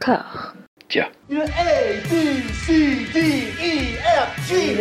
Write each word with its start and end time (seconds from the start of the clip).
D'accord. 0.00 0.54
Tiens. 0.88 1.10
A, 1.30 2.00
B, 2.08 2.42
C, 2.52 3.06
D, 3.12 3.18
E, 3.60 3.98
F, 3.98 4.48
G, 4.48 4.72
H, 4.72 4.80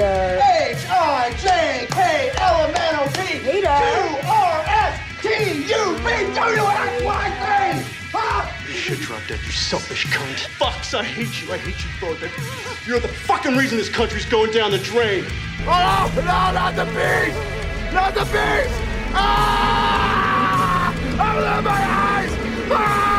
I, 0.89 1.31
J, 1.37 1.87
K, 1.91 2.31
L, 2.37 2.65
M, 2.65 2.73
N, 2.75 2.95
O, 2.95 3.05
P, 3.13 3.39
Q, 3.39 3.67
R, 3.67 4.63
S, 4.65 4.99
T, 5.21 5.27
U, 5.67 5.97
V, 5.97 6.33
W, 6.33 6.63
X, 6.63 7.03
Y, 7.03 7.29
Z. 7.39 7.85
Huh? 8.11 8.49
You 8.67 8.73
should 8.73 8.99
drop 8.99 9.21
dead, 9.27 9.39
you 9.43 9.51
selfish 9.51 10.05
cunt. 10.07 10.47
Fucks, 10.57 10.97
I 10.97 11.03
hate 11.03 11.43
you. 11.43 11.51
I 11.53 11.57
hate 11.57 11.77
you 11.83 11.89
both. 11.99 12.87
You're 12.87 12.99
the 12.99 13.07
fucking 13.09 13.55
reason 13.57 13.77
this 13.77 13.89
country's 13.89 14.25
going 14.25 14.51
down 14.51 14.71
the 14.71 14.79
drain. 14.79 15.25
Oh, 15.67 16.11
no, 16.15 16.23
not 16.23 16.75
the 16.75 16.85
beast! 16.85 17.37
Not 17.93 18.13
the 18.15 18.23
beast! 18.23 18.73
Ah! 19.13 20.93
Open 20.95 21.63
my 21.65 21.71
eyes! 21.71 22.31
Eyes! 22.31 22.69
Ah! 22.71 23.18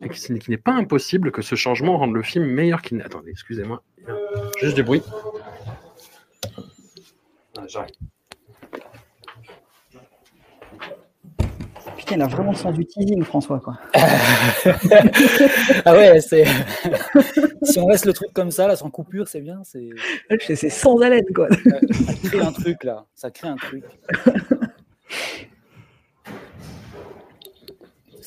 et 0.00 0.08
qu'il 0.08 0.38
n'est 0.48 0.56
pas 0.56 0.72
impossible 0.72 1.32
que 1.32 1.42
ce 1.42 1.54
changement 1.54 1.98
rende 1.98 2.14
le 2.14 2.22
film 2.22 2.44
meilleur 2.46 2.82
qu'il 2.82 2.98
n'est. 2.98 3.04
Attendez, 3.04 3.30
excusez-moi. 3.30 3.82
Juste 4.60 4.76
du 4.76 4.82
bruit. 4.82 5.02
Ah, 7.56 7.66
J'arrive. 7.66 7.94
Putain, 11.96 12.14
il 12.14 12.22
a 12.22 12.26
vraiment 12.28 12.54
sens 12.54 12.74
du 12.74 12.86
teasing, 12.86 13.24
François, 13.24 13.58
quoi. 13.58 13.76
ah 15.84 15.94
ouais, 15.94 16.20
c'est. 16.20 16.44
si 17.62 17.80
on 17.80 17.88
laisse 17.88 18.04
le 18.04 18.12
truc 18.12 18.32
comme 18.32 18.52
ça, 18.52 18.68
là, 18.68 18.76
sans 18.76 18.90
coupure, 18.90 19.26
c'est 19.26 19.40
bien. 19.40 19.62
C'est... 19.64 19.90
C'est 20.54 20.70
sans 20.70 20.98
haleine, 21.00 21.26
quoi. 21.34 21.48
Ça 21.50 22.28
crée 22.28 22.40
un 22.40 22.52
truc, 22.52 22.84
là. 22.84 23.06
Ça 23.14 23.30
crée 23.30 23.48
un 23.48 23.56
truc. 23.56 23.84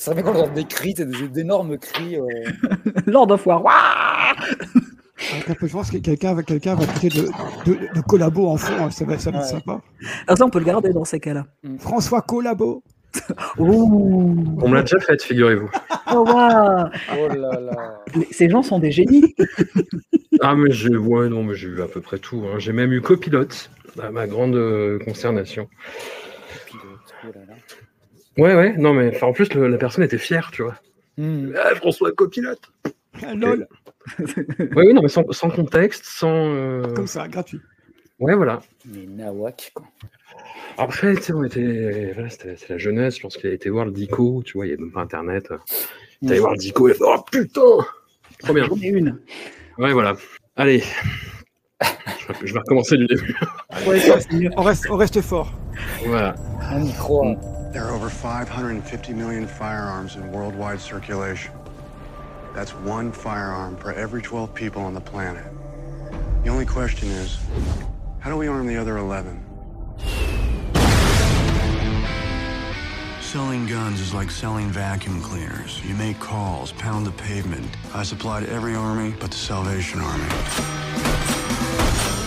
Ça 0.01 0.15
fait 0.15 0.23
quand 0.23 0.33
on 0.35 0.39
entend 0.45 0.53
des 0.53 0.65
cris, 0.65 0.95
c'est 0.97 1.05
des, 1.07 1.27
d'énormes 1.27 1.77
cris. 1.77 2.15
euh. 2.17 2.25
Lord 3.05 3.29
of 3.31 3.45
War. 3.45 4.35
Un 5.47 5.53
peu 5.53 5.67
de 5.67 5.71
chance, 5.71 5.91
quelqu'un 5.91 6.33
va, 6.33 6.41
quelqu'un 6.41 6.73
va 6.73 6.87
traiter 6.87 7.09
de, 7.09 7.27
de, 7.65 7.93
de 7.93 8.01
collabo 8.01 8.47
en 8.47 8.57
fond, 8.57 8.73
hein, 8.85 8.89
ça 8.89 9.05
va, 9.05 9.19
ça 9.19 9.29
va 9.29 9.37
être 9.37 9.43
Ouais. 9.45 9.51
sympa. 9.51 9.79
Ah, 10.27 10.35
ça, 10.35 10.43
on 10.45 10.49
peut 10.49 10.57
le 10.57 10.65
garder 10.65 10.91
dans 10.91 11.05
ces 11.05 11.19
cas-là. 11.19 11.45
François 11.77 12.23
Collabo. 12.23 12.81
Ouh. 13.59 14.57
On 14.59 14.69
me 14.69 14.73
l'a 14.75 14.81
déjà 14.81 14.99
fait, 14.99 15.21
figurez-vous. 15.21 15.69
Oh, 16.15 16.25
waouh. 16.27 16.89
Oh 17.19 17.27
là 17.27 17.59
là. 17.59 18.03
Ces 18.31 18.49
gens 18.49 18.63
sont 18.63 18.79
des 18.79 18.91
génies. 18.91 19.35
Ah, 20.43 20.55
mais 20.55 20.71
j'ai 20.71 20.95
ouais, 20.95 21.29
non, 21.29 21.43
mais 21.43 21.53
j'ai 21.53 21.67
eu 21.67 21.81
à 21.83 21.87
peu 21.87 22.01
près 22.01 22.17
tout. 22.17 22.43
hein. 22.47 22.57
J'ai 22.57 22.71
même 22.73 22.91
eu 22.93 23.01
copilote, 23.01 23.69
à 24.01 24.09
ma 24.09 24.25
grande 24.25 24.55
euh, 24.55 24.97
consternation. 25.05 25.67
Pilote, 26.65 26.83
oh 27.23 27.27
là 27.35 27.41
là. 27.47 27.53
Ouais, 28.37 28.55
ouais, 28.55 28.75
non, 28.77 28.93
mais 28.93 29.09
enfin, 29.15 29.27
en 29.27 29.33
plus, 29.33 29.53
le- 29.53 29.67
la 29.67 29.77
personne 29.77 30.03
était 30.03 30.17
fière, 30.17 30.51
tu 30.51 30.63
vois. 30.63 30.75
Hmm. 31.17 31.51
Ah, 31.61 31.75
François, 31.75 32.11
copilote 32.13 32.71
Ah, 33.23 33.33
lol, 33.35 33.67
Oui, 34.19 34.25
oui, 34.75 34.93
non, 34.93 35.01
mais 35.01 35.09
sans, 35.09 35.29
sans 35.31 35.49
contexte, 35.49 36.05
sans. 36.05 36.53
euh, 36.55 36.81
comme 36.95 37.07
ça, 37.07 37.27
gratuit. 37.27 37.59
Ouais, 38.19 38.35
voilà. 38.35 38.61
Mais 38.85 39.05
Nawak, 39.05 39.71
quoi. 39.75 39.85
Après, 40.77 41.13
tu 41.15 41.21
sais, 41.23 41.33
on 41.33 41.43
était. 41.43 42.11
Voilà, 42.13 42.29
c'était 42.29 42.55
c'est 42.55 42.69
la 42.69 42.77
jeunesse, 42.77 43.17
je 43.17 43.21
pense 43.21 43.35
qu'il 43.37 43.49
a 43.49 43.53
été 43.53 43.69
voir 43.69 43.85
le 43.85 43.91
Dico, 43.91 44.41
tu 44.45 44.53
vois, 44.53 44.65
il 44.65 44.69
n'y 44.69 44.73
avait 44.75 44.83
même 44.83 44.91
pas 44.91 45.01
internet. 45.01 45.49
T'allais 46.25 46.39
voir 46.39 46.53
le 46.53 46.57
Dico, 46.57 46.87
il 46.87 46.91
a 46.91 46.93
fait 46.95 47.03
Oh 47.05 47.21
putain 47.29 47.61
Trop 48.39 48.53
bien. 48.53 48.65
J'en 48.67 48.77
ai 48.77 48.87
une. 48.87 49.19
Ouais, 49.77 49.91
voilà. 49.91 50.15
Allez. 50.55 50.83
Je 52.45 52.53
vais- 52.53 52.59
recommencer 52.59 52.95
du 52.97 53.07
début. 53.07 53.35
On 54.55 54.61
reste, 54.61 54.87
on 54.89 54.95
reste 54.95 55.21
fort. 55.21 55.51
Voilà. 56.05 56.35
On 56.71 56.81
y 56.83 56.93
croit. 56.93 57.35
There 57.71 57.85
are 57.85 57.95
over 57.95 58.09
550 58.09 59.13
million 59.13 59.47
firearms 59.47 60.17
in 60.17 60.29
worldwide 60.29 60.81
circulation. 60.81 61.53
That's 62.53 62.71
one 62.71 63.13
firearm 63.13 63.77
for 63.77 63.93
every 63.93 64.21
12 64.21 64.53
people 64.53 64.81
on 64.81 64.93
the 64.93 64.99
planet. 64.99 65.45
The 66.43 66.49
only 66.49 66.65
question 66.65 67.07
is, 67.07 67.39
how 68.19 68.29
do 68.29 68.35
we 68.35 68.49
arm 68.49 68.67
the 68.67 68.75
other 68.75 68.97
11? 68.97 69.41
Selling 73.21 73.65
guns 73.67 74.01
is 74.01 74.13
like 74.13 74.31
selling 74.31 74.69
vacuum 74.69 75.21
cleaners. 75.21 75.81
You 75.85 75.95
make 75.95 76.19
calls, 76.19 76.73
pound 76.73 77.05
the 77.05 77.11
pavement. 77.11 77.65
I 77.93 78.03
supply 78.03 78.41
to 78.41 78.49
every 78.49 78.75
army 78.75 79.15
but 79.17 79.31
the 79.31 79.37
Salvation 79.37 80.01
Army. 80.01 80.27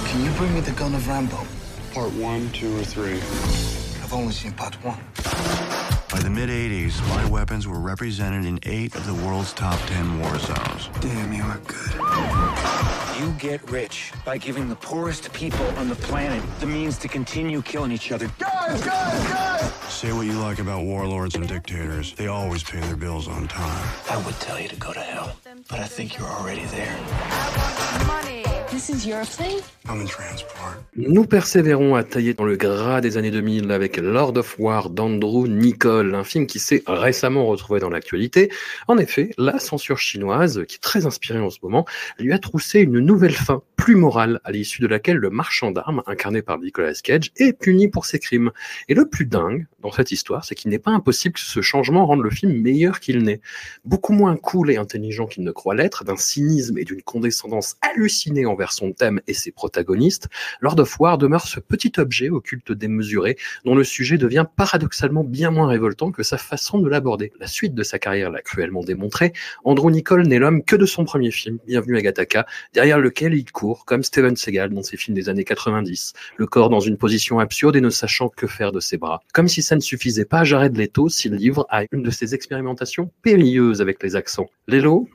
Can 0.08 0.24
you 0.24 0.30
bring 0.38 0.54
me 0.54 0.60
the 0.60 0.72
gun 0.72 0.94
of 0.94 1.06
Rambo? 1.06 1.46
Part 1.92 2.12
one, 2.12 2.48
two, 2.52 2.74
or 2.78 2.82
three. 2.82 3.83
I've 4.04 4.12
only 4.12 4.34
seen 4.34 4.52
part 4.52 4.74
one. 4.84 4.98
By 6.10 6.20
the 6.20 6.28
mid 6.28 6.50
80s, 6.50 6.92
spy 6.92 7.24
weapons 7.24 7.66
were 7.66 7.80
represented 7.80 8.44
in 8.44 8.58
eight 8.64 8.94
of 8.94 9.06
the 9.06 9.14
world's 9.26 9.54
top 9.54 9.80
10 9.86 10.20
war 10.20 10.38
zones. 10.38 10.90
Damn, 11.00 11.32
you 11.32 11.42
are 11.42 11.58
good. 11.66 13.18
You 13.18 13.32
get 13.38 13.66
rich 13.70 14.12
by 14.22 14.36
giving 14.36 14.68
the 14.68 14.76
poorest 14.76 15.32
people 15.32 15.64
on 15.78 15.88
the 15.88 15.94
planet 15.94 16.42
the 16.60 16.66
means 16.66 16.98
to 16.98 17.08
continue 17.08 17.62
killing 17.62 17.92
each 17.92 18.12
other. 18.12 18.30
Guys, 18.38 18.84
guys, 18.84 19.26
guys! 19.26 19.72
Say 19.88 20.12
what 20.12 20.26
you 20.26 20.38
like 20.38 20.58
about 20.58 20.84
warlords 20.84 21.34
and 21.34 21.48
dictators, 21.48 22.12
they 22.12 22.26
always 22.26 22.62
pay 22.62 22.80
their 22.80 22.96
bills 22.96 23.26
on 23.26 23.48
time. 23.48 23.88
I 24.10 24.18
would 24.26 24.38
tell 24.38 24.60
you 24.60 24.68
to 24.68 24.76
go 24.76 24.92
to 24.92 25.00
hell, 25.00 25.34
but 25.70 25.80
I 25.80 25.86
think 25.86 26.18
you're 26.18 26.28
already 26.28 26.66
there. 26.66 28.43
This 28.74 28.88
is 28.88 29.06
your 29.06 29.24
thing? 29.24 29.62
I'm 29.88 30.00
in 30.00 30.06
transport. 30.06 30.82
Nous 30.96 31.24
persévérons 31.26 31.94
à 31.94 32.02
tailler 32.02 32.34
dans 32.34 32.44
le 32.44 32.56
gras 32.56 33.00
des 33.00 33.16
années 33.16 33.30
2000 33.30 33.70
avec 33.70 33.98
Lord 33.98 34.36
of 34.36 34.56
War 34.58 34.90
d'Andrew 34.90 35.46
Niccol, 35.46 36.14
un 36.14 36.24
film 36.24 36.46
qui 36.46 36.58
s'est 36.58 36.82
récemment 36.86 37.46
retrouvé 37.46 37.78
dans 37.78 37.90
l'actualité. 37.90 38.50
En 38.88 38.98
effet, 38.98 39.30
la 39.38 39.60
censure 39.60 39.98
chinoise, 39.98 40.64
qui 40.66 40.76
est 40.76 40.82
très 40.82 41.06
inspirée 41.06 41.38
en 41.38 41.50
ce 41.50 41.58
moment, 41.62 41.84
lui 42.18 42.32
a 42.32 42.38
troussé 42.38 42.80
une 42.80 42.98
nouvelle 42.98 43.34
fin, 43.34 43.62
plus 43.76 43.94
morale, 43.94 44.40
à 44.44 44.50
l'issue 44.50 44.80
de 44.82 44.86
laquelle 44.88 45.18
le 45.18 45.30
marchand 45.30 45.70
d'armes, 45.70 46.02
incarné 46.06 46.42
par 46.42 46.58
Nicolas 46.58 46.94
Cage, 46.94 47.30
est 47.36 47.52
puni 47.52 47.88
pour 47.88 48.06
ses 48.06 48.18
crimes. 48.18 48.50
Et 48.88 48.94
le 48.94 49.08
plus 49.08 49.26
dingue 49.26 49.66
dans 49.82 49.92
cette 49.92 50.10
histoire, 50.10 50.44
c'est 50.44 50.54
qu'il 50.54 50.70
n'est 50.70 50.78
pas 50.78 50.92
impossible 50.92 51.34
que 51.34 51.40
ce 51.40 51.60
changement 51.60 52.06
rende 52.06 52.22
le 52.22 52.30
film 52.30 52.52
meilleur 52.60 53.00
qu'il 53.00 53.18
n'est. 53.22 53.40
Beaucoup 53.84 54.12
moins 54.12 54.36
cool 54.36 54.70
et 54.70 54.76
intelligent 54.78 55.26
qu'il 55.26 55.44
ne 55.44 55.52
croit 55.52 55.74
l'être, 55.74 56.04
d'un 56.04 56.16
cynisme 56.16 56.78
et 56.78 56.84
d'une 56.84 57.02
condescendance 57.02 57.76
hallucinée 57.82 58.46
envers 58.46 58.63
son 58.72 58.92
thème 58.92 59.20
et 59.26 59.34
ses 59.34 59.52
protagonistes, 59.52 60.28
Lord 60.60 60.78
of 60.78 60.98
War 61.00 61.18
demeure 61.18 61.46
ce 61.46 61.60
petit 61.60 61.92
objet 61.98 62.30
au 62.30 62.40
culte 62.40 62.72
démesuré, 62.72 63.36
dont 63.64 63.74
le 63.74 63.84
sujet 63.84 64.18
devient 64.18 64.46
paradoxalement 64.56 65.24
bien 65.24 65.50
moins 65.50 65.66
révoltant 65.66 66.12
que 66.12 66.22
sa 66.22 66.38
façon 66.38 66.78
de 66.78 66.88
l'aborder. 66.88 67.32
La 67.40 67.46
suite 67.46 67.74
de 67.74 67.82
sa 67.82 67.98
carrière 67.98 68.30
l'a 68.30 68.42
cruellement 68.42 68.82
démontré. 68.82 69.32
Andrew 69.64 69.90
Niccol 69.90 70.26
n'est 70.26 70.38
l'homme 70.38 70.62
que 70.62 70.76
de 70.76 70.86
son 70.86 71.04
premier 71.04 71.30
film, 71.30 71.58
Bienvenue 71.66 71.96
à 71.96 72.02
Gattaca, 72.02 72.46
derrière 72.72 72.98
lequel 72.98 73.34
il 73.34 73.50
court, 73.50 73.84
comme 73.84 74.02
Steven 74.02 74.36
Seagal 74.36 74.70
dans 74.70 74.82
ses 74.82 74.96
films 74.96 75.16
des 75.16 75.28
années 75.28 75.44
90, 75.44 76.12
le 76.36 76.46
corps 76.46 76.70
dans 76.70 76.80
une 76.80 76.96
position 76.96 77.38
absurde 77.38 77.76
et 77.76 77.80
ne 77.80 77.90
sachant 77.90 78.28
que 78.28 78.46
faire 78.46 78.72
de 78.72 78.80
ses 78.80 78.96
bras. 78.96 79.20
Comme 79.32 79.48
si 79.48 79.62
ça 79.62 79.76
ne 79.76 79.80
suffisait 79.80 80.24
pas, 80.24 80.44
Jared 80.44 80.76
Leto 80.76 81.08
s'y 81.08 81.28
livre 81.28 81.66
à 81.70 81.84
une 81.92 82.02
de 82.02 82.10
ses 82.10 82.34
expérimentations 82.34 83.10
périlleuses 83.22 83.80
avec 83.80 84.02
les 84.02 84.16
accents. 84.16 84.48
Lélo, 84.68 85.08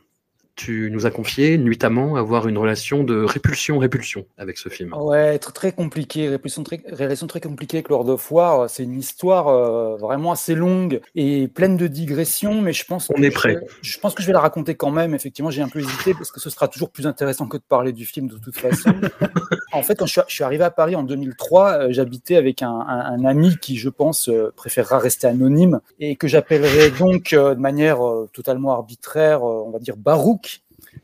tu 0.60 0.90
nous 0.92 1.06
as 1.06 1.12
confié 1.12 1.58
nuitamment 1.58 2.18
avoir 2.18 2.50
une 2.50 2.58
relation 2.58 3.04
de 3.06 3.24
répulsion-répulsion 3.24 4.26
avec 4.38 4.58
ce 4.58 4.68
film. 4.68 4.94
Ouais, 4.94 5.40
très, 5.40 5.54
très 5.54 5.72
compliqué, 5.72 6.28
répulsion 6.28 6.64
très, 6.64 6.82
relation 6.92 7.28
très 7.28 7.40
compliquée 7.40 7.78
avec 7.78 7.88
Lord 7.88 8.10
of 8.10 8.30
War. 8.30 8.70
C'est 8.70 8.84
une 8.84 9.00
histoire 9.00 9.48
euh, 9.48 9.96
vraiment 9.96 10.34
assez 10.34 10.56
longue 10.56 11.00
et 11.16 11.48
pleine 11.48 11.78
de 11.78 11.88
digressions, 11.88 12.62
mais 12.62 12.74
je 12.74 12.84
pense 12.86 13.08
que 13.08 13.14
On 13.18 13.22
est 13.24 13.32
je 13.32 13.36
prêt. 13.36 13.56
vais- 13.56 13.68
Je, 13.82 13.98
pense 14.00 14.14
que 14.14 14.22
je 14.22 14.28
vais 14.28 14.34
la 14.34 14.42
raconter 14.42 14.76
quand 14.76 14.92
même. 14.92 15.14
Effectivement, 15.16 15.50
j'ai 15.50 15.62
un 15.62 15.70
peu 15.70 15.80
hésité 15.80 16.14
parce 16.14 16.30
que 16.30 16.42
ce 16.42 16.50
sera 16.50 16.68
toujours 16.68 16.90
plus 16.90 17.08
intéressant 17.08 17.48
que 17.48 17.56
de 17.58 17.64
parler 17.68 17.94
du 17.94 18.06
film 18.06 18.28
de 18.28 18.38
toute 18.38 18.58
façon. 18.58 18.92
en 19.72 19.82
fait, 19.82 19.96
quand 19.96 20.08
je 20.08 20.12
suis, 20.12 20.22
je 20.28 20.34
suis 20.34 20.44
arrivé 20.44 20.66
à 20.66 20.72
Paris 20.72 20.96
en 20.98 21.04
2003, 21.04 21.72
euh, 21.72 21.88
j'habitais 21.92 22.36
avec 22.36 22.62
un, 22.64 22.70
un- 22.72 23.06
un 23.14 23.24
ami 23.26 23.56
qui, 23.62 23.78
je 23.78 23.88
pense, 23.90 24.28
euh, 24.28 24.52
préférera 24.58 25.00
rester 25.00 25.26
anonyme 25.28 25.80
et 26.02 26.18
que 26.18 26.28
j'appellerai 26.28 26.92
donc 26.92 27.32
euh, 27.32 27.56
de 27.56 27.60
manière 27.62 28.00
totalement 28.34 28.74
arbitraire, 28.74 29.44
on 29.44 29.72
va 29.72 29.80
dire 29.80 29.96
Barouk. 29.96 30.49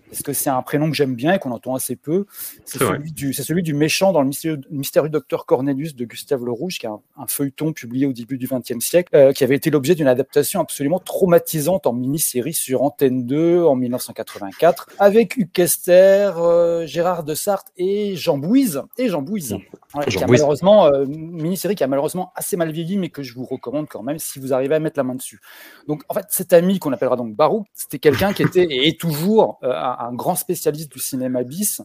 Parce 0.10 0.22
que 0.24 0.34
c'est 0.34 0.50
un 0.50 0.62
prénom 0.62 0.90
que 0.90 0.96
j'aime 0.96 1.16
bien 1.16 1.34
et 1.34 1.40
qu'on 1.40 1.52
entend 1.52 1.76
assez 1.76 1.96
peu. 1.96 2.26
C'est 2.66 2.80
celui, 2.98 3.12
du- 3.12 3.34
c'est 3.34 3.44
celui 3.44 3.64
du 3.64 3.74
méchant 3.74 4.12
dans 4.12 4.22
le 4.22 4.28
mystérieux, 4.28 4.62
mystérieux 4.72 5.10
docteur 5.10 5.46
Cornelius 5.46 5.96
de 5.96 6.06
Gustave 6.06 6.44
Le 6.46 6.52
Rouge, 6.52 6.78
qui 6.80 6.86
est 6.86 6.90
un, 6.90 7.00
un 7.18 7.28
feuilleton 7.28 7.74
publié 7.74 8.06
au 8.06 8.14
début 8.14 8.38
du 8.38 8.48
XXe 8.48 8.80
siècle, 8.84 9.16
euh, 9.16 9.34
qui 9.34 9.44
avait 9.44 9.56
été 9.56 9.70
l'objet 9.70 9.96
d'une 9.96 10.08
adaptation 10.08 10.60
absolument 10.62 11.00
traumatisante 11.00 11.88
en 11.88 11.94
mini-série 11.94 12.54
sur 12.54 12.84
Antenne 12.84 13.26
2 13.26 13.64
en 13.64 13.76
1984, 13.76 14.88
avec 15.00 15.38
Hugh 15.38 15.52
Kester, 15.52 16.32
euh, 16.38 16.86
Gérard 16.86 17.24
de 17.24 17.34
Sarthe 17.36 17.68
et 17.78 18.16
Jean 18.16 18.38
Bouise. 18.38 18.82
Et 18.98 19.10
Jean 19.10 19.22
Bouise. 19.22 19.54
Ouais, 19.94 20.04
Jean 20.08 20.18
qui 20.20 20.24
a 20.24 20.28
Bouise. 20.28 20.40
malheureusement, 20.42 20.86
euh, 20.88 21.06
une 21.06 21.42
mini-série 21.42 21.76
qui 21.76 21.84
a 21.84 21.88
malheureusement 21.88 22.32
assez 22.36 22.58
mal 22.58 22.72
vieilli, 22.72 22.98
mais 22.98 23.10
que 23.10 23.24
je 23.24 23.34
vous 23.34 23.46
recommande 23.46 23.88
quand 23.88 24.04
même 24.04 24.20
si 24.20 24.40
vous 24.40 24.54
arrivez 24.54 24.76
à 24.76 24.80
mettre 24.80 24.98
la 25.00 25.04
main 25.04 25.16
dessus. 25.16 25.40
Donc, 25.88 26.04
en 26.10 26.14
fait, 26.14 26.26
cet 26.30 26.54
ami 26.54 26.80
qu'on 26.80 26.94
appellera 26.94 27.16
donc 27.16 27.36
Barouk, 27.36 27.66
c'était 27.74 28.00
quelqu'un 28.00 28.34
qui 28.34 28.44
était 28.44 28.64
et 28.64 28.88
est 28.88 29.00
toujours 29.00 29.60
un, 30.00 30.08
un 30.08 30.14
grand 30.14 30.36
spécialiste 30.36 30.92
du 30.92 31.00
cinéma 31.00 31.44
bis 31.44 31.82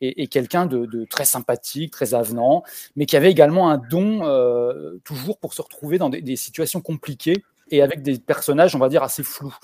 et, 0.00 0.22
et 0.22 0.26
quelqu'un 0.28 0.66
de, 0.66 0.86
de 0.86 1.04
très 1.04 1.24
sympathique, 1.24 1.92
très 1.92 2.14
avenant, 2.14 2.62
mais 2.96 3.06
qui 3.06 3.16
avait 3.16 3.30
également 3.30 3.70
un 3.70 3.78
don 3.78 4.20
euh, 4.24 4.98
toujours 5.04 5.38
pour 5.38 5.52
se 5.54 5.62
retrouver 5.62 5.98
dans 5.98 6.08
des, 6.08 6.22
des 6.22 6.36
situations 6.36 6.80
compliquées 6.80 7.42
et 7.72 7.82
avec 7.82 8.02
des 8.02 8.18
personnages, 8.18 8.74
on 8.74 8.80
va 8.80 8.88
dire, 8.88 9.04
assez 9.04 9.22
flous. 9.22 9.54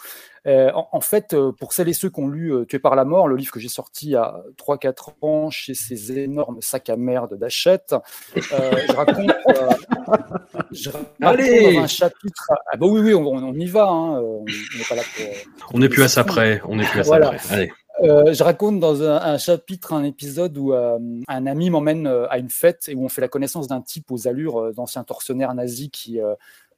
Euh, 0.47 0.71
en, 0.75 0.89
en 0.93 1.01
fait, 1.01 1.35
euh, 1.35 1.51
pour 1.51 1.73
celles 1.73 1.89
et 1.89 1.93
ceux 1.93 2.09
qui 2.09 2.21
ont 2.21 2.29
lu 2.29 2.55
euh, 2.55 2.65
Tué 2.65 2.79
par 2.79 2.95
la 2.95 3.05
mort, 3.05 3.27
le 3.27 3.35
livre 3.35 3.51
que 3.51 3.59
j'ai 3.59 3.69
sorti 3.69 4.07
il 4.07 4.11
y 4.13 4.15
a 4.17 4.45
3-4 4.65 5.15
ans 5.23 5.51
chez 5.51 5.75
ces 5.75 6.17
énormes 6.17 6.59
sacs 6.63 6.89
à 6.89 6.97
merde 6.97 7.37
d'Achette, 7.37 7.97
euh, 8.37 8.71
je 8.87 8.93
raconte, 8.93 9.29
euh, 9.29 9.71
je 10.71 10.91
raconte 10.91 11.09
Allez 11.21 11.75
dans 11.75 11.81
un 11.83 11.87
chapitre. 11.89 12.45
Ah 12.73 12.77
bah 12.77 12.87
oui, 12.89 13.01
oui, 13.01 13.15
on, 13.15 13.27
on 13.27 13.55
y 13.55 13.67
va. 13.67 13.89
Hein, 13.89 14.21
on 14.21 14.45
n'est 14.45 14.85
pas 14.89 14.95
là 14.95 15.03
pour. 15.17 15.27
On 15.75 15.79
n'est 15.81 15.89
plus 15.89 16.05
à 16.05 16.09
ça 16.09 16.23
près. 16.23 16.61
On 16.69 16.77
n'est 16.77 16.85
plus 16.87 17.01
à 17.01 17.05
ça 17.05 17.09
Voilà. 17.09 17.33
près. 17.33 17.55
Allez. 17.55 17.73
Euh, 18.03 18.35
je 18.35 18.43
raconte 18.43 18.79
dans 18.79 19.03
un, 19.03 19.39
chapitre 19.39 19.95
un 19.95 20.05
épisode 20.05 20.57
où 20.59 20.73
euh, 20.73 20.99
un 21.29 21.47
ami 21.47 21.71
m'emmène 21.71 22.07
euh, 22.07 22.29
à 22.29 22.39
une 22.39 22.51
fête 22.51 22.89
et 22.89 22.95
où 22.95 23.05
on 23.05 23.09
fait 23.09 23.23
la 23.23 23.29
connaissance 23.29 23.69
d'un 23.69 23.81
type 23.81 24.11
aux 24.11 24.29
allures 24.29 24.75
d'ancien 24.75 25.03
tortionnaire 25.03 25.55
nazi 25.55 25.91
qui, 25.91 26.21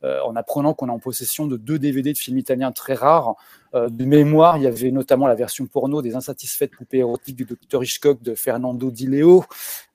en 0.03 0.37
apprenant 0.37 0.75
qu'on 0.75 0.88
est 0.88 0.93
en 0.93 1.00
possession 1.00 1.47
de 1.47 1.56
deux 1.56 1.79
DVD 1.79 2.12
de 2.12 2.19
films 2.19 2.38
italiens 2.38 2.70
très 2.70 2.94
rares, 2.94 3.35
euh, 3.75 3.88
de 3.88 4.05
mémoire, 4.05 4.56
il 4.56 4.65
y 4.65 4.67
avait 4.67 4.91
notamment 4.91 5.26
la 5.26 5.35
version 5.35 5.67
porno 5.67 6.03
des 6.03 6.15
insatisfaites 6.15 6.70
poupées 6.70 6.99
érotiques 6.99 7.37
du 7.37 7.44
docteur 7.44 7.82
Hitchcock 7.82 8.23
de 8.23 8.35
Fernando 8.35 8.91
Di 8.91 9.06
Leo, 9.06 9.44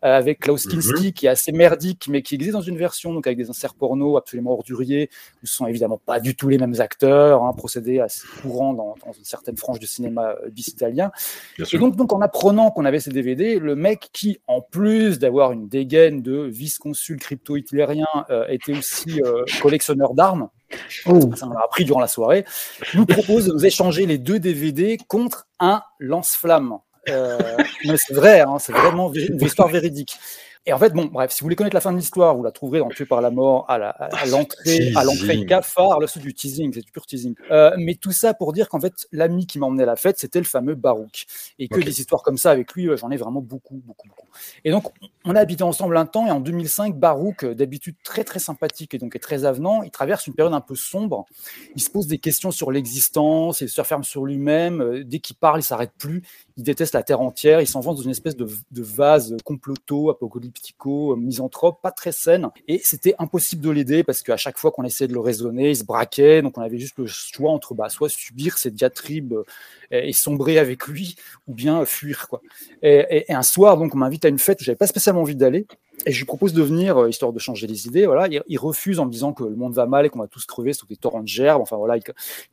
euh, 0.04 0.18
avec 0.18 0.40
Klaus 0.40 0.68
Kinski 0.68 1.14
qui 1.14 1.26
est 1.26 1.30
assez 1.30 1.52
merdique, 1.52 2.08
mais 2.10 2.22
qui 2.22 2.36
existe 2.36 2.54
dans 2.54 2.62
une 2.62 2.78
version, 2.78 3.14
donc 3.14 3.26
avec 3.26 3.38
des 3.38 3.50
inserts 3.50 3.74
porno 3.74 4.18
absolument 4.18 4.52
orduriers. 4.52 5.10
Ce 5.44 5.54
sont 5.54 5.68
évidemment 5.68 6.00
pas 6.04 6.20
du 6.20 6.36
tout 6.36 6.50
les 6.50 6.58
mêmes 6.58 6.80
acteurs, 6.80 7.44
un 7.44 7.54
procédé 7.54 8.00
assez 8.00 8.28
courant 8.42 8.74
dans, 8.74 8.96
dans 9.06 9.14
une 9.14 9.24
certaine 9.24 9.58
frange 9.58 9.80
de 9.80 9.86
cinéma 9.86 10.36
euh, 10.44 10.50
bis 10.50 10.68
italien. 10.68 11.12
Bien 11.56 11.66
Et 11.66 11.68
sûr. 11.68 11.80
donc, 11.80 11.96
donc, 11.96 12.14
en 12.14 12.22
apprenant 12.22 12.72
qu'on 12.72 12.86
avait 12.86 13.00
ces 13.00 13.12
DVD, 13.12 13.60
le 13.60 13.76
mec 13.76 14.10
qui, 14.14 14.40
en 14.48 14.62
plus 14.62 15.20
d'avoir 15.20 15.52
une 15.52 15.68
dégaine 15.68 16.22
de 16.22 16.42
vice-consul 16.44 17.18
crypto-hitlérien, 17.20 18.08
euh, 18.30 18.46
était 18.50 18.78
aussi 18.78 19.22
euh, 19.22 19.44
collectionneur 19.62 20.14
d'armes, 20.14 20.50
Oh, 21.06 21.20
ça 21.36 21.48
on 21.48 21.54
l'a 21.54 21.62
appris 21.64 21.86
durant 21.86 22.00
la 22.00 22.08
soirée, 22.08 22.46
nous 22.94 23.06
propose 23.06 23.48
de 23.48 23.54
nous 23.54 23.66
échanger 23.66 24.06
les 24.06 24.18
deux 24.18 24.40
DVD 24.40 24.98
contre 25.08 25.48
un 25.60 25.82
lance-flamme. 26.00 26.78
Euh, 27.10 27.38
mais 27.86 27.96
c'est 27.98 28.14
vrai, 28.14 28.42
hein, 28.42 28.58
c'est 28.60 28.72
vraiment 28.72 29.12
une 29.14 29.42
histoire 29.42 29.68
véridique. 29.68 30.18
Et 30.66 30.72
en 30.72 30.80
fait, 30.80 30.94
bon, 30.94 31.06
bref, 31.06 31.32
si 31.32 31.42
vous 31.42 31.46
voulez 31.46 31.58
connaître 31.58 31.74
la 31.74 31.82
fin 31.82 31.92
de 31.92 31.98
l'histoire, 31.98 32.38
vous 32.38 32.44
la 32.44 32.52
trouverez 32.52 32.80
dans 32.80 32.88
Tué 32.88 33.06
par 33.06 33.20
la 33.20 33.32
mort, 33.32 33.66
à 33.68 33.74
à 33.74 34.26
l'entrée, 34.28 34.94
à 34.96 35.04
l'entrée 35.04 35.46
cafard, 35.46 36.00
là, 36.00 36.08
c'est 36.08 36.22
du 36.22 36.34
teasing, 36.34 36.72
c'est 36.74 36.82
du 36.82 36.92
pur 36.92 37.06
teasing. 37.06 37.36
Euh, 37.52 37.72
mais 37.78 37.96
tout 37.96 38.14
ça 38.14 38.34
pour 38.34 38.54
dire 38.54 38.70
qu'en 38.70 38.80
fait, 38.80 39.08
l'ami 39.12 39.46
qui 39.46 39.60
m'emmenait 39.60 39.84
à 39.84 39.88
la 39.88 39.96
fête, 39.98 40.18
c'était 40.18 40.40
le 40.40 40.46
fameux 40.46 40.76
Barouk. 40.76 41.26
Et 41.60 41.68
que 41.68 41.82
des 41.82 42.00
histoires 42.00 42.24
comme 42.24 42.38
ça 42.38 42.52
avec 42.52 42.72
lui, 42.74 42.88
euh, 42.88 42.96
j'en 42.96 43.12
ai 43.12 43.18
vraiment 43.18 43.42
beaucoup, 43.42 43.82
beaucoup, 43.86 44.08
beaucoup. 44.08 44.28
Et 44.64 44.72
donc, 44.72 44.86
on 45.26 45.36
a 45.36 45.40
habité 45.40 45.64
ensemble 45.64 45.98
un 45.98 46.06
temps, 46.06 46.28
et 46.28 46.32
en 46.32 46.40
2005, 46.40 46.98
Barouk, 46.98 47.44
euh, 47.44 47.54
d'habitude 47.54 47.96
très, 48.04 48.24
très 48.24 48.40
sympathique 48.40 48.94
et 48.94 48.98
donc 49.00 49.18
est 49.18 49.20
très 49.20 49.44
avenant, 49.44 49.84
il 49.84 49.92
traverse 49.92 50.28
une 50.28 50.34
période 50.34 50.54
un 50.54 50.62
peu 50.62 50.76
sombre. 50.76 51.26
Il 51.76 51.82
se 51.82 51.90
pose 51.90 52.08
des 52.08 52.20
questions 52.20 52.52
sur 52.52 52.72
l'existence, 52.72 53.60
il 53.60 53.70
se 53.70 53.82
referme 53.82 54.04
sur 54.04 54.26
lui-même. 54.26 55.04
Dès 55.04 55.20
qu'il 55.20 55.36
parle, 55.36 55.60
il 55.60 55.64
s'arrête 55.64 55.92
plus. 55.98 56.24
Il 56.56 56.64
déteste 56.64 56.94
la 56.94 57.04
terre 57.04 57.20
entière. 57.20 57.60
Il 57.60 57.68
s'enfonce 57.68 57.98
dans 57.98 58.04
une 58.04 58.12
espèce 58.12 58.38
de, 58.38 58.48
de 58.72 58.82
vase 58.82 59.36
comploto, 59.44 60.10
apocalyptico, 60.10 60.53
euh, 60.86 61.16
misanthrope, 61.16 61.82
pas 61.82 61.92
très 61.92 62.12
saine. 62.12 62.50
Et 62.68 62.82
c'était 62.84 63.16
impossible 63.20 63.62
de 63.62 63.70
l'aider 63.70 64.04
parce 64.04 64.22
qu'à 64.22 64.38
chaque 64.38 64.58
fois 64.58 64.72
qu'on 64.72 64.84
essayait 64.84 65.08
de 65.08 65.14
le 65.14 65.20
raisonner, 65.20 65.72
il 65.72 65.76
se 65.76 65.84
braquait. 65.84 66.42
Donc 66.42 66.58
on 66.58 66.62
avait 66.62 66.78
juste 66.78 66.98
le 66.98 67.08
choix 67.08 67.52
entre 67.52 67.74
bah, 67.74 67.90
soit 67.90 68.10
subir 68.10 68.58
ses 68.58 68.72
diatribes 68.72 69.34
euh, 69.34 69.44
et 69.92 70.14
sombrer 70.14 70.60
avec 70.60 70.88
lui, 70.88 71.16
ou 71.48 71.54
bien 71.54 71.82
euh, 71.82 71.86
fuir. 71.86 72.28
Et, 72.82 73.26
un 73.30 73.44
soir, 73.44 73.78
donc, 73.78 73.96
on 73.96 73.98
m'invite 73.98 74.26
à 74.26 74.30
une 74.30 74.40
fête 74.40 74.62
où 74.62 74.64
j'avais 74.64 74.76
pas 74.76 74.88
spécialement 74.88 75.22
envie 75.22 75.36
d'aller. 75.36 75.66
Et 76.06 76.12
je 76.12 76.18
lui 76.18 76.26
propose 76.26 76.54
de 76.54 76.62
venir, 76.62 77.08
histoire 77.08 77.32
de 77.32 77.40
changer 77.40 77.68
les 77.68 77.88
idées. 77.88 78.06
Voilà, 78.06 78.28
il, 78.48 78.60
refuse 78.60 79.00
en 79.00 79.06
me 79.06 79.12
disant 79.12 79.32
que 79.32 79.44
le 79.44 79.56
monde 79.56 79.74
va 79.74 79.86
mal 79.86 80.06
et 80.06 80.10
qu'on 80.10 80.20
va 80.20 80.28
tous 80.28 80.46
crever 80.46 80.74
sous 80.74 80.86
des 80.88 80.98
torrents 80.98 81.22
de 81.22 81.28
gerbes. 81.28 81.62
Enfin 81.62 81.78
voilà, 81.78 81.98
il, 81.98 82.04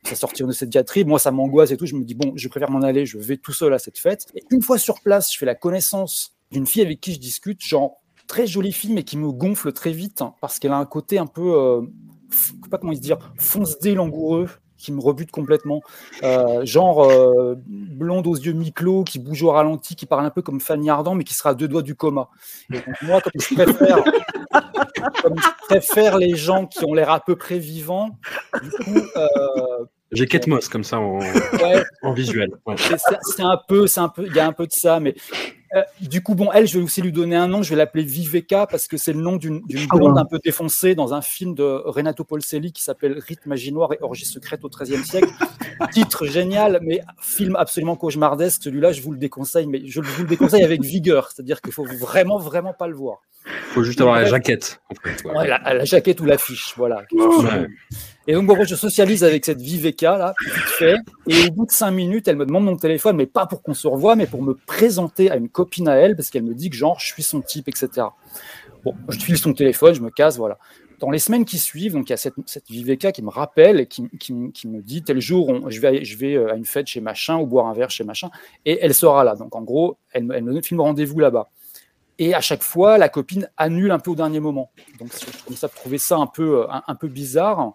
va 0.09 0.15
sortir 0.15 0.47
de 0.47 0.51
cette 0.51 0.69
diatribe. 0.69 1.07
Moi, 1.07 1.19
ça 1.19 1.31
m'angoisse 1.31 1.71
et 1.71 1.77
tout. 1.77 1.85
Je 1.85 1.95
me 1.95 2.03
dis 2.03 2.13
bon, 2.13 2.33
je 2.35 2.47
préfère 2.47 2.69
m'en 2.69 2.81
aller. 2.81 3.05
Je 3.05 3.17
vais 3.17 3.37
tout 3.37 3.51
seul 3.51 3.73
à 3.73 3.79
cette 3.79 3.97
fête. 3.97 4.27
Et 4.35 4.43
une 4.51 4.61
fois 4.61 4.77
sur 4.77 5.01
place, 5.01 5.33
je 5.33 5.37
fais 5.37 5.45
la 5.45 5.55
connaissance 5.55 6.35
d'une 6.51 6.65
fille 6.65 6.81
avec 6.81 6.99
qui 7.01 7.13
je 7.13 7.19
discute, 7.19 7.61
genre 7.61 8.01
très 8.27 8.47
jolie 8.47 8.73
fille, 8.73 8.93
mais 8.93 9.03
qui 9.03 9.17
me 9.17 9.31
gonfle 9.31 9.73
très 9.73 9.91
vite 9.91 10.21
hein, 10.21 10.35
parce 10.41 10.59
qu'elle 10.59 10.71
a 10.71 10.77
un 10.77 10.85
côté 10.85 11.17
un 11.17 11.27
peu, 11.27 11.53
euh, 11.53 11.81
je 12.29 12.37
sais 12.37 12.53
pas 12.69 12.77
comment 12.77 12.95
se 12.95 12.99
dire, 12.99 13.17
fonce-dé 13.37 13.93
langoureux 13.95 14.47
qui 14.81 14.91
me 14.91 14.99
rebute 14.99 15.31
complètement. 15.31 15.81
Euh, 16.23 16.65
genre 16.65 17.03
euh, 17.03 17.55
blonde 17.67 18.27
aux 18.27 18.35
yeux 18.35 18.53
mi-clos, 18.53 19.03
qui 19.03 19.19
bouge 19.19 19.43
au 19.43 19.51
ralenti, 19.51 19.95
qui 19.95 20.05
parle 20.05 20.25
un 20.25 20.31
peu 20.31 20.41
comme 20.41 20.59
Fanny 20.59 20.89
Ardant, 20.89 21.15
mais 21.15 21.23
qui 21.23 21.33
sera 21.33 21.51
à 21.51 21.53
deux 21.53 21.67
doigts 21.67 21.83
du 21.83 21.95
coma. 21.95 22.29
Et 22.73 22.77
donc, 22.77 23.01
moi, 23.03 23.21
comme 23.21 23.31
je 23.35 23.53
préfère, 23.53 24.03
comme 25.21 25.35
je 25.37 25.65
préfère 25.67 26.17
les 26.17 26.35
gens 26.35 26.65
qui 26.65 26.83
ont 26.83 26.93
l'air 26.93 27.11
à 27.11 27.19
peu 27.19 27.35
près 27.35 27.59
vivants, 27.59 28.17
du 28.61 28.69
coup, 28.71 28.99
euh, 29.15 29.85
J'ai 30.11 30.25
Kate 30.25 30.47
Moss 30.47 30.67
comme 30.67 30.83
ça 30.83 30.99
en, 30.99 31.19
ouais, 31.19 31.83
en 32.01 32.13
visuel. 32.13 32.49
Ouais. 32.65 32.75
c'est 33.21 33.43
un 33.43 33.59
peu, 33.67 33.85
c'est 33.87 33.99
un 33.99 34.09
peu, 34.09 34.25
il 34.25 34.35
y 34.35 34.39
a 34.39 34.47
un 34.47 34.53
peu 34.53 34.65
de 34.65 34.73
ça, 34.73 34.99
mais 34.99 35.15
euh, 35.75 35.83
du 36.01 36.21
coup, 36.21 36.35
bon, 36.35 36.51
elle, 36.51 36.67
je 36.67 36.77
vais 36.77 36.83
aussi 36.83 37.01
lui 37.01 37.11
donner 37.11 37.35
un 37.35 37.47
nom. 37.47 37.63
Je 37.63 37.69
vais 37.69 37.75
l'appeler 37.75 38.03
Viveka 38.03 38.67
parce 38.67 38.87
que 38.87 38.97
c'est 38.97 39.13
le 39.13 39.21
nom 39.21 39.37
d'une 39.37 39.61
Ah 39.89 39.95
blonde 39.95 40.17
un 40.17 40.25
peu 40.25 40.39
défoncée 40.43 40.95
dans 40.95 41.13
un 41.13 41.21
film 41.21 41.55
de 41.55 41.63
Renato 41.63 42.23
Polselli 42.23 42.73
qui 42.73 42.83
s'appelle 42.83 43.17
Rite 43.19 43.45
magie 43.45 43.71
noire 43.71 43.93
et 43.93 43.97
orgie 44.01 44.25
secrète 44.25 44.63
au 44.65 44.69
XIIIe 44.69 45.03
siècle. 45.05 45.29
Titre 45.93 46.25
génial, 46.25 46.79
mais 46.81 47.01
film 47.19 47.55
absolument 47.55 47.95
cauchemardesque. 47.95 48.63
Celui-là, 48.63 48.91
je 48.91 49.01
vous 49.01 49.11
le 49.11 49.17
déconseille, 49.17 49.67
mais 49.67 49.81
je 49.85 50.01
vous 50.01 50.23
le 50.23 50.27
déconseille 50.27 50.63
avec 50.63 50.81
vigueur. 50.81 51.31
C'est-à-dire 51.31 51.61
qu'il 51.61 51.71
faut 51.71 51.85
vraiment, 51.85 52.37
vraiment 52.37 52.73
pas 52.73 52.87
le 52.87 52.95
voir. 52.95 53.21
Faut 53.45 53.83
juste 53.83 53.99
avoir 54.01 54.15
la 54.17 54.25
jaquette. 54.25 54.81
En 54.89 54.95
fait. 54.95 55.23
Ouais, 55.27 55.47
la, 55.47 55.73
la 55.73 55.85
jaquette 55.85 56.19
ou 56.21 56.25
l'affiche, 56.25 56.73
voilà. 56.77 57.03
Ouais. 57.11 57.67
Et 58.27 58.33
donc, 58.33 58.45
bon, 58.45 58.63
je 58.63 58.75
socialise 58.75 59.23
avec 59.23 59.43
cette 59.45 59.59
Viveka, 59.61 60.17
là, 60.17 60.33
vite 60.45 60.53
fait. 60.77 60.95
Et 61.27 61.47
au 61.47 61.51
bout 61.51 61.65
de 61.65 61.71
cinq 61.71 61.91
minutes, 61.91 62.27
elle 62.27 62.35
me 62.35 62.45
demande 62.45 62.65
mon 62.65 62.77
téléphone, 62.77 63.15
mais 63.15 63.25
pas 63.25 63.47
pour 63.47 63.63
qu'on 63.63 63.73
se 63.73 63.87
revoie, 63.87 64.15
mais 64.15 64.27
pour 64.27 64.43
me 64.43 64.53
présenter 64.53 65.31
à 65.31 65.37
une 65.37 65.49
copine 65.49 65.87
à 65.87 65.95
elle, 65.95 66.15
parce 66.15 66.29
qu'elle 66.29 66.43
me 66.43 66.53
dit 66.53 66.69
que, 66.69 66.75
genre, 66.75 66.99
je 66.99 67.07
suis 67.07 67.23
son 67.23 67.41
type, 67.41 67.67
etc. 67.67 68.07
Bon, 68.83 68.93
je 69.09 69.17
file 69.19 69.37
son 69.37 69.53
téléphone, 69.53 69.93
je 69.95 70.01
me 70.01 70.09
casse, 70.11 70.37
voilà. 70.37 70.57
Dans 70.99 71.09
les 71.09 71.17
semaines 71.19 71.45
qui 71.45 71.57
suivent, 71.57 71.93
donc 71.93 72.09
il 72.09 72.11
y 72.11 72.13
a 72.13 72.17
cette, 72.17 72.35
cette 72.45 72.69
Viveka 72.69 73.11
qui 73.11 73.23
me 73.23 73.29
rappelle 73.31 73.79
et 73.79 73.87
qui, 73.87 74.07
qui, 74.19 74.35
qui 74.53 74.67
me 74.67 74.83
dit 74.83 75.01
tel 75.01 75.19
jour, 75.19 75.49
on- 75.49 75.67
je, 75.67 75.81
vais, 75.81 76.05
je 76.05 76.15
vais 76.15 76.35
euh, 76.35 76.51
à 76.53 76.55
une 76.55 76.65
fête 76.65 76.85
chez 76.85 77.01
machin 77.01 77.37
ou 77.39 77.47
boire 77.47 77.65
un 77.65 77.73
verre 77.73 77.89
chez 77.89 78.03
machin, 78.03 78.29
et 78.65 78.77
elle 78.83 78.93
sera 78.93 79.23
là. 79.23 79.35
Donc 79.35 79.55
en 79.55 79.63
gros, 79.63 79.97
elle, 80.11 80.25
me- 80.25 80.35
elle 80.35 80.43
me 80.43 80.61
filme 80.61 80.79
rendez-vous 80.81 81.19
là-bas. 81.19 81.49
Et 82.23 82.35
à 82.35 82.39
chaque 82.39 82.61
fois, 82.61 82.99
la 82.99 83.09
copine 83.09 83.49
annule 83.57 83.89
un 83.89 83.97
peu 83.97 84.11
au 84.11 84.15
dernier 84.15 84.39
moment. 84.39 84.71
Donc 84.99 85.09
je 85.11 85.43
commence 85.43 85.63
à 85.63 85.69
trouver 85.69 85.97
ça 85.97 86.17
un 86.17 86.27
peu, 86.27 86.61
euh, 86.61 86.67
un, 86.69 86.93
peu 86.93 87.07
bizarre. 87.07 87.73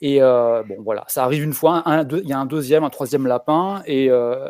Et 0.00 0.22
euh, 0.22 0.62
bon, 0.62 0.76
voilà, 0.78 1.04
ça 1.08 1.24
arrive 1.24 1.42
une 1.42 1.52
fois, 1.52 1.82
il 2.12 2.28
y 2.28 2.32
a 2.32 2.38
un 2.38 2.46
deuxième, 2.46 2.84
un 2.84 2.90
troisième 2.90 3.26
lapin, 3.26 3.82
et 3.86 4.08
euh, 4.08 4.48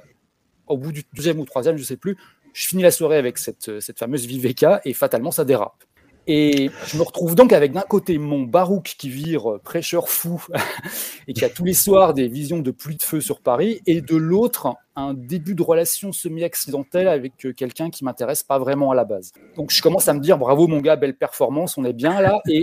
au 0.66 0.76
bout 0.76 0.92
du 0.92 1.04
deuxième 1.14 1.40
ou 1.40 1.46
troisième, 1.46 1.78
je 1.78 1.84
sais 1.84 1.96
plus, 1.96 2.18
je 2.52 2.66
finis 2.66 2.82
la 2.82 2.90
soirée 2.90 3.16
avec 3.16 3.38
cette, 3.38 3.80
cette 3.80 3.98
fameuse 3.98 4.26
Viveka, 4.26 4.82
et 4.84 4.92
fatalement, 4.92 5.30
ça 5.30 5.46
dérape. 5.46 5.84
Et 6.32 6.70
je 6.86 6.96
me 6.96 7.02
retrouve 7.02 7.34
donc 7.34 7.52
avec 7.52 7.72
d'un 7.72 7.80
côté 7.80 8.16
mon 8.16 8.42
Barouk 8.42 8.94
qui 8.96 9.08
vire 9.08 9.50
euh, 9.50 9.58
prêcheur 9.58 10.08
fou 10.08 10.46
et 11.26 11.32
qui 11.32 11.44
a 11.44 11.48
tous 11.48 11.64
les 11.64 11.74
soirs 11.74 12.14
des 12.14 12.28
visions 12.28 12.60
de 12.60 12.70
pluie 12.70 12.94
de 12.94 13.02
feu 13.02 13.20
sur 13.20 13.40
Paris, 13.40 13.80
et 13.84 14.00
de 14.00 14.14
l'autre 14.14 14.76
un 14.94 15.12
début 15.12 15.56
de 15.56 15.62
relation 15.64 16.12
semi-accidentelle 16.12 17.08
avec 17.08 17.44
euh, 17.46 17.52
quelqu'un 17.52 17.90
qui 17.90 18.04
m'intéresse 18.04 18.44
pas 18.44 18.60
vraiment 18.60 18.92
à 18.92 18.94
la 18.94 19.04
base. 19.04 19.32
Donc 19.56 19.72
je 19.72 19.82
commence 19.82 20.06
à 20.06 20.14
me 20.14 20.20
dire 20.20 20.38
bravo 20.38 20.68
mon 20.68 20.78
gars, 20.78 20.94
belle 20.94 21.16
performance, 21.16 21.76
on 21.76 21.84
est 21.84 21.92
bien 21.92 22.20
là. 22.20 22.40
Et, 22.48 22.62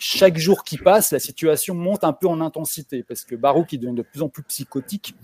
chaque 0.00 0.36
jour 0.36 0.64
qui 0.64 0.76
passe, 0.76 1.12
la 1.12 1.20
situation 1.20 1.76
monte 1.76 2.02
un 2.02 2.12
peu 2.12 2.26
en 2.26 2.40
intensité 2.40 3.04
parce 3.04 3.24
que 3.24 3.36
Barouk 3.36 3.72
il 3.72 3.78
devient 3.78 3.94
de 3.94 4.02
plus 4.02 4.22
en 4.22 4.28
plus 4.28 4.42
psychotique. 4.42 5.14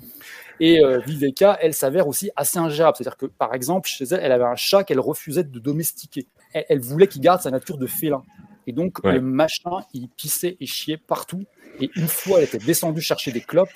Et 0.61 0.85
euh, 0.85 1.01
Viveka, 1.01 1.59
elle 1.61 1.75
s'avère 1.75 2.07
aussi 2.07 2.31
assez 2.37 2.59
ingérable. 2.59 2.97
C'est-à-dire 2.97 3.17
que, 3.17 3.27
par 3.27 3.53
exemple, 3.55 3.89
chez 3.89 4.05
elle, 4.05 4.21
elle 4.23 4.31
avait 4.31 4.45
un 4.45 4.55
chat 4.55 4.85
qu'elle 4.85 5.01
refusait 5.01 5.43
de 5.43 5.59
domestiquer. 5.59 6.29
Elle, 6.53 6.65
elle 6.69 6.81
voulait 6.81 7.07
qu'il 7.09 7.21
garde 7.23 7.41
sa 7.41 7.51
nature 7.51 7.79
de 7.79 7.87
félin. 7.87 8.23
Et 8.67 8.73
donc, 8.73 8.99
Ouais. 9.05 9.15
le 9.15 9.21
machin, 9.21 9.81
il 9.93 10.09
pissait 10.09 10.57
et 10.61 10.67
chiait 10.67 10.97
partout. 10.97 11.45
Et 11.81 11.91
une 11.97 12.07
fois, 12.09 12.39
elle 12.39 12.45
était 12.45 12.59
descendue 12.59 13.01
chercher 13.01 13.33
des 13.33 13.41
clopes. 13.41 13.69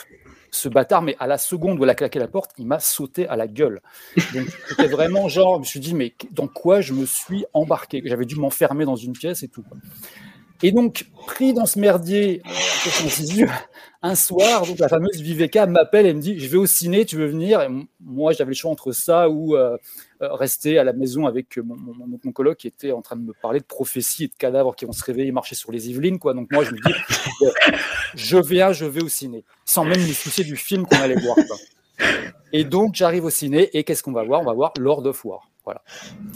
ce 0.53 0.69
bâtard, 0.71 1.03
mais 1.03 1.17
à 1.19 1.27
la 1.27 1.37
seconde 1.39 1.79
où 1.79 1.85
elle 1.85 1.91
a 1.91 1.95
claqué 1.95 2.19
la 2.19 2.29
porte, 2.29 2.53
il 2.57 2.67
m'a 2.67 2.79
sauté 2.79 3.27
à 3.29 3.37
la 3.37 3.47
gueule. 3.47 3.83
Donc 4.33 4.47
c'était 4.69 4.87
vraiment 4.87 5.29
genre, 5.29 5.57
je 5.57 5.59
me 5.61 5.65
suis 5.65 5.81
dit, 5.81 5.93
mais 5.93 6.15
dans 6.31 6.47
quoi 6.49 6.81
je 6.81 6.95
me 6.95 7.05
suis 7.05 7.45
embarqué? 7.53 8.01
J'avais 8.07 8.25
dû 8.25 8.37
m'enfermer 8.37 8.85
dans 8.87 8.97
une 8.97 9.13
pièce 9.13 9.43
et 9.43 9.49
tout. 9.49 9.65
Et 10.63 10.73
donc, 10.73 11.07
pris 11.27 11.53
dans 11.53 11.67
ce 11.67 11.79
merdier, 11.79 12.43
euh, 12.47 13.47
un 14.03 14.15
soir, 14.15 14.65
la 14.79 14.89
fameuse 14.89 15.21
Viveka 15.21 15.67
m'appelle 15.67 16.07
et 16.07 16.15
me 16.15 16.21
dit 16.21 16.39
Je 16.39 16.49
vais 16.49 16.57
au 16.57 16.67
ciné, 16.67 17.05
tu 17.05 17.17
veux 17.17 17.27
venir? 17.27 17.61
Et 17.61 17.69
moi, 18.01 18.33
j'avais 18.33 18.51
le 18.51 18.55
choix 18.55 18.71
entre 18.71 18.93
ça 18.93 19.29
ou 19.29 19.57
euh, 19.57 19.77
euh, 20.23 20.33
rester 20.33 20.79
à 20.79 20.85
la 20.85 20.93
maison 20.93 21.27
avec 21.27 21.59
mon, 21.59 21.77
mon, 21.77 22.55
qui 22.55 22.67
était 22.67 22.93
en 22.93 23.03
train 23.03 23.17
de 23.17 23.23
me 23.23 23.33
parler 23.33 23.61
de 23.61 23.65
prophéties 23.65 24.25
et 24.25 24.29
de 24.29 24.35
cadavres 24.39 24.75
qui 24.75 24.85
vont 24.85 24.93
se 24.93 25.05
réveiller 25.05 25.29
et 25.29 25.33
marcher 25.33 25.55
sur 25.55 25.73
les 25.73 25.91
Yvelines. 25.91 26.19
Quoi. 26.19 26.35
Donc, 26.35 26.51
moi, 26.53 26.65
je 26.65 26.73
me 26.73 26.79
dis 26.79 26.95
Je 28.15 28.39
viens, 28.39 28.73
je 28.73 28.87
vais 28.87 29.03
au 29.03 29.09
ciné, 29.09 29.45
sans 29.65 29.85
même 29.85 30.01
me 30.01 30.13
soucier 30.13 30.45
du 30.45 30.57
film 30.57 30.87
qu'on 30.87 31.01
allait 31.01 31.21
voir. 31.21 31.37
Et 32.53 32.65
donc, 32.65 32.95
j'arrive 32.95 33.25
au 33.25 33.31
ciné 33.31 33.77
et 33.77 33.85
qu'est-ce 33.85 34.03
qu'on 34.03 34.13
va 34.13 34.23
voir? 34.23 34.41
On 34.41 34.45
va 34.45 34.53
voir 34.53 34.73
Lord 34.79 35.05
of 35.07 35.25
War. 35.25 35.51
Voilà. 35.67 35.83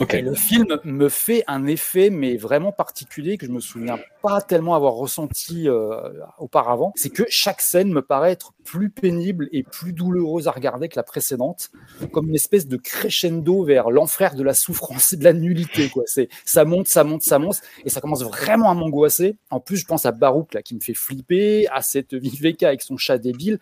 Ok. 0.01 0.13
Et 0.13 0.21
le 0.21 0.35
film 0.35 0.77
me 0.83 1.07
fait 1.07 1.45
un 1.47 1.65
effet, 1.65 2.09
mais 2.09 2.35
vraiment 2.35 2.73
particulier, 2.73 3.37
que 3.37 3.45
je 3.45 3.51
me 3.51 3.61
souviens 3.61 3.97
pas 4.21 4.41
tellement 4.41 4.75
avoir 4.75 4.93
ressenti 4.93 5.69
euh, 5.69 6.11
auparavant. 6.37 6.91
C'est 6.95 7.09
que 7.09 7.23
chaque 7.29 7.61
scène 7.61 7.93
me 7.93 8.01
paraît 8.01 8.33
être 8.33 8.53
plus 8.65 8.89
pénible 8.89 9.47
et 9.53 9.63
plus 9.63 9.93
douloureuse 9.93 10.49
à 10.49 10.51
regarder 10.51 10.89
que 10.89 10.97
la 10.97 11.03
précédente, 11.03 11.71
comme 12.11 12.27
une 12.27 12.35
espèce 12.35 12.67
de 12.67 12.75
crescendo 12.75 13.63
vers 13.63 13.89
l'enfer 13.89 14.35
de 14.35 14.43
la 14.43 14.53
souffrance 14.53 15.13
et 15.13 15.17
de 15.17 15.23
la 15.23 15.33
nullité. 15.33 15.89
Quoi. 15.89 16.03
C'est, 16.07 16.27
ça 16.43 16.65
monte, 16.65 16.87
ça 16.87 17.05
monte, 17.05 17.21
ça 17.21 17.39
monte, 17.39 17.61
et 17.85 17.89
ça 17.89 18.01
commence 18.01 18.23
vraiment 18.23 18.69
à 18.69 18.73
m'angoisser. 18.73 19.37
En 19.49 19.61
plus, 19.61 19.77
je 19.77 19.85
pense 19.85 20.05
à 20.05 20.11
Barouk 20.11 20.53
là, 20.53 20.61
qui 20.61 20.75
me 20.75 20.81
fait 20.81 20.93
flipper, 20.93 21.67
à 21.69 21.81
cette 21.81 22.13
Viveka 22.21 22.67
avec 22.67 22.81
son 22.81 22.97
chat 22.97 23.17
débile. 23.17 23.59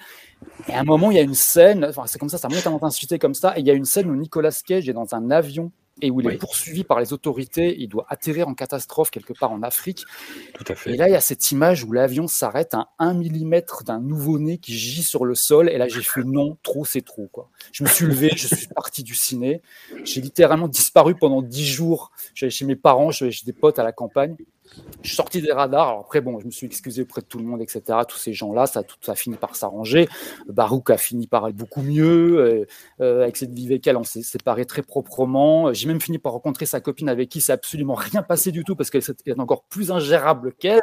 Et 0.67 0.73
à 0.73 0.79
un 0.79 0.83
moment, 0.83 1.11
il 1.11 1.17
y 1.17 1.19
a 1.19 1.23
une 1.23 1.33
scène, 1.33 1.85
enfin, 1.85 2.03
c'est 2.05 2.19
comme 2.19 2.29
ça, 2.29 2.37
ça 2.37 2.49
monte 2.49 2.65
en 2.67 2.75
intensité 2.75 3.19
comme 3.19 3.33
ça, 3.33 3.57
et 3.57 3.61
il 3.61 3.67
y 3.67 3.71
a 3.71 3.73
une 3.73 3.85
scène 3.85 4.09
où 4.09 4.15
Nicolas 4.15 4.51
Cage 4.65 4.87
est 4.87 4.93
dans 4.93 5.15
un 5.15 5.31
avion 5.31 5.71
et 6.01 6.11
où 6.11 6.21
il 6.21 6.27
est 6.27 6.37
poursuivi 6.37 6.83
par 6.83 6.99
les 6.99 7.13
autorités, 7.13 7.75
il 7.79 7.87
doit 7.87 8.05
atterrir 8.09 8.47
en 8.47 8.53
catastrophe 8.53 9.11
quelque 9.11 9.33
part 9.33 9.51
en 9.51 9.63
Afrique. 9.63 10.05
Tout 10.53 10.63
à 10.67 10.75
fait. 10.75 10.91
Et 10.91 10.97
là, 10.97 11.09
il 11.09 11.11
y 11.11 11.15
a 11.15 11.21
cette 11.21 11.51
image 11.51 11.83
où 11.83 11.91
l'avion 11.91 12.27
s'arrête 12.27 12.73
à 12.73 12.89
un 12.99 13.13
millimètre 13.13 13.83
d'un 13.83 13.99
nouveau-né 13.99 14.57
qui 14.57 14.73
gît 14.73 15.03
sur 15.03 15.25
le 15.25 15.35
sol. 15.35 15.69
Et 15.69 15.77
là, 15.77 15.87
j'ai 15.87 16.01
fait 16.01 16.23
non, 16.23 16.57
trop, 16.63 16.85
c'est 16.85 17.01
trop. 17.01 17.27
Quoi. 17.31 17.49
Je 17.71 17.83
me 17.83 17.89
suis 17.89 18.05
levé, 18.05 18.31
je 18.35 18.47
suis 18.47 18.67
parti 18.67 19.03
du 19.03 19.15
ciné. 19.15 19.61
J'ai 20.03 20.21
littéralement 20.21 20.67
disparu 20.67 21.15
pendant 21.15 21.41
dix 21.41 21.65
jours. 21.65 22.11
J'allais 22.33 22.51
chez 22.51 22.65
mes 22.65 22.75
parents, 22.75 23.11
j'allais 23.11 23.31
chez 23.31 23.45
des 23.45 23.53
potes 23.53 23.79
à 23.79 23.83
la 23.83 23.91
campagne. 23.91 24.35
Je 25.01 25.07
suis 25.07 25.15
sorti 25.15 25.41
des 25.41 25.51
radars. 25.51 25.87
Alors 25.87 25.99
après, 26.01 26.21
bon, 26.21 26.39
je 26.39 26.45
me 26.45 26.51
suis 26.51 26.65
excusé 26.65 27.03
auprès 27.03 27.21
de 27.21 27.25
tout 27.25 27.39
le 27.39 27.45
monde, 27.45 27.61
etc. 27.61 27.81
Tous 28.07 28.17
ces 28.17 28.33
gens-là, 28.33 28.65
ça, 28.65 28.83
tout, 28.83 28.97
ça 29.01 29.13
a 29.13 29.15
fini 29.15 29.37
par 29.37 29.55
s'arranger. 29.55 30.09
Barouk 30.47 30.89
a 30.89 30.97
fini 30.97 31.27
par 31.27 31.47
être 31.47 31.55
beaucoup 31.55 31.81
mieux. 31.81 32.39
Euh, 32.39 32.65
euh, 33.01 33.23
avec 33.23 33.37
cette 33.37 33.53
Viveka, 33.53 33.97
on 33.97 34.03
s'est 34.03 34.21
séparés 34.21 34.65
très 34.65 34.81
proprement. 34.81 35.73
J'ai 35.73 35.87
même 35.87 36.01
fini 36.01 36.17
par 36.17 36.33
rencontrer 36.33 36.65
sa 36.65 36.81
copine 36.81 37.09
avec 37.09 37.29
qui 37.29 37.41
c'est 37.41 37.53
absolument 37.53 37.95
rien 37.95 38.23
passé 38.23 38.51
du 38.51 38.63
tout 38.63 38.75
parce 38.75 38.89
qu'elle 38.89 39.03
est 39.25 39.39
encore 39.39 39.63
plus 39.63 39.91
ingérable 39.91 40.53
qu'elle. 40.53 40.81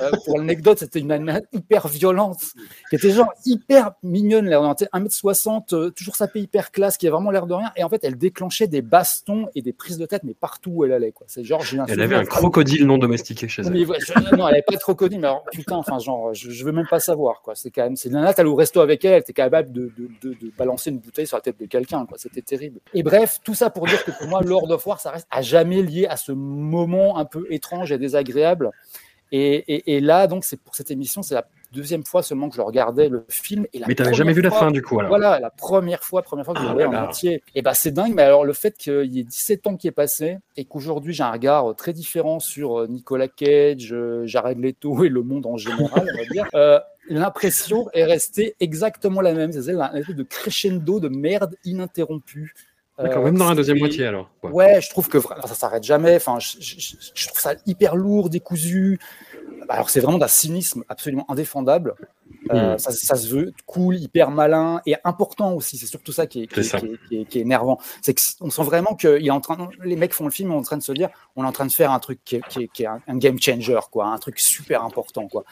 Euh, 0.00 0.10
pour 0.24 0.38
l'anecdote, 0.38 0.78
c'était 0.78 1.00
une 1.00 1.08
nana 1.08 1.40
hyper 1.52 1.88
violente, 1.88 2.40
qui 2.88 2.96
était 2.96 3.10
genre 3.10 3.32
hyper 3.44 3.92
mignonne. 4.02 4.46
Tu 4.76 4.84
sais, 4.84 4.90
1m60, 4.92 5.74
euh, 5.74 5.90
toujours 5.90 6.16
sapée 6.16 6.40
hyper 6.40 6.70
classe, 6.70 6.96
qui 6.96 7.06
a 7.08 7.10
vraiment 7.10 7.30
l'air 7.30 7.46
de 7.46 7.54
rien. 7.54 7.72
Et 7.76 7.84
en 7.84 7.88
fait, 7.88 8.02
elle 8.04 8.16
déclenchait 8.16 8.66
des 8.66 8.82
bastons 8.82 9.48
et 9.54 9.62
des 9.62 9.72
prises 9.72 9.98
de 9.98 10.06
tête, 10.06 10.22
mais 10.24 10.34
partout 10.34 10.70
où 10.72 10.84
elle 10.84 10.92
allait. 10.92 11.12
Quoi. 11.12 11.26
C'est 11.28 11.44
genre, 11.44 11.62
j'ai 11.62 11.78
un 11.78 11.86
Elle 11.86 12.00
avait 12.00 12.14
un 12.14 12.24
crocodile 12.24 12.86
non 12.90 12.98
domestiqué 12.98 13.48
chez 13.48 13.62
elle. 13.62 13.72
ouais, 13.88 13.98
je- 14.00 14.36
non, 14.36 14.46
elle 14.48 14.54
avait 14.54 14.62
pas 14.62 14.76
trop 14.76 14.94
connu, 14.94 15.18
mais 15.18 15.26
alors, 15.26 15.44
putain, 15.52 15.76
enfin, 15.76 15.98
genre, 15.98 16.34
je, 16.34 16.50
je 16.50 16.64
veux 16.64 16.72
même 16.72 16.86
pas 16.88 17.00
savoir, 17.00 17.40
quoi. 17.42 17.54
C'est 17.54 17.70
quand 17.70 17.82
même, 17.84 17.96
c'est 17.96 18.10
nana, 18.10 18.34
t'allais 18.34 18.48
au 18.48 18.54
resto 18.54 18.80
avec 18.80 19.04
elle, 19.04 19.12
elle 19.14 19.20
était 19.20 19.32
capable 19.32 19.72
de, 19.72 19.92
de, 19.96 20.08
de, 20.22 20.34
de 20.34 20.52
balancer 20.58 20.90
une 20.90 20.98
bouteille 20.98 21.26
sur 21.26 21.36
la 21.36 21.40
tête 21.40 21.58
de 21.60 21.66
quelqu'un, 21.66 22.04
quoi. 22.06 22.18
C'était 22.18 22.42
terrible. 22.42 22.80
Et 22.94 23.02
bref, 23.02 23.38
tout 23.44 23.54
ça 23.54 23.70
pour 23.70 23.86
dire 23.86 24.04
que 24.04 24.10
pour 24.10 24.26
moi, 24.28 24.42
Lord 24.42 24.70
of 24.70 24.86
War, 24.86 25.00
ça 25.00 25.10
reste 25.12 25.26
à 25.30 25.42
jamais 25.42 25.82
lié 25.82 26.06
à 26.06 26.16
ce 26.16 26.32
moment 26.32 27.16
un 27.18 27.24
peu 27.24 27.46
étrange 27.50 27.92
et 27.92 27.98
désagréable. 27.98 28.70
Et, 29.32 29.54
et, 29.72 29.96
et 29.96 30.00
là, 30.00 30.26
donc, 30.26 30.44
c'est 30.44 30.60
pour 30.60 30.74
cette 30.74 30.90
émission, 30.90 31.22
c'est 31.22 31.34
la 31.34 31.46
deuxième 31.72 32.04
fois 32.04 32.22
seulement 32.22 32.48
que 32.48 32.56
je 32.56 32.60
regardais 32.60 33.08
le 33.08 33.24
film. 33.28 33.66
Et 33.72 33.78
la 33.78 33.86
Mais 33.86 33.94
t'avais 33.94 34.14
jamais 34.14 34.32
vu 34.32 34.42
la 34.42 34.50
fin 34.50 34.70
du 34.70 34.82
coup 34.82 34.98
alors. 34.98 35.08
Voilà, 35.10 35.38
la 35.40 35.50
première 35.50 36.02
fois, 36.02 36.22
première 36.22 36.44
fois 36.44 36.54
que 36.54 36.60
je 36.60 36.66
le 36.66 36.82
Ah 36.84 36.88
en 36.88 36.90
là. 36.92 37.04
entier. 37.08 37.42
Et 37.54 37.62
bah 37.62 37.74
c'est 37.74 37.92
dingue, 37.92 38.12
mais 38.14 38.22
alors 38.22 38.44
le 38.44 38.52
fait 38.52 38.76
qu'il 38.76 39.12
y 39.14 39.20
ait 39.20 39.24
17 39.24 39.66
ans 39.66 39.76
qui 39.76 39.86
est 39.88 39.92
passé 39.92 40.38
et 40.56 40.64
qu'aujourd'hui 40.64 41.12
j'ai 41.14 41.22
un 41.22 41.30
regard 41.32 41.70
euh, 41.70 41.74
très 41.74 41.92
différent 41.92 42.40
sur 42.40 42.80
euh, 42.80 42.86
Nicolas 42.88 43.28
Cage, 43.28 43.90
euh, 43.92 44.26
Jared 44.26 44.58
Leto 44.58 45.04
et 45.04 45.08
le 45.08 45.22
monde 45.22 45.46
en 45.46 45.56
général, 45.56 46.06
on 46.12 46.16
va 46.18 46.24
dire, 46.30 46.46
euh, 46.54 46.78
l'impression 47.08 47.88
est 47.92 48.04
restée 48.04 48.56
exactement 48.60 49.20
la 49.20 49.32
même. 49.34 49.52
C'est 49.52 49.74
un 49.74 49.94
espèce 49.94 50.16
de 50.16 50.22
crescendo 50.22 51.00
de 51.00 51.08
merde 51.08 51.56
ininterrompue. 51.64 52.54
D'accord, 52.98 53.24
même 53.24 53.38
dans 53.38 53.48
la 53.48 53.54
deuxième 53.54 53.78
moitié 53.78 54.04
alors. 54.06 54.28
Ouais, 54.42 54.78
je 54.82 54.90
trouve 54.90 55.08
que 55.08 55.16
vra- 55.16 55.40
ça 55.48 55.54
s'arrête 55.54 55.82
jamais. 55.84 56.16
Enfin, 56.16 56.38
je- 56.38 56.58
je 57.14 57.26
trouve 57.28 57.40
ça 57.40 57.54
hyper 57.64 57.96
lourd, 57.96 58.28
décousu. 58.28 58.98
Bah, 59.70 59.76
Alors, 59.76 59.88
c'est 59.88 60.00
vraiment 60.00 60.18
d'un 60.18 60.26
cynisme 60.26 60.82
absolument 60.88 61.30
indéfendable. 61.30 61.94
Euh, 62.52 62.74
Mm. 62.74 62.78
ça, 62.78 62.90
ça 62.90 63.16
se 63.16 63.28
veut 63.28 63.52
cool, 63.66 63.96
hyper 63.96 64.30
malin 64.30 64.80
et 64.86 64.96
important 65.04 65.52
aussi. 65.54 65.76
C'est 65.76 65.86
surtout 65.86 66.12
ça 66.12 66.26
qui 66.26 66.42
est, 66.42 66.46
qui 66.46 66.60
est- 66.60 66.62
ça. 66.64 66.78
qui 66.80 66.86
est- 66.86 66.98
qui 67.08 67.16
est- 67.20 67.24
qui 67.26 67.38
est 67.38 67.42
énervant. 67.42 67.78
C'est 68.02 68.14
qu'on 68.38 68.50
sent 68.50 68.62
vraiment 68.62 68.94
que 68.96 69.18
il 69.20 69.26
est 69.26 69.30
en 69.30 69.40
train, 69.40 69.68
les 69.84 69.96
mecs 69.96 70.14
font 70.14 70.24
le 70.24 70.30
film, 70.30 70.48
ils 70.50 70.52
sont 70.52 70.58
en 70.58 70.62
train 70.62 70.76
de 70.76 70.82
se 70.82 70.92
dire, 70.92 71.10
on 71.36 71.44
est 71.44 71.46
en 71.46 71.52
train 71.52 71.66
de 71.66 71.72
faire 71.72 71.92
un 71.92 71.98
truc 71.98 72.18
qui 72.24 72.36
est, 72.36 72.56
est- 72.58 72.80
est 72.80 72.86
un, 72.86 73.00
un 73.06 73.16
game 73.18 73.40
changer, 73.40 73.78
quoi, 73.90 74.06
un 74.06 74.18
truc 74.18 74.38
super 74.40 74.82
important, 74.84 75.28
quoi. 75.28 75.44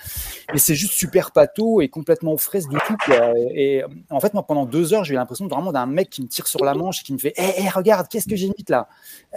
Mais 0.52 0.58
c'est 0.58 0.74
juste 0.74 0.92
super 0.94 1.30
pâteau 1.30 1.80
et 1.80 1.88
complètement 1.88 2.32
aux 2.32 2.38
fraises 2.38 2.68
de 2.68 2.78
tout, 2.86 2.96
quoi. 3.04 3.32
Et, 3.52 3.76
et, 3.78 3.84
en 4.10 4.20
fait, 4.20 4.34
moi, 4.34 4.42
pendant 4.44 4.64
deux 4.64 4.92
heures, 4.94 5.04
j'ai 5.04 5.14
eu 5.14 5.16
l'impression 5.16 5.46
vraiment 5.46 5.72
d'un 5.72 5.86
mec 5.86 6.10
qui 6.10 6.22
me 6.22 6.26
tire 6.28 6.46
sur 6.46 6.64
la 6.64 6.74
manche 6.74 7.02
et 7.02 7.04
qui 7.04 7.12
me 7.12 7.18
fait, 7.18 7.34
hé, 7.36 7.62
hé, 7.62 7.68
regarde, 7.68 8.08
qu'est-ce 8.08 8.28
que 8.28 8.36
j'ai 8.36 8.48
mis 8.48 8.64
là? 8.68 8.88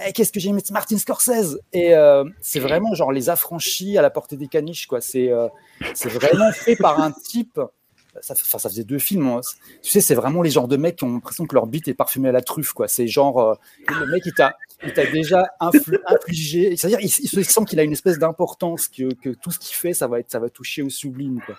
Eh, 0.07 0.12
Qu'est-ce 0.13 0.31
que 0.31 0.39
j'ai 0.39 0.51
mis 0.51 0.62
C'est 0.63 0.74
Martin 0.74 0.98
Scorsese? 0.98 1.60
Et 1.74 1.93
euh, 1.95 2.24
c'est 2.39 2.60
vraiment 2.60 2.93
genre 2.95 3.12
les 3.12 3.29
affranchis 3.29 3.98
à 3.98 4.01
la 4.01 4.10
portée 4.10 4.38
des 4.38 4.48
caniches, 4.48 4.88
quoi. 4.88 5.01
C'est 5.01 5.29
euh, 5.31 5.48
c'est 5.93 6.10
vraiment 6.10 6.51
fait 6.51 6.75
par 6.75 7.00
un 7.01 7.12
Ça, 8.20 8.36
faisait 8.36 8.84
deux 8.84 9.00
films. 9.00 9.28
hein. 9.28 9.40
Tu 9.82 9.90
sais, 9.90 10.02
c'est 10.02 10.16
vraiment 10.16 10.42
les 10.42 10.50
genres 10.50 10.68
de 10.68 10.76
mecs 10.76 10.98
qui 10.98 11.06
ont 11.06 11.14
l'impression 11.14 11.46
que 11.46 11.56
leur 11.56 11.66
bite 11.66 11.88
est 11.88 11.94
parfumée 11.94 12.28
à 12.28 12.34
la 12.34 12.42
truffe, 12.42 12.74
quoi. 12.74 12.90
C'est 12.90 13.08
genre 13.08 13.40
euh, 13.40 13.56
le 13.88 14.06
mec 14.08 14.24
il 14.26 14.34
t'a 14.34 15.06
déjà 15.06 15.46
infligé. 15.60 16.76
C'est-à-dire, 16.76 17.00
il, 17.00 17.06
il 17.06 17.30
se 17.30 17.44
sent 17.44 17.62
qu'il 17.66 17.80
a 17.80 17.84
une 17.84 17.94
espèce 17.94 18.20
d'importance, 18.20 18.90
que, 18.90 19.34
tout 19.36 19.52
ce 19.52 19.60
qu'il 19.60 19.76
fait, 19.76 19.94
ça 19.94 20.08
va 20.08 20.20
être, 20.20 20.30
ça 20.30 20.40
va 20.40 20.50
toucher 20.50 20.82
au 20.82 20.90
sublime, 20.90 21.42
quoi. 21.46 21.56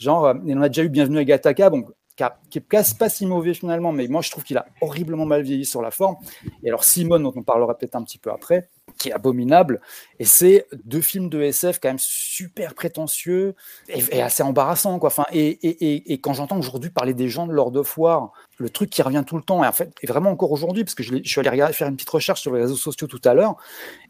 Genre, 0.00 0.26
euh, 0.26 0.34
il 0.44 0.58
en 0.58 0.62
a 0.62 0.68
déjà 0.68 0.82
eu 0.82 0.88
Bienvenue 0.88 1.18
à 1.18 1.24
Gataka, 1.24 1.70
bon, 1.70 1.86
qui, 2.16 2.22
a- 2.22 2.38
qui 2.50 2.58
est 2.58 2.96
pas, 2.98 3.08
si 3.08 3.26
mauvais 3.26 3.54
finalement, 3.54 3.92
mais 3.92 4.08
moi 4.08 4.22
je 4.22 4.30
trouve 4.30 4.44
qu'il 4.44 4.58
a 4.58 4.66
horriblement 4.80 5.24
mal 5.24 5.42
vieilli 5.42 5.64
sur 5.64 5.82
la 5.82 5.90
forme. 5.90 6.16
Et 6.62 6.68
alors 6.68 6.84
Simone, 6.84 7.22
dont 7.22 7.32
on 7.36 7.42
parlera 7.42 7.76
peut-être 7.76 7.96
un 7.96 8.02
petit 8.02 8.18
peu 8.18 8.30
après, 8.30 8.68
qui 8.98 9.08
est 9.08 9.12
abominable. 9.12 9.80
Et 10.18 10.24
c'est 10.24 10.66
deux 10.84 11.00
films 11.00 11.28
de 11.28 11.40
SF 11.42 11.78
quand 11.80 11.88
même 11.88 11.98
super 11.98 12.74
prétentieux 12.74 13.54
et, 13.88 14.22
assez 14.22 14.42
embarrassants. 14.42 14.98
Quoi. 14.98 15.08
Enfin, 15.08 15.24
et, 15.32 16.20
quand 16.20 16.34
j'entends 16.34 16.58
aujourd'hui 16.58 16.90
parler 16.90 17.14
des 17.14 17.28
gens 17.28 17.46
de 17.46 17.52
of 17.58 17.98
War, 17.98 18.32
le 18.58 18.70
truc 18.70 18.90
qui 18.90 19.02
revient 19.02 19.24
tout 19.26 19.36
le 19.36 19.42
temps, 19.42 19.64
et 19.64 19.66
en 19.66 19.72
fait, 19.72 19.92
et 20.02 20.06
vraiment 20.06 20.30
encore 20.30 20.52
aujourd'hui, 20.52 20.84
parce 20.84 20.94
que 20.94 21.02
je, 21.02 21.16
suis 21.24 21.40
allé 21.40 21.72
faire 21.72 21.88
une 21.88 21.96
petite 21.96 22.10
recherche 22.10 22.40
sur 22.40 22.54
les 22.54 22.62
réseaux 22.62 22.76
sociaux 22.76 23.06
tout 23.06 23.20
à 23.24 23.34
l'heure, 23.34 23.56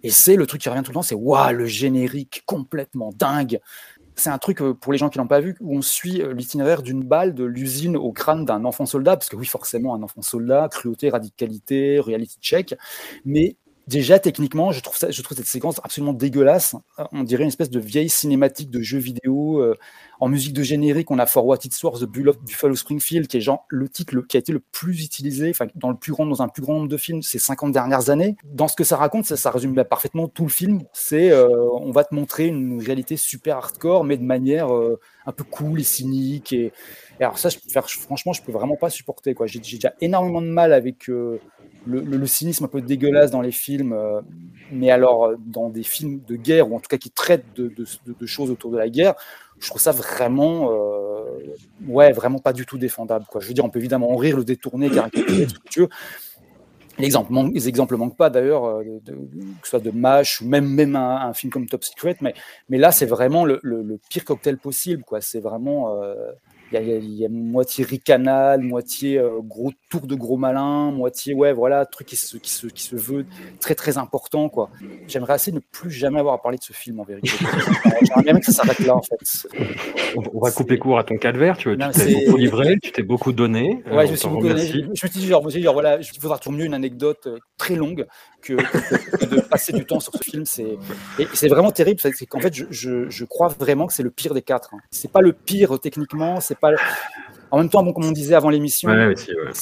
et 0.03 0.11
c'est 0.11 0.37
le 0.37 0.47
truc 0.47 0.61
qui 0.61 0.69
revient 0.69 0.83
tout 0.83 0.91
le 0.91 0.95
temps, 0.95 1.03
c'est 1.03 1.15
waouh, 1.15 1.53
le 1.53 1.67
générique 1.67 2.43
complètement 2.47 3.13
dingue. 3.15 3.61
C'est 4.17 4.31
un 4.31 4.39
truc 4.39 4.61
euh, 4.61 4.75
pour 4.75 4.93
les 4.93 4.99
gens 4.99 5.09
qui 5.09 5.19
l'ont 5.19 5.27
pas 5.27 5.41
vu 5.41 5.57
où 5.61 5.77
on 5.77 5.83
suit 5.83 6.21
euh, 6.23 6.33
l'itinéraire 6.35 6.83
d'une 6.83 7.03
balle 7.03 7.35
de 7.35 7.45
l'usine 7.45 7.97
au 7.97 8.13
crâne 8.13 8.45
d'un 8.45 8.65
enfant 8.65 8.87
soldat, 8.87 9.17
parce 9.17 9.29
que 9.29 9.37
oui, 9.37 9.47
forcément, 9.47 9.95
un 9.95 10.03
enfant 10.03 10.23
soldat, 10.23 10.69
cruauté, 10.71 11.11
radicalité, 11.11 11.99
reality 11.99 12.39
check, 12.41 12.75
mais 13.25 13.57
déjà 13.89 14.19
techniquement, 14.19 14.73
je 14.73 14.81
trouve 14.81 14.97
ça, 14.97 15.11
je 15.11 15.23
cette 15.23 15.47
séquence 15.47 15.81
absolument 15.83 16.13
dégueulasse. 16.13 16.77
On 17.13 17.23
dirait 17.23 17.43
une 17.43 17.49
espèce 17.49 17.71
de 17.71 17.81
vieille 17.81 18.09
cinématique 18.09 18.71
de 18.71 18.81
jeu 18.81 18.99
vidéo. 18.99 19.61
euh, 19.61 19.77
en 20.23 20.29
musique 20.29 20.53
de 20.53 20.63
générique, 20.63 21.11
on 21.11 21.19
a 21.19 21.27
For 21.27 21.45
What 21.45 21.59
It's 21.65 21.83
Worth, 21.83 21.99
The 21.99 22.05
Bull 22.05 22.29
of 22.29 22.39
Buffalo 22.45 22.77
Springfield, 22.77 23.27
qui 23.27 23.39
est 23.39 23.41
genre 23.41 23.67
le 23.67 23.89
titre 23.89 24.21
qui 24.21 24.37
a 24.37 24.41
été 24.41 24.53
le 24.53 24.61
plus 24.61 25.05
utilisé, 25.05 25.53
dans 25.75 25.89
un 25.91 25.95
plus 25.95 26.13
grand 26.13 26.27
nombre 26.77 26.87
de 26.87 26.97
films 26.97 27.23
ces 27.23 27.41
50 27.41 27.73
dernières 27.73 28.09
années. 28.09 28.37
Dans 28.45 28.69
ce 28.69 28.77
que 28.77 28.85
ça 28.85 28.97
raconte, 28.97 29.25
ça, 29.25 29.51
résume 29.51 29.75
bah, 29.75 29.85
parfaitement 29.85 30.29
tout 30.29 30.45
le 30.45 30.49
film. 30.49 30.83
C'est, 30.93 31.33
euh, 31.33 31.69
on 31.73 31.91
va 31.91 32.05
te 32.05 32.15
montrer 32.15 32.47
une 32.47 32.81
réalité 32.81 33.17
super 33.17 33.57
hardcore, 33.57 34.05
mais 34.05 34.17
de 34.17 34.23
manière 34.23 34.73
euh, 34.73 35.01
un 35.27 35.33
peu 35.33 35.43
cool 35.43 35.81
et 35.81 35.83
cynique. 35.83 36.53
Et, 36.53 36.73
alors 37.19 37.37
ça, 37.37 37.49
franchement, 37.99 38.33
je 38.33 38.43
peux 38.43 38.53
vraiment 38.53 38.77
pas 38.77 38.91
supporter. 38.91 39.35
J'ai, 39.47 39.59
déjà 39.59 39.93
énormément 40.01 40.41
de 40.41 40.47
mal 40.47 40.73
avec 40.73 41.11
euh, 41.11 41.41
le, 41.85 42.27
cynisme 42.29 42.67
un 42.67 42.69
peu 42.69 42.81
dégueulasse 42.81 43.33
dans 43.33 43.43
les 43.43 43.51
films, 43.51 43.97
mais 44.71 44.93
alors 44.93 45.33
dans 45.45 45.69
des 45.69 45.83
films 45.83 46.21
de 46.29 46.37
guerre 46.37 46.71
ou 46.71 46.77
en 46.77 46.79
tout 46.79 46.89
cas 46.89 46.97
qui 46.97 47.11
traitent 47.11 47.45
de, 47.57 47.67
de- 47.67 47.87
de- 48.07 48.15
de 48.19 48.27
choses 48.27 48.53
autour 48.53 48.71
de 48.71 48.79
la 48.79 48.89
guerre, 48.89 49.15
je 49.63 49.69
trouve 49.69 49.81
ça 49.81 49.93
vraiment, 49.93 50.73
euh, 50.73 51.23
ouais, 51.87 52.13
vraiment 52.13 52.41
pas 52.41 52.53
du 52.53 52.67
tout 52.67 52.79
défendable. 52.79 53.25
Je 53.39 53.47
veux 53.47 53.55
dire, 53.55 53.65
on 53.65 53.71
peut 53.71 53.79
évidemment 53.79 54.11
en 54.11 54.17
rire, 54.17 54.37
le 54.37 54.45
détourner, 54.45 54.91
caricaturer, 54.91 55.47
ce 55.49 55.87
que 55.87 55.89
les 56.99 57.69
exemples 57.69 57.97
manquent 57.97 58.17
pas 58.17 58.31
d'ailleurs, 58.31 58.65
euh, 58.65 58.83
que 59.07 59.13
ce 59.65 59.71
soit 59.71 59.81
de 59.81 59.91
MASH 59.91 60.41
ou 60.41 60.49
même, 60.49 60.67
même 60.67 60.97
un, 60.97 61.33
film 61.33 61.53
comme 61.53 61.67
Top 61.67 61.85
Secret, 61.85 62.17
mais, 62.21 62.35
là 62.79 62.93
c'est 62.93 63.07
vraiment 63.07 63.45
le, 63.45 63.61
pire 64.11 64.25
cocktail 64.25 64.59
possible. 64.59 65.05
C'est 65.21 65.41
vraiment, 65.41 66.03
euh, 66.03 66.33
il 66.73 67.21
y, 67.21 67.29
moitié 67.29 67.85
ricanal, 67.85 68.61
moitié 68.63 69.19
euh, 69.19 69.41
tour 69.93 70.07
de 70.07 70.15
gros 70.15 70.39
malin, 70.39 70.91
moitié 70.91 71.35
ouais 71.35 71.53
voilà 71.53 71.85
truc 71.85 72.07
qui 72.07 72.17
se, 72.17 72.39
qui 72.39 72.51
se, 72.51 72.67
qui 72.67 72.83
se 72.83 72.97
veut 72.97 73.27
très 73.61 73.75
très 73.75 73.99
important 73.99 74.49
quoi. 74.49 74.71
J'aimerais 75.07 75.35
assez 75.35 75.53
ne 75.53 75.59
plus 75.61 75.91
jamais 75.91 76.19
avoir 76.21 76.35
à 76.35 76.41
parler 76.41 76.57
de 76.57 76.63
ce 76.65 76.73
film 76.73 76.99
en 77.01 77.05
vérité. 77.05 77.29
J'aimerais 78.03 78.23
bien 78.25 78.41
que 78.41 78.47
ça 78.47 78.53
s'arrête 78.53 78.79
là 78.81 78.97
en 78.97 79.03
fait. 79.03 79.19
On, 80.17 80.23
on 80.35 80.41
va 80.41 80.51
couper 80.51 80.79
court 80.79 80.99
à 80.99 81.05
ton 81.05 81.17
calvaire. 81.17 81.57
Tu, 81.59 81.77
Non, 81.77 81.89
tu 81.93 81.99
t'es 82.01 82.05
c'est- 82.13 82.25
beaucoup 82.27 82.39
livré, 82.39 82.79
tu 82.83 82.91
t'es 82.93 83.03
beaucoup 83.03 83.33
donné. 83.33 83.83
euh, 83.87 83.97
Ouais, 83.97 84.07
je 84.07 84.13
me 84.13 84.17
suis 84.17 84.29
beaucoup 84.29 84.49
donné. 84.49 84.67
Je, 84.67 84.79
je 84.81 84.87
me 84.87 84.95
suis 84.95 85.11
dit, 85.11 85.27
genre, 85.27 85.43
voilà, 85.73 85.99
il 85.99 86.21
faudra 86.21 86.39
toujours 86.39 86.53
mieux 86.59 86.65
une 86.65 86.75
anecdote 86.75 87.27
euh, 87.27 87.39
très 87.59 87.75
longue 87.77 88.07
que, 88.41 88.55
que 88.55 89.25
de 89.27 89.41
passer 89.41 89.73
du 89.73 89.85
temps 89.85 90.01
sur 90.01 90.13
ce 90.15 90.23
film. 90.23 90.45
C'est, 90.47 90.79
et 91.19 91.27
c'est 91.35 91.49
vraiment 91.49 91.71
terrible. 91.71 92.01
C'est 92.01 92.13
c'est 92.15 92.27
qu'en 92.27 92.41
fait, 92.41 92.55
je, 92.55 92.65
je, 92.71 93.09
je 93.11 93.25
crois 93.27 93.49
vraiment 93.49 93.87
que 93.87 93.93
c'est 93.93 94.03
le 94.03 94.11
pire 94.11 94.33
des 94.35 94.43
quatre. 94.43 94.73
hein. 94.75 94.79
C'est 94.91 95.13
pas 95.13 95.21
le 95.21 95.33
pire 95.33 95.79
techniquement, 95.81 96.41
c'est 96.41 96.59
pas. 96.59 96.71
En 97.53 97.59
même 97.59 97.69
temps, 97.69 97.83
bon, 97.83 97.93
comme 97.93 98.05
on 98.07 98.13
disait 98.13 98.35
avant 98.35 98.49
l'émission, 98.51 98.91
Ouais, 98.91 99.09
ouais, 99.09 99.15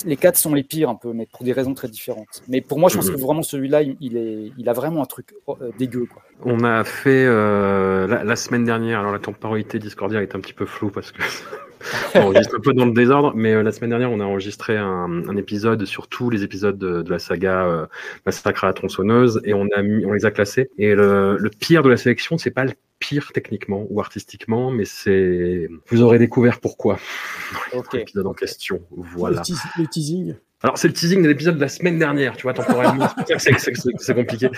les 0.07 0.17
quatre 0.17 0.37
sont 0.37 0.55
les 0.55 0.63
pires 0.63 0.89
un 0.89 0.95
peu, 0.95 1.13
mais 1.13 1.27
pour 1.27 1.45
des 1.45 1.53
raisons 1.53 1.75
très 1.75 1.89
différentes. 1.89 2.43
Mais 2.49 2.61
pour 2.61 2.79
moi, 2.79 2.89
je 2.89 2.95
pense 2.97 3.09
Mhm. 3.09 3.17
que 3.17 3.21
vraiment 3.21 3.43
celui-là, 3.43 3.83
il, 3.83 3.97
il 4.01 4.17
est, 4.17 4.53
il 4.57 4.69
a 4.69 4.73
vraiment 4.73 5.03
un 5.03 5.07
truc 5.07 5.35
euh, 5.49 5.71
dégueu. 5.77 6.07
Quoi. 6.07 6.23
On 6.45 6.63
a 6.65 6.85
fait 6.85 7.25
euh, 7.27 8.07
la, 8.07 8.23
la 8.25 8.37
semaine 8.37 8.65
dernière, 8.65 9.01
alors 9.01 9.13
la 9.13 9.19
temporalité 9.19 9.79
Discordia 9.81 10.23
est 10.23 10.35
un 10.37 10.41
petit 10.41 10.55
peu 10.55 10.67
floue 10.67 10.91
parce 10.91 11.11
que 11.11 11.21
on 12.15 12.21
enregistre 12.21 12.57
un 12.57 12.61
peu 12.61 12.73
dans 12.73 12.87
le 12.87 12.93
désordre, 12.93 13.33
mais 13.35 13.55
euh, 13.55 13.63
la 13.63 13.73
semaine 13.73 13.91
dernière 13.91 14.11
on 14.11 14.21
a 14.21 14.25
enregistré 14.25 14.77
un, 14.77 15.29
un 15.29 15.37
épisode 15.37 15.85
sur 15.85 16.09
tous 16.09 16.31
les 16.31 16.43
épisodes 16.43 16.79
de, 16.79 17.03
de 17.03 17.11
la 17.11 17.19
saga 17.19 17.67
euh, 17.67 17.87
Massacre 18.27 18.65
à 18.65 18.69
la 18.69 18.73
tronçonneuse 18.73 19.41
et 19.45 19.55
on 19.55 19.67
a 19.75 19.83
mis, 19.83 20.05
on 20.05 20.13
les 20.13 20.25
a 20.25 20.31
classés. 20.31 20.71
Et 20.79 20.95
le, 20.95 21.37
le 21.39 21.51
pire 21.51 21.83
de 21.83 21.89
la 21.89 21.97
sélection, 21.97 22.39
c'est 22.39 22.51
pas 22.51 22.65
le 22.65 22.73
pire 22.99 23.33
techniquement 23.33 23.87
ou 23.89 24.01
artistiquement, 24.01 24.71
mais 24.71 24.85
c'est 24.85 25.69
vous 25.89 26.03
aurez 26.03 26.19
découvert 26.19 26.61
pourquoi 26.61 26.99
dans 27.73 27.83
l'épisode 27.93 28.27
en 28.27 28.35
question. 28.35 28.83
Voilà. 28.91 29.43
Le 29.79 29.87
teasing. 29.87 30.35
Alors, 30.63 30.77
c'est 30.77 30.89
le 30.89 30.95
teasing 30.95 31.23
de 31.23 31.29
l'épisode 31.29 31.57
de 31.57 31.61
la 31.61 31.69
semaine 31.69 31.99
dernière, 31.99 32.37
tu 32.37 32.43
vois, 32.43 32.53
temporellement. 32.53 33.09
c'est 33.39 34.15
compliqué. 34.15 34.51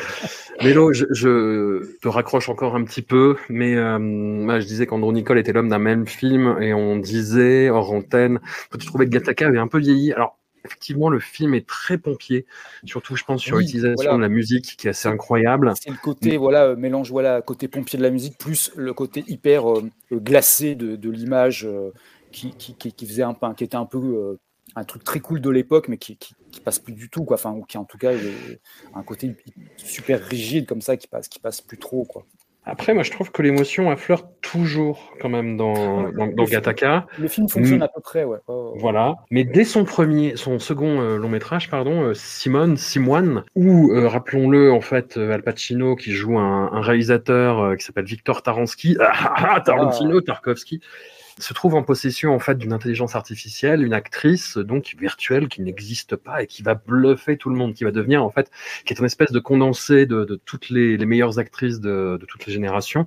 Mélo, 0.62 0.92
je, 0.92 1.04
je 1.12 1.97
te 2.00 2.09
raccroche 2.09 2.49
encore 2.49 2.75
un 2.75 2.82
petit 2.82 3.02
peu, 3.02 3.37
mais 3.49 3.76
euh, 3.76 3.99
moi, 4.00 4.59
je 4.59 4.66
disais 4.66 4.87
qu'Andrew 4.87 5.12
Nicole 5.12 5.38
était 5.38 5.52
l'homme 5.52 5.68
d'un 5.68 5.78
même 5.78 6.06
film, 6.06 6.56
et 6.61 6.75
on 6.75 6.97
disait, 6.97 7.71
hors 7.71 7.92
antenne, 7.92 8.40
que 8.71 8.78
tu 8.78 8.87
trouvais 8.87 9.04
que 9.06 9.11
Gattaca 9.11 9.47
avait 9.47 9.59
un 9.59 9.68
peu 9.68 9.78
vieilli. 9.78 10.12
Alors, 10.12 10.38
effectivement, 10.64 11.09
le 11.09 11.21
film 11.21 11.54
est 11.54 11.66
très 11.66 11.99
pompier, 11.99 12.47
surtout, 12.85 13.16
je 13.16 13.25
pense, 13.25 13.40
sur 13.40 13.56
Oui, 13.56 13.64
l'utilisation 13.64 13.94
voilà. 13.94 14.16
de 14.16 14.23
la 14.23 14.28
musique, 14.28 14.76
qui 14.76 14.87
est 14.87 14.90
assez 14.90 15.09
incroyable. 15.09 15.73
C'est 15.80 15.90
le 15.90 15.97
côté, 15.97 16.37
voilà, 16.37 16.64
euh, 16.64 16.76
mélange, 16.76 17.11
voilà, 17.11 17.42
côté 17.42 17.68
pompier 17.68 17.97
de 17.99 18.02
la 18.02 18.11
musique, 18.11 18.38
plus 18.38 18.73
le 18.76 18.92
côté 18.92 19.25
hyper 19.28 19.71
euh, 19.71 19.88
glacé 20.12 20.75
de, 20.75 20.97
de 20.97 21.11
l'image 21.11 21.64
euh, 21.64 21.90
qui, 22.30 22.54
qui, 22.56 22.75
qui, 22.75 22.92
qui 22.92 23.06
faisait 23.06 23.23
un 23.23 23.37
qui 23.56 23.64
était 23.64 23.76
un 23.76 23.87
peu 23.87 24.38
un 24.75 24.85
truc 24.85 25.05
très 25.05 25.21
cool 25.21 25.41
de 25.41 25.50
l'époque, 25.50 25.88
mais 25.88 25.99
qui, 25.99 26.17
qui, 26.17 26.35
qui 26.50 26.61
passe 26.61 26.79
plus 26.79 26.93
du 26.95 27.09
tout, 27.11 27.25
quoi. 27.25 27.35
Enfin, 27.37 27.52
ou 27.52 27.62
qui 27.62 27.79
en 27.79 27.85
tout 27.85 27.99
cas 27.99 28.12
est 28.12 28.61
un 28.95 29.02
côté 29.02 29.35
super 29.76 30.21
rigide 30.21 30.67
comme 30.67 30.81
ça, 30.81 30.97
qui 30.97 31.09
passe, 31.09 31.29
qui 31.29 31.41
passe 31.41 31.61
plus 31.61 31.79
trop, 31.79 32.05
quoi. 32.05 32.25
Après, 32.64 32.95
moi, 32.95 33.02
je 33.02 33.11
trouve 33.11 33.33
que 33.33 33.43
l'émotion 33.43 33.91
affleure 33.91 34.29
toujours, 34.41 35.14
quand 35.21 35.29
même, 35.29 35.57
dans, 35.57 35.75
dans, 36.12 36.12
dans 36.12 36.26
Le 36.26 36.33
film- 36.33 36.47
Gattaca. 36.47 37.09
Le 37.19 37.26
film 37.26 37.49
fonctionne 37.49 37.83
à 37.83 37.88
peu 37.88 38.00
près, 38.00 38.23
ouais. 38.23 38.38
Voilà. 38.76 39.17
Mais 39.33 39.43
dès 39.43 39.64
son 39.64 39.85
premier, 39.85 40.37
son 40.37 40.61
second 40.61 41.00
euh, 41.00 41.17
long 41.17 41.29
métrage, 41.29 41.69
pardon, 41.69 42.02
euh, 42.02 42.14
Simone, 42.14 42.76
Simoine, 42.76 43.43
où, 43.57 43.91
euh, 43.91 44.07
rappelons-le, 44.07 44.73
en 44.73 44.81
fait, 44.81 45.17
euh, 45.17 45.33
Al 45.33 45.43
Pacino 45.43 45.97
qui 45.97 46.12
joue 46.12 46.38
un, 46.38 46.71
un 46.73 46.81
réalisateur 46.81 47.76
qui 47.76 47.85
s'appelle 47.85 48.05
Victor 48.05 48.45
Taransky, 48.45 48.97
ah, 49.00 49.11
ah, 49.12 49.55
ah, 49.57 49.61
Tarantino, 49.61 50.21
Tarkovsky, 50.21 50.81
se 51.39 51.55
trouve 51.55 51.75
en 51.75 51.83
possession 51.83 52.35
en 52.35 52.39
fait 52.39 52.57
d'une 52.59 52.73
intelligence 52.73 53.15
artificielle, 53.15 53.83
une 53.83 53.95
actrice 53.95 54.59
donc 54.59 54.95
virtuelle 54.99 55.49
qui 55.49 55.62
n'existe 55.62 56.17
pas 56.17 56.43
et 56.43 56.47
qui 56.47 56.62
va 56.62 56.75
bluffer 56.75 57.37
tout 57.37 57.51
le 57.51 57.57
monde, 57.57 57.75
qui 57.75 57.85
va 57.85 57.91
devenir 57.91 58.23
en 58.25 58.31
fait, 58.31 58.51
qui 58.85 58.93
est 58.93 58.99
une 58.99 59.05
espèce 59.07 59.33
de 59.33 59.39
condensé 59.39 60.07
de, 60.07 60.25
de 60.25 60.37
toutes 60.37 60.71
les, 60.71 60.97
les 60.97 61.07
meilleures 61.07 61.39
actrices 61.39 61.81
de, 61.81 62.19
de 62.21 62.27
toutes 62.27 62.47
les 62.47 62.53
générations 62.53 63.07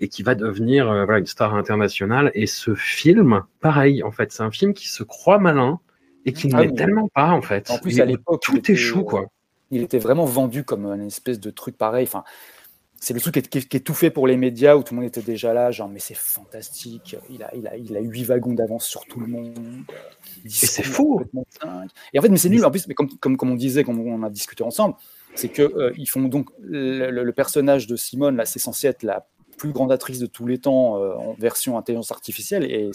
et 0.00 0.08
qui 0.08 0.22
va 0.22 0.34
devenir 0.34 0.90
euh, 0.90 1.04
voilà 1.04 1.18
une 1.18 1.26
star 1.26 1.54
internationale. 1.54 2.30
Et 2.34 2.46
ce 2.46 2.74
film, 2.74 3.42
pareil 3.60 4.02
en 4.02 4.10
fait, 4.10 4.32
c'est 4.32 4.42
un 4.42 4.50
film 4.50 4.72
qui 4.74 4.88
se 4.88 5.02
croit 5.02 5.38
malin 5.38 5.80
et 6.24 6.32
qui 6.32 6.48
ne 6.48 6.54
Ah 6.56 6.62
l'est 6.62 6.68
oui. 6.68 6.74
tellement 6.74 7.08
pas 7.08 7.30
en 7.30 7.42
fait. 7.42 7.70
En 7.70 7.78
plus, 7.78 8.00
à 8.00 8.04
l'époque, 8.04 8.42
tout 8.42 8.56
était, 8.56 8.72
échoue 8.72 9.04
quoi. 9.04 9.26
Il 9.70 9.82
était 9.82 9.98
vraiment 9.98 10.24
vendu 10.24 10.64
comme 10.64 10.86
une 10.86 11.06
espèce 11.08 11.40
de 11.40 11.50
truc 11.50 11.76
pareil. 11.76 12.04
Enfin, 12.04 12.24
c'est 13.06 13.14
le 13.14 13.20
truc 13.20 13.34
qui 13.34 13.38
est, 13.38 13.48
qui 13.48 13.58
est- 13.58 13.68
qui 13.68 13.76
est 13.76 13.80
tout 13.80 13.94
fait 13.94 14.10
pour 14.10 14.26
les 14.26 14.36
médias 14.36 14.74
où 14.74 14.82
tout 14.82 14.92
le 14.92 15.00
monde 15.00 15.08
était 15.08 15.22
déjà 15.22 15.52
là, 15.54 15.70
genre 15.70 15.88
mais 15.88 16.00
c'est 16.00 16.16
fantastique. 16.16 17.14
Il 17.30 17.40
a, 17.44 17.54
il 17.54 17.66
a, 17.68 17.76
il 17.76 17.96
a 17.96 18.00
huit 18.00 18.24
wagons 18.24 18.52
d'avance 18.52 18.84
sur 18.84 19.04
tout 19.06 19.20
le 19.20 19.28
monde. 19.28 19.56
Et 20.44 20.48
c'est 20.48 20.82
faux. 20.82 21.20
Et 22.12 22.18
en 22.18 22.22
fait, 22.22 22.28
mais 22.28 22.36
c'est 22.36 22.48
nul. 22.48 22.64
En 22.64 22.70
plus, 22.72 22.88
mais 22.88 22.94
comme, 22.94 23.08
comme, 23.18 23.36
comme 23.36 23.50
on 23.50 23.54
disait, 23.54 23.84
comme 23.84 24.00
on 24.00 24.22
a 24.24 24.30
discuté 24.30 24.64
ensemble, 24.64 24.96
c'est 25.36 25.48
que 25.50 25.62
euh, 25.62 25.92
ils 25.96 26.06
font 26.08 26.22
donc 26.22 26.50
le, 26.60 27.10
le- 27.12 27.22
le 27.22 27.32
personnage 27.32 27.86
de 27.86 27.94
Simone 27.94 28.36
là, 28.36 28.44
c'est 28.44 28.58
censé 28.58 28.88
être 28.88 29.04
la 29.04 29.28
plus 29.56 29.70
grande 29.72 29.92
actrice 29.92 30.18
de 30.18 30.26
tous 30.26 30.46
les 30.46 30.58
temps 30.58 31.00
euh, 31.00 31.14
en 31.14 31.34
version 31.34 31.78
intelligence 31.78 32.10
artificielle 32.10 32.64
et 32.64 32.90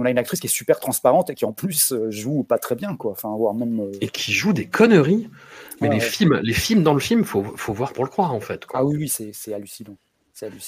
on 0.00 0.04
a 0.06 0.10
une 0.10 0.18
actrice 0.18 0.40
qui 0.40 0.46
est 0.46 0.50
super 0.50 0.80
transparente 0.80 1.30
et 1.30 1.34
qui 1.34 1.44
en 1.44 1.52
plus 1.52 1.92
euh, 1.92 2.10
joue 2.10 2.42
pas 2.42 2.58
très 2.58 2.74
bien 2.74 2.96
quoi. 2.96 3.12
Enfin, 3.12 3.34
voire 3.36 3.54
même. 3.54 3.80
euh, 3.80 3.92
Et 4.00 4.08
qui 4.08 4.32
joue 4.32 4.52
des 4.52 4.66
conneries. 4.66 5.28
Mais 5.80 5.88
Ouais, 5.88 5.94
les 5.96 6.00
ouais. 6.00 6.08
films, 6.08 6.40
les 6.42 6.52
films 6.52 6.82
dans 6.82 6.94
le 6.94 7.00
film, 7.00 7.24
faut, 7.24 7.44
faut 7.56 7.72
voir 7.72 7.92
pour 7.92 8.04
le 8.04 8.10
croire 8.10 8.34
en 8.34 8.40
fait. 8.40 8.66
quoi. 8.66 8.80
Ah 8.80 8.84
oui, 8.84 8.96
oui, 8.96 9.08
c'est 9.08 9.54
hallucinant. 9.54 9.96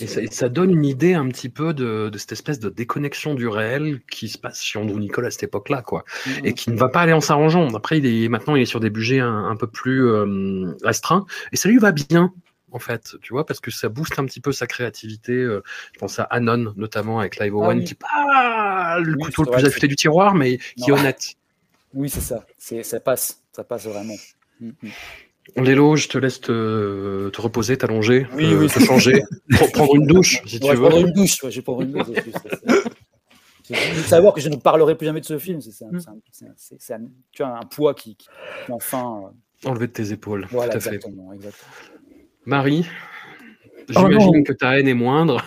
Et 0.00 0.06
ça, 0.06 0.20
et 0.20 0.26
ça 0.26 0.50
donne 0.50 0.70
une 0.70 0.84
idée 0.84 1.14
un 1.14 1.26
petit 1.28 1.48
peu 1.48 1.72
de, 1.72 2.10
de 2.10 2.18
cette 2.18 2.32
espèce 2.32 2.58
de 2.60 2.68
déconnexion 2.68 3.34
du 3.34 3.48
réel 3.48 4.00
qui 4.10 4.28
se 4.28 4.36
passe 4.36 4.60
chez 4.62 4.78
Andrew 4.78 4.98
Nicole 4.98 5.24
à 5.24 5.30
cette 5.30 5.44
époque-là, 5.44 5.80
quoi. 5.80 6.04
Mhm. 6.26 6.32
Et 6.44 6.52
qui 6.52 6.70
ne 6.70 6.76
va 6.76 6.90
pas 6.90 7.00
aller 7.00 7.14
en 7.14 7.22
s'arrangeant. 7.22 7.74
Après, 7.74 7.96
il 7.96 8.04
est 8.04 8.28
maintenant, 8.28 8.54
il 8.54 8.60
est 8.60 8.66
sur 8.66 8.80
des 8.80 8.90
budgets 8.90 9.20
un, 9.20 9.46
un 9.46 9.56
peu 9.56 9.66
plus 9.66 10.06
euh, 10.06 10.74
restreints, 10.84 11.24
et 11.52 11.56
ça 11.56 11.70
lui 11.70 11.78
va 11.78 11.90
bien. 11.92 12.34
En 12.72 12.78
fait, 12.78 13.16
tu 13.22 13.32
vois, 13.34 13.44
parce 13.46 13.60
que 13.60 13.70
ça 13.70 13.88
booste 13.88 14.18
un 14.18 14.24
petit 14.24 14.40
peu 14.40 14.50
sa 14.52 14.66
créativité. 14.66 15.32
euh, 15.32 15.62
je 15.92 15.98
pense 15.98 16.18
à 16.18 16.24
Anon, 16.24 16.72
notamment 16.76 17.20
avec 17.20 17.38
Live 17.38 17.54
Owen, 17.54 17.78
oui. 17.78 17.84
qui 17.84 17.92
est 17.92 17.98
pas 18.00 18.98
le 18.98 19.14
Oui, 19.16 19.24
couteau 19.24 19.44
le 19.44 19.50
plus 19.50 19.64
affûté 19.66 19.88
du 19.88 19.96
tiroir, 19.96 20.34
mais 20.34 20.58
qui 20.76 20.88
est 20.90 20.92
honnête. 20.92 21.34
Oui, 21.94 22.08
c'est 22.08 22.20
ça. 22.22 22.44
C'est 22.58 22.82
ça 22.82 22.98
passe. 23.00 23.42
Ça 23.52 23.62
passe 23.64 23.86
vraiment. 23.86 24.14
Mm, 24.60 24.70
mm. 24.82 25.62
Lélo, 25.62 25.96
je 25.96 26.08
te 26.08 26.16
laisse 26.18 26.40
te, 26.40 27.28
te 27.28 27.40
reposer, 27.40 27.76
t'allonger, 27.76 28.26
Oui, 28.34 28.44
euh, 28.46 28.60
oui, 28.60 28.68
te 28.68 28.78
changer, 28.78 29.22
pre- 29.50 29.72
prendre 29.72 29.96
une 29.96 30.06
douche, 30.06 30.40
si 30.46 30.54
Ouais, 30.56 30.60
tu 30.60 30.66
je 30.68 30.72
veux. 30.72 30.80
prendrai 30.88 31.00
une 31.02 31.12
douche. 31.12 31.42
ouais, 31.42 31.50
je 31.50 31.56
vais 31.56 31.62
prendre 31.62 31.82
une 31.82 31.90
douche. 31.92 32.06
c'est- 33.64 33.74
faut 33.76 34.08
savoir 34.08 34.34
que 34.34 34.40
je 34.40 34.48
ne 34.48 34.56
parlerai 34.56 34.96
plus 34.96 35.04
jamais 35.06 35.20
de 35.20 35.26
ce 35.26 35.38
film. 35.38 35.60
C'est 35.60 35.84
un, 35.84 35.90
un- 37.44 37.60
poids 37.66 37.92
qui, 37.94 38.16
enfin. 38.70 39.24
euh, 39.64 39.68
Enlever 39.68 39.86
de 39.88 39.92
tes 39.92 40.10
épaules. 40.12 40.46
voilà, 40.50 40.72
tout 40.72 40.78
à 40.78 40.80
fait. 40.80 40.94
exactement, 40.96 41.32
Marie, 42.46 42.86
Oh 43.96 44.06
j'imagine 44.08 44.44
que 44.44 44.52
ta 44.52 44.78
haine 44.78 44.88
est 44.88 44.94
moindre. 44.94 45.42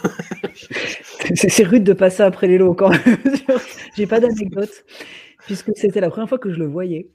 C'est 1.35 1.63
rude 1.63 1.83
de 1.83 1.93
passer 1.93 2.21
après 2.23 2.47
les 2.47 2.57
lots 2.57 2.73
quand 2.73 2.89
même. 2.89 3.01
J'ai 3.97 4.05
pas 4.05 4.19
d'anecdote, 4.19 4.69
puisque 5.45 5.71
c'était 5.75 5.99
la 6.01 6.09
première 6.09 6.29
fois 6.29 6.37
que 6.37 6.51
je 6.51 6.57
le 6.59 6.65
voyais. 6.67 7.07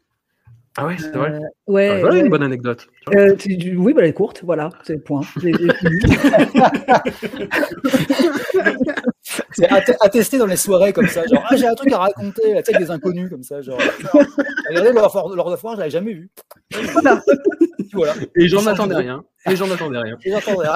Ah 0.76 0.86
ouais, 0.86 0.96
c'est 0.98 1.14
vrai. 1.14 1.32
Euh, 1.32 1.40
ouais, 1.66 1.88
Ah, 1.90 1.98
voilà 2.00 2.14
ouais. 2.16 2.20
une 2.22 2.28
bonne 2.28 2.42
anecdote. 2.42 2.88
Euh, 3.14 3.34
tu- 3.36 3.76
oui, 3.76 3.92
bah, 3.92 4.02
elle 4.02 4.08
est 4.08 4.12
courte, 4.12 4.42
voilà, 4.44 4.70
c'est 4.84 4.94
le 4.94 5.00
point. 5.00 5.22
C'est 9.52 9.68
att- 9.70 9.96
attesté 10.00 10.38
dans 10.38 10.46
les 10.46 10.56
soirées 10.56 10.92
comme 10.92 11.06
ça. 11.06 11.26
Genre, 11.26 11.44
ah, 11.48 11.56
j'ai 11.56 11.66
un 11.66 11.74
truc 11.74 11.92
à 11.92 11.98
raconter, 11.98 12.42
sais, 12.42 12.52
avec 12.52 12.78
des 12.78 12.90
inconnus 12.90 13.30
comme 13.30 13.42
ça. 13.42 13.60
Genre, 13.62 13.78
regardez 14.68 14.92
Lord 14.92 15.14
of 15.16 15.34
Lord 15.36 15.52
of 15.52 15.62
War, 15.64 15.74
je 15.74 15.78
l'avais 15.80 15.90
jamais 15.90 16.14
vu. 16.14 16.30
Voilà. 16.92 17.22
voilà. 17.92 18.14
Et 18.36 18.48
j'en 18.48 18.66
attendais 18.66 18.96
rien. 18.96 19.24
Et 19.48 19.56
j'en 19.56 19.70
attendais 19.70 19.98
rien. 19.98 20.16
Et 20.24 20.32
rien. 20.34 20.74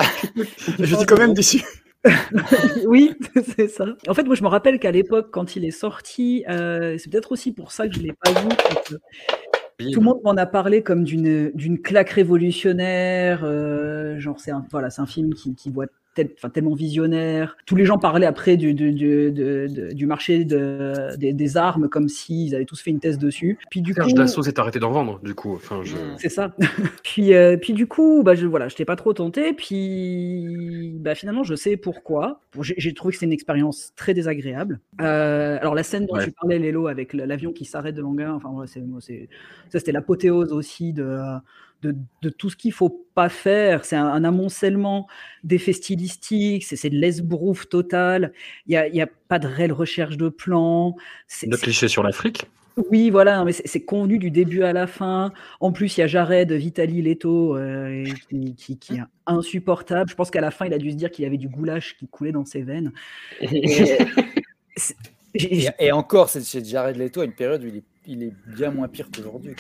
J'étais 0.79 1.07
quand 1.07 1.19
même 1.19 1.35
déçu. 1.35 1.63
oui, 2.87 3.15
c'est 3.57 3.69
ça. 3.69 3.87
En 4.09 4.15
fait, 4.15 4.25
moi, 4.25 4.35
je 4.35 4.43
me 4.43 4.49
rappelle 4.49 4.79
qu'à 4.79 4.91
l'époque, 4.91 5.29
quand 5.33 5.57
il 5.57 5.65
est 5.65 5.71
sorti, 5.71 6.45
euh, 6.49 6.97
c'est 6.99 7.11
peut-être 7.11 7.33
aussi 7.33 7.53
pour 7.53 7.73
ça 7.73 7.89
que 7.89 7.95
je 7.95 8.01
l'ai 8.01 8.13
pas 8.13 8.31
vu. 8.31 8.49
Tout 9.93 10.01
le 10.01 10.05
monde 10.05 10.21
m'en 10.23 10.37
a 10.37 10.47
parlé 10.47 10.83
comme 10.83 11.03
d'une 11.05 11.51
d'une 11.55 11.81
claque 11.81 12.11
révolutionnaire. 12.11 13.43
euh, 13.45 14.19
genre, 14.21 14.39
c'est 14.39 14.51
un 14.51 14.65
voilà, 14.71 14.91
c'est 14.91 15.01
un 15.03 15.07
film 15.07 15.35
qui, 15.35 15.55
qui 15.55 15.71
voit 15.71 15.87
tel- 16.15 16.31
tellement 16.53 16.75
visionnaire. 16.75 17.57
Tous 17.67 17.77
les 17.77 17.85
gens 17.85 17.99
parlaient 17.99 18.27
après 18.27 18.57
du, 18.57 18.73
du, 18.75 18.93
du, 18.93 19.31
de- 19.33 19.67
de- 19.69 19.93
du 19.93 20.07
marché 20.07 20.45
de- 20.45 21.17
des, 21.17 21.33
des 21.33 21.57
armes 21.57 21.89
comme 21.89 22.09
s'ils 22.09 22.55
avaient 22.55 22.65
tous 22.65 22.81
fait 22.81 22.91
une 22.91 23.01
thèse 23.01 23.19
dessus. 23.19 23.59
Puis 23.71 23.83
du 23.83 23.93
Serge 23.93 24.13
coup, 24.13 24.17
Dassault 24.19 24.43
s'est 24.43 24.59
arrêté 24.59 24.79
d'en 24.79 24.91
vendre, 24.93 25.21
du 25.23 25.35
coup. 25.35 25.55
Enfin, 25.55 25.81
je... 25.85 25.97
c'est 26.19 26.29
ça. 26.29 26.55
puis, 27.03 27.35
euh, 27.35 27.57
puis 27.57 27.73
du 27.73 27.87
coup, 27.87 28.23
bah, 28.25 28.35
je 28.35 28.47
voilà, 28.47 28.69
j'étais 28.69 28.85
pas 28.85 28.97
trop 28.97 29.13
tenté. 29.13 29.53
Puis 29.53 30.93
bah, 31.01 31.15
finalement, 31.15 31.43
je 31.43 31.55
sais 31.55 31.77
pourquoi. 31.77 32.41
Bon, 32.55 32.63
J'ai 32.63 32.95
trouvé 32.95 33.13
que 33.13 33.17
c'était 33.17 33.27
une 33.27 33.33
expérience 33.33 33.93
très 33.97 34.15
désagréable. 34.15 34.81
Euh, 35.01 35.59
alors 35.61 35.75
la 35.75 35.83
scène 35.83 36.07
dont 36.07 36.15
Ouais. 36.15 36.25
tu 36.25 36.31
parlais, 36.33 36.59
Lélo, 36.59 36.87
avec 36.87 37.13
l'avion 37.13 37.53
qui 37.53 37.65
s'arrête 37.65 37.95
devant 37.97 38.17
un 38.19 38.33
enfin 38.35 38.51
c'est 38.67 38.83
c'est 39.01 39.29
ça, 39.71 39.79
c'était 39.81 39.91
l'apothéose 39.93 40.53
aussi 40.53 40.93
de 40.93 41.19
de, 41.83 41.95
de 42.23 42.29
tout 42.31 42.49
ce 42.51 42.57
qu'il 42.57 42.73
faut 42.73 43.07
pas 43.15 43.29
faire. 43.29 43.85
C'est 43.85 43.97
un, 43.97 44.07
un 44.07 44.25
amoncellement 44.25 45.07
d'effets 45.43 45.73
stylistiques, 45.75 46.65
c'est 46.65 46.77
c'est 46.77 46.91
de 46.91 46.97
l'esbrouf 46.97 47.69
total. 47.69 48.33
Il 48.67 48.73
y 48.73 48.77
a, 48.77 48.87
il 48.89 48.95
y 48.95 49.01
a 49.03 49.07
pas 49.29 49.39
de 49.39 49.47
réelle 49.47 49.73
recherche 49.73 50.17
de 50.17 50.29
plan. 50.29 50.97
C'est- 51.29 51.47
De 51.47 51.57
clichés 51.57 51.89
sur 51.89 52.03
l'Afrique. 52.03 52.47
oui, 52.91 53.09
voilà, 53.11 53.45
mais 53.45 53.53
c'est 53.53 53.85
convenu 53.85 54.19
du 54.19 54.31
début 54.31 54.63
à 54.65 54.73
la 54.73 54.87
fin. 54.87 55.33
En 55.61 55.71
plus, 55.73 55.97
il 55.97 56.01
y 56.01 56.03
a 56.03 56.07
Jared 56.09 56.51
Vitali 56.53 57.03
Leto 57.03 57.57
euh, 57.57 58.05
qui, 58.31 58.55
qui- 58.57 58.79
qui 58.79 58.95
est 58.97 59.03
insupportable. 59.27 60.11
Je 60.11 60.15
pense 60.17 60.31
qu'à 60.31 60.41
la 60.41 60.51
fin, 60.51 60.67
il 60.67 60.73
a 60.73 60.79
dû 60.79 60.91
se 60.91 60.97
dire 60.97 61.11
qu'il 61.11 61.25
avait 61.25 61.37
du 61.39 61.49
goulash 61.49 61.97
qui 61.97 62.09
coulait 62.09 62.33
dans 62.33 62.45
ses 62.45 62.63
veines. 62.63 62.93
Et- 63.41 63.99
Et, 65.37 65.67
et 65.81 65.93
encore, 65.93 66.29
c'est 66.29 66.65
Jared 66.65 66.97
Leto 66.97 67.21
à 67.21 67.25
une 67.25 67.33
période 67.33 67.65
où 67.65 67.67
il 67.67 67.77
est, 67.79 67.83
il 68.07 68.23
est 68.23 68.33
bien 68.57 68.71
moins 68.71 68.89
pire 68.89 69.09
qu'aujourd'hui. 69.15 69.55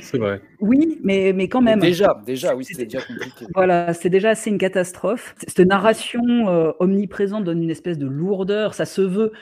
C'est 0.00 0.18
vrai. 0.18 0.40
Oui, 0.60 0.98
mais, 1.02 1.32
mais 1.34 1.48
quand 1.48 1.60
même. 1.60 1.80
Déjà, 1.80 2.20
déjà, 2.26 2.54
oui, 2.56 2.64
c'était 2.64 2.84
déjà 2.84 3.00
compliqué. 3.02 3.46
Voilà, 3.54 3.92
c'est 3.94 4.08
déjà 4.10 4.30
assez 4.30 4.50
une 4.50 4.58
catastrophe. 4.58 5.34
Cette 5.46 5.60
narration 5.66 6.22
euh, 6.48 6.72
omniprésente 6.78 7.44
donne 7.44 7.62
une 7.62 7.70
espèce 7.70 7.98
de 7.98 8.06
lourdeur. 8.06 8.74
Ça 8.74 8.84
se 8.86 9.02
veut 9.02 9.32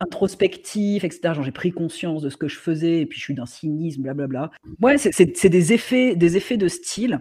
introspectif, 0.00 1.04
etc. 1.04 1.34
J'ai 1.42 1.52
pris 1.52 1.72
conscience 1.72 2.22
de 2.22 2.30
ce 2.30 2.36
que 2.36 2.48
je 2.48 2.58
faisais 2.58 3.00
et 3.02 3.06
puis 3.06 3.18
je 3.18 3.24
suis 3.24 3.34
d'un 3.34 3.46
cynisme, 3.46 4.02
blablabla. 4.02 4.50
Ouais, 4.80 4.96
c'est- 4.98 5.48
des 5.48 5.72
effets, 5.72 6.16
des 6.16 6.36
effets 6.36 6.56
de 6.56 6.68
style. 6.68 7.20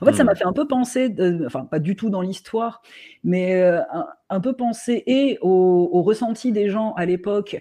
En 0.00 0.06
fait, 0.06 0.14
ça 0.14 0.24
Mm. 0.24 0.26
m'a 0.26 0.34
fait 0.34 0.46
un 0.46 0.52
peu 0.52 0.66
penser, 0.66 1.08
de- 1.10 1.44
enfin 1.46 1.64
pas 1.64 1.78
du 1.78 1.94
tout 1.94 2.10
dans 2.10 2.20
l'histoire, 2.22 2.82
mais 3.22 3.54
euh, 3.60 3.80
un, 3.92 4.06
un 4.30 4.40
peu 4.40 4.54
penser 4.54 5.04
et 5.06 5.38
au, 5.42 5.88
au 5.92 6.02
ressenti 6.02 6.50
des 6.50 6.68
gens 6.70 6.92
à 6.94 7.04
l'époque 7.06 7.58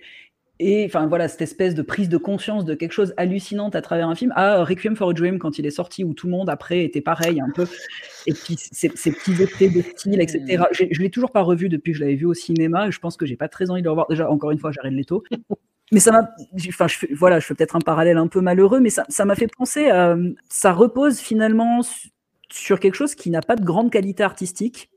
et 0.60 0.86
enfin 0.86 1.08
voilà 1.08 1.28
cette 1.28 1.42
espèce 1.42 1.76
de 1.76 1.82
prise 1.82 2.08
de 2.10 2.18
conscience 2.18 2.64
de 2.66 2.74
quelque 2.76 2.92
chose 2.94 3.14
hallucinante 3.18 3.76
à 3.76 3.82
travers 3.82 4.08
un 4.08 4.16
film. 4.16 4.32
À 4.36 4.64
Requiem 4.64 4.96
for 4.96 5.10
a 5.10 5.14
Dream 5.14 5.38
quand 5.40 5.60
il 5.60 5.66
est 5.66 5.72
sorti 5.72 6.04
où 6.04 6.14
tout 6.14 6.28
le 6.28 6.32
monde 6.32 6.50
après 6.50 6.84
était 6.84 7.02
pareil 7.02 7.42
un 7.42 7.50
peu. 7.54 7.66
Et 8.26 8.34
puis 8.34 8.56
ces, 8.58 8.90
ces 8.96 9.12
petits 9.12 9.42
effets 9.44 9.70
de 9.70 9.82
style 9.82 10.22
etc 10.22 10.64
J'ai- 10.72 10.90
je 10.92 11.02
l'ai 11.02 11.10
toujours 11.10 11.32
pas 11.32 11.42
revu 11.42 11.68
depuis 11.70 11.92
que 11.92 11.98
je 11.98 12.04
l'avais 12.04 12.16
vu 12.16 12.26
au 12.26 12.34
cinéma. 12.34 12.88
Et 12.88 12.92
je 12.92 13.00
pense 13.00 13.18
que 13.18 13.26
j'ai 13.26 13.36
pas 13.36 13.48
très 13.50 13.70
envie 13.70 13.82
de 13.82 13.86
le 13.86 13.92
revoir. 13.92 14.08
Déjà 14.10 14.30
encore 14.30 14.52
une 14.52 14.60
fois 14.60 14.72
Jared 14.72 14.94
Leto 14.94 15.24
mais 15.92 16.00
ça 16.00 16.12
m'a 16.12 16.28
enfin 16.68 16.88
je 16.88 16.98
fais, 16.98 17.10
voilà 17.14 17.40
je 17.40 17.46
fais 17.46 17.54
peut-être 17.54 17.76
un 17.76 17.80
parallèle 17.82 18.18
un 18.18 18.26
peu 18.28 18.42
malheureux 18.42 18.80
mais 18.80 18.90
ça 18.90 19.06
ça 19.08 19.24
m'a 19.24 19.36
fait 19.36 19.48
penser 19.56 19.90
à 19.90 20.18
ça 20.50 20.74
repose 20.74 21.20
finalement 21.20 21.84
su- 21.84 22.10
sur 22.52 22.80
quelque 22.80 22.96
chose 22.96 23.14
qui 23.14 23.30
n'a 23.30 23.42
pas 23.42 23.56
de 23.56 23.64
grande 23.64 23.92
qualité 23.92 24.24
artistique 24.24 24.90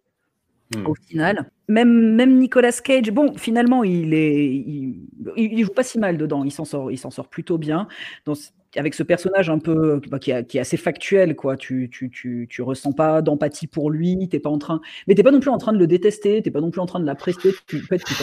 au 0.85 0.95
final. 0.95 1.51
Même, 1.69 2.15
même 2.15 2.39
Nicolas 2.39 2.73
Cage, 2.73 3.11
bon, 3.11 3.35
finalement, 3.37 3.85
il 3.85 4.15
est, 4.15 4.47
il, 4.47 5.09
il 5.37 5.65
joue 5.65 5.73
pas 5.73 5.83
si 5.83 5.99
mal 5.99 6.17
dedans. 6.17 6.45
Il 6.45 6.51
s'en 6.51 6.65
sort, 6.65 6.91
il 6.91 6.99
s'en 6.99 7.11
sort 7.11 7.29
plutôt 7.29 7.59
bien. 7.59 7.89
Donc, 8.27 8.39
avec 8.77 8.95
ce 8.95 9.03
personnage 9.03 9.49
un 9.49 9.59
peu 9.59 10.01
bah, 10.11 10.19
qui, 10.19 10.31
est, 10.31 10.59
assez 10.59 10.77
factuel, 10.77 11.37
quoi. 11.37 11.57
Tu, 11.57 11.89
tu, 11.91 12.11
tu, 12.11 12.47
tu 12.51 12.63
ressens 12.63 12.93
pas 12.93 13.23
d'empathie 13.23 13.67
pour 13.67 13.91
lui. 13.91 14.29
T'es 14.29 14.41
pas 14.41 14.51
en 14.51 14.59
train, 14.59 14.81
mais 15.07 15.15
t'es 15.15 15.23
pas 15.23 15.31
non 15.31 15.41
plus 15.41 15.51
en 15.51 15.59
train 15.59 15.73
de 15.73 15.79
le 15.79 15.87
détester. 15.87 16.43
T'es 16.43 16.51
pas 16.51 16.61
non 16.61 16.71
plus 16.71 16.81
en 16.81 16.87
train 16.87 17.01
de 17.01 17.07
l'apprécier. 17.07 17.53
Tu, 17.67 17.79
en 17.79 17.87
fait, 17.87 17.99
tu 17.99 18.15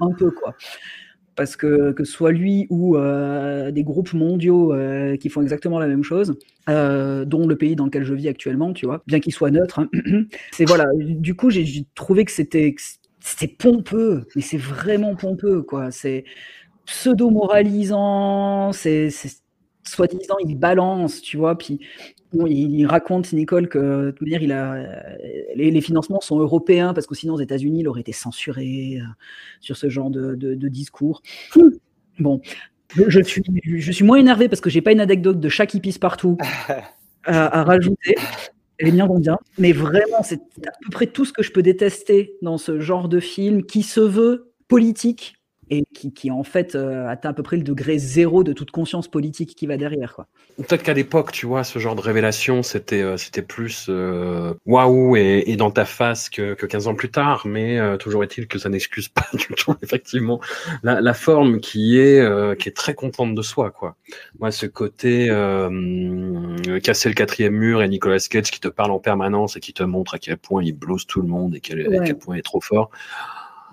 un 0.00 0.12
peu, 0.16 0.30
quoi. 0.30 0.54
Parce 1.36 1.56
que 1.56 1.92
que 1.92 2.04
soit 2.04 2.32
lui 2.32 2.66
ou 2.68 2.96
euh, 2.96 3.70
des 3.70 3.84
groupes 3.84 4.12
mondiaux 4.12 4.74
euh, 4.74 5.16
qui 5.16 5.30
font 5.30 5.40
exactement 5.42 5.78
la 5.78 5.86
même 5.86 6.02
chose, 6.04 6.36
euh, 6.68 7.24
dont 7.24 7.46
le 7.46 7.56
pays 7.56 7.74
dans 7.74 7.86
lequel 7.86 8.04
je 8.04 8.12
vis 8.14 8.28
actuellement, 8.28 8.72
tu 8.74 8.84
vois, 8.86 9.02
bien 9.06 9.18
qu'il 9.20 9.32
soit 9.32 9.50
neutre. 9.50 9.78
hein. 9.80 9.88
c'est 10.52 10.66
voilà. 10.66 10.86
Du 10.98 11.34
coup, 11.34 11.48
j'ai 11.50 11.86
trouvé 11.94 12.24
que 12.26 12.32
c'était 12.32 12.74
c'était 13.20 13.48
pompeux, 13.48 14.26
mais 14.36 14.42
c'est 14.42 14.58
vraiment 14.58 15.14
pompeux, 15.16 15.62
quoi. 15.62 15.90
C'est 15.90 16.24
pseudo 16.86 17.30
moralisant, 17.30 18.72
c'est 18.72 19.10
c'est- 19.10 19.41
soi-disant 19.92 20.36
il 20.44 20.56
balance, 20.58 21.20
tu 21.22 21.36
vois, 21.36 21.56
puis 21.56 21.80
bon, 22.32 22.46
il, 22.46 22.74
il 22.74 22.86
raconte 22.86 23.32
Nicole 23.32 23.68
que 23.68 24.06
de 24.06 24.10
toute 24.10 24.22
manière 24.22 24.42
il 24.42 24.52
a 24.52 24.76
les, 25.54 25.70
les 25.70 25.80
financements 25.80 26.20
sont 26.20 26.38
européens 26.38 26.94
parce 26.94 27.06
que 27.06 27.14
sinon 27.14 27.34
aux 27.34 27.40
États-Unis 27.40 27.80
il 27.80 27.88
aurait 27.88 28.00
été 28.02 28.12
censuré 28.12 28.98
euh, 29.00 29.04
sur 29.60 29.76
ce 29.76 29.88
genre 29.88 30.10
de, 30.10 30.34
de- 30.34 30.54
de 30.54 30.68
discours. 30.68 31.22
Bon, 32.18 32.40
je, 32.96 33.08
je 33.10 33.22
suis 33.22 33.42
je 33.64 33.92
suis 33.92 34.04
moins 34.04 34.18
énervé 34.18 34.48
parce 34.48 34.60
que 34.60 34.70
j'ai 34.70 34.82
pas 34.82 34.92
une 34.92 35.00
anecdote 35.00 35.40
de 35.40 35.48
chat 35.48 35.66
qui 35.66 35.80
pisse 35.80 35.98
partout 35.98 36.36
à, 37.24 37.60
à 37.60 37.64
rajouter. 37.64 38.16
Les 38.80 38.90
miens 38.90 39.06
vont 39.06 39.18
bien, 39.20 39.38
mais 39.58 39.72
vraiment 39.72 40.22
c'est 40.24 40.40
à 40.66 40.72
peu 40.84 40.90
près 40.90 41.06
tout 41.06 41.24
ce 41.24 41.32
que 41.32 41.42
je 41.42 41.52
peux 41.52 41.62
détester 41.62 42.34
dans 42.42 42.58
ce 42.58 42.80
genre 42.80 43.08
de 43.08 43.20
film 43.20 43.64
qui 43.64 43.82
se 43.82 44.00
veut 44.00 44.52
politique 44.68 45.34
et 45.72 45.84
qui, 45.94 46.12
qui 46.12 46.30
en 46.30 46.42
fait 46.42 46.74
euh, 46.74 47.08
atteint 47.08 47.30
à 47.30 47.32
peu 47.32 47.42
près 47.42 47.56
le 47.56 47.62
degré 47.62 47.96
zéro 47.96 48.44
de 48.44 48.52
toute 48.52 48.70
conscience 48.70 49.08
politique 49.08 49.54
qui 49.56 49.66
va 49.66 49.78
derrière. 49.78 50.14
Quoi. 50.14 50.26
Peut-être 50.58 50.82
qu'à 50.82 50.92
l'époque, 50.92 51.32
tu 51.32 51.46
vois, 51.46 51.64
ce 51.64 51.78
genre 51.78 51.96
de 51.96 52.02
révélation, 52.02 52.62
c'était 52.62 53.00
euh, 53.00 53.16
c'était 53.16 53.40
plus 53.40 53.86
euh, 53.88 54.52
waouh 54.66 55.16
et, 55.16 55.44
et 55.46 55.56
dans 55.56 55.70
ta 55.70 55.86
face 55.86 56.28
que, 56.28 56.52
que 56.52 56.66
15 56.66 56.88
ans 56.88 56.94
plus 56.94 57.10
tard, 57.10 57.46
mais 57.46 57.78
euh, 57.78 57.96
toujours 57.96 58.22
est-il 58.22 58.48
que 58.48 58.58
ça 58.58 58.68
n'excuse 58.68 59.08
pas 59.08 59.24
du 59.32 59.46
tout, 59.56 59.74
effectivement, 59.82 60.42
la, 60.82 61.00
la 61.00 61.14
forme 61.14 61.58
qui 61.58 61.98
est 61.98 62.20
euh, 62.20 62.54
qui 62.54 62.68
est 62.68 62.76
très 62.76 62.94
contente 62.94 63.34
de 63.34 63.42
soi, 63.42 63.70
quoi. 63.70 63.96
Moi, 64.38 64.50
ce 64.50 64.66
côté 64.66 65.28
casser 66.82 67.08
le 67.08 67.14
quatrième 67.14 67.54
mur 67.54 67.80
et 67.80 67.88
Nicolas 67.88 68.18
Cage 68.18 68.50
qui 68.50 68.60
te 68.60 68.68
parle 68.68 68.90
en 68.90 68.98
permanence 68.98 69.56
et 69.56 69.60
qui 69.60 69.72
te 69.72 69.82
montre 69.82 70.14
à 70.14 70.18
quel 70.18 70.36
point 70.36 70.62
il 70.62 70.74
blose 70.74 71.06
tout 71.06 71.22
le 71.22 71.28
monde 71.28 71.54
et 71.54 71.60
quel, 71.60 71.80
à 71.94 72.04
quel 72.04 72.18
point 72.18 72.36
il 72.36 72.40
est 72.40 72.42
trop 72.42 72.60
fort. 72.60 72.90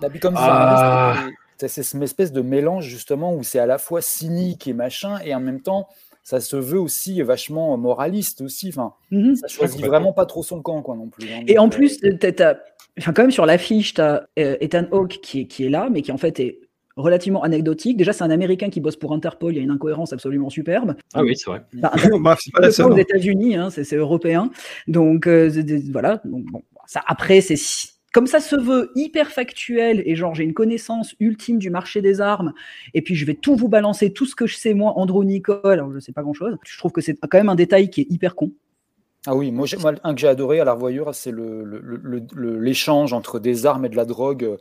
Bah, 0.00 0.08
comme 0.18 0.34
Ah. 0.36 1.14
ça, 1.16 1.30
c'est 1.68 1.82
cette 1.82 2.02
espèce 2.02 2.32
de 2.32 2.40
mélange 2.42 2.86
justement 2.86 3.34
où 3.34 3.42
c'est 3.42 3.58
à 3.58 3.66
la 3.66 3.78
fois 3.78 4.00
cynique 4.00 4.66
et 4.66 4.72
machin, 4.72 5.18
et 5.24 5.34
en 5.34 5.40
même 5.40 5.60
temps, 5.60 5.88
ça 6.22 6.40
se 6.40 6.56
veut 6.56 6.78
aussi 6.78 7.20
vachement 7.22 7.76
moraliste 7.76 8.40
aussi. 8.42 8.68
Enfin, 8.68 8.92
Mhm. 9.10 9.36
ça 9.36 9.48
choisit 9.48 9.84
vraiment 9.84 10.12
pas 10.12 10.26
trop 10.26 10.42
son 10.42 10.60
camp, 10.62 10.82
quoi, 10.82 10.94
non 10.96 11.08
plus. 11.08 11.26
hein. 11.32 11.40
Et 11.48 11.58
en 11.58 11.66
euh, 11.66 11.70
plus, 11.70 11.98
t'as- 12.20 12.32
t'as- 12.32 12.58
enfin, 12.98 13.12
quand 13.12 13.22
même 13.22 13.30
sur 13.30 13.46
l'affiche, 13.46 13.94
tu 13.94 14.00
as 14.00 14.28
Ethan 14.36 14.84
Hawke 14.92 15.18
qui 15.22 15.40
est, 15.40 15.46
qui 15.46 15.64
est 15.64 15.70
là, 15.70 15.88
mais 15.90 16.02
qui 16.02 16.12
en 16.12 16.18
fait 16.18 16.38
est 16.40 16.60
relativement 16.96 17.42
anecdotique. 17.42 17.96
Déjà, 17.96 18.12
c'est 18.12 18.24
un 18.24 18.30
Américain 18.30 18.68
qui 18.68 18.80
bosse 18.80 18.96
pour 18.96 19.12
Interpol, 19.14 19.54
il 19.54 19.56
y 19.56 19.60
a 19.60 19.62
une 19.62 19.70
incohérence 19.70 20.12
absolument 20.12 20.50
superbe. 20.50 20.94
Ah 21.14 21.22
oui, 21.22 21.34
c'est 21.36 21.48
vrai. 21.50 21.62
Bah, 21.72 21.90
Interpol, 21.94 22.22
Bah, 22.22 22.36
c'est 22.38 22.52
pas 22.52 22.60
la 22.60 22.70
seule, 22.70 22.92
aux. 22.92 22.96
États-Unis, 22.96 23.56
hein, 23.56 23.70
c'est 23.70 23.96
européen. 23.96 24.50
Donc 24.86 25.26
euh, 25.26 25.50
voilà. 25.90 26.20
Donc, 26.26 26.44
bon, 26.52 26.62
ça, 26.86 27.00
après, 27.06 27.40
c'est 27.40 27.56
comme 28.12 28.26
ça 28.26 28.40
se 28.40 28.56
veut 28.56 28.90
hyper 28.94 29.30
factuel 29.30 30.02
et 30.04 30.16
genre 30.16 30.34
j'ai 30.34 30.44
une 30.44 30.54
connaissance 30.54 31.14
ultime 31.20 31.58
du 31.58 31.70
marché 31.70 32.02
des 32.02 32.20
armes 32.20 32.52
et 32.94 33.02
puis 33.02 33.14
je 33.14 33.24
vais 33.24 33.34
tout 33.34 33.54
vous 33.54 33.68
balancer 33.68 34.12
tout 34.12 34.26
ce 34.26 34.34
que 34.34 34.46
je 34.46 34.56
sais 34.56 34.74
moi, 34.74 34.92
Andrew 34.96 35.24
Nicole. 35.24 35.60
Alors 35.64 35.92
je 35.92 35.98
sais 36.00 36.12
pas 36.12 36.22
grand 36.22 36.34
chose. 36.34 36.56
Je 36.64 36.78
trouve 36.78 36.92
que 36.92 37.00
c'est 37.00 37.16
quand 37.20 37.38
même 37.38 37.48
un 37.48 37.54
détail 37.54 37.88
qui 37.90 38.00
est 38.02 38.06
hyper 38.10 38.34
con. 38.34 38.50
Ah 39.26 39.36
oui, 39.36 39.52
moi, 39.52 39.66
un 40.02 40.14
que 40.14 40.20
j'ai 40.20 40.28
adoré 40.28 40.60
à 40.60 40.64
la 40.64 40.72
revoyure, 40.72 41.14
c'est 41.14 41.30
le- 41.30 41.62
le- 41.62 42.58
l'échange 42.58 43.12
entre 43.12 43.38
des 43.38 43.66
armes 43.66 43.84
et 43.84 43.90
de 43.90 43.96
la 43.96 44.06
drogue 44.06 44.44
euh, 44.44 44.56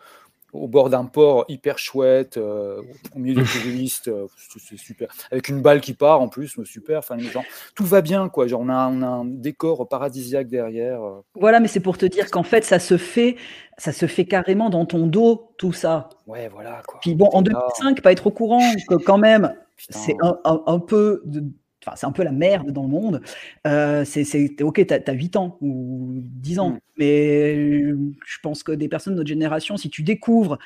au 0.54 0.68
bord 0.68 0.90
d'un 0.90 1.06
port 1.06 1.46
hyper 1.48 1.78
chouette, 1.78 2.38
euh, 2.38 2.82
au 3.16 3.20
milieu 3.20 3.36
des 3.36 3.44
touristes, 3.84 4.08
euh, 4.08 4.28
c'est 4.58 4.78
super. 4.78 5.08
Avec 5.32 5.50
une 5.50 5.62
balle 5.62 5.82
qui 5.82 5.94
part 5.94 6.22
en 6.22 6.28
plus, 6.28 6.58
super. 6.66 7.00
Enfin, 7.00 7.16
les 7.18 7.24
gens- 7.26 7.44
tout 7.76 7.86
va 7.86 8.02
bien, 8.02 8.30
quoi. 8.30 8.48
Genre, 8.48 8.62
on 8.62 8.70
a, 8.70 8.88
on 8.90 9.02
a 9.02 9.08
un 9.08 9.26
décor 9.26 9.88
paradisiaque 9.88 10.48
derrière. 10.48 11.02
euh. 11.04 11.22
Voilà, 11.36 11.60
mais 11.60 11.68
c'est 11.68 11.80
pour 11.80 11.98
te 11.98 12.06
dire 12.06 12.30
qu'en 12.32 12.44
fait 12.44 12.64
ça 12.64 12.80
se 12.80 12.98
fait, 12.98 13.36
ça 13.78 13.92
se 13.92 14.06
fait 14.08 14.26
carrément 14.26 14.70
dans 14.70 14.86
ton 14.86 15.08
dos 15.08 15.52
tout 15.58 15.74
ça. 15.74 16.10
Ouais, 16.28 16.50
voilà 16.50 16.82
quoi. 16.88 17.00
Puis 17.02 17.16
bon, 17.16 17.30
en 17.34 17.44
T'es 17.44 17.52
là. 17.52 17.60
2005, 17.80 18.02
pas 18.02 18.12
être 18.12 18.28
au 18.28 18.32
courant 18.32 18.62
que 18.88 18.96
quand 18.96 19.18
même, 19.18 19.54
c'est 19.90 20.16
un, 20.22 20.38
un- 20.46 20.64
un 20.66 20.80
peu, 20.80 21.22
de- 21.26 21.44
enfin 21.90 21.96
c'est 21.98 22.06
un 22.06 22.12
peu 22.12 22.24
la 22.24 22.32
merde 22.32 22.72
dans 22.72 22.84
le 22.84 22.90
monde. 22.90 23.22
Euh, 23.68 24.06
c'est, 24.06 24.62
ok, 24.62 24.86
t'as, 24.86 25.00
as 25.06 25.12
8 25.14 25.36
ans 25.36 25.58
ou 25.62 26.14
10 26.18 26.60
ans, 26.60 26.78
mais 26.98 27.56
euh, 27.56 27.98
je 28.26 28.38
pense 28.42 28.64
que 28.64 28.72
des 28.72 28.88
personnes 28.88 29.14
de 29.14 29.18
notre 29.20 29.30
génération, 29.30 29.78
si 29.78 29.90
tu 29.90 30.04
découvres 30.04 30.60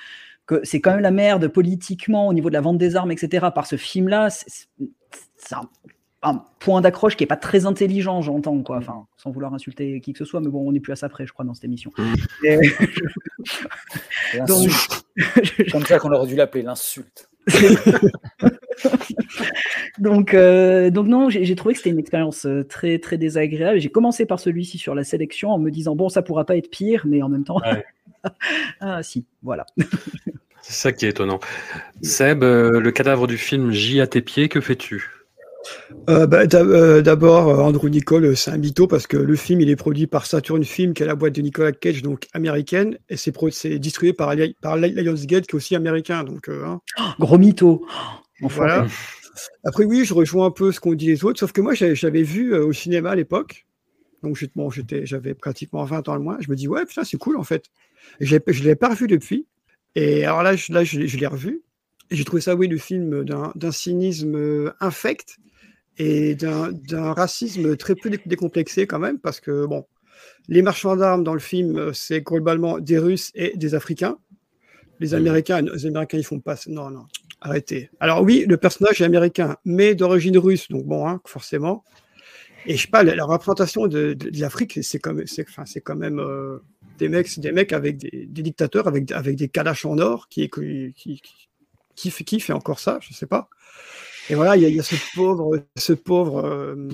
que 0.46 0.60
c'est 0.64 0.82
quand 0.82 0.92
même 0.92 1.00
la 1.00 1.12
merde 1.12 1.48
politiquement 1.48 2.28
au 2.28 2.34
niveau 2.34 2.50
de 2.50 2.54
la 2.54 2.62
vente 2.62 2.78
des 2.78 2.96
armes, 2.98 3.12
etc. 3.12 3.48
Par 3.56 3.66
ce 3.66 3.78
film-là, 3.78 4.30
c'est, 4.30 4.68
un, 5.54 5.70
un 6.22 6.44
point 6.60 6.82
d'accroche 6.82 7.16
qui 7.16 7.24
est 7.24 7.28
pas 7.28 7.38
très 7.38 7.66
intelligent, 7.66 8.22
j'entends 8.22 8.62
quoi. 8.62 8.78
Enfin, 8.78 9.06
sans 9.16 9.32
vouloir 9.32 9.54
insulter 9.54 10.02
qui 10.02 10.12
que 10.12 10.20
ce 10.20 10.26
soit, 10.26 10.42
mais 10.42 10.50
bon, 10.50 10.68
on 10.68 10.74
n'est 10.74 10.82
plus 10.82 10.92
à 10.94 10.98
ça 10.98 11.08
près, 11.08 11.26
je 11.26 11.32
crois, 11.32 11.46
dans 11.46 11.54
cette 11.54 11.64
émission. 11.64 11.92
Et- 12.44 12.60
Donc-. 14.48 14.70
Comme 15.72 15.86
ça 15.86 16.00
qu'on 16.00 16.12
aurait 16.12 16.28
dû 16.28 16.36
l'appeler, 16.36 16.64
l'insulte. 16.64 17.30
donc, 20.00 20.34
euh, 20.34 20.90
donc 20.90 21.08
non, 21.08 21.30
j'ai 21.30 21.56
trouvé 21.56 21.74
que 21.74 21.80
c'était 21.80 21.92
une 21.92 22.00
expérience 22.00 22.46
euh, 22.46 22.64
très 22.64 23.00
très 23.00 23.18
désagréable. 23.18 23.80
J'ai 23.80 23.90
commencé 23.90 24.26
par 24.26 24.40
celui-ci 24.40 24.78
sur 24.78 24.96
la 24.96 25.04
sélection 25.04 25.50
en 25.52 25.60
me 25.60 25.70
disant 25.72 25.96
bon, 25.96 26.10
ça 26.10 26.22
pourra 26.22 26.46
pas 26.46 26.58
être 26.58 26.70
pire, 26.70 27.04
mais 27.08 27.22
en 27.22 27.30
même 27.30 27.44
temps, 27.44 27.60
ah 28.80 29.04
si, 29.04 29.26
voilà. 29.42 29.66
C'est 30.62 30.74
ça 30.74 30.92
qui 30.94 31.06
est 31.06 31.10
étonnant. 31.10 31.40
Seb, 32.02 32.42
euh, 32.44 32.80
le 32.80 32.92
cadavre 32.92 33.28
du 33.28 33.38
film 33.38 33.72
J 33.72 34.00
à 34.00 34.08
tes 34.08 34.22
pieds, 34.22 34.48
que 34.48 34.62
fais-tu? 34.62 35.10
Euh, 36.10 36.26
bah, 36.26 36.46
d'ab- 36.48 37.02
D'abord, 37.02 37.50
euh, 37.50 37.58
Andrew 37.62 37.90
Nicole, 37.90 38.36
c'est 38.38 38.52
un 38.52 38.58
mytho 38.58 38.88
parce 38.88 39.06
que 39.08 39.18
le 39.18 39.36
film, 39.36 39.60
il 39.62 39.70
est 39.70 39.76
produit 39.76 40.08
par 40.08 40.26
Saturn 40.26 40.64
Film, 40.64 40.94
qui 40.94 41.04
est 41.04 41.06
la 41.06 41.16
boîte 41.16 41.36
de 41.36 41.42
Nicolas 41.42 41.74
Cage, 41.74 42.02
donc 42.02 42.28
américaine, 42.34 42.98
et 43.10 43.18
c'est 43.18 43.78
distribué 43.80 44.14
par, 44.14 44.34
Li- 44.36 44.56
par 44.62 44.78
Li- 44.78 44.94
Lionsgate, 44.94 45.48
qui 45.48 45.52
est 45.52 45.56
aussi 45.56 45.76
américain. 45.76 46.24
Donc, 46.24 46.48
euh, 46.50 46.66
hein. 46.66 46.80
Gros 47.20 47.38
mytho. 47.38 47.86
Voilà. 48.42 48.88
Après, 49.64 49.86
oui, 49.86 50.06
je 50.06 50.14
rejoins 50.14 50.48
un 50.48 50.52
peu 50.52 50.72
ce 50.72 50.80
qu'ont 50.80 50.94
dit 50.94 51.08
les 51.08 51.24
autres, 51.26 51.40
sauf 51.40 51.52
que 51.52 51.62
moi, 51.62 51.74
j'avais 51.74 52.24
vu 52.24 52.54
euh, 52.54 52.66
au 52.66 52.74
cinéma 52.74 53.12
à 53.12 53.16
l'époque. 53.16 53.66
Donc, 54.24 54.44
bon, 54.56 54.70
j'avais 55.04 55.34
pratiquement 55.34 55.84
20 55.86 56.08
ans 56.10 56.16
le 56.16 56.22
moins. 56.22 56.38
Je 56.40 56.50
me 56.50 56.56
dis, 56.56 56.68
ouais, 56.68 56.86
putain, 56.86 57.04
c'est 57.04 57.18
cool 57.18 57.38
en 57.38 57.44
fait. 57.44 57.66
Et 58.20 58.26
je 58.26 58.36
ne 58.36 58.64
l'ai 58.64 58.76
pas 58.76 58.90
revu 58.90 59.08
depuis. 59.08 59.48
Et 59.96 60.24
alors 60.26 60.44
là, 60.44 60.56
je, 60.56 60.72
là, 60.74 60.84
je, 60.84 61.00
l'ai- 61.00 61.08
je 61.08 61.18
l'ai 61.18 61.28
revu. 61.28 61.62
Et 62.10 62.16
j'ai 62.16 62.24
trouvé 62.26 62.42
ça, 62.42 62.56
oui, 62.56 62.68
le 62.68 62.78
film 62.78 63.24
d'un 63.26 63.72
cynisme 63.72 64.36
euh, 64.36 64.72
infect 64.80 65.38
et 65.98 66.36
d'un 66.36 67.14
racisme 67.14 67.78
très 67.78 67.96
peu 67.96 68.10
dé- 68.10 68.20
décomplexé 68.26 68.88
quand 68.88 69.00
même, 69.00 69.20
parce 69.20 69.40
que, 69.40 69.66
bon, 69.66 69.86
les 70.48 70.62
marchands 70.62 70.96
d'armes 70.96 71.24
dans 71.24 71.34
le 71.34 71.40
film, 71.40 71.78
euh, 71.78 71.94
c'est 71.94 72.22
globalement 72.22 72.80
des 72.80 72.98
Russes 73.00 73.32
et 73.36 73.56
des 73.58 73.76
Africains. 73.76 74.18
Les 75.00 75.14
Américains, 75.14 75.62
les 75.62 75.86
Américains, 75.86 76.18
ils 76.18 76.24
font 76.26 76.40
pas. 76.40 76.56
Non, 76.68 76.90
non, 76.90 77.06
arrêtez. 77.44 77.90
Alors 78.00 78.22
oui, 78.24 78.46
le 78.48 78.58
personnage 78.58 79.02
est 79.02 79.06
américain, 79.06 79.58
mais 79.66 79.94
d'origine 79.96 80.38
russe, 80.38 80.68
donc 80.70 80.86
bon, 80.86 81.08
hein, 81.08 81.22
forcément. 81.26 81.84
Et 82.66 82.78
je 82.78 82.84
sais 82.84 82.88
pas, 82.88 83.04
la, 83.04 83.16
la 83.16 83.26
représentation 83.26 83.88
de, 83.88 84.14
de- 84.14 84.30
de 84.30 84.40
l'Afrique, 84.40 84.80
c'est 84.84 85.00
quand 85.00 85.14
même, 85.14 85.28
c'est, 85.28 85.46
enfin, 85.48 85.66
c'est 85.66 85.82
quand 85.82 85.96
même 85.98 86.20
euh, 86.20 86.60
des 86.98 87.10
mecs, 87.10 87.38
des 87.40 87.52
mecs 87.52 87.74
avec 87.74 87.98
des, 87.98 88.26
des 88.26 88.42
dictateurs, 88.42 88.88
avec, 88.88 89.12
avec 89.12 89.36
des 89.36 89.50
calaches 89.50 89.86
en 89.86 89.98
or, 89.98 90.30
qui, 90.30 90.50
qui, 90.50 90.94
qui, 90.96 91.22
qui, 91.96 92.10
fait, 92.10 92.24
qui 92.24 92.40
fait 92.40 92.54
encore 92.54 92.80
ça, 92.80 93.00
je 93.02 93.14
sais 93.14 93.28
pas. 93.28 93.50
Et 94.30 94.36
voilà, 94.36 94.56
il 94.56 94.64
y, 94.64 94.66
a- 94.66 94.70
il 94.70 94.76
y 94.76 94.80
a 94.80 94.84
ce 94.84 94.96
pauvre, 95.14 95.60
ce 95.78 95.92
pauvre 95.94 96.46
euh, 96.46 96.88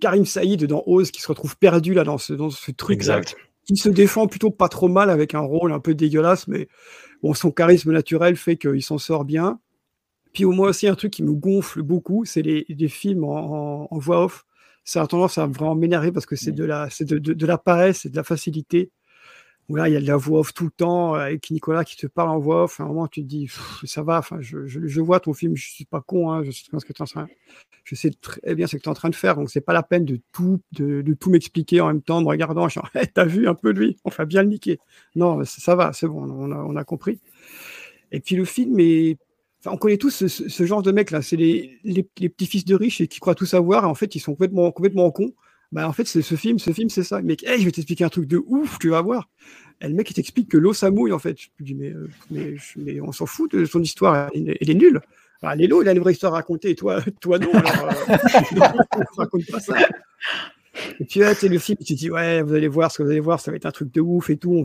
Karim 0.00 0.24
Saïd 0.26 0.64
dans 0.64 0.82
Oz 0.86 1.12
qui 1.12 1.20
se 1.20 1.28
retrouve 1.28 1.56
perdu 1.56 1.94
là 1.94 2.02
dans 2.02 2.18
ce, 2.18 2.32
dans 2.32 2.50
ce 2.50 2.72
truc 2.72 2.96
Exact. 2.96 3.36
qui 3.64 3.76
se 3.76 3.88
défend 3.88 4.26
plutôt 4.26 4.50
pas 4.50 4.68
trop 4.68 4.88
mal 4.88 5.08
avec 5.10 5.34
un 5.36 5.40
rôle 5.40 5.72
un 5.72 5.78
peu 5.80 5.94
dégueulasse, 5.94 6.48
mais 6.48 6.66
bon, 7.22 7.32
son 7.34 7.52
charisme 7.52 7.92
naturel 7.92 8.34
fait 8.36 8.56
qu'il 8.56 8.82
s'en 8.82 8.98
sort 8.98 9.24
bien. 9.24 9.60
Puis 10.34 10.46
au 10.46 10.52
moins 10.52 10.70
aussi 10.70 10.88
un 10.88 10.96
truc 10.96 11.12
qui 11.14 11.24
me 11.24 11.32
gonfle 11.34 11.82
beaucoup, 11.82 12.26
c'est 12.26 12.42
les, 12.42 12.66
les 12.68 12.88
films 12.88 13.24
en, 13.24 13.84
en- 13.84 13.88
en 13.90 13.98
voix 13.98 14.24
off. 14.24 14.46
Ça 14.84 15.02
a 15.02 15.08
tendance 15.08 15.38
à 15.38 15.46
vraiment 15.46 15.76
m'énerver 15.76 16.12
parce 16.12 16.26
que 16.26 16.36
c'est 16.36 16.52
de 16.52 16.64
la, 16.64 16.90
c'est 16.90 17.06
de, 17.06 17.18
de, 17.18 17.34
de 17.34 17.46
la 17.46 17.58
paresse, 17.58 18.00
c'est 18.02 18.10
de 18.10 18.16
la 18.16 18.24
facilité. 18.24 18.90
Où 19.68 19.76
là, 19.76 19.88
il 19.88 19.94
y 19.94 19.96
a 19.96 20.00
de 20.00 20.06
la 20.06 20.16
voix 20.16 20.40
off 20.40 20.52
tout 20.52 20.64
le 20.64 20.70
temps, 20.70 21.14
euh, 21.14 21.20
avec 21.20 21.50
Nicolas 21.50 21.84
qui 21.84 21.96
te 21.96 22.06
parle 22.06 22.28
en 22.30 22.38
voix 22.38 22.64
off. 22.64 22.80
À 22.80 22.84
un 22.84 22.86
moment, 22.88 23.08
tu 23.08 23.22
te 23.22 23.26
dis, 23.26 23.50
ça 23.84 24.02
va, 24.02 24.18
enfin, 24.18 24.36
je, 24.40 24.66
je, 24.66 24.80
je 24.86 25.00
vois 25.00 25.20
ton 25.20 25.32
film, 25.32 25.56
je 25.56 25.70
suis 25.70 25.86
pas 25.86 26.02
con, 26.02 26.30
hein, 26.32 26.42
je 26.44 26.50
sais 26.50 26.64
très 26.64 26.70
bien 26.72 26.80
ce 26.80 26.84
que 26.84 26.92
tu 26.92 27.02
en 27.02 27.06
train, 27.06 27.26
je 27.84 27.94
sais 27.94 28.10
très 28.20 28.54
bien 28.54 28.66
ce 28.66 28.76
que 28.76 28.82
tu 28.82 28.86
es 28.88 28.90
en 28.90 28.94
train 28.94 29.10
de 29.10 29.14
faire, 29.16 29.36
donc 29.36 29.50
c'est 29.50 29.62
pas 29.62 29.72
la 29.74 29.82
peine 29.82 30.04
de 30.04 30.20
tout, 30.32 30.60
de, 30.72 31.02
de 31.02 31.14
tout 31.14 31.30
m'expliquer 31.30 31.80
en 31.80 31.88
même 31.88 32.02
temps, 32.02 32.18
en 32.18 32.22
me 32.22 32.28
regardant, 32.28 32.68
genre, 32.68 32.90
Hey, 32.96 33.08
t'as 33.12 33.24
vu 33.26 33.48
un 33.48 33.54
peu 33.54 33.74
de 33.74 33.80
lui, 33.80 33.96
on 34.04 34.10
va 34.10 34.24
bien 34.26 34.42
le 34.42 34.50
niquer. 34.50 34.80
Non, 35.16 35.44
ça, 35.44 35.60
ça 35.60 35.76
va, 35.76 35.92
c'est 35.94 36.08
bon, 36.08 36.24
on 36.30 36.52
a, 36.52 36.56
on 36.56 36.76
a 36.76 36.84
compris. 36.84 37.20
Et 38.12 38.20
puis 38.20 38.36
le 38.36 38.44
film 38.44 38.78
est, 38.80 39.18
enfin, 39.64 39.74
on 39.74 39.78
connaît 39.78 39.96
tous 39.96 40.26
ce, 40.26 40.66
genre 40.66 40.82
de 40.82 40.92
mecs 40.92 41.10
là, 41.10 41.22
c'est 41.22 41.36
les, 41.36 41.78
petits-fils 42.28 42.64
de 42.64 42.74
riches 42.74 43.00
et 43.00 43.08
qui 43.08 43.20
croient 43.20 43.34
tout 43.34 43.46
savoir, 43.46 43.84
et 43.84 43.86
en 43.86 43.94
fait, 43.94 44.14
ils 44.14 44.20
sont 44.20 44.32
complètement, 44.32 44.70
complètement 44.72 45.10
cons. 45.10 45.32
Bah, 45.72 45.88
en 45.88 45.92
fait, 45.92 46.06
c'est 46.06 46.22
ce 46.22 46.36
film, 46.36 46.58
ce 46.58 46.72
film, 46.72 46.88
c'est 46.88 47.02
ça. 47.02 47.20
Mec, 47.20 47.42
hey, 47.42 47.58
je 47.58 47.64
vais 47.64 47.72
t'expliquer 47.72 48.04
un 48.04 48.08
truc 48.08 48.26
de 48.26 48.40
ouf, 48.46 48.78
tu 48.78 48.90
vas 48.90 49.02
voir. 49.02 49.28
Et 49.80 49.88
le 49.88 49.94
mec, 49.94 50.08
il 50.10 50.14
t'explique 50.14 50.48
que 50.48 50.56
l'eau, 50.56 50.72
ça 50.72 50.90
mouille, 50.90 51.12
en 51.12 51.18
fait. 51.18 51.36
Je 51.40 51.48
me 51.58 51.64
dis, 51.64 51.74
mais, 51.74 51.90
euh, 51.90 52.56
mais, 52.76 53.00
on 53.00 53.10
s'en 53.10 53.26
fout 53.26 53.50
de 53.50 53.64
son 53.64 53.82
histoire, 53.82 54.30
elle, 54.34 54.50
est- 54.50 54.58
elle 54.60 54.70
est 54.70 54.74
nulle. 54.74 55.00
Bah, 55.42 55.56
Lélo, 55.56 55.82
il 55.82 55.88
a 55.88 55.92
une 55.92 55.98
vraie 55.98 56.12
histoire 56.12 56.32
à 56.34 56.36
raconter, 56.36 56.70
et 56.70 56.74
toi, 56.76 57.00
toi 57.20 57.38
non, 57.38 57.50
alors, 57.52 57.90
euh, 58.08 58.16
raconte 59.16 59.46
pas 59.50 59.58
ça. 59.58 59.74
Et 61.00 61.04
puis, 61.04 61.20
sais, 61.34 61.48
le 61.48 61.58
film, 61.58 61.78
tu 61.78 61.94
te 61.94 61.98
dis, 61.98 62.10
ouais, 62.10 62.42
vous 62.42 62.54
allez 62.54 62.68
voir 62.68 62.92
ce 62.92 62.98
que 62.98 63.02
vous 63.02 63.10
allez 63.10 63.20
voir, 63.20 63.40
ça 63.40 63.50
va 63.50 63.56
être 63.56 63.66
un 63.66 63.72
truc 63.72 63.92
de 63.92 64.00
ouf 64.00 64.30
et 64.30 64.36
tout, 64.36 64.52
on 64.52 64.62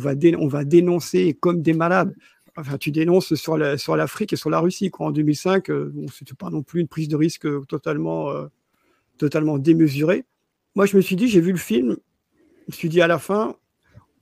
va 0.48 0.64
dénoncer 0.64 1.38
comme 1.40 1.62
des 1.62 1.74
malades. 1.74 2.14
Enfin, 2.60 2.78
tu 2.78 2.91
dénonces 2.91 3.36
sur 3.36 3.58
la- 3.58 3.78
sur 3.78 3.95
l'Afrique 3.95 4.34
et 4.34 4.36
sur 4.36 4.50
la 4.50 4.60
Russie, 4.60 4.89
quoi. 4.89 5.08
En 5.08 5.12
2005, 5.12 5.69
euh, 5.69 5.91
bon, 5.93 6.08
c'était 6.08 6.34
pas 6.34 6.50
non 6.50 6.62
plus 6.63 6.82
une 6.82 6.88
prise 6.88 7.08
de 7.08 7.15
risque 7.15 7.45
euh, 7.45 7.62
totalement, 7.67 8.30
euh, 8.32 8.48
totalement 9.17 9.58
démesurée. 9.58 10.26
Moi, 10.76 10.86
je 10.86 10.95
me 10.98 11.02
suis 11.02 11.15
dit, 11.15 11.28
j'ai 11.28 11.41
vu 11.41 11.52
le 11.52 11.58
film, 11.58 11.98
je 12.67 12.72
me 12.72 12.74
suis 12.74 12.89
dit 12.89 13.02
à 13.02 13.08
la 13.08 13.19
fin, 13.19 13.56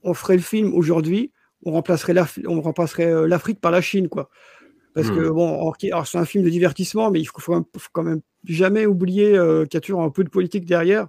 on 0.02 0.14
ferait 0.14 0.36
le 0.36 0.42
film 0.42 0.72
aujourd'hui, 0.74 1.32
on 1.64 1.72
remplacerait 1.72 2.14
euh, 2.16 3.26
l'Afrique 3.26 3.60
par 3.60 3.70
la 3.72 3.80
Chine, 3.80 4.08
quoi. 4.08 4.30
Parce 4.94 5.10
que 5.10 5.28
Hmm. 5.28 5.34
bon, 5.34 5.72
c'est 6.04 6.18
un 6.18 6.24
film 6.24 6.44
de 6.44 6.50
divertissement, 6.50 7.10
mais 7.10 7.20
il 7.20 7.24
faut, 7.26 7.38
faut 7.40 7.52
quand 7.52 7.58
même- 7.58 7.64
faut 7.76 7.90
quand 7.92 8.02
même 8.02 8.20
jamais 8.44 8.86
oublier 8.86 9.36
euh, 9.36 9.64
qu'il 9.66 9.74
y 9.74 9.78
a 9.78 9.80
toujours 9.80 10.02
un 10.02 10.10
peu 10.10 10.24
de 10.24 10.30
politique 10.30 10.64
derrière. 10.64 11.08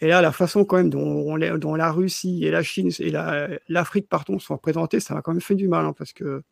Et 0.00 0.08
là, 0.08 0.20
la 0.20 0.32
façon 0.32 0.64
quand 0.64 0.76
même 0.76 0.90
dont, 0.90 1.36
la 1.36 1.92
Russie 1.92 2.44
et 2.44 2.50
la 2.50 2.62
Chine 2.64 2.90
et 2.98 3.10
la- 3.10 3.48
l'Afrique, 3.68 4.08
pardon, 4.08 4.38
sont 4.40 4.54
représentées, 4.54 4.98
ça 4.98 5.14
m'a 5.14 5.22
quand 5.22 5.32
même 5.32 5.40
fait 5.40 5.54
du 5.54 5.68
mal, 5.68 5.86
hein, 5.86 5.94
parce 5.96 6.12
que 6.12 6.42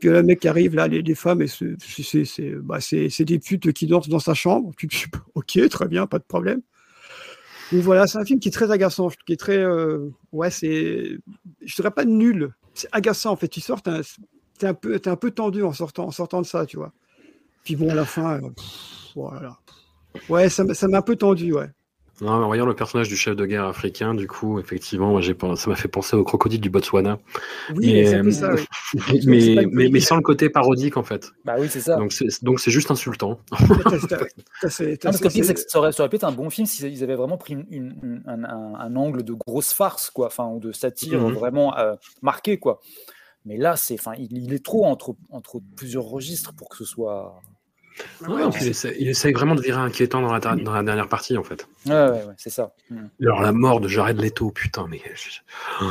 que 0.00 0.08
le 0.08 0.22
mec 0.22 0.44
arrive 0.46 0.74
là, 0.74 0.88
les, 0.88 1.14
femmes, 1.14 1.42
et 1.42 1.46
c'est- 1.46 2.54
bah, 2.62 2.78
des 2.90 3.38
putes 3.38 3.72
qui 3.72 3.86
dansent 3.86 4.08
dans 4.08 4.18
sa 4.18 4.34
chambre. 4.34 4.72
Tu 4.76 4.86
dis, 4.86 5.04
ok, 5.34 5.68
très 5.68 5.88
bien, 5.88 6.06
pas 6.06 6.18
de 6.18 6.24
problème. 6.24 6.60
Donc 7.72 7.82
voilà, 7.82 8.06
c'est 8.06 8.18
un 8.18 8.24
film 8.24 8.40
qui 8.40 8.48
est 8.48 8.52
très 8.52 8.70
agaçant, 8.70 9.10
qui 9.26 9.32
est 9.32 9.36
très, 9.36 9.58
euh, 9.58 10.08
ouais, 10.32 10.50
c'est, 10.50 11.18
je 11.64 11.74
dirais 11.76 11.92
pas 11.92 12.04
nul, 12.04 12.52
c'est 12.74 12.88
agaçant 12.90 13.30
en 13.30 13.36
fait. 13.36 13.48
Tu 13.48 13.60
sors, 13.60 13.80
t'es 13.82 14.66
un, 14.66 14.74
peu, 14.74 14.98
t'es 14.98 15.10
un 15.10 15.16
peu 15.16 15.30
tendu 15.30 15.62
en 15.62 15.72
sortant, 15.72 16.06
en 16.06 16.10
sortant 16.10 16.40
de 16.40 16.46
ça, 16.46 16.66
tu 16.66 16.78
vois. 16.78 16.92
Puis 17.62 17.76
bon, 17.76 17.88
à 17.90 17.94
la 17.94 18.04
fin, 18.04 18.42
euh, 18.42 18.48
voilà. 19.14 19.56
Ouais, 20.28 20.48
ça 20.48 20.64
m'a 20.64 20.98
un 20.98 21.02
peu 21.02 21.14
tendu, 21.14 21.52
ouais. 21.52 21.70
Non, 22.20 22.32
en 22.32 22.46
voyant 22.46 22.66
le 22.66 22.74
personnage 22.74 23.08
du 23.08 23.16
chef 23.16 23.34
de 23.34 23.46
guerre 23.46 23.64
africain, 23.64 24.14
du 24.14 24.26
coup, 24.26 24.58
effectivement, 24.60 25.10
moi, 25.10 25.22
ça 25.56 25.70
m'a 25.70 25.76
fait 25.76 25.88
penser 25.88 26.16
au 26.16 26.24
crocodile 26.24 26.60
du 26.60 26.68
Botswana. 26.68 27.18
Oui, 27.74 28.06
ça, 28.32 28.52
oui. 28.52 29.20
mais, 29.90 30.00
sans 30.00 30.16
le 30.16 30.22
côté 30.22 30.50
parodique, 30.50 30.96
en 30.96 31.02
fait. 31.02 31.30
Bah 31.44 31.56
oui, 31.58 31.68
c'est 31.70 31.80
ça. 31.80 31.96
Donc 31.96 32.12
c'est 32.60 32.70
juste 32.70 32.90
insultant. 32.90 33.38
Ça 34.60 35.78
aurait, 35.78 35.92
ça 35.92 36.02
aurait 36.02 36.08
pu 36.10 36.16
être 36.16 36.24
un 36.24 36.32
bon 36.32 36.50
film 36.50 36.66
s'ils 36.66 37.02
avaient 37.02 37.14
vraiment 37.16 37.38
pris 37.38 37.54
une- 37.54 37.66
une- 37.70 37.94
une- 38.02 38.22
un, 38.26 38.44
un- 38.44 38.74
un 38.74 38.96
angle 38.96 39.22
de 39.22 39.32
grosse 39.32 39.72
farce, 39.72 40.10
quoi, 40.10 40.26
enfin, 40.26 40.46
ou 40.48 40.60
de 40.60 40.72
satire 40.72 41.20
Mhm. 41.20 41.32
vraiment 41.32 41.76
euh, 41.78 41.94
marqué, 42.22 42.58
quoi. 42.58 42.80
Mais 43.46 43.56
là, 43.56 43.76
c'est, 43.76 43.94
enfin, 43.94 44.12
il, 44.18 44.36
il 44.36 44.52
est 44.52 44.64
trop 44.64 44.84
entre, 44.84 45.14
entre 45.30 45.60
plusieurs 45.76 46.04
registres 46.04 46.52
pour 46.54 46.68
que 46.68 46.76
ce 46.76 46.84
soit. 46.84 47.40
Ouais, 48.28 48.42
il, 48.60 48.68
essaie, 48.68 48.96
il 48.98 49.08
essaie 49.08 49.32
vraiment 49.32 49.54
de 49.54 49.62
virer 49.62 49.80
inquiétant 49.80 50.20
dans 50.20 50.32
la, 50.32 50.40
dans 50.40 50.72
la 50.72 50.82
dernière 50.82 51.08
partie, 51.08 51.36
en 51.36 51.42
fait. 51.42 51.66
Ouais, 51.86 51.92
ouais, 51.92 52.10
ouais, 52.10 52.34
c'est 52.36 52.50
ça. 52.50 52.72
Mm. 52.90 53.06
Alors 53.22 53.42
la 53.42 53.52
mort 53.52 53.80
de 53.80 53.88
Jared 53.88 54.20
Leto, 54.20 54.50
putain, 54.50 54.86
mais 54.88 55.00
oh, 55.82 55.84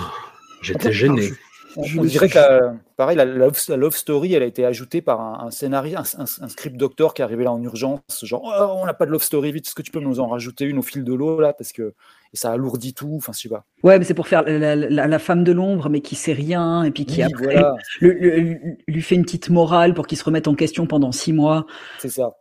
j'étais 0.62 0.91
gêné. 0.91 1.32
On, 1.76 2.04
dirait 2.04 2.30
que 2.30 2.36
la, 2.36 2.74
pareil, 2.98 3.15
la, 3.15 3.26
la 3.26 3.36
love, 3.45 3.58
la 3.67 3.78
love 3.78 3.95
story, 3.95 4.34
elle 4.34 4.41
a 4.41 4.48
été 4.48 4.65
ajoutée 4.65 5.02
par 5.02 5.22
un, 5.22 5.48
un 5.48 5.52
scénario, 5.52 5.98
un, 6.00 6.22
un- 6.22 6.43
un 6.45 6.50
script 6.50 6.78
doctor 6.78 7.13
qui 7.13 7.22
est 7.22 7.26
arrivé 7.26 7.43
là 7.43 7.52
en 7.52 7.62
urgence, 7.62 8.02
genre 8.24 8.41
Oh, 8.43 8.80
on 8.82 8.86
n'a 8.86 8.95
pas 8.95 9.06
de 9.06 9.12
love 9.12 9.22
story, 9.22 9.52
vite, 9.52 9.67
est-ce 9.67 9.76
que 9.76 9.84
tu 9.84 9.91
peux 9.91 10.00
nous 10.00 10.19
en 10.19 10.28
rajouter 10.28 10.65
une 10.65 10.80
au 10.80 10.82
fil 10.82 11.04
de 11.04 11.13
l'eau 11.13 11.39
là, 11.39 11.54
parce 11.54 11.72
que 11.72 11.93
et 12.34 12.38
ça 12.38 12.52
alourdit 12.52 12.94
tout, 12.94 13.13
enfin 13.18 13.32
je 13.34 13.39
sais 13.39 13.50
pas. 13.50 13.65
Ouais, 13.84 13.98
mais 13.98 14.06
c'est 14.06 14.13
pour 14.13 14.28
faire 14.28 14.44
la, 14.44 14.76
la- 14.76 15.08
la 15.08 15.20
femme 15.20 15.44
de 15.44 15.52
l'ombre, 15.52 15.89
mais 15.89 16.02
qui 16.02 16.15
sait 16.15 16.34
rien, 16.34 16.84
et 16.84 16.92
puis 16.92 17.06
qui 17.06 17.18
Oui, 17.18 17.24
après 17.34 17.44
voilà. 17.54 17.76
le- 18.02 18.13
le- 18.13 18.58
lui 18.88 19.02
fait 19.02 19.15
une 19.15 19.24
petite 19.24 19.50
morale 19.50 19.94
pour 19.94 20.06
qu'il 20.08 20.18
se 20.18 20.24
remette 20.24 20.48
en 20.48 20.54
question 20.56 20.86
pendant 20.86 21.12
six 21.12 21.34
mois, 21.34 21.65
C'est 21.98 22.10
ça. 22.10 22.34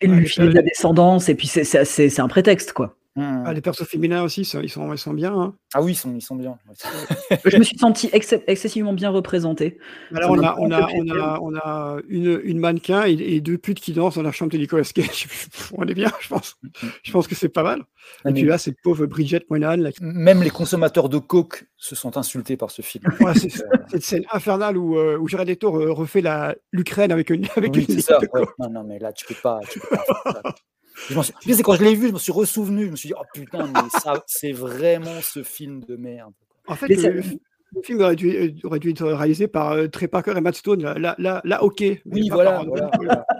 et 0.00 0.06
lui 0.06 0.26
file 0.28 0.44
de 0.50 0.54
la 0.54 0.62
descendance, 0.62 1.28
et 1.28 1.34
puis 1.34 1.46
c'est- 1.46 1.64
c'est 1.64 1.84
c'est- 1.86 2.08
c'est 2.10 2.20
un 2.22 2.28
prétexte, 2.28 2.72
quoi. 2.74 2.96
Mm. 3.16 3.42
Ah, 3.44 3.52
les 3.52 3.60
persos 3.60 3.84
féminins 3.88 4.22
aussi, 4.22 4.44
ça, 4.44 4.62
ils 4.62 4.68
sont, 4.68 4.92
ils 4.92 4.98
sont 4.98 5.12
bien. 5.12 5.34
Hein. 5.34 5.54
Ah 5.74 5.82
oui, 5.82 5.92
ils 5.92 5.96
sont, 5.96 6.14
ils 6.14 6.20
sont 6.22 6.36
bien. 6.36 6.56
Je 7.44 7.56
me 7.56 7.64
suis 7.64 7.76
senti 7.76 8.08
ex- 8.12 8.36
excessivement 8.46 8.92
bien 8.92 9.10
représenté. 9.10 9.78
Alors, 10.14 10.30
on 10.30 10.42
a, 10.42 10.54
on, 10.58 10.70
a, 10.70 10.88
on, 10.94 11.10
a, 11.10 11.38
on 11.42 11.54
a 11.56 11.96
une, 12.08 12.40
une 12.44 12.60
mannequin 12.60 13.06
et, 13.06 13.12
et 13.14 13.40
deux 13.40 13.58
putes 13.58 13.80
qui 13.80 13.92
dansent 13.92 14.14
dans 14.14 14.22
la 14.22 14.30
chambre 14.30 14.52
de 14.52 14.58
Nicolas 14.58 14.84
Cage. 14.84 15.26
on 15.76 15.84
est 15.88 15.94
bien, 15.94 16.12
je 16.20 16.28
pense. 16.28 16.56
Je 17.02 17.10
pense 17.12 17.26
que 17.26 17.34
c'est 17.34 17.48
pas 17.48 17.64
mal. 17.64 17.82
Ah, 18.24 18.30
Et 18.30 18.32
puis 18.32 18.44
là, 18.44 18.56
cette 18.58 18.76
pauvre 18.82 19.04
Bridget 19.06 19.44
Moynihan, 19.50 19.76
là, 19.76 19.90
qui- 19.90 19.98
Même 20.04 20.42
les 20.44 20.50
consommateurs 20.50 21.08
de 21.08 21.18
coke 21.18 21.66
se 21.76 21.96
sont 21.96 22.16
insultés 22.16 22.56
par 22.56 22.70
ce 22.70 22.80
film. 22.82 23.04
Ouais, 23.20 23.34
c'est 23.34 23.50
cette 23.90 24.02
scène 24.04 24.24
infernale 24.32 24.76
où, 24.76 24.96
euh, 24.98 25.18
où 25.18 25.26
Jared 25.26 25.48
Leto 25.48 25.70
re- 25.70 25.88
refait 25.90 26.20
la- 26.20 26.54
l'Ukraine 26.70 27.10
avec 27.10 27.30
une, 27.30 27.46
avec 27.56 27.74
Oui, 27.74 27.84
une 27.88 27.96
c'est 27.96 28.02
ça. 28.02 28.18
ouais. 28.20 28.42
Non, 28.60 28.70
non, 28.70 28.84
mais 28.84 28.98
là, 29.00 29.12
tu 29.12 29.26
peux 29.26 29.34
pas. 29.42 29.60
Tu 29.68 29.80
peux 29.80 29.88
pas. 29.88 30.54
Je 31.08 31.52
c'est 31.54 31.62
quand 31.62 31.74
je 31.74 31.84
l'ai 31.84 31.94
vu, 31.94 32.08
je 32.08 32.12
me 32.12 32.18
suis 32.18 32.32
ressouvenu. 32.32 32.86
Je 32.86 32.90
me 32.90 32.96
suis 32.96 33.08
dit, 33.08 33.14
oh 33.18 33.24
putain, 33.32 33.66
mais 33.66 34.00
ça, 34.00 34.22
c'est 34.26 34.52
vraiment 34.52 35.20
ce 35.22 35.42
film 35.42 35.82
de 35.84 35.96
merde. 35.96 36.32
En 36.66 36.74
fait, 36.74 36.88
le, 36.88 37.22
film 37.82 38.00
aurait 38.00 38.16
dû, 38.16 38.30
euh, 38.36 38.50
aurait 38.64 38.78
dû 38.80 38.90
être 38.90 39.04
réalisé 39.06 39.46
par 39.48 39.72
euh, 39.72 39.86
Trey 39.86 40.08
Parker 40.08 40.34
et 40.36 40.40
Matt 40.40 40.56
Stone. 40.56 40.82
Là, 40.82 40.98
là, 40.98 41.14
là, 41.18 41.40
là, 41.44 41.62
ok. 41.62 41.80
mais 41.80 42.00
Oui, 42.06 42.28
voilà, 42.28 42.64
voilà. 42.64 42.90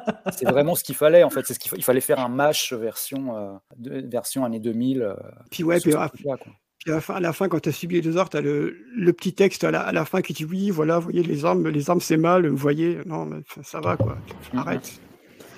C'est 0.32 0.48
vraiment 0.48 0.74
ce 0.74 0.84
qu'il 0.84 0.94
fallait, 0.94 1.22
en 1.24 1.30
fait. 1.30 1.44
C'est 1.46 1.54
ce 1.54 1.58
qu'il 1.58 1.70
fa- 1.70 1.76
il 1.76 1.82
fallait 1.84 2.00
faire 2.00 2.20
un 2.20 2.28
match 2.28 2.72
version, 2.72 3.36
euh, 3.36 3.52
de- 3.76 4.08
version 4.08 4.44
année 4.44 4.60
2000. 4.60 5.02
euh, 5.02 5.14
Puis 5.50 5.64
ouais, 5.64 5.80
puis, 5.80 5.92
puis 5.92 6.92
à 6.92 6.94
la 6.94 7.00
fin, 7.02 7.14
à 7.16 7.20
la 7.20 7.32
fin 7.34 7.48
quand 7.48 7.60
tu 7.60 7.68
as 7.68 7.72
subi 7.72 7.96
les 7.96 8.00
deux 8.00 8.16
heures, 8.16 8.30
tu 8.30 8.36
as 8.38 8.40
le, 8.40 8.74
le 8.96 9.12
petit 9.12 9.34
texte 9.34 9.64
à 9.64 9.70
la, 9.70 9.80
à 9.82 9.92
la 9.92 10.04
fin 10.06 10.22
qui 10.22 10.32
dit 10.32 10.46
oui, 10.46 10.70
voilà, 10.70 10.96
vous 10.98 11.04
voyez, 11.04 11.22
les 11.22 11.44
armes, 11.44 11.68
les 11.68 11.90
armes 11.90 12.00
c'est 12.00 12.16
mal, 12.16 12.46
vous 12.46 12.56
voyez, 12.56 12.98
non, 13.04 13.26
mais 13.26 13.42
ça, 13.54 13.62
ça 13.62 13.80
va 13.80 13.96
quoi, 13.98 14.16
arrête. 14.56 14.98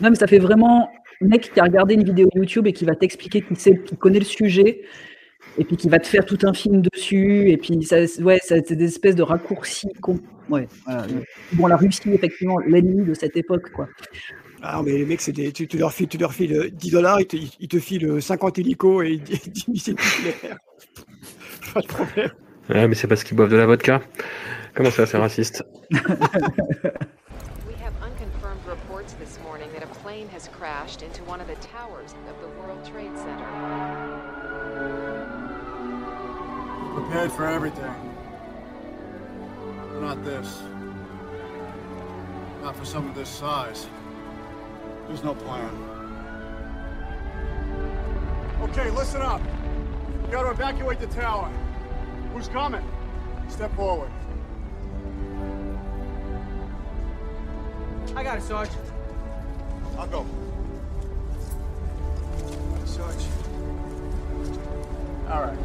Non, 0.01 0.11
mais 0.11 0.17
ça 0.17 0.27
fait 0.27 0.41
vraiment 0.41 0.91
mec 1.29 1.51
qui 1.53 1.61
a 1.61 1.65
regardé 1.65 1.95
une 1.95 2.05
vidéo 2.05 2.29
YouTube 2.35 2.67
et 2.67 2.73
qui 2.73 2.85
va 2.85 2.95
t'expliquer 2.95 3.43
qu'il 3.43 3.57
sait, 3.57 3.79
qu'il 3.85 3.97
connaît 3.99 4.19
le 4.19 4.25
sujet, 4.25 4.83
et 5.59 5.65
puis 5.65 5.77
qui 5.77 5.89
va 5.89 5.99
te 5.99 6.07
faire 6.07 6.25
tout 6.25 6.39
un 6.45 6.53
film 6.55 6.83
dessus, 6.83 7.51
et 7.51 7.57
puis 7.57 7.83
ça, 7.83 7.97
ouais, 8.23 8.39
ça- 8.43 8.57
c'est 8.67 8.77
des 8.77 8.85
espèces 8.87 9.17
de 9.17 9.23
raccourcis. 9.23 9.89
Ouais, 10.49 10.67
voilà. 10.85 11.07
Bon, 11.53 11.67
la 11.67 11.77
Russie, 11.77 12.01
effectivement, 12.13 12.59
l'ennemi 12.59 13.05
de 13.05 13.15
cette 13.15 13.37
époque, 13.37 13.71
quoi. 13.71 13.89
Ah, 14.63 14.81
mais 14.85 14.93
les 14.93 15.05
mecs, 15.05 15.21
c'est 15.21 15.33
des, 15.33 15.51
tu, 15.53 15.67
tu 15.67 15.77
leur 15.77 15.93
files, 15.93 16.07
tu 16.09 16.19
leur 16.19 16.33
files 16.33 16.55
euh, 16.55 16.71
10 16.71 16.91
dollars, 16.93 17.21
ils 17.21 17.27
te, 17.27 17.37
ils 17.59 17.69
te 17.69 17.79
filent 17.81 18.23
50 18.23 18.59
hélicos 18.61 19.05
et 19.05 19.17
10 19.17 19.69
missiles 19.69 19.95
nucléaires. 19.95 20.57
Pas 21.75 21.81
de 21.81 21.87
problème. 21.87 22.31
Ouais, 22.71 22.87
mais 22.87 22.95
c'est 22.95 23.09
parce 23.09 23.25
qu'ils 23.25 23.37
boivent 23.37 23.51
de 23.51 23.57
la 23.57 23.67
vodka. 23.67 24.01
Comment 24.75 24.91
ça, 24.93 25.05
c'est 25.05 25.17
raciste? 25.19 25.65
crashed 30.93 31.03
into 31.03 31.25
one 31.25 31.41
of 31.41 31.47
the 31.47 31.55
towers 31.57 32.15
of 32.29 32.41
the 32.41 32.49
World 32.61 32.85
Trade 32.85 33.17
Center. 33.17 33.47
Prepared 36.95 37.33
for 37.33 37.47
everything. 37.47 37.95
Not 40.01 40.23
this. 40.25 40.63
Not 42.63 42.77
for 42.77 42.85
something 42.85 43.15
this 43.15 43.29
size. 43.29 43.87
There's 45.07 45.25
no 45.25 45.35
plan. 45.35 45.71
Okay, 48.63 48.91
listen 48.91 49.23
up. 49.23 49.41
You 50.25 50.31
gotta 50.31 50.51
evacuate 50.51 51.01
the 51.01 51.07
tower. 51.09 51.51
Who's 52.35 52.49
coming? 52.49 52.87
Step 53.49 53.75
forward. 53.77 54.11
I 58.15 58.23
got 58.23 58.39
it, 58.39 58.43
Sarge. 58.43 58.69
I'll 59.99 60.07
go. 60.07 60.27
Sarge. 62.93 63.25
All 65.31 65.41
right. 65.41 65.59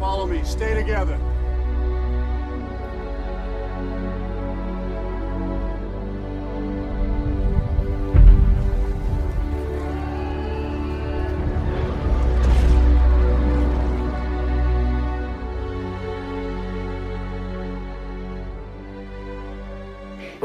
Follow 0.00 0.26
me. 0.26 0.42
Stay 0.42 0.74
together. 0.74 1.16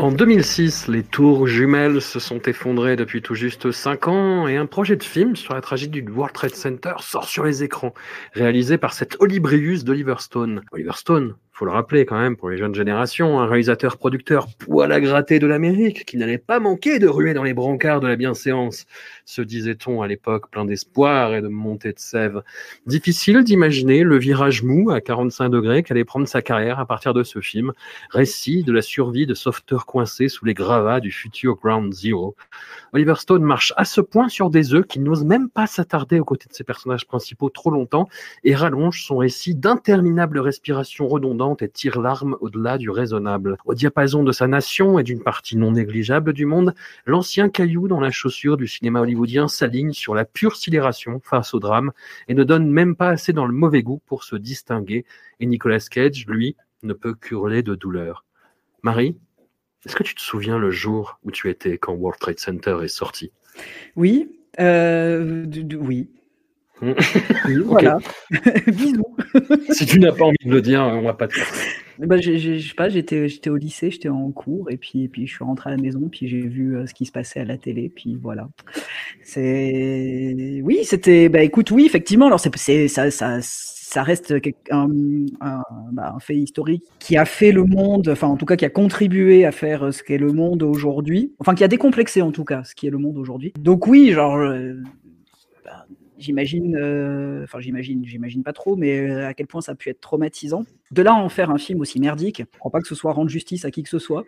En 0.01 0.11
2006, 0.11 0.87
les 0.87 1.03
tours 1.03 1.45
jumelles 1.45 2.01
se 2.01 2.19
sont 2.19 2.41
effondrées 2.47 2.95
depuis 2.95 3.21
tout 3.21 3.35
juste 3.35 3.71
5 3.71 4.07
ans 4.07 4.47
et 4.47 4.57
un 4.57 4.65
projet 4.65 4.95
de 4.95 5.03
film 5.03 5.35
sur 5.35 5.53
la 5.53 5.61
tragédie 5.61 6.01
du 6.01 6.11
World 6.11 6.33
Trade 6.33 6.55
Center 6.55 6.93
sort 7.01 7.25
sur 7.25 7.43
les 7.43 7.63
écrans, 7.63 7.93
réalisé 8.33 8.79
par 8.79 8.93
cet 8.93 9.15
Olibrius 9.19 9.83
d'Oliver 9.83 10.15
Stone. 10.17 10.63
Oliver 10.71 10.93
Stone, 10.95 11.35
faut 11.61 11.65
le 11.65 11.73
rappeler 11.73 12.07
quand 12.07 12.19
même 12.19 12.37
pour 12.37 12.49
les 12.49 12.57
jeunes 12.57 12.73
générations, 12.73 13.39
un 13.39 13.45
réalisateur 13.45 13.97
producteur 13.97 14.47
poil 14.57 14.91
à 14.91 14.99
gratter 14.99 15.37
de 15.37 15.45
l'Amérique 15.45 16.05
qui 16.05 16.17
n'allait 16.17 16.39
pas 16.39 16.59
manquer 16.59 16.97
de 16.97 17.07
ruer 17.07 17.35
dans 17.35 17.43
les 17.43 17.53
brancards 17.53 17.99
de 17.99 18.07
la 18.07 18.15
bienséance, 18.15 18.87
se 19.25 19.43
disait-on 19.43 20.01
à 20.01 20.07
l'époque 20.07 20.49
plein 20.49 20.65
d'espoir 20.65 21.35
et 21.35 21.41
de 21.43 21.47
montée 21.49 21.93
de 21.93 21.99
sève. 21.99 22.41
Difficile 22.87 23.43
d'imaginer 23.43 24.01
le 24.01 24.17
virage 24.17 24.63
mou 24.63 24.89
à 24.89 25.01
45 25.01 25.49
degrés 25.49 25.83
qu'allait 25.83 26.03
prendre 26.03 26.27
sa 26.27 26.41
carrière 26.41 26.79
à 26.79 26.87
partir 26.87 27.13
de 27.13 27.21
ce 27.21 27.41
film, 27.41 27.73
récit 28.09 28.63
de 28.63 28.71
la 28.71 28.81
survie 28.81 29.27
de 29.27 29.35
sauveteurs 29.35 29.85
coincés 29.85 30.29
sous 30.29 30.45
les 30.45 30.55
gravats 30.55 30.99
du 30.99 31.11
futur 31.11 31.57
Ground 31.57 31.93
Zero. 31.93 32.35
Oliver 32.93 33.13
Stone 33.17 33.43
marche 33.43 33.71
à 33.77 33.85
ce 33.85 34.01
point 34.01 34.29
sur 34.29 34.49
des 34.49 34.73
œufs 34.73 34.87
qu'il 34.87 35.03
n'ose 35.03 35.23
même 35.23 35.47
pas 35.47 35.67
s'attarder 35.67 36.19
aux 36.19 36.25
côtés 36.25 36.49
de 36.49 36.55
ses 36.55 36.63
personnages 36.63 37.05
principaux 37.05 37.51
trop 37.51 37.69
longtemps 37.69 38.09
et 38.43 38.55
rallonge 38.55 39.05
son 39.05 39.17
récit 39.17 39.53
d'interminables 39.53 40.39
respirations 40.39 41.07
redondantes 41.07 41.50
et 41.59 41.69
tire 41.69 42.01
l'arme 42.01 42.37
au-delà 42.39 42.77
du 42.77 42.89
raisonnable. 42.89 43.57
Au 43.65 43.73
diapason 43.73 44.23
de 44.23 44.31
sa 44.31 44.47
nation 44.47 44.99
et 44.99 45.03
d'une 45.03 45.21
partie 45.21 45.57
non 45.57 45.71
négligeable 45.71 46.33
du 46.33 46.45
monde, 46.45 46.73
l'ancien 47.05 47.49
caillou 47.49 47.87
dans 47.87 47.99
la 47.99 48.11
chaussure 48.11 48.57
du 48.57 48.67
cinéma 48.67 49.01
hollywoodien 49.01 49.47
s'aligne 49.47 49.93
sur 49.93 50.15
la 50.15 50.25
pure 50.25 50.55
sidération 50.55 51.19
face 51.23 51.53
au 51.53 51.59
drame 51.59 51.91
et 52.27 52.33
ne 52.33 52.43
donne 52.43 52.69
même 52.69 52.95
pas 52.95 53.09
assez 53.09 53.33
dans 53.33 53.45
le 53.45 53.53
mauvais 53.53 53.83
goût 53.83 54.01
pour 54.05 54.23
se 54.23 54.35
distinguer. 54.35 55.05
Et 55.39 55.45
Nicolas 55.45 55.79
Cage, 55.79 56.25
lui, 56.27 56.55
ne 56.83 56.93
peut 56.93 57.13
qu'hurler 57.13 57.63
de 57.63 57.75
douleur. 57.75 58.25
Marie, 58.83 59.17
est-ce 59.85 59.95
que 59.95 60.03
tu 60.03 60.15
te 60.15 60.21
souviens 60.21 60.57
le 60.57 60.71
jour 60.71 61.19
où 61.23 61.31
tu 61.31 61.49
étais 61.49 61.77
quand 61.77 61.93
World 61.93 62.19
Trade 62.19 62.39
Center 62.39 62.77
est 62.83 62.87
sorti? 62.87 63.31
Oui, 63.95 64.29
euh, 64.59 65.45
oui. 65.79 66.09
Oui, 66.81 66.93
voilà. 67.65 67.97
Bisous. 68.67 69.03
Si 69.71 69.85
tu 69.85 69.99
n'as 69.99 70.11
pas 70.11 70.25
envie 70.25 70.37
de 70.45 70.51
le 70.51 70.61
dire, 70.61 70.81
on 70.81 71.01
va 71.01 71.13
pas 71.13 71.27
te 71.27 71.33
faire. 71.35 71.47
Bah, 71.99 72.17
j'ai- 72.17 72.37
j'ai- 72.37 72.59
je 72.59 72.69
sais 72.69 72.75
pas, 72.75 72.89
j'étais, 72.89 73.27
j'étais 73.29 73.49
au 73.49 73.55
lycée, 73.55 73.91
j'étais 73.91 74.09
en 74.09 74.29
cours, 74.31 74.69
et 74.71 74.77
puis, 74.77 75.03
et 75.03 75.07
puis 75.07 75.27
je 75.27 75.33
suis 75.35 75.43
rentré 75.43 75.69
à 75.69 75.75
la 75.75 75.81
maison, 75.81 76.09
puis 76.11 76.27
j'ai 76.27 76.41
vu 76.41 76.75
euh, 76.75 76.85
ce 76.87 76.93
qui 76.93 77.05
se 77.05 77.11
passait 77.11 77.39
à 77.39 77.45
la 77.45 77.57
télé, 77.57 77.89
puis 77.95 78.17
voilà. 78.21 78.49
C'est, 79.23 80.61
oui, 80.63 80.79
c'était, 80.83 81.29
bah 81.29 81.43
écoute, 81.43 81.71
oui, 81.71 81.85
effectivement, 81.85 82.27
alors 82.27 82.39
c'est, 82.39 82.55
c'est, 82.57 82.87
ça, 82.87 83.11
ça, 83.11 83.37
ça 83.41 84.03
reste 84.03 84.41
quelque- 84.41 84.57
un, 84.71 84.89
un, 85.41 85.63
bah, 85.91 86.13
un 86.15 86.19
fait 86.19 86.35
historique 86.35 86.83
qui 86.99 87.17
a 87.17 87.25
fait 87.25 87.51
le 87.51 87.63
monde, 87.65 88.09
enfin 88.09 88.27
en 88.27 88.37
tout 88.37 88.45
cas 88.45 88.55
qui 88.55 88.65
a 88.65 88.69
contribué 88.69 89.45
à 89.45 89.51
faire 89.51 89.83
euh, 89.87 89.91
ce 89.91 90.03
qu'est 90.03 90.17
le 90.17 90.31
monde 90.33 90.63
aujourd'hui, 90.63 91.33
enfin 91.39 91.55
qui 91.55 91.63
a 91.63 91.67
décomplexé 91.67 92.21
en 92.21 92.31
tout 92.31 92.43
cas 92.45 92.63
ce 92.63 92.75
qui 92.75 92.87
est 92.87 92.91
le 92.91 92.97
monde 92.97 93.17
aujourd'hui. 93.17 93.53
Donc 93.59 93.87
oui, 93.87 94.11
genre. 94.11 94.37
euh, 94.37 94.73
bah, 95.65 95.85
J'imagine, 96.21 96.77
euh, 96.79 97.43
enfin 97.43 97.59
j'imagine, 97.59 98.05
j'imagine 98.05 98.43
pas 98.43 98.53
trop, 98.53 98.75
mais 98.75 98.99
euh, 98.99 99.27
à 99.27 99.33
quel 99.33 99.47
point 99.47 99.61
ça 99.61 99.73
a 99.73 99.75
pu 99.75 99.89
être 99.89 99.99
traumatisant. 99.99 100.63
De 100.91 101.01
là 101.01 101.11
à 101.11 101.15
en 101.15 101.29
faire 101.29 101.49
un 101.49 101.57
film 101.57 101.81
aussi 101.81 101.99
merdique, 101.99 102.43
je 102.53 102.59
crois 102.59 102.71
pas 102.71 102.79
que 102.79 102.87
ce 102.87 102.95
soit 102.95 103.11
rendre 103.13 103.29
justice 103.29 103.65
à 103.65 103.71
qui 103.71 103.83
que 103.83 103.89
ce 103.89 103.99
soit. 103.99 104.25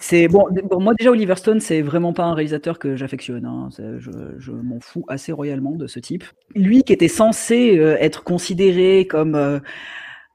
C'est 0.00 0.28
bon, 0.28 0.46
moi 0.78 0.94
déjà 0.96 1.10
Oliver 1.10 1.34
Stone, 1.34 1.58
c'est 1.60 1.82
vraiment 1.82 2.12
pas 2.12 2.24
un 2.24 2.34
réalisateur 2.34 2.78
que 2.78 2.94
j'affectionne. 2.94 3.44
hein. 3.44 3.68
Je, 3.98 4.10
je 4.38 4.52
m'en 4.52 4.78
fous 4.78 5.04
assez 5.08 5.32
royalement 5.32 5.72
de 5.72 5.88
ce 5.88 5.98
type. 5.98 6.24
Lui 6.54 6.84
qui 6.84 6.92
était 6.92 7.08
censé 7.08 7.76
euh, 7.78 7.96
être 7.98 8.22
considéré 8.22 9.06
comme 9.08 9.34
euh, 9.34 9.58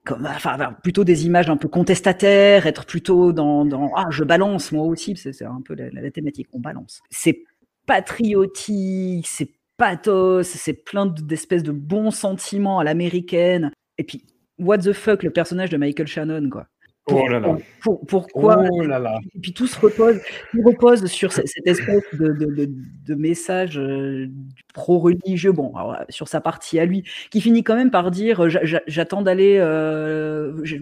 comme 0.06 0.26
enfin 0.26 0.76
plutôt 0.84 1.06
des 1.06 1.26
images 1.26 1.50
un 1.50 1.56
peu 1.56 1.70
contestataires, 1.70 2.68
être 2.68 2.86
plutôt 2.86 3.32
dans, 3.32 3.64
dans 3.64 3.92
ah 3.96 4.08
je 4.10 4.26
balance 4.26 4.74
moi 4.74 4.84
aussi, 4.84 5.16
c'est 5.16 5.32
c'est 5.32 5.46
un 5.46 5.62
peu 5.64 5.76
la, 5.76 5.90
la 5.92 6.12
thématique, 6.12 6.48
on 6.52 6.60
balance. 6.60 7.02
C'est 7.10 7.44
patriotique, 7.86 9.28
c'est 9.28 9.50
pathos, 9.78 10.44
c'est 10.44 10.74
plein 10.86 11.06
de- 11.06 11.22
d'espèces 11.22 11.64
de 11.64 11.72
bons 11.72 12.12
sentiments 12.12 12.80
à 12.80 12.84
l'américaine. 12.84 13.72
Et 13.98 14.04
puis 14.04 14.26
what 14.60 14.80
the 14.80 14.94
fuck 14.94 15.24
le 15.24 15.32
personnage 15.32 15.70
de 15.70 15.78
Michael 15.78 16.08
Shannon 16.08 16.50
quoi. 16.50 16.68
Oh 17.08 17.28
là 17.28 17.38
là. 17.42 17.58
Pour- 17.82 18.06
pourquoi 18.06 18.64
Oh 18.72 18.82
là 18.84 18.98
là. 18.98 19.20
Et 19.36 19.40
puis 19.40 19.52
tout 19.52 19.68
se 19.68 19.78
repose, 19.78 20.22
tout 20.52 20.62
repose 20.64 21.06
sur 21.08 21.34
ce- 21.34 21.42
cette 21.46 21.68
espèce 21.68 22.02
de, 22.14 22.30
de, 22.32 22.46
de, 22.46 22.70
de 23.06 23.16
message 23.16 23.78
euh, 23.78 24.30
pro-religieux, 24.74 25.52
bon, 25.52 25.76
alors, 25.76 25.96
euh, 25.96 26.04
sur 26.08 26.30
sa 26.30 26.40
partie 26.40 26.80
à 26.80 26.86
lui, 26.86 27.04
qui 27.30 27.42
finit 27.42 27.62
quand 27.62 27.76
même 27.76 27.92
par 27.92 28.10
dire 28.10 28.46
euh, 28.46 28.48
j'a- 28.50 28.64
j'a- 28.64 28.84
j'attends 28.88 29.22
d'aller 29.22 29.58
euh, 29.58 30.64
je- 30.64 30.78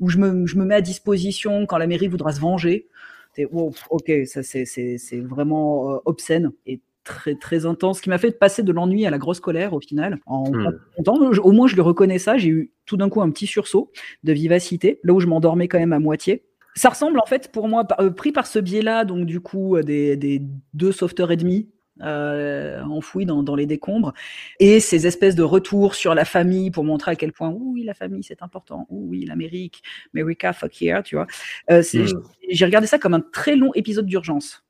où 0.00 0.08
je 0.08 0.16
me, 0.16 0.46
je 0.46 0.56
me 0.56 0.64
mets 0.64 0.76
à 0.76 0.80
disposition 0.80 1.66
quand 1.66 1.76
la 1.76 1.86
mairie 1.86 2.08
voudra 2.08 2.32
se 2.32 2.40
venger. 2.40 2.88
Wow, 3.52 3.74
ok, 3.90 4.10
ça 4.24 4.42
c'est 4.42 4.96
vraiment 5.20 5.92
euh, 5.92 5.98
obscène 6.06 6.52
et 6.64 6.80
très 7.06 7.34
très 7.36 7.64
intense, 7.64 8.00
qui 8.02 8.10
m'a 8.10 8.18
fait 8.18 8.32
passer 8.38 8.62
de 8.62 8.72
l'ennui 8.72 9.06
à 9.06 9.10
la 9.10 9.18
grosse 9.18 9.40
colère 9.40 9.72
au 9.72 9.80
final. 9.80 10.18
En 10.26 10.50
Hmm. 10.50 10.72
Je- 11.32 11.40
au 11.40 11.52
moins 11.52 11.68
je 11.68 11.76
le 11.76 11.82
reconnais 11.82 12.18
ça. 12.18 12.36
J'ai 12.36 12.48
eu 12.48 12.72
tout 12.84 12.96
d'un 12.98 13.08
coup 13.08 13.22
un 13.22 13.30
petit 13.30 13.46
sursaut 13.46 13.90
de 14.24 14.32
vivacité, 14.32 15.00
là 15.04 15.12
où 15.14 15.20
je 15.20 15.26
m'endormais 15.26 15.68
quand 15.68 15.78
même 15.78 15.92
à 15.94 15.98
moitié. 16.00 16.44
Ça 16.74 16.90
ressemble 16.90 17.18
en 17.20 17.26
fait 17.26 17.50
pour 17.52 17.68
moi, 17.68 17.86
euh, 18.00 18.10
pris 18.10 18.32
par 18.32 18.46
ce 18.46 18.58
biais-là, 18.58 19.04
donc 19.06 19.24
du 19.24 19.40
coup 19.40 19.76
euh, 19.76 19.82
des, 19.82 20.16
des 20.16 20.42
deux 20.74 20.92
sauveteurs 20.92 21.30
et 21.32 21.36
demi 21.36 21.70
euh, 22.02 22.82
enfouis 22.82 23.24
dans, 23.24 23.42
dans 23.42 23.54
les 23.54 23.64
décombres, 23.64 24.12
et 24.60 24.80
ces 24.80 25.06
espèces 25.06 25.34
de 25.34 25.42
retours 25.42 25.94
sur 25.94 26.14
la 26.14 26.26
famille 26.26 26.70
pour 26.70 26.84
montrer 26.84 27.12
à 27.12 27.16
quel 27.16 27.32
point 27.32 27.48
oui 27.48 27.84
la 27.84 27.94
famille 27.94 28.22
c'est 28.22 28.42
important, 28.42 28.86
oui 28.90 29.24
l'Amérique, 29.24 29.82
America 30.14 30.52
fuck 30.52 30.78
yeah, 30.82 31.02
tu 31.02 31.14
vois. 31.16 31.26
Euh, 31.70 31.80
c'est- 31.82 32.00
Mm. 32.12 32.22
J'ai 32.50 32.64
regardé 32.66 32.86
ça 32.86 32.98
comme 32.98 33.14
un 33.14 33.20
très 33.20 33.56
long 33.56 33.72
épisode 33.74 34.04
d'urgence. 34.06 34.62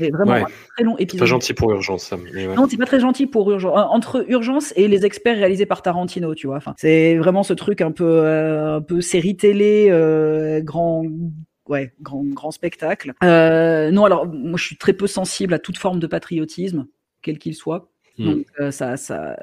Et 0.00 0.10
Vraiment 0.10 0.32
Ouais. 0.32 0.40
un 0.42 0.46
très 0.74 0.84
long 0.84 0.94
C'est 0.96 1.02
épisode. 1.04 1.20
pas 1.20 1.26
gentil 1.26 1.54
pour 1.54 1.70
urgence, 1.72 2.04
ça. 2.04 2.16
mais 2.16 2.46
ouais. 2.46 2.54
Non, 2.54 2.66
c'est 2.68 2.76
pas 2.76 2.86
très 2.86 3.00
gentil 3.00 3.26
pour 3.26 3.50
Urgence. 3.50 3.72
Entre 3.90 4.24
Urgence 4.28 4.72
et 4.76 4.88
les 4.88 5.04
experts 5.04 5.36
réalisés 5.36 5.66
par 5.66 5.82
Tarantino, 5.82 6.34
tu 6.34 6.46
vois. 6.46 6.56
Enfin, 6.56 6.74
c'est 6.78 7.16
vraiment 7.18 7.42
ce 7.42 7.52
truc 7.52 7.80
un 7.80 7.90
peu, 7.92 8.04
euh, 8.06 8.76
un 8.76 8.80
peu 8.82 9.00
série 9.00 9.36
télé, 9.36 9.88
euh, 9.90 10.60
grand, 10.60 11.04
ouais, 11.68 11.92
grand, 12.00 12.24
grand 12.24 12.50
spectacle. 12.50 13.12
Euh, 13.22 13.90
non, 13.90 14.04
alors 14.04 14.26
moi, 14.26 14.56
je 14.58 14.64
suis 14.64 14.76
très 14.76 14.92
peu 14.94 15.06
sensible 15.06 15.54
à 15.54 15.58
toute 15.58 15.78
forme 15.78 15.98
de 16.00 16.06
patriotisme, 16.06 16.86
quel 17.22 17.38
qu'il 17.38 17.54
soit. 17.54 17.88
Hmm. 18.18 18.24
Donc 18.26 18.46
euh, 18.60 18.70
ça, 18.70 18.98
ça, 18.98 19.36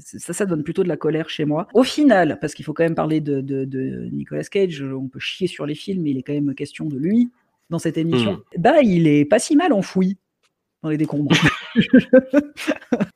ça, 0.00 0.32
ça 0.32 0.46
donne 0.46 0.64
plutôt 0.64 0.82
de 0.82 0.88
la 0.88 0.96
colère 0.96 1.30
chez 1.30 1.44
moi. 1.44 1.68
Au 1.74 1.84
final, 1.84 2.38
parce 2.40 2.54
qu'il 2.54 2.64
faut 2.64 2.72
quand 2.72 2.82
même 2.82 2.96
parler 2.96 3.20
de, 3.20 3.40
de, 3.40 3.64
de 3.64 4.08
Nicolas 4.12 4.42
Cage, 4.42 4.82
on 4.82 5.06
peut 5.06 5.20
chier 5.20 5.46
sur 5.46 5.64
les 5.64 5.76
films, 5.76 6.02
mais 6.02 6.10
il 6.10 6.18
est 6.18 6.22
quand 6.22 6.32
même 6.32 6.52
question 6.54 6.86
de 6.86 6.96
lui 6.96 7.30
dans 7.70 7.78
cette 7.78 7.98
émission. 7.98 8.32
Hmm. 8.56 8.60
Bah, 8.60 8.82
il 8.82 9.06
est 9.06 9.24
pas 9.24 9.38
si 9.38 9.56
mal 9.56 9.72
enfoui 9.72 10.18
dans 10.82 10.90
les 10.90 10.96
décombres. 10.96 11.34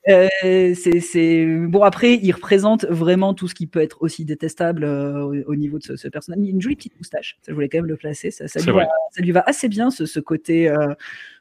Euh, 0.08 0.74
c'est 0.74 1.46
bon 1.46 1.82
après 1.82 2.14
il 2.14 2.32
représente 2.32 2.84
vraiment 2.86 3.32
tout 3.32 3.46
ce 3.46 3.54
qui 3.54 3.68
peut 3.68 3.80
être 3.80 4.02
aussi 4.02 4.24
détestable 4.24 4.82
euh, 4.82 5.44
au, 5.46 5.54
niveau 5.54 5.78
de 5.78 5.84
ce, 5.84 5.96
ce, 5.96 6.08
personnage. 6.08 6.40
Il 6.42 6.48
a 6.48 6.50
une 6.50 6.60
jolie 6.60 6.74
petite 6.74 6.98
moustache, 6.98 7.38
ça 7.42 7.52
je 7.52 7.54
voulais 7.54 7.68
quand 7.68 7.78
même 7.78 7.86
le 7.86 7.96
placer. 7.96 8.30
Ça, 8.30 8.48
ça, 8.48 8.60
lui, 8.60 8.72
va, 8.72 8.88
ça 9.12 9.22
lui, 9.22 9.30
va, 9.30 9.44
assez 9.46 9.68
bien 9.68 9.90
ce, 9.90 10.06
ce 10.06 10.18
côté, 10.18 10.68
euh, 10.68 10.94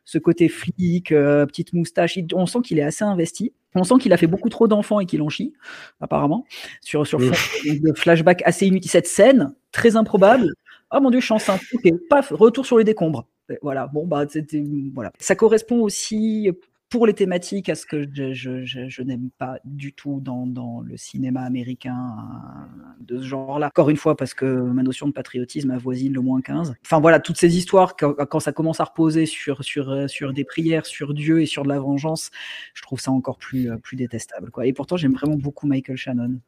ce 0.05 0.19
côté 0.19 0.49
flic, 0.49 1.09
petite 1.09 1.73
moustache. 1.73 2.17
Il, 2.17 2.27
on 2.33 2.45
sent 2.45 2.59
qu'il 2.63 2.77
est 2.77 2.83
assez 2.83 3.03
investi. 3.03 3.53
On 3.73 3.83
sent 3.83 3.95
qu'il 3.99 4.13
a 4.13 4.17
fait 4.17 4.27
beaucoup 4.27 4.49
trop 4.49 4.67
d'enfants 4.67 4.99
et 4.99 5.05
qu'il 5.05 5.21
en 5.23 5.29
chie, 5.29 5.53
apparemment, 5.99 6.45
sur 6.81 7.07
sur 7.07 7.19
fond 7.19 7.31
de 7.65 7.93
flashback 7.93 8.43
assez 8.45 8.67
inutile. 8.67 8.91
Cette 8.91 9.07
scène 9.07 9.53
très 9.71 9.95
improbable. 9.95 10.53
Oh 10.91 10.99
mon 11.01 11.11
dieu, 11.11 11.19
je 11.19 11.25
suis 11.25 11.33
enceinte. 11.33 11.61
Ok, 11.73 11.91
paf, 12.09 12.31
retour 12.31 12.65
sur 12.65 12.77
les 12.77 12.83
décombres. 12.83 13.27
Voilà, 13.61 13.87
bon, 13.87 14.05
bah, 14.05 14.25
c'était. 14.29 14.63
Voilà. 14.93 15.11
Ça 15.19 15.35
correspond 15.35 15.81
aussi 15.81 16.51
pour 16.89 17.05
les 17.05 17.13
thématiques 17.13 17.69
à 17.69 17.75
ce 17.75 17.85
que 17.85 18.07
je, 18.33 19.01
n'aime 19.03 19.29
pas 19.37 19.59
du 19.63 19.93
tout 19.93 20.19
dans, 20.21 20.81
le 20.81 20.97
cinéma 20.97 21.41
américain 21.41 22.15
de 22.99 23.19
ce 23.19 23.23
genre-là. 23.23 23.67
Encore 23.67 23.89
une 23.89 23.97
fois, 23.97 24.17
parce 24.17 24.33
que 24.33 24.45
ma 24.45 24.81
notion 24.81 25.07
de 25.07 25.13
patriotisme 25.13 25.69
avoisine 25.69 26.13
le 26.13 26.21
moins 26.21 26.41
15. 26.41 26.73
Enfin 26.83 26.99
voilà, 26.99 27.19
toutes 27.19 27.37
ces 27.37 27.57
histoires, 27.57 27.95
quand, 27.95 28.39
ça 28.39 28.51
commence 28.51 28.79
à 28.79 28.85
reposer 28.85 29.27
sur 29.27 29.61
des 30.33 30.43
prières, 30.43 30.85
sur 30.87 31.13
Dieu 31.13 31.41
et 31.41 31.45
sur 31.45 31.63
de 31.63 31.69
la 31.69 31.79
vengeance, 31.79 32.31
je 32.73 32.81
trouve 32.81 32.99
ça 32.99 33.11
encore 33.11 33.37
plus, 33.37 33.69
plus 33.83 33.95
détestable. 33.95 34.49
Quoi. 34.49 34.65
Et 34.65 34.73
pourtant, 34.73 34.97
j'aime 34.97 35.13
vraiment 35.13 35.37
beaucoup 35.37 35.67
Michael 35.67 35.97
Shannon. 35.97 36.39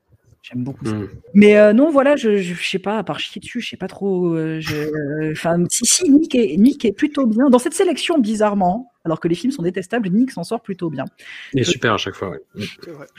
J'aime 0.41 0.63
beaucoup 0.63 0.85
ça. 0.85 0.93
Mm. 0.93 1.09
Mais 1.35 1.57
euh, 1.57 1.71
non, 1.71 1.91
voilà, 1.91 2.15
je, 2.15 2.37
je, 2.37 2.55
je, 2.55 2.67
sais 2.67 2.79
pas, 2.79 2.97
à 2.97 3.03
part 3.03 3.19
chier 3.19 3.39
dessus, 3.39 3.61
je 3.61 3.69
sais 3.69 3.77
pas 3.77 3.87
trop. 3.87 4.29
Enfin, 4.31 5.59
euh, 5.59 5.65
si, 5.69 5.85
si, 5.85 6.09
Nick 6.09 6.33
est, 6.33 6.57
Nick 6.57 6.83
est 6.83 6.93
plutôt 6.93 7.27
bien. 7.27 7.49
Dans 7.49 7.59
cette 7.59 7.75
sélection, 7.75 8.17
bizarrement, 8.17 8.91
alors 9.05 9.19
que 9.19 9.27
les 9.27 9.35
films 9.35 9.51
sont 9.51 9.61
détestables, 9.61 10.09
Nick 10.09 10.31
s'en 10.31 10.43
sort 10.43 10.61
plutôt 10.61 10.89
bien. 10.89 11.05
Il 11.53 11.61
est 11.61 11.63
super 11.63 11.93
à 11.93 11.97
chaque 11.97 12.15
fois, 12.15 12.33
oui. 12.55 12.67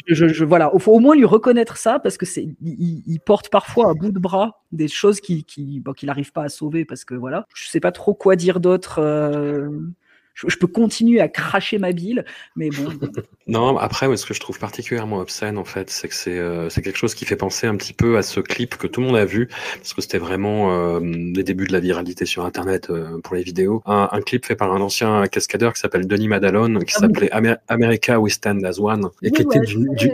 Je, 0.08 0.26
je, 0.26 0.44
voilà, 0.44 0.72
il 0.74 0.80
faut 0.80 0.92
au 0.92 0.98
moins 0.98 1.14
lui 1.14 1.24
reconnaître 1.24 1.76
ça 1.76 2.00
parce 2.00 2.16
que 2.16 2.26
c'est, 2.26 2.42
il, 2.60 3.02
il, 3.06 3.20
porte 3.20 3.50
parfois 3.50 3.90
à 3.90 3.94
bout 3.94 4.10
de 4.10 4.18
bras 4.18 4.62
des 4.72 4.88
choses 4.88 5.20
qu'il 5.20 5.44
qui, 5.44 5.78
bon, 5.78 5.92
qu 5.92 6.06
n'arrive 6.06 6.32
pas 6.32 6.42
à 6.42 6.48
sauver 6.48 6.84
parce 6.84 7.04
que 7.04 7.14
voilà, 7.14 7.46
je 7.54 7.68
sais 7.68 7.80
pas 7.80 7.92
trop 7.92 8.14
quoi 8.14 8.34
dire 8.34 8.58
d'autre. 8.58 8.98
Euh, 8.98 9.68
je, 10.34 10.48
je, 10.48 10.56
peux 10.56 10.66
continuer 10.66 11.20
à 11.20 11.28
cracher 11.28 11.78
ma 11.78 11.92
bile, 11.92 12.24
mais 12.56 12.70
bon. 12.70 12.88
non, 13.46 13.76
après, 13.76 14.14
ce 14.16 14.26
que 14.26 14.34
je 14.34 14.40
trouve 14.40 14.58
particulièrement 14.58 15.18
obscène, 15.18 15.58
en 15.58 15.64
fait, 15.64 15.90
c'est 15.90 16.08
que 16.08 16.14
c'est 16.14 16.38
euh, 16.38 16.68
quelque 16.68 16.96
chose 16.96 17.14
qui 17.14 17.24
fait 17.24 17.36
penser 17.36 17.66
un 17.66 17.76
petit 17.76 17.92
peu 17.92 18.16
à 18.16 18.22
ce 18.22 18.40
clip 18.40 18.76
que 18.76 18.86
tout 18.86 19.00
le 19.00 19.08
monde 19.08 19.16
a 19.16 19.24
vu, 19.24 19.48
parce 19.76 19.94
que 19.94 20.00
c'était 20.00 20.18
vraiment 20.18 20.72
euh, 20.72 21.00
les 21.00 21.44
débuts 21.44 21.66
de 21.66 21.72
la 21.72 21.80
viralité 21.80 22.26
sur 22.26 22.44
Internet 22.44 22.90
euh, 22.90 23.18
pour 23.22 23.34
les 23.34 23.42
vidéos. 23.42 23.82
Un, 23.86 24.08
un, 24.10 24.20
clip 24.20 24.46
fait 24.46 24.56
par 24.56 24.72
un 24.72 24.80
ancien 24.80 25.26
cascadeur 25.26 25.74
qui 25.74 25.80
s'appelle 25.80 26.06
Denis 26.06 26.28
Madalone, 26.28 26.84
qui 26.84 26.94
ah, 26.96 27.00
s'appelait 27.00 27.30
oui. 27.32 27.32
Amer 27.32 27.58
America 27.68 28.18
We 28.18 28.32
Stand 28.32 28.64
As 28.64 28.78
One, 28.78 29.10
et 29.22 29.26
oui, 29.26 29.32
qui 29.32 29.42
ouais, 29.44 29.56
était 29.56 29.66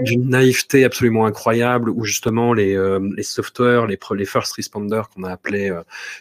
d'une 0.03 0.29
naïveté 0.29 0.85
absolument 0.85 1.27
incroyable, 1.27 1.91
où 1.91 2.05
justement 2.05 2.53
les, 2.53 2.77
les 3.17 3.23
softwares, 3.23 3.87
les, 3.87 3.99
les 4.17 4.25
first 4.25 4.53
responders 4.55 5.09
qu'on 5.11 5.25
a 5.25 5.31
appelés 5.31 5.73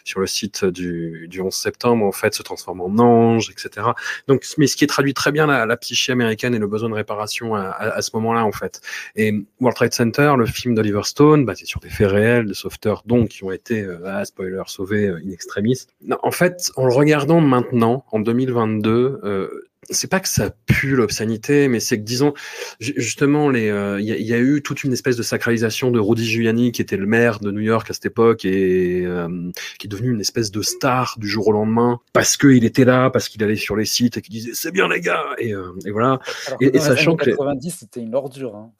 sur 0.04 0.20
le 0.20 0.26
site 0.26 0.64
du, 0.64 1.26
du 1.28 1.40
11 1.40 1.52
septembre, 1.52 2.04
en 2.04 2.12
fait, 2.12 2.34
se 2.34 2.42
transforment 2.42 2.82
en 2.82 2.98
anges, 2.98 3.50
etc. 3.50 3.87
Donc, 4.26 4.44
mais 4.58 4.66
ce 4.66 4.76
qui 4.76 4.86
traduit 4.86 5.14
très 5.14 5.32
bien 5.32 5.46
la, 5.46 5.76
psyché 5.76 6.12
américaine 6.12 6.54
et 6.54 6.58
le 6.58 6.66
besoin 6.66 6.88
de 6.88 6.94
réparation 6.94 7.54
à, 7.54 8.00
ce 8.02 8.10
moment-là, 8.14 8.44
en 8.44 8.52
fait. 8.52 8.80
Et 9.16 9.32
World 9.60 9.76
Trade 9.76 9.94
Center, 9.94 10.34
le 10.36 10.46
film 10.46 10.74
d'Oliver 10.74 11.02
Stone, 11.04 11.44
basé 11.44 11.66
sur 11.66 11.80
des 11.80 11.90
faits 11.90 12.10
réels, 12.10 12.46
de 12.46 12.54
sauveteurs 12.54 13.02
donc 13.06 13.28
qui 13.28 13.44
ont 13.44 13.52
été, 13.52 13.82
euh, 13.82 13.98
ah, 14.06 14.24
spoiler, 14.24 14.62
sauvés 14.66 15.08
euh, 15.08 15.22
in 15.24 15.30
extremis. 15.30 15.86
En 16.22 16.30
fait, 16.30 16.70
en 16.76 16.86
le 16.86 16.92
regardant 16.92 17.40
maintenant, 17.40 18.04
en 18.12 18.20
2022, 18.20 19.20
euh, 19.24 19.67
c'est 19.90 20.10
pas 20.10 20.20
que 20.20 20.28
ça 20.28 20.50
pue 20.66 20.94
l'obscénité, 20.94 21.68
mais 21.68 21.80
c'est 21.80 21.98
que 21.98 22.04
disons 22.04 22.34
justement 22.78 23.48
les, 23.48 23.66
il 23.66 23.70
euh, 23.70 24.00
y, 24.00 24.22
y, 24.22 24.34
a 24.34 24.38
eu 24.38 24.62
toute 24.62 24.84
une 24.84 24.92
espèce 24.92 25.16
de 25.16 25.22
sacralisation 25.22 25.90
de 25.90 25.98
Rudy 25.98 26.24
Giuliani 26.24 26.72
qui 26.72 26.82
était 26.82 26.96
le 26.96 27.06
maire 27.06 27.40
de 27.40 27.50
New 27.50 27.60
York 27.60 27.88
à 27.90 27.94
cette 27.94 28.06
époque 28.06 28.44
et 28.44 29.04
euh, 29.06 29.50
qui 29.78 29.86
est 29.86 29.90
devenu 29.90 30.12
une 30.12 30.20
espèce 30.20 30.50
de 30.50 30.62
star 30.62 31.16
du 31.18 31.28
jour 31.28 31.48
au 31.48 31.52
lendemain 31.52 32.00
parce 32.12 32.36
qu'il 32.36 32.64
était 32.64 32.84
là, 32.84 33.10
parce 33.10 33.28
qu'il 33.28 33.42
allait 33.42 33.56
sur 33.56 33.76
les 33.76 33.84
sites 33.84 34.16
et 34.16 34.22
qu'il 34.22 34.34
disait 34.34 34.52
c'est 34.54 34.72
bien 34.72 34.88
les 34.88 35.00
gars 35.00 35.24
et, 35.38 35.54
euh, 35.54 35.72
et 35.86 35.90
voilà. 35.90 36.20
Alors 36.46 36.58
et, 36.60 36.76
et 36.76 36.80
sachant 36.80 37.16
que 37.16 37.30
90 37.30 37.76
c'était 37.80 38.00
une 38.00 38.14
ordure. 38.14 38.56
Hein. 38.56 38.70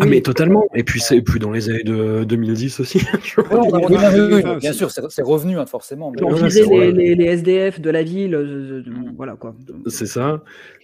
Ah 0.00 0.06
mais 0.06 0.20
totalement. 0.20 0.66
Et 0.74 0.82
puis 0.82 1.00
c'est 1.00 1.22
plus 1.22 1.38
dans 1.38 1.52
les 1.52 1.70
années 1.70 1.84
de 1.84 2.24
2010 2.24 2.80
aussi. 2.80 2.98
oui, 3.38 4.42
bien 4.60 4.72
sûr, 4.72 4.90
c'est 4.90 5.22
revenu 5.22 5.58
hein, 5.58 5.66
forcément. 5.66 6.12
On 6.20 6.42
disait 6.42 6.64
les, 6.66 6.92
les, 6.92 7.14
les, 7.14 7.24
SDF 7.24 7.80
de 7.80 7.90
la 7.90 8.02
ville, 8.02 8.34
euh, 8.34 8.82
voilà 9.16 9.36
quoi. 9.36 9.54
C'est 9.86 10.06
ça. 10.06 10.42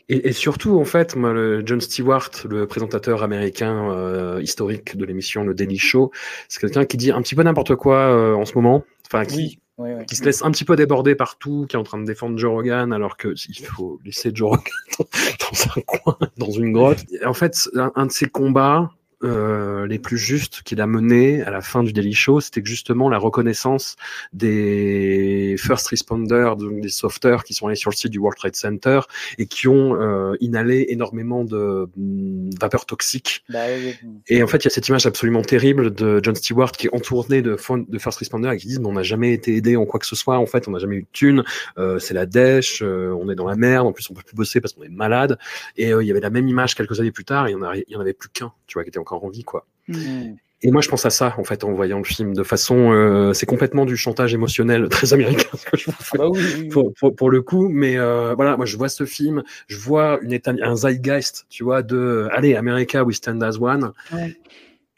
Et, 0.09 0.29
et, 0.29 0.33
surtout, 0.33 0.79
en 0.79 0.85
fait, 0.85 1.17
moi, 1.17 1.33
le 1.33 1.63
John 1.65 1.81
Stewart, 1.81 2.31
le 2.49 2.67
présentateur 2.67 3.23
américain 3.23 3.91
euh, 3.91 4.41
historique 4.43 4.97
de 4.97 5.05
l'émission 5.05 5.45
Le 5.45 5.55
Daily 5.55 5.79
Show, 5.79 6.11
c'est 6.49 6.61
quelqu'un 6.61 6.85
qui 6.85 6.97
dit 6.97 7.11
un 7.11 7.23
petit 7.23 7.35
peu 7.35 7.43
n'importe 7.43 7.75
quoi 7.77 7.97
euh, 7.97 8.35
en 8.35 8.45
ce 8.45 8.55
moment. 8.55 8.85
Enfin, 9.07 9.25
qui, 9.25 9.37
oui. 9.37 9.59
Oui, 9.77 9.91
oui. 9.97 10.07
qui 10.07 10.15
se 10.15 10.25
laisse 10.25 10.43
un 10.43 10.53
petit 10.53 10.65
peu 10.65 10.77
déborder 10.77 11.17
partout, 11.17 11.67
qui 11.69 11.75
est 11.75 11.79
en 11.79 11.83
train 11.83 11.99
de 11.99 12.05
défendre 12.05 12.39
Joe 12.39 12.53
Rogan, 12.53 12.93
alors 12.93 13.17
que 13.17 13.35
il 13.49 13.67
faut 13.67 13.99
laisser 14.05 14.31
Joe 14.33 14.51
Rogan 14.51 14.65
dans, 14.99 15.05
dans 15.51 15.73
un 15.77 15.81
coin, 15.81 16.19
dans 16.37 16.51
une 16.51 16.73
grotte. 16.73 17.05
Et 17.11 17.25
en 17.25 17.35
fait, 17.35 17.69
un, 17.75 17.91
un 17.97 18.07
de 18.07 18.13
ces 18.13 18.27
combats, 18.27 18.91
euh, 19.25 19.87
les 19.87 19.99
plus 19.99 20.19
justes 20.19 20.63
qu'il 20.63 20.81
a 20.81 20.87
mené 20.87 21.43
à 21.43 21.51
la 21.51 21.61
fin 21.61 21.83
du 21.83 21.93
Daily 21.93 22.15
Show, 22.15 22.41
c'était 22.41 22.63
que 22.63 22.69
justement 22.69 23.09
la 23.09 23.19
reconnaissance 23.19 23.97
des 24.33 25.57
first 25.59 25.87
responders, 25.89 26.57
donc 26.57 26.81
des 26.81 26.89
sauveteurs 26.89 27.45
qui 27.45 27.55
sont 27.55 27.67
allés 27.67 27.77
sur 27.77 27.91
le 27.91 27.97
site 27.97 28.11
du 28.11 28.19
World 28.19 28.37
Trade 28.37 28.57
Center 28.57 29.01
et 29.39 29.47
qui 29.47 29.69
ont 29.69 30.01
euh, 30.01 30.35
inhalé 30.41 30.87
énormément 30.89 31.45
de 31.45 31.89
mm, 31.97 32.51
vapeurs 32.61 32.87
toxiques. 32.87 33.45
Bah, 33.49 33.61
oui, 33.69 33.95
oui. 34.03 34.11
Et 34.29 34.43
en 34.43 34.47
fait, 34.47 34.59
il 34.59 34.65
y 34.65 34.69
a 34.69 34.71
cette 34.71 34.89
image 34.89 35.07
absolument 35.07 35.43
terrible 35.43 35.95
de 35.95 36.21
John 36.23 36.35
Stewart 36.35 36.73
qui 36.73 36.87
est 36.87 36.95
entouré 36.95 37.43
de, 37.43 37.57
de 37.89 37.99
first 37.99 38.19
responders 38.19 38.53
et 38.53 38.59
qui 38.59 38.67
disent 38.67 38.81
on 38.85 38.93
n'a 38.93 39.03
jamais 39.03 39.33
été 39.33 39.57
aidé 39.57 39.77
en 39.77 39.87
quoi 39.87 40.01
que 40.01 40.07
ce 40.07 40.17
soit, 40.17 40.39
en 40.39 40.47
fait, 40.47 40.69
on 40.69 40.73
n'a 40.73 40.79
jamais 40.79 40.97
eu 40.97 41.03
de 41.03 41.09
thunes, 41.13 41.45
euh, 41.79 41.99
c'est 41.99 42.15
la 42.15 42.27
dèche, 42.27 42.83
euh, 42.83 43.17
on 43.19 43.29
est 43.31 43.35
dans 43.35 43.47
la 43.47 43.57
merde, 43.57 43.87
en 43.87 43.93
plus 43.93 44.09
on 44.11 44.15
peut 44.15 44.23
plus 44.23 44.37
bosser 44.37 44.61
parce 44.61 44.75
qu'on 44.75 44.83
est 44.83 44.89
malade. 44.89 45.39
Et 45.77 45.91
il 45.91 46.07
y 46.07 46.11
avait 46.11 46.21
la 46.21 46.31
même 46.31 46.49
image 46.49 46.75
quelques 46.75 47.01
années 47.01 47.13
plus 47.13 47.25
tard, 47.25 47.47
et 47.47 47.53
il 47.53 47.93
y 47.93 47.97
en, 47.97 48.01
avait 48.01 48.13
plus 48.13 48.29
qu'un, 48.29 48.53
tu 48.67 48.75
vois, 48.75 48.85
qui 48.85 48.89
était 48.89 48.99
encore 48.99 49.14
en 49.23 49.29
vie, 49.29 49.45
quoi. 49.45 49.67
Mmh. 49.89 50.35
Et 50.65 50.71
moi, 50.71 50.81
je 50.81 50.89
pense 50.89 51.05
à 51.05 51.11
ça, 51.11 51.35
en 51.37 51.45
fait, 51.45 51.63
en 51.63 51.73
voyant 51.73 51.99
le 51.99 52.05
film, 52.05 52.33
de 52.35 52.43
façon, 52.43 52.91
euh, 52.91 53.35
c'est 53.35 53.45
complètement 53.45 53.85
du 53.85 53.99
chantage 53.99 54.33
émotionnel 54.33 54.89
très 54.91 55.13
américain, 55.13 55.51
ce 55.53 55.67
que 55.67 55.77
je 55.77 55.91
fais, 55.91 56.17
bah 56.17 56.29
oui, 56.31 56.41
oui, 56.57 56.69
pour, 56.69 56.95
pour, 56.95 57.15
pour, 57.15 57.31
le 57.31 57.43
coup. 57.43 57.69
Mais 57.69 57.99
euh, 57.99 58.35
voilà, 58.35 58.57
moi, 58.57 58.65
je 58.65 58.79
vois 58.79 58.89
ce 58.89 59.05
film, 59.05 59.43
je 59.67 59.77
vois 59.77 60.19
une 60.23 60.33
état, 60.33 60.55
un 60.63 60.75
zeitgeist, 60.75 61.45
tu 61.51 61.65
vois, 61.65 61.83
de, 61.83 62.29
allez, 62.33 62.57
America, 62.57 63.05
we 63.05 63.15
stand 63.15 63.43
as 63.43 63.59
one. 63.61 63.93
Ouais. 64.11 64.35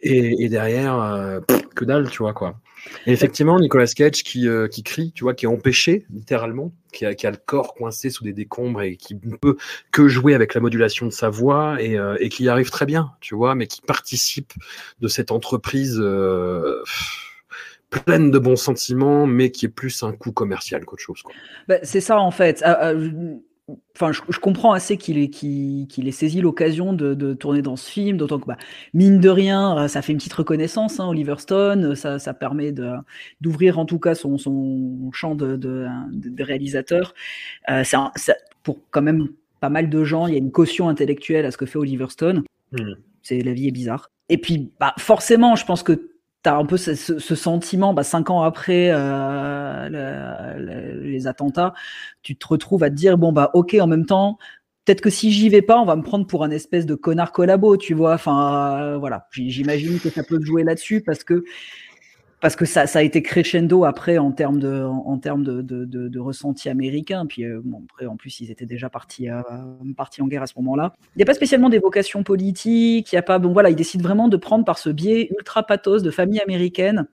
Et, 0.00 0.44
et, 0.44 0.48
derrière, 0.48 1.02
euh, 1.02 1.40
pff, 1.40 1.66
que 1.74 1.84
dalle, 1.84 2.10
tu 2.10 2.18
vois, 2.18 2.32
quoi. 2.32 2.54
Et 3.06 3.12
effectivement, 3.12 3.58
Nicolas 3.58 3.86
Cage 3.86 4.22
qui, 4.22 4.48
euh, 4.48 4.68
qui 4.68 4.82
crie, 4.82 5.12
tu 5.12 5.24
vois, 5.24 5.34
qui 5.34 5.44
est 5.44 5.48
empêché, 5.48 6.06
littéralement, 6.12 6.72
qui 6.92 7.06
a, 7.06 7.14
qui 7.14 7.26
a, 7.26 7.30
le 7.30 7.36
corps 7.36 7.74
coincé 7.74 8.10
sous 8.10 8.24
des 8.24 8.32
décombres 8.32 8.82
et 8.82 8.96
qui 8.96 9.18
ne 9.22 9.36
peut 9.36 9.56
que 9.92 10.08
jouer 10.08 10.34
avec 10.34 10.54
la 10.54 10.60
modulation 10.60 11.06
de 11.06 11.12
sa 11.12 11.28
voix 11.28 11.80
et, 11.80 11.98
euh, 11.98 12.16
et 12.20 12.28
qui 12.28 12.44
y 12.44 12.48
arrive 12.48 12.70
très 12.70 12.86
bien, 12.86 13.12
tu 13.20 13.34
vois, 13.34 13.54
mais 13.54 13.66
qui 13.66 13.80
participe 13.80 14.52
de 15.00 15.08
cette 15.08 15.30
entreprise 15.30 15.98
euh, 16.00 16.82
pleine 17.90 18.30
de 18.30 18.38
bons 18.38 18.56
sentiments, 18.56 19.26
mais 19.26 19.50
qui 19.50 19.66
est 19.66 19.70
plus 19.70 20.02
un 20.02 20.12
coup 20.12 20.32
commercial 20.32 20.84
qu'autre 20.84 21.02
chose. 21.02 21.22
Bah, 21.68 21.76
c'est 21.82 22.00
ça, 22.00 22.18
en 22.18 22.30
fait. 22.30 22.64
Euh, 23.68 23.74
Enfin, 23.94 24.12
je, 24.12 24.20
je, 24.28 24.38
comprends 24.38 24.72
assez 24.72 24.98
qu'il 24.98 25.18
ait, 25.18 25.30
qu 25.30 25.86
qu 25.88 26.06
ait, 26.06 26.10
saisi 26.10 26.40
l'occasion 26.40 26.92
de, 26.92 27.14
de, 27.14 27.32
tourner 27.32 27.62
dans 27.62 27.76
ce 27.76 27.90
film, 27.90 28.18
d'autant 28.18 28.38
que, 28.38 28.46
bah, 28.46 28.58
mine 28.92 29.20
de 29.20 29.28
rien, 29.30 29.88
ça 29.88 30.02
fait 30.02 30.12
une 30.12 30.18
petite 30.18 30.34
reconnaissance, 30.34 31.00
hein, 31.00 31.08
Oliver 31.08 31.36
Stone, 31.38 31.94
ça, 31.96 32.18
ça 32.18 32.34
permet 32.34 32.72
d'ouvrir 33.40 33.78
en 33.78 33.86
tout 33.86 33.98
cas 33.98 34.14
son, 34.14 34.36
son 34.36 35.10
champ 35.12 35.34
de, 35.34 35.56
de, 35.56 35.86
de 36.12 36.44
réalisateur. 36.44 37.14
Euh, 37.70 37.84
ça, 37.84 38.12
ça, 38.16 38.34
pour 38.62 38.78
quand 38.90 39.02
même 39.02 39.28
pas 39.60 39.70
mal 39.70 39.88
de 39.88 40.04
gens, 40.04 40.26
il 40.26 40.32
y 40.34 40.36
a 40.36 40.40
une 40.40 40.52
caution 40.52 40.88
intellectuelle 40.88 41.46
à 41.46 41.50
ce 41.50 41.56
que 41.56 41.66
fait 41.66 41.78
Oliver 41.78 42.06
Stone. 42.10 42.44
Mmh. 42.72 42.92
C'est 43.22 43.40
la 43.40 43.54
vie 43.54 43.68
est 43.68 43.72
bizarre. 43.72 44.10
Et 44.28 44.38
puis, 44.38 44.70
bah, 44.78 44.94
forcément, 44.98 45.56
je 45.56 45.64
pense 45.64 45.82
que 45.82 46.10
tu 46.50 46.56
un 46.56 46.64
peu 46.66 46.76
ce, 46.76 46.94
sentiment, 47.34 47.94
bah, 47.94 48.02
cinq 48.02 48.30
ans 48.30 48.42
après 48.42 48.90
euh, 48.92 49.88
le, 49.88 50.64
le, 50.64 51.02
les 51.02 51.26
attentats, 51.26 51.74
tu 52.22 52.36
te 52.36 52.46
retrouves 52.46 52.82
à 52.84 52.90
te 52.90 52.94
dire, 52.94 53.18
bon, 53.18 53.32
bah, 53.32 53.50
ok, 53.54 53.76
en 53.80 53.86
même 53.86 54.06
temps, 54.06 54.38
peut-être 54.84 55.00
que 55.00 55.10
si 55.10 55.32
j'y 55.32 55.48
vais 55.48 55.62
pas, 55.62 55.78
on 55.80 55.84
va 55.84 55.96
me 55.96 56.02
prendre 56.02 56.26
pour 56.26 56.44
un 56.44 56.50
espèce 56.50 56.86
de 56.86 56.94
connard 56.94 57.32
collabo, 57.32 57.76
tu 57.76 57.94
vois. 57.94 58.14
Enfin, 58.14 58.80
euh, 58.80 58.98
voilà, 58.98 59.26
j'imagine 59.32 59.98
que 60.00 60.10
ça 60.10 60.22
peut 60.22 60.40
jouer 60.40 60.62
là-dessus 60.64 61.02
parce 61.02 61.24
que 61.24 61.44
parce 62.40 62.54
que 62.54 62.64
ça, 62.64 62.86
ça, 62.86 62.98
a 62.98 63.02
été 63.02 63.22
crescendo 63.22 63.84
après 63.84 64.18
en 64.18 64.30
termes 64.30 64.58
de, 64.58 64.82
en, 64.82 65.18
termes 65.18 65.42
de, 65.42 65.62
de, 65.62 65.84
de, 65.84 66.08
de, 66.08 66.18
ressenti 66.18 66.68
américain. 66.68 67.26
Puis 67.26 67.44
euh, 67.44 67.60
bon, 67.64 67.82
après, 67.88 68.06
en 68.06 68.16
plus, 68.16 68.40
ils 68.40 68.50
étaient 68.50 68.66
déjà 68.66 68.90
partis, 68.90 69.30
euh, 69.30 69.42
partis 69.96 70.20
en 70.22 70.26
guerre 70.26 70.42
à 70.42 70.46
ce 70.46 70.54
moment-là. 70.56 70.92
Il 71.14 71.18
n'y 71.18 71.22
a 71.22 71.26
pas 71.26 71.34
spécialement 71.34 71.70
d'évocation 71.70 72.22
politique. 72.22 73.12
Il 73.12 73.14
y 73.14 73.18
a 73.18 73.22
pas, 73.22 73.38
bon 73.38 73.52
voilà, 73.52 73.70
ils 73.70 73.76
décident 73.76 74.02
vraiment 74.02 74.28
de 74.28 74.36
prendre 74.36 74.64
par 74.64 74.78
ce 74.78 74.90
biais 74.90 75.28
ultra 75.36 75.62
pathos 75.62 76.02
de 76.02 76.10
famille 76.10 76.40
américaine. 76.40 77.06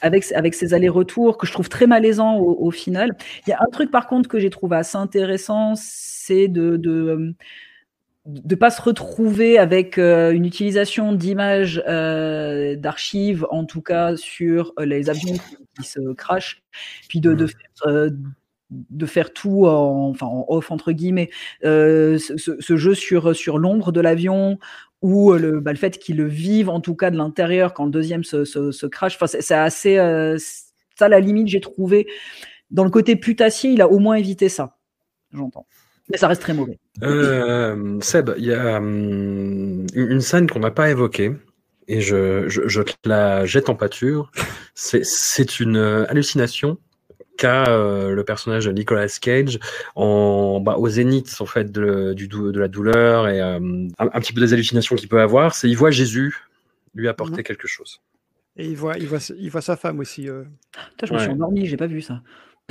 Avec, 0.00 0.32
avec 0.32 0.54
ces 0.54 0.74
allers-retours 0.74 1.38
que 1.38 1.46
je 1.46 1.52
trouve 1.52 1.68
très 1.68 1.86
malaisant 1.86 2.38
au, 2.38 2.56
au, 2.58 2.72
final. 2.72 3.16
Il 3.46 3.50
y 3.50 3.52
a 3.52 3.58
un 3.60 3.70
truc 3.70 3.92
par 3.92 4.08
contre 4.08 4.28
que 4.28 4.40
j'ai 4.40 4.50
trouvé 4.50 4.76
assez 4.76 4.96
intéressant, 4.98 5.74
c'est 5.76 6.48
de, 6.48 6.76
de 6.76 7.36
de 8.26 8.54
pas 8.54 8.70
se 8.70 8.82
retrouver 8.82 9.58
avec 9.58 9.98
euh, 9.98 10.30
une 10.32 10.44
utilisation 10.44 11.12
d'images 11.12 11.82
euh, 11.88 12.76
d'archives, 12.76 13.46
en 13.50 13.64
tout 13.64 13.82
cas 13.82 14.16
sur 14.16 14.72
euh, 14.78 14.84
les 14.84 15.08
avions 15.08 15.36
qui 15.76 15.86
se 15.86 16.12
crashent, 16.12 16.62
puis 17.08 17.20
de, 17.20 17.32
de, 17.32 17.46
faire, 17.46 18.10
de 18.70 19.06
faire 19.06 19.32
tout 19.32 19.66
en, 19.66 20.10
enfin, 20.10 20.26
en 20.26 20.44
off 20.48 20.70
entre 20.70 20.92
guillemets, 20.92 21.30
euh, 21.64 22.18
ce, 22.18 22.36
ce 22.60 22.76
jeu 22.76 22.94
sur, 22.94 23.34
sur 23.34 23.58
l'ombre 23.58 23.90
de 23.90 24.00
l'avion 24.00 24.58
ou 25.02 25.32
le, 25.32 25.60
bah, 25.60 25.72
le 25.72 25.78
fait 25.78 25.98
qu'ils 25.98 26.16
le 26.16 26.26
vivent 26.26 26.68
en 26.68 26.80
tout 26.80 26.94
cas 26.94 27.10
de 27.10 27.16
l'intérieur 27.16 27.72
quand 27.72 27.86
le 27.86 27.90
deuxième 27.90 28.22
se, 28.24 28.44
se, 28.44 28.70
se 28.70 28.86
crash. 28.86 29.14
Enfin, 29.14 29.26
c'est 29.26 29.54
assez 29.54 29.96
euh, 29.98 30.36
ça 30.96 31.08
la 31.08 31.20
limite 31.20 31.48
j'ai 31.48 31.60
trouvé 31.60 32.06
dans 32.70 32.84
le 32.84 32.90
côté 32.90 33.16
putassier, 33.16 33.70
il 33.70 33.82
a 33.82 33.88
au 33.88 33.98
moins 33.98 34.14
évité 34.14 34.48
ça. 34.48 34.76
J'entends. 35.32 35.66
Mais 36.10 36.16
ça 36.18 36.28
reste 36.28 36.42
très 36.42 36.54
mauvais. 36.54 36.78
Euh, 37.02 37.98
Seb, 38.00 38.30
il 38.36 38.44
y 38.44 38.52
a 38.52 38.76
hum, 38.78 39.86
une 39.94 40.20
scène 40.20 40.48
qu'on 40.48 40.60
n'a 40.60 40.70
pas 40.70 40.90
évoquée 40.90 41.32
et 41.88 42.00
je, 42.00 42.48
je, 42.48 42.66
je 42.68 42.82
te 42.82 42.92
la 43.08 43.44
jette 43.46 43.68
en 43.68 43.74
pâture. 43.74 44.30
C'est- 44.74 45.60
une 45.60 45.76
hallucination 46.08 46.78
qu'a 47.36 47.66
euh, 47.70 48.10
le 48.12 48.24
personnage 48.24 48.66
de 48.66 48.72
Nicolas 48.72 49.06
Cage 49.20 49.58
en, 49.94 50.60
bah, 50.60 50.76
au 50.76 50.88
zénith 50.88 51.36
en 51.40 51.46
fait 51.46 51.70
de, 51.72 52.12
du, 52.12 52.28
de 52.28 52.58
la 52.58 52.68
douleur 52.68 53.28
et 53.28 53.40
euh, 53.40 53.58
un, 53.58 53.90
un 54.12 54.20
petit 54.20 54.32
peu 54.32 54.40
des 54.40 54.52
hallucinations 54.52 54.96
qu'il 54.96 55.08
peut 55.08 55.20
avoir. 55.20 55.54
C'est 55.54 55.68
il 55.68 55.76
voit 55.76 55.90
Jésus 55.90 56.36
lui 56.94 57.08
apporter 57.08 57.38
Mhm. 57.38 57.42
quelque 57.44 57.66
chose. 57.68 58.00
Et 58.56 58.66
il 58.66 58.76
voit, 58.76 58.98
il 58.98 59.06
voit, 59.06 59.18
il 59.38 59.48
voit 59.50 59.60
sa 59.62 59.76
femme 59.76 60.00
aussi. 60.00 60.28
euh. 60.28 60.42
Putain, 60.90 61.06
je 61.06 61.12
me 61.14 61.18
suis 61.18 61.28
Ouais. 61.28 61.34
endormi, 61.34 61.66
j'ai 61.66 61.76
pas 61.76 61.86
vu 61.86 62.02
ça. 62.02 62.20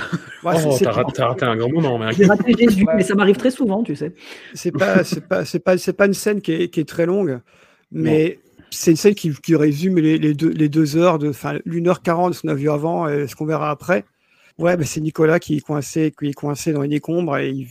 Ouais, 0.42 0.56
c'est- 0.56 0.86
oh, 0.86 1.10
t'as 1.12 1.26
raté, 1.26 1.44
un 1.44 1.56
grand 1.56 1.68
moment, 1.70 1.98
mec. 1.98 2.16
J'ai 2.16 2.24
raté 2.26 2.54
Jésus, 2.58 2.86
mais 2.96 3.02
ça 3.02 3.14
m'arrive 3.14 3.36
très 3.36 3.50
souvent, 3.50 3.82
tu 3.82 3.94
sais. 3.94 4.14
C'est 4.54 4.72
pas, 4.72 5.04
c'est 5.04 5.26
pas, 5.26 5.44
c'est 5.44 5.58
pas, 5.60 5.76
c'est 5.78 5.92
pas 5.92 6.06
une 6.06 6.14
scène 6.14 6.40
qui 6.40 6.52
est, 6.52 6.68
qui 6.70 6.80
est 6.80 6.88
très 6.88 7.04
longue, 7.06 7.40
mais 7.92 8.38
c'est 8.70 8.92
une 8.92 8.96
scène 8.96 9.14
qui, 9.14 9.32
qui 9.34 9.54
résume 9.56 9.98
les, 9.98 10.16
les 10.18 10.32
deux, 10.32 10.48
les 10.50 10.68
deux 10.68 10.96
heures 10.96 11.18
de, 11.18 11.28
enfin, 11.28 11.58
l'une 11.66 11.88
heure 11.88 12.00
quarante 12.02 12.34
ce 12.34 12.42
qu'on 12.42 12.48
a 12.48 12.54
vu 12.54 12.70
avant 12.70 13.06
et 13.08 13.26
ce 13.26 13.36
qu'on 13.36 13.44
verra 13.46 13.70
après. 13.70 14.04
Ouais, 14.58 14.76
bah, 14.76 14.84
c'est 14.84 15.00
Nicolas 15.00 15.38
qui 15.40 15.56
est 15.56 15.60
coincé, 15.60 16.12
qui 16.18 16.28
est 16.28 16.32
coincé 16.34 16.72
dans 16.72 16.82
les 16.82 16.88
décombres 16.88 17.36
et 17.38 17.50
il, 17.50 17.68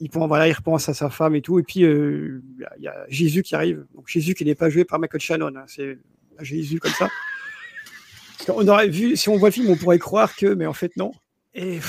il, 0.00 0.08
pense, 0.10 0.28
voilà, 0.28 0.46
il 0.48 0.52
repense 0.52 0.88
à 0.88 0.94
sa 0.94 1.10
femme 1.10 1.34
et 1.34 1.42
tout. 1.42 1.58
Et 1.58 1.62
puis, 1.64 1.82
euh, 1.84 2.40
il 2.58 2.62
y 2.62 2.64
a- 2.64 2.72
il 2.78 2.82
y, 2.84 2.88
a 2.88 3.06
Jésus 3.08 3.42
qui 3.42 3.54
arrive. 3.56 3.84
Donc, 3.94 4.06
Jésus 4.08 4.34
qui 4.34 4.44
n'est 4.44 4.54
pas 4.54 4.68
joué 4.70 4.84
par 4.84 4.98
Michael 5.00 5.20
Shannon. 5.20 5.52
hein, 5.56 5.64
c'est 5.66 5.98
Jésus 6.42 6.78
comme 6.78 6.92
ça. 6.92 7.08
Qu'on 8.46 8.66
aurait 8.68 8.88
vu, 8.88 9.16
si 9.16 9.28
on 9.28 9.36
voit 9.36 9.48
le 9.48 9.52
film, 9.52 9.68
on 9.70 9.76
pourrait 9.76 9.98
croire 9.98 10.34
que, 10.36 10.46
mais 10.54 10.66
en 10.66 10.72
fait, 10.72 10.96
non. 10.96 11.12
Et 11.60 11.80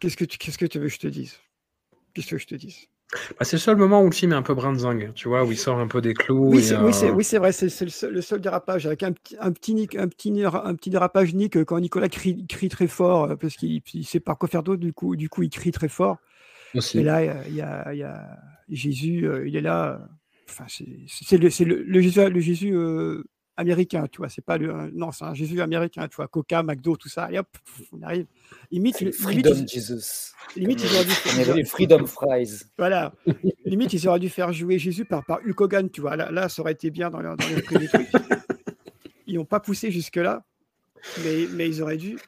qu'est-ce 0.00 0.16
que 0.16 0.24
tu, 0.24 0.38
qu'est-ce 0.38 0.56
que 0.56 0.64
tu 0.64 0.78
veux 0.78 0.86
que 0.88 0.92
je 0.94 0.98
te 0.98 1.06
dise? 1.06 1.38
Qu'est-ce 2.14 2.28
que 2.28 2.38
je 2.38 2.46
te 2.46 2.54
dise? 2.54 2.88
Bah, 3.38 3.44
c'est 3.44 3.56
le 3.56 3.60
seul 3.60 3.76
moment 3.76 4.00
où 4.02 4.06
le 4.06 4.12
film 4.14 4.32
est 4.32 4.36
un 4.36 4.42
peu 4.42 4.54
brinzingue, 4.54 5.12
tu 5.14 5.28
vois, 5.28 5.44
où 5.44 5.52
il 5.52 5.58
sort 5.58 5.78
un 5.78 5.86
peu 5.86 6.00
des 6.00 6.14
clous. 6.14 6.48
Oui, 6.54 6.62
c'est- 6.62 6.74
euh, 6.74 7.12
oui, 7.12 7.22
c'est 7.24 7.36
vrai, 7.36 7.52
c'est 7.52 7.68
c'est 7.68 7.84
le, 7.84 7.90
seul- 7.90 8.12
le 8.14 8.22
seul 8.22 8.40
dérapage, 8.40 8.86
avec 8.86 9.02
un, 9.02 9.12
petit- 9.12 9.36
un, 9.38 9.52
petit, 9.52 9.86
un, 9.98 10.08
petit, 10.08 10.42
un 10.42 10.74
petit 10.74 10.88
dérapage 10.88 11.34
Nick 11.34 11.58
euh, 11.58 11.64
quand 11.66 11.78
Nicolas 11.78 12.08
crie, 12.08 12.46
crie 12.46 12.70
très 12.70 12.86
fort, 12.88 13.24
euh, 13.24 13.36
parce 13.36 13.56
qu'il 13.56 13.82
ne 13.94 14.02
sait 14.02 14.20
pas 14.20 14.34
quoi 14.34 14.48
faire 14.48 14.62
d'autre, 14.62 14.80
du 14.80 14.94
coup, 14.94 15.14
du 15.14 15.28
coup, 15.28 15.42
il 15.42 15.50
crie 15.50 15.72
très 15.72 15.88
fort. 15.88 16.16
Aussi. 16.74 17.00
Et 17.00 17.02
là, 17.02 17.22
il 17.48 17.54
y 17.54 17.60
a, 17.60 17.92
il 17.92 17.98
y 17.98 18.02
a 18.02 18.38
Jésus, 18.70 19.28
il 19.46 19.54
est 19.56 19.60
là. 19.60 20.00
Enfin, 20.48 20.64
c'est 20.68 21.36
le, 21.36 21.50
c'est 21.50 21.64
le, 21.66 21.82
le 21.82 22.00
Jésus, 22.00 22.30
le 22.30 22.40
Jésus 22.40 22.74
euh, 22.74 23.24
américain, 23.56 24.06
tu 24.10 24.18
vois. 24.18 24.28
C'est 24.28 24.44
pas 24.44 24.58
le, 24.58 24.90
non, 24.94 25.12
c'est 25.12 25.24
un 25.24 25.34
Jésus 25.34 25.60
américain, 25.60 26.08
tu 26.08 26.16
vois. 26.16 26.28
Coca, 26.28 26.62
McDo, 26.62 26.96
tout 26.96 27.08
ça. 27.08 27.30
Et 27.30 27.38
hop, 27.38 27.48
on 27.92 28.02
arrive. 28.02 28.26
Limite, 28.70 29.00
le 29.00 29.06
limite, 29.10 29.20
Freedom 29.20 29.54
ils- 29.54 29.68
Jesus. 29.68 30.32
limite, 30.56 30.82
ils 30.82 30.94
auraient 30.94 31.04
dû 31.04 31.10
On 31.26 31.38
est 31.52 31.54
les 31.56 31.64
Freedom 31.64 32.06
Fries. 32.06 32.62
voilà. 32.78 33.12
Limite, 33.64 33.92
ils 33.92 34.08
auraient 34.08 34.20
dû 34.20 34.28
faire 34.30 34.52
jouer 34.52 34.78
Jésus 34.78 35.04
par, 35.04 35.24
par 35.24 35.40
Hulk 35.46 35.60
Hogan, 35.60 35.90
tu 35.90 36.00
vois. 36.00 36.16
Là, 36.16 36.30
là, 36.30 36.48
ça 36.48 36.62
aurait 36.62 36.72
été 36.72 36.90
bien 36.90 37.10
dans, 37.10 37.20
le- 37.20 37.36
dans 37.36 37.48
l'esprit 37.48 37.78
du 37.78 37.88
truc. 37.88 38.08
Ils 39.26 39.36
n'ont 39.36 39.44
pas 39.44 39.60
poussé 39.60 39.90
jusque-là, 39.90 40.44
mais, 41.24 41.46
mais 41.52 41.68
ils 41.68 41.82
auraient 41.82 41.96
dû. 41.96 42.18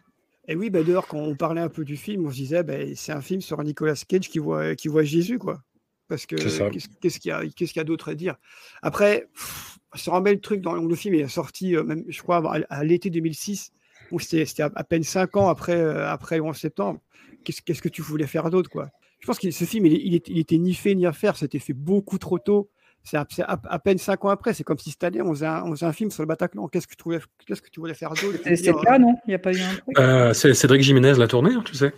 Et 0.47 0.55
oui, 0.57 0.69
bah, 0.71 0.83
d'ailleurs, 0.83 1.07
quand 1.07 1.19
on 1.19 1.35
parlait 1.35 1.61
un 1.63 1.69
peu 1.71 1.85
du 1.85 1.97
film, 1.97 2.27
on 2.27 2.31
se 2.31 2.37
disait, 2.37 2.63
bah, 2.63 2.75
c'est 2.95 3.13
un 3.13 3.23
film 3.23 3.41
sur 3.41 3.63
Nicolas 3.65 3.95
Cage 4.07 4.29
qui 4.29 4.39
voit, 4.39 4.75
qui 4.75 4.89
voit 4.89 5.03
Jésus, 5.03 5.39
quoi. 5.39 5.63
Parce 6.09 6.27
que 6.27 6.37
ça. 6.49 6.69
qu'est-ce 6.71 7.19
qu'il 7.19 7.31
y 7.31 7.81
a, 7.81 7.85
d'autre 7.85 8.11
à 8.11 8.15
dire? 8.15 8.37
Après, 8.83 9.29
pff, 9.35 9.79
se 9.95 10.11
remet 10.11 10.33
le 10.33 10.41
truc 10.41 10.61
dans 10.61 10.75
le 10.75 10.95
film, 10.95 11.15
il 11.15 11.21
est 11.23 11.29
sorti, 11.29 11.77
euh, 11.77 11.83
même, 11.85 12.05
je 12.09 12.21
crois, 12.23 12.37
à, 12.55 12.61
à 12.69 12.85
l'été 12.85 13.11
2006. 13.11 13.73
Bon, 14.11 14.19
C'était 14.19 14.63
à, 14.63 14.71
à 14.75 14.85
peine 14.85 15.03
cinq 15.03 15.37
ans 15.37 15.49
après, 15.49 15.77
euh, 15.77 16.07
après 16.09 16.37
le 16.37 16.43
11 16.43 16.57
septembre. 16.57 17.01
Qu'est-ce 17.45 17.83
que 17.83 17.89
tu 17.89 18.03
voulais 18.03 18.27
faire 18.27 18.51
d'autre, 18.51 18.71
quoi? 18.71 18.91
Je 19.21 19.27
pense 19.27 19.39
que 19.39 19.51
ce 19.51 19.65
film, 19.65 19.87
il, 19.87 20.21
il, 20.27 20.39
était 20.39 20.59
ni 20.59 20.75
fait 20.75 20.95
ni 20.95 21.07
à 21.07 21.13
faire. 21.13 21.37
C'était 21.37 21.59
fait 21.59 21.73
beaucoup 21.73 22.19
trop 22.19 22.39
tôt. 22.39 22.69
C'est 23.03 23.17
à, 23.17 23.27
c'est 23.31 23.43
à- 23.43 23.59
à 23.65 23.79
peine 23.79 23.97
cinq 23.99 24.25
ans 24.25 24.29
après. 24.29 24.53
C'est 24.55 24.65
comme 24.65 24.79
si 24.79 24.91
cette 24.91 25.05
année, 25.05 25.23
on 25.23 25.31
faisait 25.33 25.47
un, 25.47 25.63
on 25.65 25.71
faisait 25.71 25.87
un 25.87 25.93
film 25.93 26.11
sur 26.11 26.23
le 26.23 26.27
Bataclan. 26.27 26.69
Qu'est-ce 26.69 26.87
que 26.87 26.95
tu 26.95 27.05
voulais, 27.05 27.21
qu'est-ce 27.47 27.63
que 27.63 27.71
tu 27.71 27.81
voulais 27.81 27.95
faire 27.95 28.11
d'autre? 28.11 28.39
C'est 28.45 28.57
c'est 28.57 28.73
là, 28.73 28.99
non? 28.99 29.15
Il 29.27 29.31
n'y 29.31 29.35
a 29.35 29.39
pas 29.39 29.53
eu 29.53 29.61
un 29.61 29.75
truc? 29.75 29.99
Euh, 29.99 30.33
c'est 30.35 30.53
Cédric 30.55 30.83
Jiménez 30.83 31.15
l'a 31.15 31.27
tourné, 31.29 31.55
hein, 31.55 31.63
tu 31.65 31.75
sais. 31.75 31.93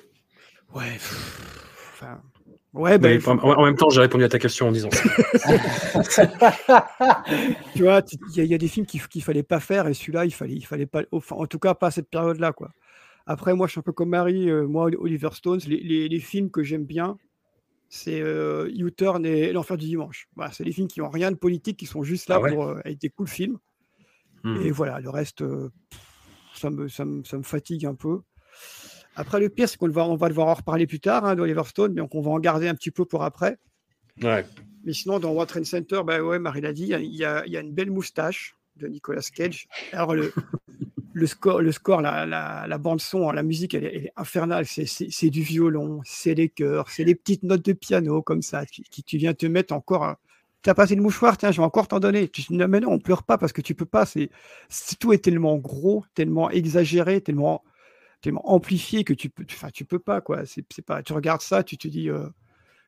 Ouais. 0.75 0.93
pff, 0.93 1.43
Enfin, 1.95 2.21
ouais, 2.77 2.99
ben, 2.99 3.21
en, 3.27 3.39
en 3.39 3.65
même 3.65 3.77
temps, 3.77 3.91
j'ai 3.91 4.01
répondu 4.01 4.25
à 4.25 4.29
ta 4.29 4.39
question 4.39 4.69
en 4.69 4.73
disant 4.73 4.89
ça. 4.91 5.03
tu 7.75 7.83
vois, 7.83 8.03
il 8.31 8.37
y, 8.37 8.41
a- 8.41 8.45
il 8.45 8.51
y 8.51 8.55
a 8.55 8.59
des 8.59 8.69
films 8.69 8.87
qu'il 8.87 9.07
qu'il 9.09 9.23
fallait 9.23 9.43
pas 9.43 9.61
faire 9.61 9.87
et 9.89 9.95
celui-là, 9.95 10.25
il 10.25 10.31
fallait, 10.33 10.55
il 10.55 10.67
fallait 10.67 10.87
pas, 10.87 11.03
enfin, 11.13 11.37
en 11.37 11.47
tout 11.47 11.59
cas 11.59 11.75
pas 11.75 11.89
à 11.89 11.91
cette 11.91 12.09
période-là, 12.11 12.53
quoi. 12.53 12.71
Après, 13.27 13.55
moi, 13.55 13.67
je 13.67 13.73
suis 13.73 13.79
un 13.81 13.83
peu 13.83 13.93
comme 13.93 14.11
Marie, 14.11 14.49
euh, 14.51 14.67
moi, 14.67 14.89
Oliver 14.99 15.31
Stones, 15.33 15.61
les, 15.67 15.79
les- 15.81 16.09
les 16.09 16.21
films 16.21 16.51
que 16.51 16.63
j'aime 16.63 16.85
bien, 16.85 17.19
c'est 17.89 18.21
euh, 18.21 18.69
U-Turn 18.77 19.25
et 19.27 19.53
L'Enfer 19.53 19.77
du 19.77 19.87
Dimanche. 19.87 20.29
Voilà, 20.37 20.53
c'est 20.53 20.65
des 20.65 20.73
films 20.73 20.89
qui 20.89 21.01
ont 21.01 21.09
rien 21.11 21.31
de 21.31 21.37
politique, 21.37 21.77
qui 21.77 21.87
sont 21.87 22.03
juste 22.05 22.29
là 22.29 22.37
Ah 22.37 22.41
ouais 22.41 22.51
pour 22.53 22.65
euh, 22.69 22.81
être 22.85 23.01
des 23.01 23.11
cool 23.11 23.29
films. 23.29 23.59
Hmm. 24.45 24.57
Et 24.63 24.71
voilà, 24.71 25.01
le 25.01 25.11
reste, 25.11 25.43
euh, 25.43 25.71
pff, 25.91 26.01
ça, 26.55 26.71
me, 26.71 26.89
ça, 26.89 27.05
me, 27.05 27.25
ça 27.25 27.37
me 27.39 27.43
fatigue 27.43 27.85
un 27.87 27.95
peu. 27.95 28.21
Après, 29.17 29.41
le 29.41 29.49
pire, 29.49 29.69
c'est 29.69 29.79
qu'on 29.79 29.89
va, 29.89 30.05
on 30.07 30.15
va 30.17 30.29
devoir 30.29 30.49
en 30.49 30.55
reparler 30.55 30.87
plus 30.87 31.01
tard 31.01 31.25
hein, 31.25 31.35
d'Oliver 31.35 31.63
Stone, 31.67 31.95
donc 31.95 32.15
on 32.15 32.21
va 32.21 32.31
en 32.31 32.39
garder 32.39 32.69
un 32.69 32.75
petit 32.75 32.91
peu 32.91 33.05
pour 33.05 33.25
après. 33.25 33.57
Ouais. 34.23 34.45
Mais 34.85 34.93
sinon, 34.93 35.19
dans 35.19 35.31
World 35.33 35.49
Trade 35.49 35.65
Center, 35.65 36.03
bah 36.07 36.23
ouais, 36.23 36.39
Marie 36.39 36.61
l'a 36.61 36.73
dit, 36.73 36.83
il 36.85 36.89
y 37.15 37.25
a- 37.25 37.45
y, 37.47 37.51
y 37.51 37.57
une 37.59 37.73
belle 37.73 37.91
moustache 37.91 38.55
de 38.77 38.87
Nicolas 38.87 39.23
Cage. 39.35 39.67
Alors, 39.93 40.15
le, 40.15 40.33
le 41.13 41.27
score, 41.27 41.61
le 41.63 41.73
score 41.73 42.03
la, 42.03 42.27
la, 42.27 42.67
la 42.69 42.79
bande-son, 42.79 43.31
la 43.33 43.43
musique, 43.43 43.75
elle 43.75 43.85
est, 43.85 43.95
elle 43.97 44.05
est 44.07 44.13
infernale. 44.17 44.67
C'est- 44.67 45.31
du 45.31 45.43
violon, 45.43 46.01
c'est 46.05 46.35
les 46.35 46.49
chœurs, 46.51 46.89
c'est 46.91 47.05
les 47.05 47.15
petites 47.15 47.43
notes 47.43 47.65
de 47.65 47.73
piano 47.73 48.23
comme 48.23 48.43
ça, 48.43 48.65
qui, 48.67 48.83
qui 48.85 49.03
tu 49.03 49.17
viens 49.17 49.35
te 49.35 49.47
mettre 49.47 49.75
encore. 49.75 50.05
un- 50.05 50.17
T'as 50.63 50.75
passé 50.75 50.95
le 50.97 51.03
mouchoir, 51.03 51.37
tiens, 51.39 51.53
je 51.53 51.59
vais 51.61 51.65
encore 51.65 51.87
t'en 51.89 52.01
donner. 52.01 52.29
Tu 52.29 52.43
dis, 52.43 52.55
non, 52.55 52.67
mais 52.69 52.81
non, 52.81 52.91
on 52.91 52.99
pleure 52.99 53.23
pas 53.23 53.39
parce 53.39 53.53
que 53.53 53.61
tu 53.63 53.75
peux 53.75 53.85
pas. 53.87 54.05
C'est- 54.05 54.31
tout 54.99 55.13
est 55.13 55.19
tellement 55.25 55.57
gros, 55.57 56.05
tellement 56.15 56.51
exagéré, 56.51 57.21
tellement, 57.21 57.63
tellement 58.27 58.51
amplifié 58.51 59.05
que 59.05 59.15
tu 59.15 59.31
peux, 59.31 59.45
enfin, 59.51 59.71
tu 59.73 59.85
peux 59.85 60.01
pas 60.01 60.21
quoi. 60.21 60.43
C'est 60.47 60.83
pas. 60.85 61.03
Tu 61.03 61.13
regardes 61.13 61.43
ça, 61.43 61.63
tu 61.63 61.79
te 61.79 61.87
dis, 61.87 62.11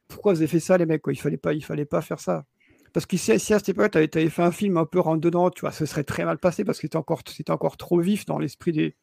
pourquoi 0.09 0.33
vous 0.33 0.41
avez 0.41 0.49
fait 0.49 0.61
ça, 0.61 0.77
les 0.77 0.87
mecs 0.87 1.03
quoi? 1.03 1.13
Il 1.13 1.17
fallait 1.17 1.37
pas, 1.37 1.53
il 1.53 1.65
fallait 1.65 1.85
pas 1.85 2.03
faire 2.03 2.19
ça. 2.19 2.45
Parce 2.93 3.07
que 3.07 3.17
si, 3.17 3.39
si 3.39 3.55
à 3.55 3.59
cette 3.59 3.69
époque, 3.69 3.93
tu 3.93 3.99
avais, 3.99 4.29
fait 4.31 4.43
un 4.43 4.51
film 4.51 4.77
un 4.79 4.85
peu 4.87 4.99
rentre 4.99 5.21
dedans, 5.21 5.51
tu 5.51 5.61
vois, 5.61 5.71
ce 5.71 5.87
serait 5.87 6.03
très 6.03 6.25
mal 6.25 6.39
passé 6.39 6.65
parce 6.65 6.79
que 6.79 6.87
c'était 6.87 6.97
encore, 6.97 7.21
c'était 7.29 7.53
encore 7.53 7.77
trop 7.77 8.01
vif 8.01 8.27
dans 8.27 8.39
l'esprit 8.39 8.73
des, 8.73 8.97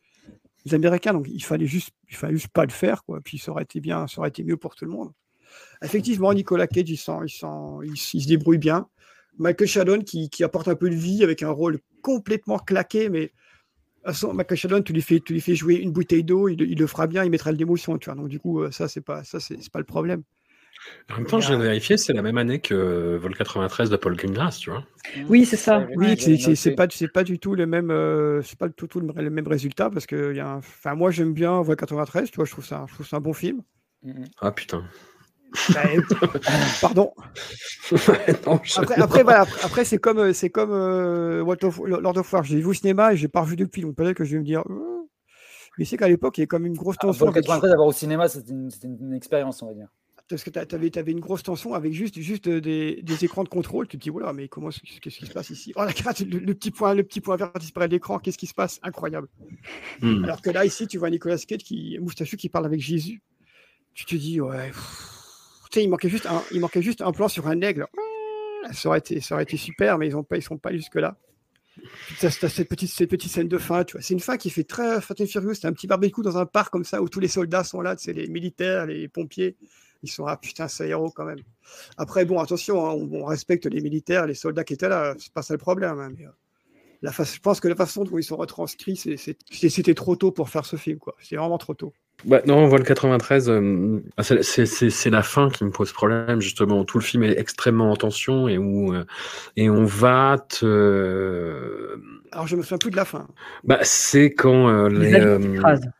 Américains. 0.73 1.13
Donc 1.13 1.27
il 1.29 1.43
fallait 1.43 1.67
juste, 1.67 1.91
il 2.09 2.15
fallait 2.15 2.33
juste 2.33 2.49
pas 2.49 2.65
le 2.65 2.71
faire, 2.71 3.05
quoi. 3.05 3.21
Puis 3.23 3.37
ça 3.37 3.51
aurait 3.51 3.63
été 3.63 3.79
bien, 3.79 4.07
ça 4.07 4.19
aurait 4.19 4.29
été 4.29 4.43
mieux 4.43 4.57
pour 4.57 4.75
tout 4.75 4.83
le 4.83 4.91
monde. 4.91 5.11
Effectivement, 5.83 6.33
Nicolas 6.33 6.67
Cage, 6.67 6.89
il, 6.89 6.95
il, 6.95 7.85
il, 7.85 7.93
il 7.93 8.21
se 8.21 8.27
débrouille 8.27 8.57
bien. 8.57 8.87
Michael 9.37 9.67
Shannon 9.67 9.99
qui, 9.99 10.29
qui 10.29 10.43
apporte 10.43 10.67
un 10.67 10.75
peu 10.75 10.89
de 10.89 10.95
vie 10.95 11.23
avec 11.23 11.43
un 11.43 11.51
rôle 11.51 11.79
complètement 12.01 12.57
claqué, 12.57 13.09
mais 13.09 13.31
son- 14.13 14.33
Michael 14.33 14.57
Shannon, 14.57 14.81
tu 14.81 14.93
lui 14.93 15.01
fais, 15.01 15.19
tu 15.19 15.33
lui 15.33 15.41
fais 15.41 15.55
jouer 15.55 15.75
une 15.75 15.91
bouteille 15.91 16.23
d'eau, 16.23 16.47
il, 16.49 16.61
il 16.61 16.77
le 16.77 16.87
fera 16.87 17.07
bien, 17.07 17.23
il 17.23 17.29
mettra 17.31 17.51
le 17.51 17.57
d'émotion, 17.57 17.97
tu 17.97 18.05
vois. 18.09 18.15
Donc 18.15 18.27
du 18.29 18.39
coup, 18.39 18.61
euh, 18.61 18.71
ça 18.71 18.87
c'est 18.87 19.01
pas, 19.01 19.23
ça 19.23 19.39
c'est 19.39 19.61
c'est 19.61 19.71
pas 19.71 19.79
le 19.79 19.85
problème. 19.85 20.23
En 21.11 21.17
même 21.17 21.25
temps, 21.25 21.39
je 21.39 21.47
viens 21.47 21.57
de 21.57 21.63
vérifier, 21.63 21.97
c'est 21.97 22.13
la 22.13 22.21
même 22.21 22.37
année 22.37 22.59
que 22.59 23.15
Vol 23.17 23.35
93 23.35 23.89
de 23.89 23.95
Paul 23.95 24.15
Greengrass, 24.15 24.59
tu 24.59 24.69
vois. 24.69 24.83
Oui, 25.29 25.45
c'est 25.45 25.55
ça. 25.57 25.79
Oui, 25.95 26.15
c'est- 26.19 26.71
pas, 26.75 26.87
c'est 26.91 27.07
pas 27.07 27.23
du 27.23 27.39
tout 27.39 27.55
le 27.55 27.65
même, 27.65 27.91
euh, 27.91 28.41
c'est 28.41 28.57
pas 28.57 28.69
tout, 28.69 28.87
tout 28.87 28.99
le, 28.99 29.07
le 29.21 29.29
même 29.29 29.47
résultat 29.47 29.89
parce 29.89 30.05
que 30.05 30.31
il 30.31 30.37
y 30.37 30.39
a 30.39 30.47
un- 30.47 30.57
enfin 30.57 30.95
moi 30.95 31.11
j'aime 31.11 31.33
bien 31.33 31.61
Voix 31.61 31.75
93, 31.75 32.29
tu 32.31 32.35
vois, 32.35 32.45
je 32.45 32.51
trouve 32.51 32.65
ça, 32.65 32.85
je 32.89 32.93
trouve 32.93 33.07
ça 33.07 33.17
un 33.17 33.21
bon 33.21 33.33
film. 33.33 33.61
Ah 34.41 34.51
putain. 34.51 34.83
Bah, 35.73 35.83
Pardon. 36.81 37.13
Non, 38.45 38.59
je- 38.63 38.79
Après, 38.79 38.95
après, 39.01 39.23
voilà, 39.23 39.41
après, 39.41 39.61
après, 39.63 39.85
c'est 39.85 39.97
comme, 39.97 40.19
euh, 40.19 40.33
c'est 40.33 40.49
comme 40.49 40.71
euh, 40.71 41.41
What 41.41 41.63
of- 41.63 41.79
Lord 41.85 42.17
of 42.17 42.33
War. 42.33 42.43
J'ai 42.43 42.57
vu 42.57 42.65
au 42.65 42.73
cinéma 42.73 43.13
et 43.13 43.17
j'ai 43.17 43.27
pas 43.27 43.41
revu 43.41 43.55
depuis, 43.55 43.81
donc 43.81 43.95
peut-être 43.95 44.17
que 44.17 44.23
je 44.25 44.33
vais 44.33 44.39
me 44.39 44.45
dire. 44.45 44.63
euh, 44.69 45.03
Mais 45.77 45.85
c'est 45.85 45.97
qu'à 45.97 46.07
l'époque, 46.07 46.37
il 46.37 46.41
y 46.41 46.43
avait 46.43 46.47
comme 46.47 46.65
une 46.65 46.75
grosse 46.75 46.95
Ah, 46.99 47.07
tension. 47.07 47.25
Vol 47.25 47.33
avec- 47.33 47.43
93, 47.45 47.69
d'avoir 47.71 47.87
au 47.87 47.91
cinéma, 47.93 48.27
c'était 48.27 48.51
une, 48.51 48.69
une 49.01 49.13
expérience, 49.13 49.61
on 49.61 49.67
va 49.67 49.73
dire. 49.73 49.87
Parce 50.27 50.43
que 50.43 50.49
tu 50.49 50.57
avais, 50.97 51.11
une 51.11 51.19
grosse 51.19 51.43
tension 51.43 51.75
avec 51.75 51.93
juste, 51.93 52.19
juste 52.19 52.49
des, 52.49 52.99
des 53.03 53.25
écrans 53.25 53.43
de 53.43 53.49
contrôle. 53.49 53.87
Tu 53.87 53.99
te 53.99 54.01
dis, 54.03 54.09
voilà, 54.09 54.33
mais 54.33 54.47
comment, 54.47 54.69
qu'est-ce 54.69 55.19
qui 55.19 55.25
se 55.27 55.31
passe 55.31 55.51
ici? 55.51 55.71
Oh 55.75 55.83
la 55.85 55.93
carte, 55.93 56.21
le, 56.21 56.39
le 56.39 56.53
petit 56.55 56.71
point, 56.71 56.95
le 56.95 57.03
petit 57.03 57.21
point 57.21 57.35
vert 57.35 57.51
disparaît 57.59 57.87
de 57.87 57.93
l'écran. 57.93 58.17
Qu'est-ce 58.17 58.39
qui 58.39 58.47
se 58.47 58.55
passe? 58.55 58.79
Incroyable. 58.81 59.27
Hmm. 60.01 60.23
Alors 60.23 60.41
que 60.41 60.49
là, 60.49 60.65
ici, 60.65 60.87
tu 60.87 60.97
vois 60.97 61.11
Nicolas 61.11 61.37
Cage 61.37 61.59
qui 61.61 61.99
moustachu 62.01 62.37
qui 62.37 62.49
parle 62.49 62.65
avec 62.65 62.79
Jésus. 62.81 63.21
Tu 63.93 64.05
te 64.05 64.15
dis, 64.15 64.41
ouais. 64.41 64.69
pff, 64.69 65.11
sais, 65.71 65.83
il 65.83 65.89
manquait 65.89 66.09
juste 66.09 66.25
un, 66.25 66.41
il 66.51 66.59
manquait 66.59 66.81
juste 66.81 67.01
un 67.01 67.11
plan 67.11 67.27
sur 67.27 67.47
un 67.47 67.61
aigle. 67.61 67.87
Ça 68.71 68.89
aurait 68.89 68.99
été, 68.99 69.21
ça 69.21 69.35
aurait 69.35 69.43
été 69.43 69.57
super, 69.57 69.97
mais 69.97 70.07
ils 70.07 70.15
ont 70.15 70.23
pas, 70.23 70.37
ils 70.37 70.41
sont 70.41 70.57
pas 70.57 70.71
jusque 70.71 70.95
là. 70.95 71.17
T'as 72.19 72.29
t'as 72.29 72.49
cette 72.49 72.69
petite, 72.69 72.89
cette 72.89 73.09
petite 73.09 73.31
scène 73.31 73.47
de 73.47 73.57
fin, 73.57 73.83
tu 73.83 73.93
vois. 73.93 74.01
C'est 74.01 74.13
une 74.13 74.19
fin 74.19 74.37
qui 74.37 74.49
fait 74.49 74.63
très 74.63 75.01
Fast 75.01 75.21
and 75.21 75.27
Furious. 75.27 75.55
C'est 75.55 75.67
un 75.67 75.73
petit 75.73 75.87
barbecue 75.87 76.21
dans 76.21 76.37
un 76.37 76.45
parc 76.45 76.71
comme 76.71 76.85
ça 76.85 77.01
où 77.01 77.09
tous 77.09 77.19
les 77.19 77.27
soldats 77.27 77.63
sont 77.63 77.81
là, 77.81 77.95
c'est 77.97 78.13
les 78.13 78.27
militaires, 78.27 78.85
les 78.85 79.07
pompiers. 79.07 79.55
Ils 80.03 80.09
sont 80.09 80.25
ah 80.25 80.37
putain, 80.37 80.67
c'est 80.67 80.87
héros 80.87 81.11
quand 81.11 81.25
même. 81.25 81.41
Après, 81.97 82.25
bon, 82.25 82.39
attention, 82.39 82.85
hein, 82.87 82.93
on, 82.93 83.25
respecte 83.25 83.65
les 83.65 83.81
militaires, 83.81 84.27
les 84.27 84.35
soldats 84.35 84.63
qui 84.63 84.73
étaient 84.73 84.89
là. 84.89 85.15
C'est 85.17 85.33
pas 85.33 85.41
ça 85.41 85.53
le 85.53 85.57
problème. 85.57 85.99
hein, 85.99 86.11
mais, 86.17 86.25
euh, 86.25 86.29
la 87.01 87.11
je 87.11 87.39
pense 87.39 87.59
que 87.59 87.67
la 87.67 87.75
façon 87.75 88.03
dont 88.03 88.17
ils 88.17 88.23
sont 88.23 88.37
retranscrits, 88.37 88.95
c'était 88.95 89.93
trop 89.93 90.15
tôt 90.15 90.31
pour 90.31 90.49
faire 90.49 90.65
ce 90.65 90.75
film, 90.75 90.99
quoi. 90.99 91.15
C'est 91.19 91.35
vraiment 91.35 91.57
trop 91.57 91.73
tôt. 91.73 91.93
Bah, 92.23 92.41
non, 92.47 92.57
on 92.57 92.67
voit 92.67 92.79
le 92.79 92.85
93. 92.85 93.49
euh, 93.49 93.99
ah, 94.17 94.23
c'est- 94.23 94.41
c'est 94.41 94.65
c'est- 94.65 94.89
c'est 94.89 95.09
la 95.11 95.21
fin 95.21 95.49
qui 95.49 95.63
me 95.63 95.69
pose 95.69 95.91
problème, 95.91 96.41
justement. 96.41 96.83
Tout 96.85 96.97
le 96.97 97.03
film 97.03 97.23
est 97.23 97.37
extrêmement 97.37 97.91
en 97.91 97.95
tension 97.95 98.47
et 98.47 98.57
où 98.57 98.93
euh, 98.95 99.03
et 99.57 99.69
on 99.69 99.83
va 99.83 100.37
te. 100.49 101.99
Alors, 102.31 102.47
je 102.47 102.55
me 102.55 102.63
souviens 102.63 102.77
plus 102.79 102.89
de 102.91 102.95
la 102.95 103.05
fin. 103.05 103.27
Bah, 103.63 103.79
c'est 103.83 104.31
quand 104.33 104.67
euh, 104.69 104.89
Les 104.89 105.11
les. 105.11 105.19
euh. 105.19 105.37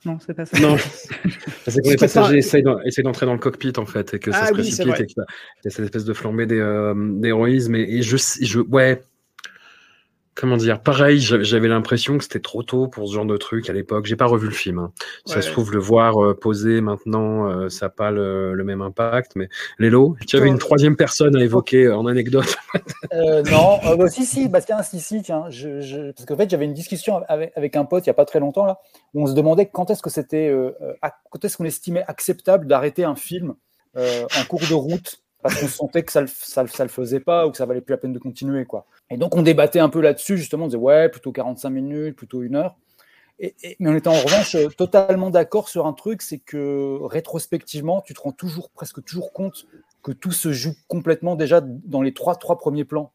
Non, 0.05 0.18
c'est 0.26 0.34
pas 0.34 0.45
ça. 0.45 0.59
Non, 0.59 0.78
c'est 1.68 1.82
quand 1.82 1.89
les 1.89 1.95
passagers 1.97 2.28
pas- 2.30 2.38
essayent 2.38 2.63
d'en- 2.63 2.80
essayent 2.82 3.03
d'entrer 3.03 3.26
dans 3.26 3.34
le 3.34 3.39
cockpit 3.39 3.74
en 3.78 3.86
fait 3.86 4.13
et 4.16 4.20
que 4.20 4.32
ça 4.32 4.39
Ah 4.41 4.47
se 4.47 4.53
oui, 4.53 4.59
précipite 4.61 4.99
et 4.99 5.05
qu'il 5.05 5.18
y 5.18 5.68
a- 5.68 5.70
cette 5.70 5.86
espèce 5.86 6.05
de 6.05 6.13
flambée 6.13 6.45
d'hé- 6.47 6.59
euh, 6.59 6.93
d'héroïsme 6.95 7.76
et, 7.76 7.82
et 7.97 8.01
je, 8.01 8.18
je 8.41 8.59
ouais 8.59 9.01
comment 10.36 10.57
dire 10.57 10.81
pareil 10.81 11.19
j'avais 11.19 11.67
l'impression 11.69 12.17
que 12.17 12.23
c'était 12.25 12.41
trop 12.41 12.61
tôt 12.61 12.88
pour 12.88 13.07
ce 13.07 13.13
genre 13.13 13.25
de 13.25 13.38
truc 13.38 13.69
à 13.69 13.73
l'époque 13.73 14.05
j'ai 14.05 14.17
pas 14.17 14.25
revu 14.25 14.47
le 14.47 14.53
film 14.53 14.79
hein. 14.79 14.91
ça 15.25 15.38
Ouais. 15.38 15.41
se 15.41 15.49
trouve 15.51 15.71
le 15.71 15.79
voir 15.79 16.23
euh, 16.23 16.38
posé 16.38 16.81
maintenant 16.81 17.49
euh, 17.49 17.69
ça 17.69 17.86
n'a 17.86 17.89
pas 17.89 18.11
le, 18.11 18.53
le 18.53 18.63
même 18.65 18.81
impact 18.81 19.31
mais 19.38 19.47
Lélo 19.79 20.17
tu 20.27 20.36
avais 20.36 20.49
une 20.49 20.57
troisième 20.57 20.97
personne 20.97 21.36
à 21.38 21.43
évoquer 21.43 21.86
euh, 21.86 21.97
en 21.97 22.05
anecdote 22.05 22.55
Euh, 23.13 23.43
non, 23.43 23.79
bah, 23.97 24.09
si, 24.09 24.25
si, 24.25 24.49
Bastien, 24.49 24.81
si, 24.83 24.99
si, 24.99 25.21
tiens, 25.21 25.45
je, 25.49 25.79
je- 25.79 26.11
parce 26.11 26.25
qu'en 26.25 26.36
fait, 26.36 26.49
j'avais 26.49 26.65
une 26.65 26.73
discussion 26.73 27.21
avec, 27.29 27.53
avec 27.55 27.75
un 27.77 27.86
pote 27.86 28.05
il 28.05 28.09
n'y 28.09 28.11
a 28.11 28.15
pas 28.15 28.25
très 28.25 28.39
longtemps, 28.39 28.65
là, 28.65 28.79
où 29.13 29.21
on 29.23 29.27
se 29.27 29.33
demandait 29.33 29.67
quand 29.67 29.89
est-ce 29.91 30.01
que 30.01 30.09
c'était, 30.09 30.53
quand 31.29 31.45
est-ce 31.45 31.55
qu'on 31.55 31.63
estimait 31.65 32.03
acceptable 32.07 32.67
d'arrêter 32.67 33.03
un 33.05 33.15
film 33.15 33.53
euh, 33.95 34.23
en 34.41 34.45
cours 34.45 34.61
de 34.69 34.73
route, 34.73 35.21
parce 35.45 35.59
qu'on 35.59 35.67
sentait 35.67 36.01
que 36.01 36.11
ça 36.11 36.21
le, 36.21 36.27
ça, 36.27 36.63
le- 36.63 36.69
ça 36.69 36.83
le 36.83 36.89
faisait 36.89 37.19
pas 37.19 37.45
ou 37.45 37.51
que 37.51 37.57
ça 37.57 37.67
valait 37.67 37.81
plus 37.81 37.93
la 37.93 37.97
peine 37.97 38.13
de 38.13 38.17
continuer, 38.19 38.65
quoi. 38.65 38.87
Et 39.11 39.17
donc, 39.17 39.35
on 39.35 39.43
débattait 39.43 39.79
un 39.79 39.89
peu 39.89 40.01
là-dessus, 40.01 40.37
justement, 40.39 40.65
on 40.65 40.67
disait, 40.67 40.77
ouais, 40.79 41.07
plutôt 41.09 41.31
45 41.31 41.69
minutes, 41.69 42.15
plutôt 42.15 42.41
une 42.41 42.55
heure. 42.55 42.75
Et, 43.39 43.53
et- 43.63 43.75
mais 43.79 43.89
on 43.91 43.95
était 43.95 44.07
en 44.07 44.13
revanche 44.13 44.55
euh, 44.55 44.69
totalement 44.69 45.29
d'accord 45.29 45.69
sur 45.69 45.85
un 45.85 45.93
truc, 45.93 46.21
c'est 46.23 46.39
que 46.39 46.97
rétrospectivement, 47.03 48.01
tu 48.01 48.13
te 48.15 48.21
rends 48.21 48.31
toujours, 48.31 48.69
presque 48.71 49.03
toujours 49.03 49.33
compte 49.33 49.67
que 50.03 50.11
tout 50.13 50.31
se 50.31 50.51
joue 50.51 50.73
complètement 50.87 51.35
déjà 51.35 51.61
dans 51.61 52.01
les 52.01 52.13
trois, 52.13 52.35
trois 52.35 52.57
premiers 52.57 52.85
plans. 52.85 53.11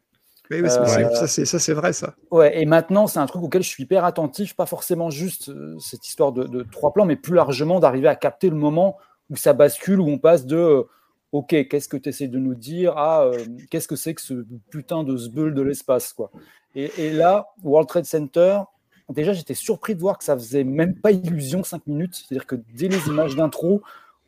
Oui, 0.50 0.60
oui, 0.60 0.68
Euh, 0.68 1.08
ça, 1.14 1.26
c'est 1.26 1.44
ça, 1.44 1.58
c'est 1.58 1.72
vrai, 1.74 1.92
ça. 1.92 2.14
Ouais, 2.30 2.60
et 2.60 2.64
maintenant, 2.66 3.06
c'est 3.08 3.18
un 3.18 3.26
truc 3.26 3.42
auquel 3.42 3.62
je 3.62 3.68
suis 3.68 3.82
hyper 3.84 4.04
attentif, 4.04 4.54
pas 4.54 4.66
forcément 4.66 5.10
juste 5.10 5.48
euh, 5.48 5.76
cette 5.80 6.06
histoire 6.06 6.32
de, 6.32 6.44
de 6.44 6.62
trois 6.62 6.92
plans, 6.92 7.04
mais 7.04 7.16
plus 7.16 7.34
largement 7.34 7.80
d'arriver 7.80 8.06
à 8.08 8.14
capter 8.14 8.50
le 8.50 8.56
moment 8.56 8.98
où 9.30 9.36
ça 9.36 9.52
bascule, 9.52 10.00
où 10.00 10.08
on 10.08 10.18
passe 10.18 10.46
de 10.46 10.86
OK, 11.32 11.68
qu'est-ce 11.68 11.88
que 11.88 11.96
tu 11.96 12.08
essaies 12.08 12.28
de 12.28 12.38
nous 12.38 12.54
dire? 12.54 12.96
À 12.98 13.24
euh, 13.24 13.44
qu'est-ce 13.70 13.86
que 13.86 13.96
c'est 13.96 14.14
que 14.14 14.22
ce 14.22 14.44
putain 14.70 15.04
de 15.04 15.16
zbeul 15.16 15.54
de 15.54 15.62
l'espace, 15.62 16.12
quoi? 16.12 16.30
Et, 16.74 17.10
là, 17.10 17.48
World 17.64 17.88
Trade 17.88 18.04
Center, 18.04 18.60
déjà, 19.08 19.32
j'étais 19.32 19.54
surpris 19.54 19.96
de 19.96 20.00
voir 20.00 20.18
que 20.18 20.24
ça 20.24 20.36
faisait 20.36 20.62
même 20.62 20.94
pas 20.94 21.10
illusion 21.10 21.64
5 21.64 21.86
minutes, 21.88 22.14
c'est-à-dire 22.14 22.46
que 22.46 22.56
dès 22.74 22.88
les 22.88 23.08
images 23.08 23.34
d'intro, 23.34 23.82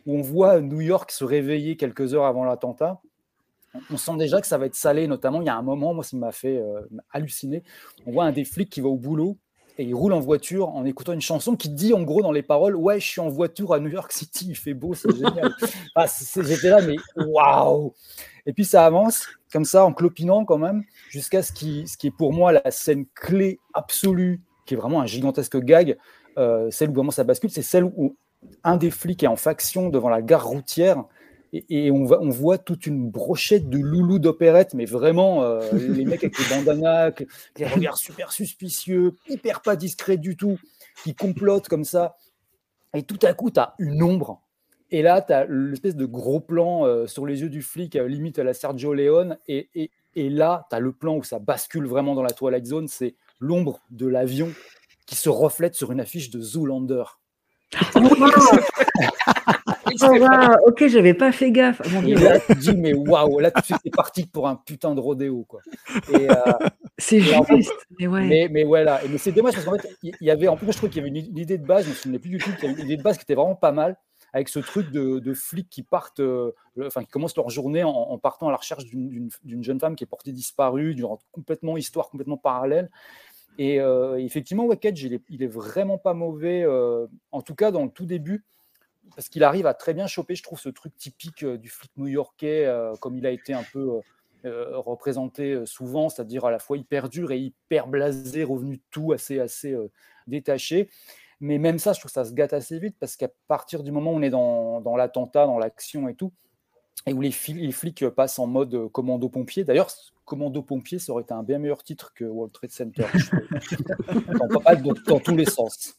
où 0.07 0.17
on 0.19 0.23
voit 0.23 0.61
New 0.61 0.81
York 0.81 1.13
se 1.13 1.25
réveiller 1.25 1.77
quelques 1.77 2.15
heures 2.15 2.25
avant 2.25 2.45
l'attentat, 2.45 3.01
on 3.91 3.97
sent 3.97 4.17
déjà 4.19 4.41
que 4.41 4.47
ça 4.47 4.59
va 4.59 4.67
être 4.67 4.75
salé, 4.75 5.07
notamment 5.07 5.41
il 5.41 5.47
y 5.47 5.51
a 5.51 5.57
un 5.57 5.63
moment, 5.63 5.95
moi 5.95 6.05
ça 6.05 6.17
m'a 6.17 6.33
fait 6.33 6.59
euh, 6.59 6.81
halluciner, 7.11 7.63
on 8.07 8.13
voit 8.13 8.25
un 8.25 8.33
des 8.33 8.45
flics 8.45 8.69
qui 8.69 8.81
va 8.81 8.89
au 8.89 8.97
boulot 8.97 9.37
et 9.79 9.85
il 9.85 9.95
roule 9.95 10.13
en 10.13 10.21
voiture 10.21 10.69
en 10.69 10.85
écoutant 10.85 11.13
une 11.13 11.21
chanson 11.21 11.57
qui 11.57 11.69
dit 11.71 11.95
en 11.95 12.03
gros 12.03 12.23
dans 12.23 12.33
les 12.33 12.43
paroles 12.43 12.77
ouais 12.77 13.01
je 13.01 13.07
suis 13.07 13.21
en 13.21 13.29
voiture 13.29 13.73
à 13.73 13.81
New 13.81 13.89
York 13.89 14.13
City, 14.13 14.47
il 14.51 14.57
fait 14.57 14.75
beau, 14.75 14.95
c'est 14.95 15.15
génial. 15.15 15.55
Ah, 15.95 16.07
J'étais 16.37 16.71
là 16.71 16.81
mais 16.83 16.97
waouh 17.17 17.95
Et 18.47 18.53
puis 18.53 18.65
ça 18.65 18.85
avance 18.85 19.27
comme 19.53 19.65
ça 19.65 19.85
en 19.85 19.93
clopinant 19.93 20.45
quand 20.45 20.59
même 20.59 20.85
jusqu'à 21.11 21.43
ce 21.43 21.53
qui, 21.53 21.87
ce 21.87 21.97
qui 21.97 22.09
est 22.09 22.17
pour 22.17 22.33
moi 22.33 22.53
la 22.53 22.71
scène 22.71 23.07
clé 23.15 23.61
absolue, 23.75 24.41
qui 24.67 24.75
est 24.75 24.77
vraiment 24.77 25.01
un 25.01 25.07
gigantesque 25.07 25.59
gag, 25.59 25.97
euh, 26.39 26.71
celle 26.71 26.91
où 26.91 26.95
vraiment 26.95 27.11
ça 27.11 27.25
bascule, 27.25 27.51
c'est 27.51 27.63
celle 27.63 27.85
où 27.85 28.17
un 28.65 28.77
des 28.77 28.91
flics 28.91 29.23
est 29.23 29.29
en 29.29 29.37
faction 29.37 29.89
devant 29.89 30.09
la 30.09 30.23
gare 30.23 30.47
routière 30.47 31.05
et, 31.53 31.87
et 31.87 31.91
on, 31.91 32.05
va, 32.05 32.19
on 32.21 32.31
voit 32.31 32.59
toute 32.59 32.87
une 32.87 33.11
brochette 33.11 33.69
de 33.69 33.79
loulous 33.79 34.19
d'opérette, 34.19 34.75
mais 34.75 34.87
vraiment, 34.87 35.43
euh, 35.43 35.61
les 35.73 36.05
mecs 36.05 36.25
avec 36.25 36.39
les 36.39 36.57
bandanas, 36.57 37.03
avec 37.03 37.29
les 37.57 37.67
regards 37.67 37.99
super 37.99 38.33
suspicieux, 38.33 39.17
hyper 39.29 39.61
pas 39.61 39.77
discrets 39.77 40.17
du 40.17 40.37
tout, 40.37 40.59
qui 41.05 41.15
complotent 41.15 41.69
comme 41.69 41.85
ça. 41.85 42.17
Et 42.95 43.03
tout 43.03 43.19
à 43.23 43.35
coup, 43.35 43.51
tu 43.51 43.61
as 43.61 43.75
une 43.79 44.03
ombre. 44.03 44.43
Et 44.91 45.03
là, 45.03 45.23
tu 45.23 45.33
as 45.33 45.47
l'espèce 45.47 45.97
de 45.97 46.05
gros 46.05 46.41
plan 46.41 46.87
euh, 46.87 47.07
sur 47.07 47.27
les 47.27 47.41
yeux 47.41 47.49
du 47.49 47.63
flic, 47.63 47.97
euh, 47.97 48.09
limite 48.09 48.39
à 48.39 48.45
la 48.45 48.53
Sergio 48.53 48.93
Leone. 48.93 49.39
Et, 49.49 49.69
et, 49.75 49.91
et 50.15 50.29
là, 50.29 50.67
tu 50.69 50.77
as 50.77 50.81
le 50.81 50.93
plan 50.93 51.17
où 51.17 51.23
ça 51.23 51.39
bascule 51.39 51.87
vraiment 51.87 52.15
dans 52.15 52.23
la 52.23 52.33
Twilight 52.33 52.67
Zone. 52.67 52.89
C'est 52.89 53.15
l'ombre 53.41 53.81
de 53.91 54.07
l'avion 54.07 54.53
qui 55.07 55.17
se 55.17 55.31
reflète 55.31 55.75
sur 55.75 55.93
une 55.93 56.01
affiche 56.01 56.31
de 56.31 56.41
Zoolander. 56.41 57.05
Oh, 60.03 60.69
ok, 60.69 60.87
j'avais 60.87 61.15
pas 61.15 61.33
fait 61.33 61.51
gaffe. 61.51 61.83
Mon 61.93 62.03
Et 62.07 62.15
là, 62.15 62.39
tu 62.41 62.55
dis, 62.57 62.77
mais 62.77 62.95
waouh, 62.95 63.39
là, 63.41 63.51
tout 63.51 63.61
de 63.61 63.65
suite, 63.67 63.79
c'est 63.85 63.95
parti 63.95 64.27
pour 64.27 64.49
un 64.49 64.57
putain 64.57 64.95
de 64.95 65.01
rodéo, 65.01 65.45
quoi. 65.49 65.61
Euh, 66.15 66.29
C'est 66.99 67.19
et 67.19 67.35
en 67.35 67.43
fait, 67.43 67.57
juste. 67.57 67.73
Mais 67.99 68.07
ouais. 68.07 68.27
mais, 68.27 68.49
mais 68.51 68.65
voilà, 68.65 69.01
mais 69.11 69.19
c'est 69.19 69.33
dommage 69.33 69.55
parce 69.55 69.65
qu'en 69.65 69.77
fait, 69.79 69.97
il 70.03 70.15
y 70.21 70.31
avait, 70.31 70.49
en 70.49 70.57
plus, 70.57 70.71
je 70.73 70.77
trouve 70.77 70.89
qu'il 70.91 70.99
y 70.99 71.01
avait 71.01 71.09
une, 71.09 71.27
une 71.27 71.39
idée 71.39 71.59
de 71.59 71.67
base, 71.67 71.85
je 71.85 71.91
me 71.91 71.95
souvenais 71.95 72.19
plus 72.19 72.31
du 72.31 72.39
tout, 72.39 72.51
qu'il 72.57 72.71
y 72.71 72.73
avait 72.73 72.81
une 72.81 72.87
idée 72.87 72.97
de 72.97 73.03
base 73.03 73.17
qui 73.17 73.23
était 73.23 73.35
vraiment 73.35 73.55
pas 73.55 73.73
mal, 73.73 73.97
avec 74.33 74.49
ce 74.49 74.61
truc 74.61 74.91
de, 74.93 75.19
de 75.19 75.35
flics 75.35 75.69
qui 75.69 75.83
partent, 75.83 76.21
euh, 76.21 76.53
le- 76.75 76.87
enfin, 76.87 77.03
qui 77.03 77.11
commencent 77.11 77.37
leur 77.37 77.51
journée 77.51 77.85
en, 77.85 77.91
en 77.91 78.19
partant 78.19 78.49
à 78.49 78.51
la 78.51 78.57
recherche 78.57 78.85
d'une- 78.87 79.29
jeune 79.61 79.79
femme 79.79 79.95
qui 79.97 80.05
est 80.05 80.07
portée 80.07 80.33
disparue, 80.33 80.95
d'une 80.95 81.07
complètement 81.33 81.77
histoire 81.77 82.09
complètement 82.09 82.39
parallèle. 82.39 82.89
Et 83.59 83.79
euh, 83.81 84.17
effectivement, 84.19 84.65
Wackage, 84.65 85.03
il 85.03 85.13
est, 85.13 85.23
il 85.29 85.43
est 85.43 85.47
vraiment 85.49 85.99
pas 85.99 86.15
mauvais, 86.15 86.63
euh, 86.65 87.07
en 87.33 87.43
tout 87.43 87.55
cas 87.55 87.71
dans 87.71 87.83
le 87.85 87.91
tout 87.91 88.07
début, 88.07 88.43
parce 89.15 89.29
qu'il 89.29 89.45
arrive 89.45 89.67
à 89.67 89.75
très 89.75 89.95
bien 89.95 90.07
choper, 90.07 90.35
je 90.35 90.43
trouve, 90.43 90.61
ce 90.61 90.69
truc 90.69 90.97
typique 90.97 91.43
euh, 91.45 91.59
du 91.59 91.69
flic 91.69 91.91
new-yorkais, 91.97 92.67
euh, 92.67 92.95
comme 92.97 93.17
il 93.17 93.27
a 93.27 93.31
été 93.31 93.55
un 93.55 93.65
peu 93.73 94.01
euh, 94.45 94.79
représenté 94.79 95.65
souvent, 95.67 96.09
c'est-à-dire 96.09 96.45
à 96.45 96.51
la 96.51 96.59
fois 96.59 96.77
hyper 96.77 97.09
dur 97.09 97.33
et 97.33 97.39
hyper 97.39 97.87
blasé, 97.87 98.45
revenu 98.45 98.77
de 98.77 98.83
tout, 98.91 99.13
assez, 99.13 99.39
assez 99.39 99.77
détaché. 100.27 100.89
Mais 101.41 101.59
même 101.59 101.79
ça, 101.79 101.93
je 101.93 102.01
trouve 102.01 102.11
que 102.11 102.15
ça 102.15 102.25
se 102.25 102.33
gâte 102.33 102.53
assez 102.53 102.79
vite, 102.79 102.97
parce 103.01 103.17
qu'à 103.17 103.29
partir 103.49 103.83
du 103.83 103.91
moment 103.91 104.13
où 104.13 104.17
on 104.17 104.23
est 104.23 104.31
dans, 104.31 104.81
dans 104.81 104.97
l'attentat, 104.97 105.47
dans 105.47 105.59
l'action 105.59 106.09
et 106.09 106.15
tout, 106.15 106.33
et 107.07 107.13
où 107.13 107.21
les, 107.21 107.31
fli- 107.31 107.59
les 107.59 107.73
flics 107.73 108.09
passent 108.11 108.39
en 108.39 108.47
mode 108.47 108.89
commando-pompier. 108.93 109.65
D'ailleurs, 109.65 109.91
c- 110.23 110.25
commando-pompier, 110.25 110.99
ça 110.99 111.13
aurait 111.13 111.23
été 111.23 111.33
un 111.35 111.43
bien 111.43 111.59
meilleur 111.59 111.83
titre 111.83 112.13
que 112.15 112.25
World 112.25 112.53
Trade 112.53 112.71
Center. 112.71 113.05
dans, 114.51 114.61
pas 114.61 114.77
dans 114.77 115.21
tous 115.21 115.37
les 115.37 115.45
sens. 115.45 115.95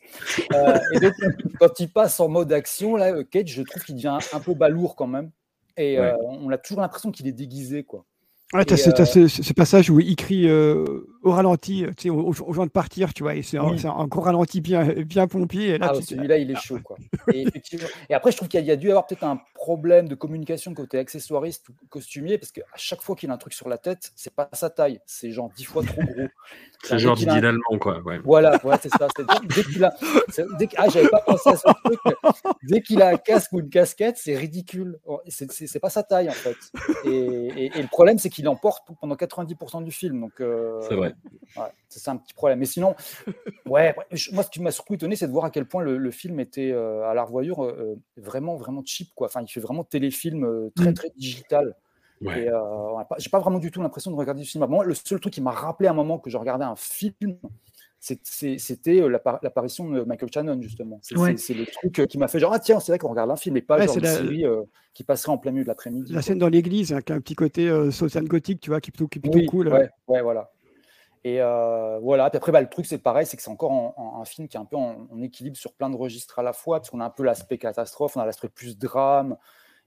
Euh, 0.53 0.78
et 0.93 0.99
donc, 0.99 1.13
quand 1.59 1.80
il 1.80 1.89
passe 1.91 2.19
en 2.19 2.28
mode 2.30 2.51
action, 2.53 2.95
là, 2.95 3.13
euh, 3.13 3.24
Cage, 3.24 3.49
je 3.49 3.61
trouve 3.63 3.84
qu'il 3.84 3.95
devient 3.95 4.07
un, 4.34 4.38
un 4.38 4.39
peu 4.39 4.53
balourd 4.53 4.95
quand 4.95 5.07
même. 5.07 5.32
Et 5.78 5.99
Ouais. 5.99 6.05
euh, 6.13 6.17
on 6.21 6.49
a 6.51 6.57
toujours 6.57 6.82
l'impression 6.82 7.11
qu'il 7.11 7.28
est 7.28 7.32
déguisé, 7.32 7.84
quoi. 7.84 8.05
Ouais, 8.53 8.65
t'as 8.65 8.77
ce, 8.77 8.91
t'as 8.91 9.03
euh, 9.17 9.27
ce- 9.27 9.41
ce 9.43 9.53
passage 9.53 9.89
où 9.89 9.99
il 9.99 10.15
crie 10.15 10.47
euh, 10.47 10.85
au 11.23 11.31
ralenti, 11.31 11.85
tu 11.97 12.03
sais, 12.03 12.09
aux, 12.09 12.29
aux 12.29 12.53
gens 12.53 12.65
de 12.65 12.71
partir, 12.71 13.13
tu 13.13 13.23
vois, 13.23 13.33
et 13.35 13.41
c'est 13.41 13.57
un, 13.57 13.65
Oui. 13.71 13.81
un 13.85 14.05
gros 14.07 14.21
ralenti 14.21 14.61
bien, 14.61 14.83
bien 15.03 15.27
pompier. 15.27 15.69
Et 15.69 15.77
là, 15.79 15.91
Ah, 15.93 15.97
tu 15.97 16.03
celui-là, 16.03 16.37
il 16.37 16.51
est 16.51 16.55
chaud. 16.61 16.77
Quoi. 16.83 16.97
Et, 17.33 17.41
effectivement- 17.43 17.87
et 18.09 18.13
après, 18.13 18.31
je 18.31 18.37
trouve 18.37 18.49
qu'il 18.49 18.59
y, 18.59 18.61
a- 18.61 18.65
il 18.65 18.67
y 18.67 18.71
a 18.71 18.75
dû 18.75 18.89
avoir 18.89 19.07
peut-être 19.07 19.23
un 19.23 19.39
problème 19.55 20.07
de 20.07 20.13
communication 20.15 20.73
côté 20.73 20.99
accessoiriste 20.99 21.69
ou 21.69 21.73
costumier, 21.89 22.37
parce 22.37 22.51
qu'à 22.51 22.61
chaque 22.75 23.01
fois 23.01 23.15
qu'il 23.15 23.31
a 23.31 23.33
un 23.33 23.37
truc 23.37 23.53
sur 23.53 23.69
la 23.69 23.77
tête, 23.77 24.11
c'est 24.15 24.33
pas 24.35 24.49
sa 24.53 24.69
taille, 24.69 24.99
c'est 25.05 25.31
genre 25.31 25.49
dix 25.55 25.63
fois 25.63 25.83
trop 25.83 26.01
gros. 26.03 26.27
c'est 26.83 26.99
genre 26.99 27.13
un- 27.13 27.15
Didier 27.19 27.41
Lallemand 27.41 27.79
quoi 27.79 28.01
ouais. 28.01 28.19
Voilà, 28.23 28.59
ouais, 28.65 28.75
c'est 28.81 28.89
ça. 28.89 29.07
Dès 29.55 29.63
qu'il 29.63 29.83
a, 29.83 29.93
c'est- 30.29 30.45
dès 30.59 30.67
que- 30.67 30.75
ah, 30.77 30.89
j'avais 30.89 31.07
pas 31.09 31.21
pensé 31.25 31.49
à 31.49 31.55
ce 31.55 31.63
truc. 31.85 31.99
mais 32.05 32.13
Dès 32.69 32.81
qu'il 32.81 33.01
a 33.01 33.07
un 33.09 33.17
casque 33.17 33.51
ou 33.53 33.61
une 33.61 33.69
casquette, 33.69 34.17
c'est 34.17 34.35
ridicule. 34.35 34.99
C'est 35.27 35.79
pas 35.79 35.89
sa 35.89 36.03
taille 36.03 36.29
en 36.29 36.33
fait. 36.33 36.57
Et, 37.05 37.09
et- 37.65 37.71
et 37.77 37.81
le 37.81 37.87
problème, 37.87 38.19
c'est 38.19 38.29
qu'il 38.29 38.42
emporte 38.47 38.87
pendant 38.99 39.15
90% 39.15 39.83
du 39.83 39.91
film. 39.91 40.21
Donc, 40.21 40.39
euh, 40.41 40.81
C'est 40.87 40.95
vrai. 40.95 41.13
ouais, 41.57 41.71
c'est 41.89 41.99
ça 41.99 42.11
un 42.11 42.17
petit 42.17 42.33
problème. 42.33 42.59
Mais 42.59 42.65
sinon, 42.65 42.95
ouais, 43.65 43.95
moi, 44.31 44.43
ce 44.43 44.49
qui 44.49 44.61
m'a 44.61 44.71
surtout 44.71 44.93
étonné, 44.93 45.15
c'est 45.15 45.27
de 45.27 45.31
voir 45.31 45.45
à 45.45 45.49
quel 45.51 45.65
point 45.65 45.83
le, 45.83 45.97
le 45.97 46.11
film 46.11 46.39
était 46.39 46.71
euh, 46.71 47.03
à 47.09 47.13
la 47.13 47.23
revoyure 47.23 47.63
euh, 47.63 47.95
vraiment, 48.17 48.55
vraiment 48.55 48.81
cheap. 48.85 49.09
Quoi. 49.15 49.27
Enfin, 49.27 49.41
il 49.41 49.47
fait 49.47 49.59
vraiment 49.59 49.83
téléfilm 49.83 50.43
euh, 50.45 50.71
très, 50.75 50.91
Mm. 50.91 50.93
très 50.93 51.09
digital. 51.15 51.75
Ouais. 52.21 52.47
Euh, 52.47 53.03
j'ai 53.17 53.29
pas 53.29 53.39
vraiment 53.39 53.59
du 53.59 53.69
tout 53.71 53.81
l'impression 53.81 54.09
de 54.11 54.15
regarder 54.15 54.41
du 54.41 54.47
cinéma. 54.47 54.67
Moi, 54.67 54.85
le 54.85 54.93
seul 54.93 55.19
truc 55.19 55.33
qui 55.33 55.41
m'a 55.41 55.51
rappelé 55.51 55.87
à 55.87 55.91
un 55.91 55.95
moment 55.95 56.19
que 56.19 56.29
je 56.29 56.37
regardais 56.37 56.63
un 56.63 56.75
film, 56.77 57.37
c'était 58.03 58.99
euh, 59.01 59.07
l'appar- 59.07 59.39
l'apparition 59.41 59.89
de 59.89 60.01
Michael 60.03 60.29
Shannon, 60.33 60.61
justement. 60.61 60.99
C'est 61.01 61.17
Ouais. 61.17 61.33
le 61.33 61.65
truc 61.65 61.99
euh, 61.99 62.05
qui 62.05 62.17
m'a 62.17 62.27
fait 62.27 62.39
genre, 62.39 62.51
ah 62.53 62.59
tiens, 62.59 62.81
c'est 62.81 62.91
vrai 62.91 62.99
qu'on 62.99 63.07
regarde 63.07 63.31
un 63.31 63.37
film 63.37 63.55
et 63.55 63.61
pas 63.61 63.77
Ouais, 63.77 63.85
genre 63.87 63.95
une 63.97 64.03
la- 64.03 64.15
série 64.17 64.45
euh, 64.45 64.61
qui 64.93 65.05
passerait 65.05 65.31
en 65.31 65.37
plein 65.37 65.51
milieu 65.51 65.63
de 65.63 65.69
l'après-midi. 65.69 66.11
La 66.11 66.17
quoi. 66.17 66.21
scène 66.23 66.37
dans 66.37 66.49
l'église, 66.49 66.91
hein, 66.91 67.01
qui 67.01 67.13
a 67.13 67.15
un 67.15 67.21
petit 67.21 67.35
côté 67.35 67.69
euh, 67.69 67.91
social 67.91 68.25
gothique, 68.27 68.59
tu 68.59 68.71
vois, 68.71 68.81
qui 68.81 68.89
est 68.89 68.91
plutôt, 68.91 69.07
qui 69.07 69.19
est 69.19 69.21
plutôt 69.21 69.39
Oui, 69.39 69.45
cool. 69.45 69.69
ouais, 69.69 69.89
ouais, 70.07 70.21
voilà. 70.21 70.51
Et 71.23 71.41
euh, 71.41 71.99
voilà. 71.99 72.29
Puis 72.29 72.35
après, 72.37 72.51
bah, 72.51 72.59
le 72.59 72.67
truc, 72.67 72.85
c'est 72.85 72.97
pareil, 72.97 73.25
c'est 73.25 73.37
que 73.37 73.43
c'est 73.43 73.49
encore 73.49 73.71
en- 73.71 73.93
en- 73.95 74.21
un 74.21 74.25
film 74.25 74.49
qui 74.49 74.57
est 74.57 74.59
un 74.59 74.65
peu 74.65 74.75
en, 74.75 75.07
en 75.09 75.21
équilibre 75.21 75.55
sur 75.55 75.71
plein 75.71 75.89
de 75.89 75.95
registres 75.95 76.37
à 76.39 76.43
la 76.43 76.51
fois, 76.51 76.79
parce 76.79 76.89
qu'on 76.89 76.99
a 76.99 77.05
un 77.05 77.09
peu 77.09 77.23
l'aspect 77.23 77.57
catastrophe, 77.57 78.17
on 78.17 78.19
a 78.19 78.25
l'aspect 78.25 78.49
plus 78.49 78.77
drame, 78.77 79.37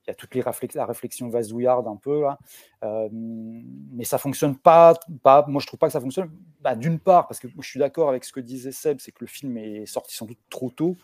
il 0.07 0.11
y 0.11 0.13
a 0.13 0.15
toute 0.15 0.35
la 0.75 0.87
réflexion 0.87 1.29
vasouillarde 1.29 1.87
un 1.89 1.97
peu 1.97 2.23
là. 2.23 2.39
Euh, 2.85 3.09
mais 3.13 4.05
ça 4.05 4.19
fonctionne 4.19 4.57
pas, 4.57 4.95
pas. 5.23 5.45
Moi, 5.49 5.61
je 5.61 5.67
trouve 5.67 5.79
pas 5.79 5.87
que 5.87 5.93
ça 5.93 6.01
fonctionne. 6.01 6.31
Bah, 6.61 6.77
D'une 6.77 6.99
part, 6.99 7.27
parce 7.27 7.41
que 7.41 7.49
je 7.49 7.69
suis 7.69 7.81
d'accord 7.81 8.09
avec 8.09 8.25
ce 8.25 8.33
que 8.33 8.41
disait 8.41 8.73
Seb, 8.73 8.99
c'est 9.01 9.11
que 9.13 9.19
le 9.23 9.27
film 9.27 9.57
est 9.59 9.87
sorti 9.87 10.15
sans 10.15 10.27
doute 10.27 10.39
trop 10.49 10.71
tôt, 10.71 10.97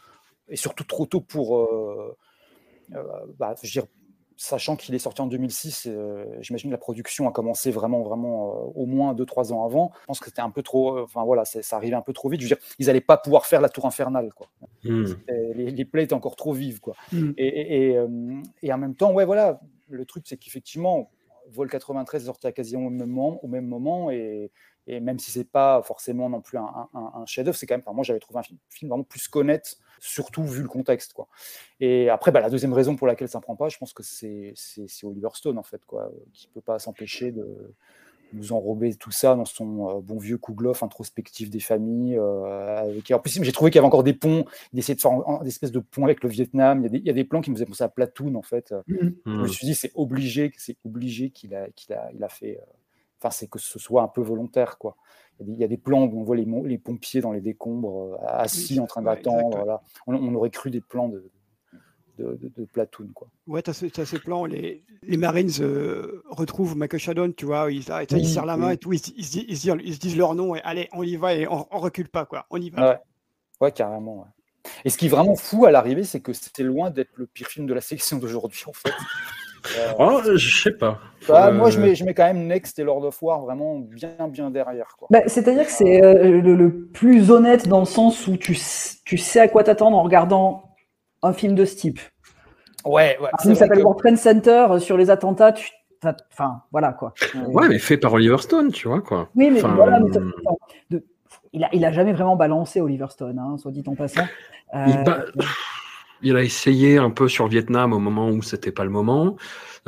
et 0.49 0.57
surtout 0.57 0.85
trop 0.85 1.07
tôt 1.07 1.21
pour. 1.21 1.59
euh, 1.59 2.17
euh, 2.95 3.03
bah, 3.39 3.55
je 3.63 3.81
veux 3.81 3.87
sachant 4.37 4.77
qu'il 4.77 4.95
est 4.95 4.99
sorti 4.99 5.21
en 5.21 5.27
2006, 5.27 5.87
euh, 5.89 6.25
j'imagine 6.41 6.71
que 6.71 6.75
la 6.75 6.79
production 6.79 7.29
a 7.29 7.33
commencé 7.33 7.71
vraiment, 7.71 8.03
vraiment 8.03 8.51
euh, 8.51 8.71
au 8.75 8.87
moins 8.87 9.15
2-3 9.15 9.53
ans 9.53 9.65
avant. 9.65 9.93
Je 10.03 10.07
pense 10.07 10.21
que 10.21 10.27
c'était 10.27 10.43
un 10.43 10.51
peu 10.51 10.63
trop. 10.63 10.97
euh, 10.99 11.03
Enfin 11.05 11.25
voilà, 11.25 11.45
c'est- 11.45 11.63
ça 11.63 11.77
arrivait 11.77 11.97
un 11.97 12.03
peu 12.03 12.13
trop 12.13 12.29
vite. 12.29 12.41
Je 12.41 12.47
veux 12.47 12.55
dire, 12.55 12.65
ils 12.79 12.87
n'allaient 12.87 13.01
pas 13.01 13.17
pouvoir 13.17 13.47
faire 13.47 13.61
la 13.61 13.69
tour 13.69 13.87
infernale, 13.87 14.33
quoi. 14.35 14.49
Hmm. 14.85 15.05
Les, 15.29 15.71
les 15.71 15.85
plaies 15.85 16.05
étaient 16.05 16.13
encore 16.15 16.37
trop 16.37 16.53
vives, 16.53 16.81
quoi. 16.81 16.95
Mm. 17.13 17.31
Et, 17.37 17.47
et, 17.47 17.89
et, 17.91 17.97
euh, 17.99 18.41
et 18.63 18.73
en 18.73 18.79
même 18.79 18.95
temps, 18.95 19.13
ouais, 19.13 19.25
voilà, 19.25 19.61
le 19.89 20.05
truc, 20.05 20.25
c'est 20.27 20.37
qu'effectivement, 20.37 21.11
Vol 21.51 21.69
93 21.69 22.23
est 22.23 22.27
sorti 22.27 22.47
à 22.47 22.53
quasiment 22.53 22.87
au 22.87 22.91
même 22.91 23.09
moment, 23.09 23.45
au 23.45 23.49
même 23.49 23.67
moment 23.67 24.11
et, 24.11 24.51
et 24.87 25.01
même 25.01 25.19
si 25.19 25.31
c'est 25.31 25.45
pas 25.51 25.83
forcément 25.83 26.29
non 26.29 26.41
plus 26.41 26.59
un, 26.59 26.89
un- 26.95 27.13
un 27.15 27.27
chef-d'œuvre, 27.27 27.57
c'est 27.57 27.67
quand 27.67 27.75
même. 27.75 27.83
Enfin, 27.87 27.95
moi, 27.95 28.05
j'avais 28.05 28.19
trouvé 28.21 28.41
un 28.41 28.43
film, 28.43 28.59
film 28.69 28.89
vraiment 28.91 29.05
plus 29.05 29.29
connaître, 29.29 29.77
surtout 30.01 30.43
vu 30.45 30.63
le 30.63 30.69
contexte, 30.69 31.13
quoi. 31.13 31.29
Et 31.81 32.09
après, 32.09 32.33
bah, 32.33 32.41
la 32.41 32.51
deuxième 32.51 32.73
raison 32.73 32.97
pour 32.97 33.07
laquelle 33.07 33.29
ça 33.29 33.39
ne 33.39 33.43
prend 33.43 33.57
pas, 33.57 33.69
je 33.69 33.79
pense 33.79 33.93
que 33.93 34.03
c'est 34.03 34.55
Oliver 35.05 35.29
Stone, 35.35 35.59
en 35.59 35.63
fait, 35.63 35.85
quoi, 35.87 36.11
qui 36.33 36.49
peut 36.49 36.61
pas 36.61 36.79
s'empêcher 36.79 37.31
de 37.33 37.47
nous 38.35 38.55
enrober 38.55 38.95
tout 38.95 39.11
ça 39.11 39.35
dans 39.37 39.45
son 39.45 39.91
euh, 39.91 40.01
bon 40.01 40.17
vieux 40.19 40.39
Kouglof 40.39 40.83
introspectif 40.83 41.51
des 41.51 41.61
familles. 41.61 42.17
euh, 42.17 42.79
avec... 42.79 43.11
En 43.11 43.19
plus, 43.19 43.43
j'ai 43.43 43.53
trouvé 43.53 43.71
qu'il 43.71 43.77
y 43.77 43.81
avait 43.81 43.87
encore 43.87 44.03
des 44.05 44.15
ponts, 44.15 44.47
il 44.73 44.79
essayait 44.79 44.95
de 44.97 45.01
faire 45.03 45.13
des 45.43 45.49
espèces 45.49 45.71
de 45.71 45.81
ponts 45.81 46.05
avec 46.07 46.23
le 46.25 46.31
Vietnam. 46.31 46.81
Il 46.81 46.85
y 46.85 46.87
a 46.87 46.89
des, 46.89 46.99
il 46.99 47.07
y 47.07 47.11
a 47.11 47.13
des 47.13 47.25
plans 47.25 47.43
qui 47.43 47.51
me 47.51 47.57
faisaient 47.57 47.67
penser 47.67 47.85
à 47.85 47.91
Platoon, 47.91 48.35
en 48.35 48.41
fait. 48.43 48.75
Mhm. 48.89 49.15
Je 49.27 49.31
me 49.33 49.47
suis 49.49 49.67
dit, 49.67 49.75
c'est 49.75 49.93
obligé, 49.95 50.51
c'est 50.57 50.79
obligé 50.85 51.29
qu'il 51.29 51.55
a, 51.55 51.69
qu'il 51.73 51.93
a, 51.95 52.11
il 52.15 52.25
a 52.25 52.29
fait. 52.31 52.57
euh, 52.59 52.65
Enfin, 53.23 53.31
c'est 53.31 53.49
que 53.49 53.61
ce 53.61 53.79
soit 53.79 54.03
un 54.03 54.09
peu 54.09 54.21
volontaire, 54.21 54.79
quoi. 54.79 54.97
Il 55.41 55.55
y 55.55 55.65
a 55.65 55.69
des, 55.69 55.77
plans 55.77 56.03
où 56.05 56.21
on 56.21 56.25
voit 56.25 56.37
les, 56.37 56.45
les 56.65 56.79
pompiers 56.79 57.21
dans 57.21 57.33
les 57.33 57.41
décombres, 57.41 58.15
euh, 58.21 58.27
assis 58.27 58.79
en 58.81 58.87
train 58.87 59.03
d'attendre. 59.03 59.65
ouais. 59.67 59.75
On, 60.09 60.15
on 60.15 60.35
aurait 60.35 60.51
cru 60.51 60.71
des 60.71 60.81
plans 60.81 61.09
de, 61.09 61.31
de, 62.19 62.35
de, 62.35 62.49
de 62.57 62.65
Platoon, 62.65 63.09
quoi. 63.15 63.29
Ouais, 63.47 63.63
t'as 63.63 63.73
ce, 63.73 63.87
t'as 63.87 64.05
ce 64.05 64.17
plan, 64.17 64.45
les, 64.45 64.85
les 65.03 65.17
Marines 65.17 65.51
euh, 65.61 66.23
retrouvent 66.29 66.77
Michael 66.77 67.01
Shannon, 67.01 67.33
tu 67.33 67.47
vois, 67.47 67.71
ils, 67.73 67.83
ils 67.83 68.07
Oui, 68.13 68.27
serrent 68.27 68.45
la 68.47 68.57
main 68.57 68.69
oui. 68.69 68.75
et 68.75 68.77
tout, 68.77 68.93
ils, 68.93 69.01
ils, 69.17 69.25
se 69.25 69.33
disent- 69.33 69.45
ils, 69.49 69.57
se 69.57 69.63
disent, 69.63 69.77
ils 69.85 69.95
se 69.95 70.01
disent 70.01 70.17
leur 70.17 70.35
nom 70.35 70.55
et 70.55 70.61
allez, 70.63 70.89
on 70.93 71.03
y 71.03 71.17
va 71.17 71.35
et 71.35 71.47
on, 71.49 71.67
on 71.71 71.79
recule 71.79 72.09
pas, 72.09 72.27
quoi, 72.27 72.47
on 72.51 72.61
y 72.61 72.71
va. 72.71 72.91
Ouais, 72.91 72.99
ouais 73.61 73.73
carrément. 73.73 74.19
ouais. 74.21 74.71
Et 74.85 74.91
ce 74.91 74.99
qui 74.99 75.07
est 75.07 75.09
vraiment 75.09 75.35
fou 75.35 75.65
à 75.65 75.71
l'arrivée, 75.71 76.05
c'est 76.05 76.21
que 76.21 76.33
c'était 76.33 76.63
loin 76.63 76.91
d'être 76.91 77.11
le 77.17 77.27
pire 77.27 77.49
film 77.49 77.67
de 77.67 77.75
la 77.75 77.81
sélection 77.89 78.19
d'aujourd'hui, 78.19 78.63
en 78.67 78.73
fait. 78.73 78.93
Euh, 79.79 79.93
Oh, 79.99 80.21
je 80.37 80.63
sais 80.63 80.73
pas. 80.73 80.99
bah, 81.29 81.51
Moi, 81.53 81.71
je 81.71 81.79
Euh, 81.79 81.83
mets, 81.83 81.95
je 81.95 82.05
mets 82.05 82.15
quand 82.15 82.25
même 82.25 82.47
Next 82.47 82.79
et 82.79 82.85
Lord 82.85 83.05
of 83.05 83.21
War 83.23 83.41
vraiment 83.43 83.79
bien, 83.79 84.11
bien 84.29 84.51
derrière. 84.51 84.97
Bah, 85.11 85.21
C'est-à-dire 85.27 85.65
que 85.67 85.73
c'est 85.73 86.03
euh, 86.05 86.41
le, 86.41 86.55
le 86.55 86.87
plus 86.87 87.31
honnête 87.31 87.69
dans 87.69 87.81
le 87.81 87.85
sens 87.87 88.27
où 88.27 88.37
tu, 88.37 88.57
tu 89.05 89.17
sais 89.19 89.41
à 89.41 89.49
quoi 89.49 89.63
t'attendre 89.65 89.97
en 89.97 90.03
regardant 90.03 90.75
un 91.23 91.33
film 91.33 91.55
de 91.55 91.65
ce 91.65 91.77
type. 91.77 92.01
Ouais, 92.85 93.17
ouais. 93.21 93.29
Un 93.33 93.43
film 93.43 93.55
s'appelle 93.55 93.79
que- 93.79 93.83
World 93.85 94.01
Trade 94.01 94.17
Center 94.17 94.67
euh, 94.71 94.79
sur 94.81 94.97
les 94.97 95.09
attentats, 95.11 95.53
tu, 95.53 95.71
enfin 96.33 96.63
voilà 96.73 96.93
quoi. 96.93 97.15
Ouais, 97.47 97.69
mais 97.69 97.79
fait 97.79 97.97
par 97.97 98.13
Oliver 98.13 98.39
Stone, 98.39 98.73
tu 98.73 98.89
vois, 98.89 99.01
quoi. 99.01 99.29
Oui, 99.37 99.51
mais 99.51 99.63
Enfin, 99.63 99.75
voilà, 99.77 100.01
mais 100.01 100.11
de- 100.91 101.05
il, 101.53 101.63
a, 101.63 101.69
il 101.73 101.85
a 101.85 101.93
jamais 101.93 102.13
vraiment 102.13 102.35
balancé 102.35 102.81
Oliver 102.81 103.07
Stone, 103.11 103.39
hein, 103.39 103.57
soit 103.59 103.71
dit 103.71 103.85
en 103.87 103.95
passant. 103.95 104.25
Euh, 104.75 104.85
Il, 104.89 105.05
ba- 105.05 105.27
il 106.23 106.37
a 106.37 106.43
essayé 106.43 106.99
un 106.99 107.11
peu 107.11 107.29
sur 107.29 107.49
Vietnam 107.49 107.93
au 107.93 107.99
moment 107.99 108.31
où 108.31 108.43
c'était 108.43 108.73
pas 108.73 108.85
le 108.85 108.91
moment. 108.91 109.37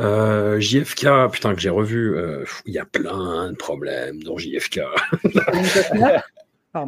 Euh, 0.01 0.59
JFK, 0.61 1.31
putain, 1.33 1.55
que 1.55 1.61
j'ai 1.61 1.71
revu, 1.71 2.17
euh, 2.17 2.45
il 2.67 2.75
y 2.75 2.79
a 2.79 2.85
plein 2.85 3.53
de 3.53 3.57
problèmes 3.57 4.23
dans 4.23 4.37
JFK. 4.37 4.81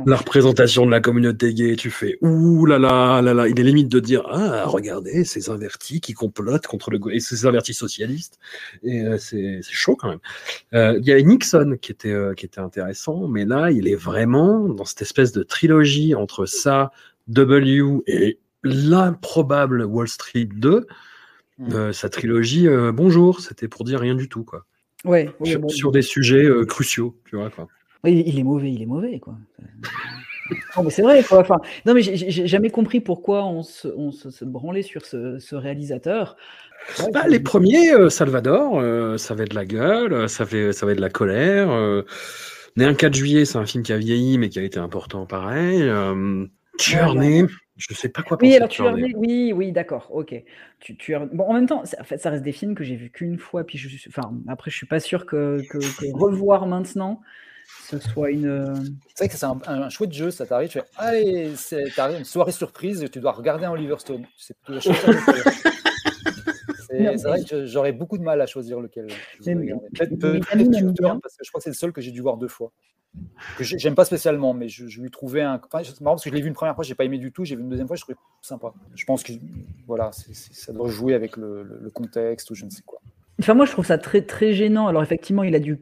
La 0.04 0.16
représentation 0.16 0.84
de 0.84 0.90
la 0.90 1.00
communauté 1.00 1.54
gay, 1.54 1.76
tu 1.76 1.90
fais 1.90 2.18
ouh 2.20 2.66
là 2.66 2.76
là 2.76 3.22
là 3.22 3.34
là, 3.34 3.46
il 3.46 3.60
est 3.60 3.62
limite 3.62 3.88
de 3.88 4.00
dire 4.00 4.26
ah 4.28 4.64
regardez 4.66 5.22
ces 5.22 5.48
invertis 5.48 6.00
qui 6.00 6.12
complotent 6.12 6.66
contre 6.66 6.90
le 6.90 6.98
et 7.12 7.20
ces 7.20 7.46
invertis 7.46 7.72
socialistes 7.72 8.40
et 8.82 9.02
euh, 9.02 9.16
c'est 9.16 9.60
chaud 9.62 9.94
quand 9.94 10.08
même. 10.08 10.18
Euh, 10.74 10.98
Il 11.00 11.06
y 11.06 11.12
avait 11.12 11.22
Nixon 11.22 11.76
qui 11.80 11.92
était 11.92 12.10
euh, 12.10 12.34
qui 12.34 12.46
était 12.46 12.58
intéressant, 12.58 13.28
mais 13.28 13.44
là 13.44 13.70
il 13.70 13.86
est 13.86 13.94
vraiment 13.94 14.68
dans 14.68 14.84
cette 14.84 15.02
espèce 15.02 15.30
de 15.30 15.44
trilogie 15.44 16.16
entre 16.16 16.46
ça, 16.46 16.90
W 17.28 18.02
et 18.08 18.40
l'improbable 18.62 19.84
Wall 19.84 20.08
Street 20.08 20.48
2. 20.54 20.86
Euh, 21.72 21.92
sa 21.92 22.08
trilogie 22.10 22.68
euh, 22.68 22.92
Bonjour, 22.92 23.40
c'était 23.40 23.68
pour 23.68 23.84
dire 23.84 24.00
rien 24.00 24.14
du 24.14 24.28
tout 24.28 24.44
quoi. 24.44 24.66
Ouais, 25.04 25.30
sur, 25.44 25.60
bon, 25.60 25.68
sur 25.68 25.90
des 25.92 26.02
sujets 26.02 26.44
euh, 26.44 26.64
cruciaux, 26.66 27.16
tu 27.28 27.36
vois 27.36 27.48
quoi. 27.48 27.68
il, 28.04 28.26
il 28.28 28.38
est 28.38 28.42
mauvais, 28.42 28.70
il 28.72 28.82
est 28.82 28.86
mauvais 28.86 29.18
quoi. 29.20 29.36
Non, 30.76 30.84
mais 30.84 30.90
c'est 30.90 31.02
vrai 31.02 31.24
quoi. 31.24 31.40
Enfin, 31.40 31.56
non 31.86 31.94
mais 31.94 32.02
j'ai- 32.02 32.46
jamais 32.46 32.70
compris 32.70 33.00
pourquoi 33.00 33.44
on 33.46 33.64
se, 33.64 33.88
on 33.88 34.12
se, 34.12 34.30
se 34.30 34.44
branlait 34.44 34.82
sur 34.82 35.04
ce, 35.04 35.40
ce 35.40 35.56
réalisateur. 35.56 36.36
Ouais, 37.00 37.10
Bah, 37.12 37.26
les 37.26 37.40
premiers, 37.40 38.10
Salvador, 38.10 39.18
ça 39.18 39.34
avait 39.34 39.46
de 39.46 39.56
la 39.56 39.64
gueule, 39.64 40.28
ça 40.28 40.44
avait, 40.44 40.72
ça 40.72 40.86
avait 40.86 40.94
de 40.94 41.00
la 41.00 41.08
colère. 41.10 41.68
Né 42.76 42.84
un 42.84 42.94
4 42.94 43.14
juillet, 43.14 43.44
c'est 43.44 43.56
un 43.58 43.66
film 43.66 43.82
qui 43.82 43.92
a 43.92 43.98
vieilli, 43.98 44.38
mais 44.38 44.48
qui 44.50 44.58
a 44.58 44.62
été 44.62 44.78
important 44.78 45.24
pareil. 45.26 45.82
Euh, 45.82 46.46
Journey, 46.78 47.46
je 47.76 47.94
sais 47.94 48.08
pas 48.08 48.22
quoi 48.22 48.38
penser 48.38 48.48
Oui, 48.50 48.56
alors 48.56 48.68
tu 48.68 48.82
oui, 49.16 49.52
oui, 49.54 49.72
d'accord, 49.72 50.08
ok. 50.10 50.34
Tu, 50.80 50.96
tu 50.96 51.14
bon, 51.32 51.44
en 51.44 51.52
même 51.52 51.66
temps, 51.66 51.84
ça, 51.84 51.98
en 52.00 52.04
fait, 52.04 52.18
ça 52.18 52.30
reste 52.30 52.42
des 52.42 52.52
films 52.52 52.74
que 52.74 52.84
j'ai 52.84 52.96
vus 52.96 53.10
qu'une 53.10 53.38
fois, 53.38 53.64
puis 53.64 53.78
je, 53.78 53.88
suis- 53.88 54.08
enfin, 54.08 54.32
après, 54.48 54.70
je 54.70 54.76
suis 54.76 54.86
pas 54.86 55.00
sûr 55.00 55.26
que, 55.26 55.58
que, 55.70 55.78
que 55.78 56.12
revoir 56.14 56.66
maintenant, 56.66 57.20
ce 57.88 57.98
soit 57.98 58.30
une. 58.30 58.46
euh, 58.46 58.74
C'est 59.14 59.24
vrai 59.24 59.28
que 59.28 59.36
c'est 59.38 59.46
un, 59.46 59.58
un 59.66 59.88
chouette 59.90 60.12
jeu, 60.12 60.30
ça 60.30 60.46
t'arrive, 60.46 60.68
tu 60.68 60.78
fais 60.78 60.84
Allez, 60.96 61.54
c'est- 61.56 61.90
t'arrives, 61.94 62.18
une 62.18 62.24
soirée 62.24 62.52
surprise, 62.52 63.04
tu 63.12 63.20
dois 63.20 63.32
regarder 63.32 63.66
un 63.66 63.72
Oliver 63.72 63.96
Stone. 63.98 64.24
C'est 64.38 64.56
plutôt 64.56 64.74
la 64.74 64.80
chose 64.80 64.94
à 65.04 65.32
faire. 65.32 65.44
C'est 66.88 67.28
vrai 67.28 67.44
que 67.44 67.66
j'aurais 67.66 67.92
beaucoup 67.92 68.18
de 68.18 68.22
mal 68.22 68.40
à 68.40 68.46
choisir 68.46 68.80
lequel. 68.80 69.06
Peut-être 69.94 70.18
peut- 70.18 70.40
bien. 70.92 71.20
parce 71.22 71.36
que 71.36 71.44
je 71.44 71.50
crois 71.50 71.58
que 71.60 71.64
c'est 71.64 71.70
le 71.70 71.74
seul 71.74 71.92
que 71.92 72.00
j'ai 72.00 72.10
dû 72.12 72.20
voir 72.20 72.36
deux 72.36 72.48
fois. 72.48 72.72
Que 73.56 73.64
j'ai- 73.64 73.78
j'aime 73.78 73.94
pas 73.94 74.04
spécialement, 74.04 74.52
mais 74.52 74.68
je, 74.68 74.88
je 74.88 75.00
lui 75.00 75.10
trouvais 75.10 75.40
un. 75.40 75.58
Enfin, 75.72 75.82
c'est 75.82 76.00
marrant 76.02 76.16
parce 76.16 76.24
que 76.24 76.30
je 76.30 76.34
l'ai 76.34 76.42
vu 76.42 76.48
une 76.48 76.54
première 76.54 76.74
fois, 76.74 76.84
j'ai 76.84 76.94
pas 76.94 77.04
aimé 77.04 77.16
du 77.18 77.32
tout, 77.32 77.44
j'ai 77.46 77.56
vu 77.56 77.62
une 77.62 77.68
deuxième 77.70 77.86
fois, 77.86 77.96
je 77.96 78.02
trouvais 78.02 78.18
sympa. 78.42 78.74
Je 78.94 79.04
pense 79.06 79.22
que 79.22 79.32
voilà, 79.86 80.10
ça 80.12 80.72
doit 80.74 80.88
jouer 80.88 81.14
avec 81.14 81.36
le, 81.38 81.62
le- 81.62 81.78
le 81.80 81.90
contexte 81.90 82.50
ou 82.50 82.54
je 82.54 82.64
ne 82.66 82.70
sais 82.70 82.82
quoi. 82.84 83.00
Enfin, 83.40 83.54
moi, 83.54 83.64
je 83.64 83.72
trouve 83.72 83.86
ça 83.86 83.96
très, 83.98 84.20
très 84.22 84.52
gênant. 84.52 84.86
Alors, 84.86 85.02
effectivement, 85.02 85.42
il 85.44 85.54
a 85.54 85.60
dû. 85.60 85.80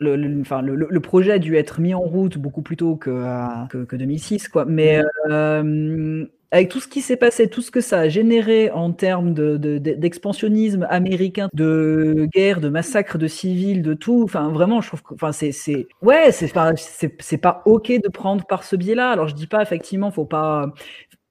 Le, 0.00 0.16
le- 0.16 0.40
enfin, 0.40 0.62
le, 0.62 0.74
le- 0.74 0.88
le 0.90 1.00
projet 1.00 1.30
a 1.30 1.38
dû 1.38 1.54
être 1.56 1.80
mis 1.80 1.94
en 1.94 2.00
route 2.00 2.38
beaucoup 2.38 2.62
plus 2.62 2.76
tôt 2.76 2.96
que, 2.96 3.10
euh, 3.10 3.66
que, 3.70 3.84
que 3.84 3.94
2006, 3.94 4.48
quoi. 4.48 4.64
Mais 4.64 5.00
euh, 5.30 6.26
avec 6.54 6.68
tout 6.68 6.78
ce 6.80 6.86
qui 6.86 7.00
s'est 7.00 7.16
passé, 7.16 7.48
tout 7.50 7.62
ce 7.62 7.70
que 7.72 7.80
ça 7.80 7.98
a 8.00 8.08
généré 8.08 8.70
en 8.70 8.92
termes 8.92 9.34
de, 9.34 9.56
de- 9.56 9.78
de- 9.78 9.94
d'expansionnisme 9.94 10.86
américain, 10.88 11.48
de 11.52 12.28
guerre, 12.32 12.60
de 12.60 12.68
massacre 12.68 13.18
de 13.18 13.26
civils, 13.26 13.82
de 13.82 13.92
tout. 13.94 14.22
Enfin, 14.22 14.50
vraiment, 14.50 14.80
je 14.80 14.86
trouve 14.88 15.02
que, 15.02 15.14
enfin, 15.14 15.32
c'est, 15.32 15.52
ouais, 16.02 16.30
c'est, 16.32 16.52
pas- 16.52 16.72
c'est, 16.76 17.38
pas 17.38 17.62
ok 17.66 17.92
de 18.02 18.08
prendre 18.08 18.46
par 18.46 18.62
ce 18.64 18.76
biais-là. 18.76 19.10
Alors, 19.10 19.26
je 19.28 19.34
dis 19.34 19.48
pas 19.48 19.62
effectivement, 19.62 20.12
faut 20.12 20.26
pas. 20.26 20.72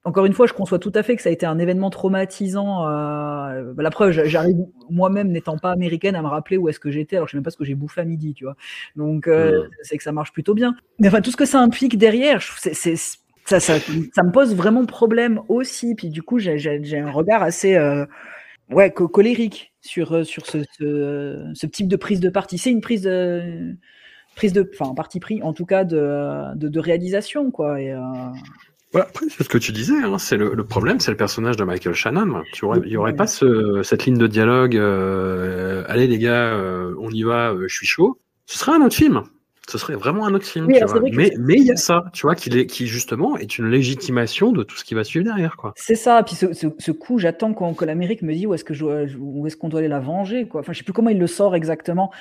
Encore 0.06 0.26
une 0.26 0.34
fois, 0.34 0.48
je 0.48 0.54
conçois 0.54 0.80
tout 0.80 0.92
à 0.96 1.04
fait 1.04 1.16
que 1.16 1.22
ça 1.22 1.30
a 1.30 1.32
été 1.32 1.46
un 1.46 1.60
événement 1.60 1.90
traumatisant. 1.90 2.90
euh, 2.90 3.74
la 3.78 3.90
preuve, 3.90 4.12
j'a- 4.12 4.26
j'arrive 4.26 4.58
moi-même 4.90 5.30
n'étant 5.32 5.58
pas 5.58 5.72
américaine 5.72 6.16
à 6.16 6.22
me 6.22 6.28
rappeler 6.28 6.58
où 6.58 6.68
est-ce 6.68 6.80
que 6.80 6.92
j'étais, 6.92 7.16
alors 7.16 7.28
je 7.30 7.32
sais 7.32 7.38
même 7.38 7.44
pas 7.44 7.52
ce 7.52 7.58
que 7.58 7.64
j'ai 7.64 7.76
bouffé 7.76 8.02
à 8.02 8.06
midi, 8.06 8.34
tu 8.34 8.44
vois. 8.44 8.56
Donc, 8.98 9.28
euh, 9.30 9.64
c'est 9.84 9.98
que 9.98 10.04
ça 10.04 10.12
marche 10.12 10.34
plutôt 10.34 10.54
bien. 10.54 10.76
Mais 11.00 11.08
enfin, 11.08 11.22
tout 11.22 11.32
ce 11.32 11.38
que 11.38 11.46
ça 11.46 11.60
implique 11.62 11.98
derrière, 11.98 12.42
c'est, 12.58 12.74
ça, 13.46 13.60
ça, 13.60 13.80
ça 14.14 14.24
me 14.24 14.32
pose 14.32 14.56
vraiment 14.56 14.86
problème 14.86 15.42
aussi. 15.50 15.96
Puis 15.96 16.10
du 16.10 16.22
coup, 16.24 16.40
j'ai, 16.40 16.98
un 16.98 17.12
regard 17.12 17.44
assez, 17.44 17.76
euh, 17.76 18.06
ouais, 18.70 18.92
co- 18.94 19.08
colérique 19.10 19.74
sur 19.82 20.14
euh, 20.14 20.24
sur 20.26 20.46
ce, 20.48 20.60
ce, 20.80 21.52
ce 21.54 21.68
type 21.68 21.88
de 21.90 21.98
prise 21.98 22.20
de 22.22 22.30
parti. 22.30 22.58
C'est 22.58 22.72
une 22.72 22.82
prise 22.82 23.04
de 23.04 23.76
prise 24.36 24.54
de, 24.54 24.70
enfin, 24.80 24.94
parti 24.96 25.20
pris, 25.20 25.42
en 25.44 25.54
tout 25.54 25.66
cas 25.66 25.84
de 25.86 26.56
de, 26.56 26.70
de 26.70 26.80
réalisation, 26.80 27.52
quoi. 27.52 27.82
Et, 27.82 27.92
euh, 27.94 28.00
Voilà, 28.92 29.08
après, 29.08 29.26
c'est 29.30 29.44
ce 29.44 29.50
que 29.50 29.58
tu 29.58 29.72
disais, 29.72 29.98
hein, 30.04 30.20
c'est 30.20 30.38
le, 30.38 30.54
le 30.54 30.64
problème, 30.68 31.00
c'est 31.00 31.10
le 31.12 31.18
personnage 31.18 31.58
de 31.58 31.64
Michael 31.64 31.96
Shannon. 31.96 32.44
Tu 32.52 32.64
aurais, 32.66 32.80
il 32.86 32.92
y 32.92 32.98
aurait 32.98 33.16
pas 33.16 33.26
ce, 33.28 33.82
cette 33.84 34.06
ligne 34.06 34.18
de 34.20 34.28
dialogue. 34.28 34.76
euh, 34.78 35.84
allez 35.88 36.06
les 36.08 36.20
gars, 36.20 36.54
euh, 36.54 36.94
on 37.00 37.10
y 37.10 37.24
va, 37.24 37.52
euh, 37.54 37.68
je 37.68 37.76
suis 37.76 37.88
chaud. 37.88 38.20
Ce 38.46 38.58
serait 38.60 38.74
un 38.74 38.82
autre 38.86 38.96
film. 38.96 39.24
Ce 39.70 39.78
serait 39.78 39.96
vraiment 39.96 40.26
un 40.26 40.34
autre 40.34 40.46
film, 40.46 40.66
Oui, 40.66 40.74
Mais 41.40 41.56
il 41.56 41.64
y 41.64 41.72
a 41.72 41.78
ça, 41.78 42.06
tu 42.12 42.24
vois, 42.24 42.36
qui, 42.36 42.50
est- 42.50 42.66
qui 42.66 42.88
justement 42.88 43.38
est 43.38 43.58
une 43.58 43.70
légitimation 43.70 44.52
de 44.52 44.64
tout 44.64 44.76
ce 44.76 44.84
qui 44.84 44.94
va 44.94 45.04
suivre 45.06 45.24
derrière, 45.26 45.56
quoi. 45.56 45.74
C'est 45.78 45.96
ça, 45.96 46.22
puis 46.24 46.36
ce, 46.36 46.52
ce- 46.54 46.68
ce 46.78 46.92
coup, 46.92 47.18
j'attends 47.18 47.54
qu'on- 47.54 47.74
que 47.74 47.86
l'Amérique 47.86 48.22
me 48.24 48.34
dise 48.34 48.46
où 48.46 48.54
est-ce 48.54 49.56
qu'on 49.58 49.70
doit 49.70 49.80
aller 49.80 49.88
la 49.88 50.00
venger, 50.02 50.48
quoi. 50.48 50.60
Enfin, 50.62 50.74
je 50.74 50.80
sais 50.80 50.84
plus 50.84 50.92
comment 50.94 51.10
il 51.10 51.20
le 51.20 51.28
sort 51.28 51.56
exactement, 51.56 52.12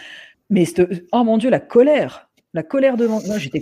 mais 0.50 0.64
oh 1.12 1.24
mon 1.24 1.36
dieu, 1.36 1.50
la 1.50 1.60
colère, 1.60 2.28
la 2.54 2.62
colère 2.62 2.96
de, 2.96 3.08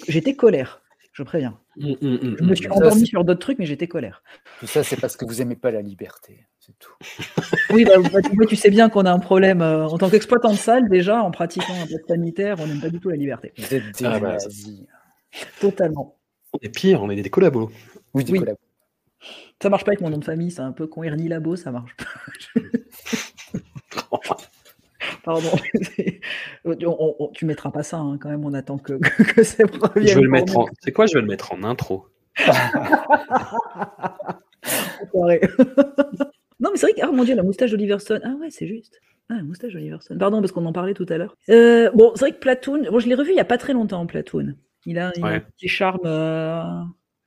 j'étais 0.08 0.34
colère, 0.34 0.82
je 1.20 1.24
préviens. 1.24 1.58
Mm, 1.76 1.90
mm, 2.00 2.08
mm, 2.08 2.36
Je 2.38 2.44
me 2.44 2.54
suis 2.54 2.68
endormi 2.70 3.06
sur 3.06 3.24
d'autres 3.24 3.40
trucs, 3.40 3.58
mais 3.58 3.66
j'étais 3.66 3.86
colère. 3.86 4.22
Tout 4.58 4.66
ça, 4.66 4.82
c'est 4.82 4.98
parce 4.98 5.18
que 5.18 5.26
vous 5.26 5.42
aimez 5.42 5.54
pas 5.54 5.70
la 5.70 5.82
liberté. 5.82 6.46
C'est 6.58 6.78
tout. 6.78 6.94
Oui, 7.70 7.84
bah, 7.84 7.92
bah, 8.12 8.22
tu, 8.22 8.34
vois, 8.34 8.46
tu 8.46 8.56
sais 8.56 8.70
bien 8.70 8.88
qu'on 8.88 9.04
a 9.04 9.12
un 9.12 9.18
problème 9.18 9.60
euh, 9.60 9.86
en 9.86 9.98
tant 9.98 10.08
qu'exploitant 10.10 10.50
de 10.50 10.56
salle 10.56 10.88
déjà, 10.88 11.22
en 11.22 11.30
pratiquant 11.30 11.74
un 11.80 11.86
peu 11.86 11.98
sanitaire, 12.08 12.56
on 12.58 12.66
n'aime 12.66 12.80
pas 12.80 12.88
du 12.88 12.98
tout 12.98 13.10
la 13.10 13.16
liberté. 13.16 13.52
Vous 13.58 13.74
êtes 13.74 13.98
des 13.98 14.04
Ah 14.06 14.18
bah. 14.18 14.38
Totalement. 15.60 16.16
Et 16.62 16.68
pire, 16.70 17.02
on 17.02 17.10
est 17.10 17.20
des 17.20 17.30
collabos. 17.30 17.70
Oui, 18.14 18.24
des 18.24 18.32
Oui. 18.32 18.38
collabos. 18.40 18.58
Ça 19.62 19.68
marche 19.68 19.84
pas 19.84 19.90
avec 19.90 20.00
mon 20.00 20.08
nom 20.10 20.18
de 20.18 20.24
famille, 20.24 20.50
c'est 20.50 20.62
un 20.62 20.72
peu 20.72 20.86
con. 20.86 21.02
Ernie 21.02 21.28
Labo, 21.28 21.54
ça 21.54 21.70
marche 21.70 21.94
pas. 21.96 22.06
Pardon. 25.24 25.48
On- 26.64 26.76
on- 26.86 27.16
on- 27.18 27.28
tu 27.28 27.44
mettras 27.46 27.70
pas 27.70 27.82
ça, 27.82 27.98
hein, 27.98 28.18
quand 28.20 28.28
même. 28.28 28.44
On 28.44 28.52
attend 28.54 28.78
que, 28.78 28.94
que, 28.94 29.22
que 29.22 29.42
ça 29.42 29.64
revienne. 29.64 30.06
Je 30.08 30.14
vais 30.14 30.20
le 30.22 30.28
mettre 30.30 30.56
en. 30.58 30.66
C'est 30.80 30.92
quoi 30.92 31.06
Je 31.06 31.14
vais 31.14 31.20
le 31.20 31.26
mettre 31.26 31.52
en 31.52 31.62
intro. 31.64 32.06
Non, 36.62 36.68
mais 36.72 36.76
c'est 36.76 36.86
vrai 36.86 36.92
que, 36.92 37.00
ah 37.02 37.10
mon 37.10 37.24
dieu, 37.24 37.34
la 37.34 37.42
moustache 37.42 37.70
d'Oliver 37.70 37.98
Stone. 38.00 38.20
Ah 38.22 38.34
ouais, 38.38 38.48
c'est 38.50 38.66
juste. 38.66 39.00
Ah, 39.30 39.34
la 39.36 39.42
moustache 39.42 39.72
d'Oliver 39.72 39.96
Stone. 40.00 40.18
Pardon, 40.18 40.40
parce 40.40 40.52
qu'on 40.52 40.66
en 40.66 40.72
parlait 40.74 40.92
tout 40.92 41.06
à 41.08 41.16
l'heure. 41.16 41.34
Euh, 41.48 41.90
bon, 41.94 42.12
c'est 42.14 42.20
vrai 42.20 42.32
que 42.32 42.38
Platoon, 42.38 42.82
bon, 42.90 42.98
je 42.98 43.08
l'ai 43.08 43.14
revu 43.14 43.30
il 43.30 43.36
y 43.36 43.40
a 43.40 43.46
pas 43.46 43.56
très 43.56 43.72
longtemps, 43.72 44.04
Platoon. 44.06 44.54
Il 44.84 44.98
a, 44.98 45.10
il 45.16 45.22
a 45.22 45.26
Ouais. 45.26 45.34
un 45.36 45.40
petit 45.40 45.68
charme. 45.68 46.00
euh, 46.04 46.62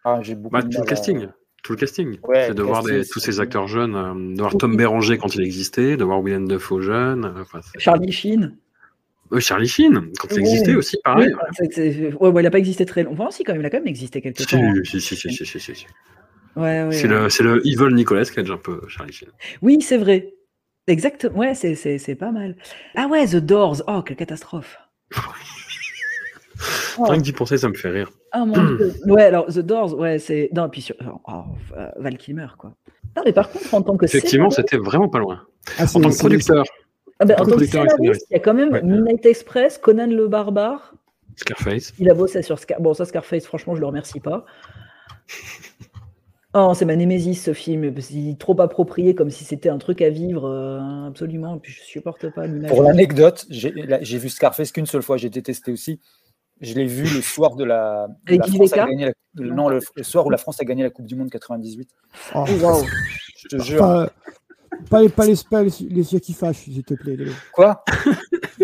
Ah, 0.03 0.19
j'ai 0.21 0.35
beaucoup 0.35 0.53
Bah, 0.53 0.61
de 0.61 0.77
mal 0.77 0.85
casting. 0.85 1.27
Tout 1.63 1.71
le 1.73 1.77
casting. 1.77 2.19
Ouais, 2.23 2.47
c'est 2.47 2.53
de 2.53 2.61
voir 2.61 2.83
des- 2.83 3.05
tous 3.07 3.19
ces 3.19 3.39
acteurs 3.39 3.67
jeunes, 3.67 3.95
euh, 3.95 4.35
de 4.35 4.39
voir 4.41 4.55
Tom 4.57 4.75
Béranger 4.75 5.17
quand 5.17 5.33
il 5.35 5.41
existait, 5.43 5.95
de 5.97 6.03
voir 6.03 6.21
William 6.21 6.45
Dafoe 6.47 6.81
jeune. 6.81 7.23
euh, 7.25 7.41
enfin, 7.41 7.61
Charlie 7.77 8.11
Sheen. 8.11 8.57
Euh, 9.31 9.39
Charlie 9.39 9.67
Sheen, 9.69 10.11
quand 10.19 10.27
il 10.31 10.39
existait 10.39 10.75
aussi, 10.75 10.97
pareil. 11.03 11.29
Oui, 11.59 12.13
ouais, 12.19 12.29
ouais, 12.29 12.41
il 12.43 12.45
a 12.45 12.51
pas 12.51 12.59
existé 12.59 12.85
très 12.85 13.03
longtemps. 13.03 13.31
si, 13.31 13.43
quand 13.45 13.53
même, 13.53 13.61
il 13.61 13.65
a 13.65 13.69
quand 13.69 13.77
même 13.77 13.87
existé 13.87 14.21
quelque 14.21 14.41
Si, 14.41 14.45
temps. 14.47 14.57
hein. 14.61 14.73
si, 14.83 14.99
si, 14.99 15.15
si, 15.15 15.31
si, 15.31 15.45
si, 15.45 15.59
si, 15.59 15.73
si. 15.75 15.85
Ouais, 16.55 16.83
ouais, 16.83 16.91
C'est 16.91 17.07
ouais. 17.07 17.21
le, 17.23 17.29
c'est 17.29 17.43
le 17.43 17.65
evil 17.65 17.95
Nicolas 17.95 18.25
Cage 18.25 18.51
un 18.51 18.57
peu, 18.57 18.81
Charlie 18.89 19.13
Sheen. 19.13 19.29
Oui, 19.61 19.81
c'est 19.81 19.97
vrai. 19.97 20.33
Exactement. 20.87 21.39
Ouais, 21.39 21.55
c'est, 21.55 21.75
c'est, 21.75 21.97
c'est 21.97 22.15
pas 22.15 22.31
mal. 22.31 22.57
Ah 22.95 23.07
ouais, 23.07 23.25
The 23.25 23.37
Doors. 23.37 23.81
Oh, 23.87 24.01
quelle 24.01 24.17
catastrophe. 24.17 24.77
Oh. 26.99 27.03
Rien 27.05 27.17
que 27.17 27.23
d'y 27.23 27.31
penser, 27.33 27.57
ça 27.57 27.69
me 27.69 27.73
fait 27.73 27.89
rire. 27.89 28.11
Ah 28.31 28.45
mon 28.45 28.53
dieu. 28.53 28.93
Ouais, 29.07 29.23
alors 29.23 29.45
The 29.47 29.59
Doors, 29.59 29.97
ouais, 29.97 30.19
c'est. 30.19 30.49
Non, 30.53 30.69
puis 30.69 30.81
sur. 30.81 30.95
oh, 31.27 31.31
euh, 31.77 31.87
Val 31.97 32.17
Kilmer, 32.17 32.47
quoi. 32.57 32.73
Non, 33.15 33.23
mais 33.25 33.33
par 33.33 33.49
contre, 33.51 33.73
en 33.73 33.81
tant 33.81 33.95
que 33.97 34.05
Effectivement, 34.05 34.49
c'était 34.49 34.77
vraiment 34.77 35.09
pas 35.09 35.19
loin. 35.19 35.41
Ah, 35.77 35.85
c'est- 35.87 35.97
en 35.97 36.01
tant 36.01 36.09
que 36.09 36.15
c'est- 36.15 36.19
producteur, 36.21 36.63
Ah 37.19 37.25
ben, 37.25 37.35
en 37.39 37.43
en 37.43 37.45
tant 37.45 37.57
que 37.57 37.65
scénariste, 37.65 38.25
il 38.29 38.33
y 38.33 38.35
a 38.35 38.39
quand 38.39 38.53
même 38.55 38.71
Ouais. 38.73 38.81
Midnight 38.81 39.25
Express, 39.25 39.77
Conan 39.77 40.07
le 40.07 40.27
Barbare. 40.27 40.93
Scarface. 41.35 41.93
Il 41.99 42.09
a 42.09 42.13
bossé 42.13 42.41
sur 42.43 42.59
Scar... 42.59 42.79
Bon, 42.81 42.93
ça, 42.93 43.05
Scarface, 43.05 43.45
franchement, 43.45 43.75
je 43.75 43.79
le 43.81 43.87
remercie 43.87 44.19
pas. 44.19 44.45
Oh, 46.55 46.73
c'est 46.75 46.85
ma 46.85 46.95
némésis 46.95 47.41
ce 47.43 47.51
film. 47.53 47.91
parce 47.91 48.07
qu'il 48.07 48.29
est 48.29 48.39
trop 48.39 48.59
approprié 48.61 49.15
comme 49.15 49.31
si 49.31 49.43
c'était 49.43 49.69
un 49.69 49.79
truc 49.79 50.03
à 50.03 50.11
vivre, 50.11 50.47
euh, 50.47 51.07
absolument. 51.07 51.55
Et 51.55 51.59
puis 51.59 51.71
je 51.73 51.81
supporte 51.81 52.29
pas 52.29 52.45
l'image. 52.45 52.69
Pour 52.69 52.83
l'anecdote, 52.83 53.45
j'ai 53.49 53.71
la- 53.71 54.03
j'ai 54.03 54.19
vu 54.19 54.29
Scarface 54.29 54.71
qu'une 54.71 54.85
seule 54.85 55.01
fois, 55.01 55.17
j'ai 55.17 55.31
détesté 55.31 55.71
aussi. 55.71 55.99
Je 56.61 56.73
l'ai 56.75 56.85
vu 56.85 57.03
le 57.03 57.21
soir 57.21 57.55
de 57.55 57.63
la, 57.63 58.07
de 58.25 58.33
Avec 58.33 58.39
la 58.41 58.47
Yves 58.47 58.55
France 58.55 58.59
a 58.73 58.75
Descartes 58.75 58.89
gagné 58.91 59.05
la- 59.05 59.45
non, 59.45 59.69
le, 59.69 59.79
le 59.95 60.03
soir 60.03 60.25
où 60.25 60.29
la 60.29 60.37
France 60.37 60.61
a 60.61 60.65
gagné 60.65 60.83
la 60.83 60.89
Coupe 60.89 61.05
du 61.05 61.15
Monde 61.15 61.29
98. 61.29 61.89
Oh. 62.35 62.45
Waouh. 62.61 62.85
Je 63.37 63.47
te 63.49 63.61
jure. 63.61 63.83
Enfin, 63.83 64.09
pas 64.89 65.01
les, 65.01 65.09
pas 65.09 65.25
les, 65.25 65.35
pas 65.49 65.63
les, 65.63 65.71
les 65.89 66.13
yeux 66.13 66.19
qui 66.19 66.33
fâchent, 66.33 66.57
s'il 66.63 66.83
te 66.83 66.93
plaît. 66.93 67.15
les- 67.17 67.31
Quoi? 67.53 67.83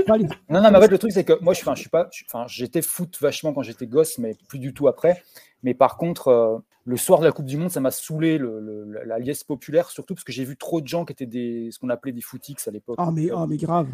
Pas 0.08 0.18
les- 0.18 0.26
Non, 0.50 0.62
non, 0.62 0.72
mais 0.72 0.78
en 0.78 0.82
fait, 0.82 0.88
le 0.92 0.98
truc, 0.98 1.12
c'est 1.12 1.24
que 1.24 1.34
moi, 1.42 1.54
je, 1.54 1.62
enfin, 1.62 1.76
je 1.76 1.82
suis 1.82 1.90
pas, 1.90 2.10
j'étais 2.48 2.82
foot 2.82 3.18
vachement 3.20 3.54
quand 3.54 3.64
j'étais 3.64 3.88
gosse, 3.88 4.18
mais 4.18 4.36
plus 4.48 4.60
du 4.60 4.74
tout 4.74 4.88
après. 4.88 5.22
Mais 5.64 5.74
par 5.74 5.98
contre, 5.98 6.30
euh, 6.30 6.58
le 6.86 6.96
soir 6.98 7.20
de 7.20 7.26
la 7.26 7.32
Coupe 7.32 7.46
du 7.46 7.58
Monde, 7.58 7.70
ça 7.70 7.82
m'a 7.82 7.92
saoulé 7.92 8.38
le, 8.38 8.60
le- 8.62 9.04
la 9.06 9.20
liesse 9.20 9.44
populaire, 9.44 9.90
surtout 9.90 10.14
parce 10.16 10.24
que 10.24 10.32
j'ai 10.32 10.46
vu 10.46 10.56
trop 10.56 10.80
de 10.82 10.88
gens 10.88 11.04
qui 11.06 11.12
étaient 11.14 11.26
des, 11.26 11.70
ce 11.72 11.80
qu'on 11.80 11.90
appelait 11.90 12.14
des 12.14 12.22
footix 12.22 12.56
à 12.68 12.72
l'époque. 12.72 12.96
Ah, 13.00 13.12
mais, 13.14 13.30
ah, 13.36 13.46
mais 13.48 13.58
grave. 13.58 13.88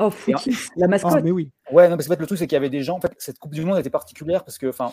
Oh, 0.00 0.10
Footy, 0.10 0.50
la 0.76 0.88
mascotte. 0.88 1.12
Ah, 1.16 1.20
mais 1.22 1.30
oui. 1.30 1.50
Ouais, 1.70 1.88
non, 1.88 1.96
parce 1.96 2.06
que 2.08 2.12
en 2.12 2.16
fait, 2.16 2.20
le 2.20 2.26
truc, 2.26 2.38
c'est 2.38 2.46
qu'il 2.46 2.56
y 2.56 2.56
avait 2.56 2.70
des 2.70 2.82
gens. 2.82 2.96
En 2.96 3.00
fait, 3.00 3.12
cette 3.18 3.38
Coupe 3.38 3.52
du 3.54 3.64
Monde 3.64 3.78
était 3.78 3.90
particulière 3.90 4.44
parce 4.44 4.56
que, 4.58 4.66
enfin, 4.68 4.92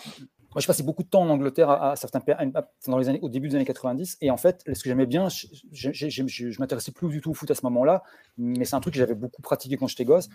moi, 0.53 0.59
je 0.59 0.67
passais 0.67 0.83
beaucoup 0.83 1.03
de 1.03 1.07
temps 1.07 1.21
en 1.21 1.29
Angleterre 1.29 1.69
à, 1.69 1.91
à 1.91 1.95
certains, 1.95 2.19
à- 2.27 2.67
dans 2.87 2.97
les 2.97 3.09
années, 3.09 3.19
au 3.21 3.29
début 3.29 3.47
des 3.47 3.55
années 3.55 3.65
90. 3.65 4.17
Et 4.21 4.31
en 4.31 4.37
fait, 4.37 4.63
ce 4.65 4.83
que 4.83 4.89
j'aimais 4.89 5.05
bien, 5.05 5.29
je, 5.29 5.47
je- 5.71 5.91
je- 5.91 6.49
je 6.49 6.59
m'intéressais 6.59 6.91
plus 6.91 7.07
du 7.09 7.21
tout 7.21 7.31
au 7.31 7.33
foot 7.33 7.49
à 7.51 7.55
ce 7.55 7.61
moment-là, 7.63 8.03
mais 8.37 8.65
c'est 8.65 8.75
un 8.75 8.79
truc 8.79 8.93
que 8.93 8.99
j'avais 8.99 9.15
beaucoup 9.15 9.41
pratiqué 9.41 9.77
quand 9.77 9.87
j'étais 9.87 10.05
gosse. 10.05 10.29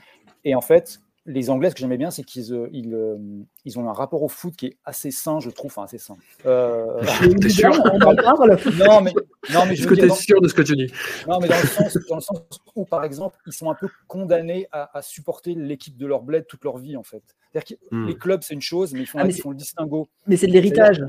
Et 0.44 0.54
en 0.54 0.60
fait, 0.60 1.00
les 1.24 1.50
Anglais, 1.50 1.70
ce 1.70 1.74
que 1.76 1.80
j'aimais 1.80 1.96
bien, 1.98 2.10
c'est 2.10 2.24
qu'ils 2.24 2.52
euh, 2.52 2.68
ils, 2.72 2.92
euh, 2.94 3.16
ils 3.64 3.78
ont 3.78 3.88
un 3.88 3.92
rapport 3.92 4.22
au 4.22 4.28
foot 4.28 4.56
qui 4.56 4.66
est 4.66 4.76
assez 4.84 5.10
sain, 5.12 5.38
je 5.38 5.50
trouve, 5.50 5.70
enfin, 5.70 5.84
assez 5.84 5.98
sain. 5.98 6.16
Euh, 6.46 7.00
T'es 7.40 7.48
sûr 7.48 7.70
On 7.92 7.96
en 8.00 8.14
parle. 8.16 8.58
non, 8.76 9.00
mais, 9.00 9.12
non, 9.52 9.64
mais 9.66 9.76
je 9.76 9.82
Est-ce 9.82 9.82
veux 9.82 9.88
que 9.90 9.94
dire, 9.94 10.02
t'es 10.04 10.08
dans- 10.08 10.14
sûr 10.14 10.40
de 10.40 10.48
ce 10.48 10.54
que 10.54 10.62
tu 10.62 10.74
dis? 10.74 10.92
Non, 11.28 11.38
mais 11.40 11.46
dans 11.48 11.60
le, 11.60 11.66
sens, 11.66 11.96
dans 12.08 12.16
le 12.16 12.20
sens 12.20 12.40
où, 12.74 12.84
par 12.84 13.04
exemple, 13.04 13.36
ils 13.46 13.52
sont 13.52 13.70
un 13.70 13.74
peu 13.76 13.88
condamnés 14.08 14.66
à, 14.72 14.96
à 14.98 15.02
supporter 15.02 15.54
l'équipe 15.54 15.96
de 15.96 16.06
leur 16.06 16.22
bled 16.22 16.46
toute 16.48 16.64
leur 16.64 16.78
vie, 16.78 16.96
en 16.96 17.04
fait. 17.04 17.22
C'est-à-dire 17.52 17.76
que 17.78 17.94
Hmm. 17.94 18.06
les 18.08 18.16
clubs, 18.16 18.42
c'est 18.42 18.54
une 18.54 18.62
chose, 18.62 18.92
mais 18.92 19.00
ils 19.02 19.06
font, 19.06 19.18
Ah, 19.20 19.24
mais 19.24 19.32
ils 19.34 19.40
font 19.40 19.50
le 19.50 19.56
distinguo. 19.56 20.08
Mais 20.26 20.36
c'est 20.36 20.46
de 20.48 20.52
l'héritage. 20.52 21.04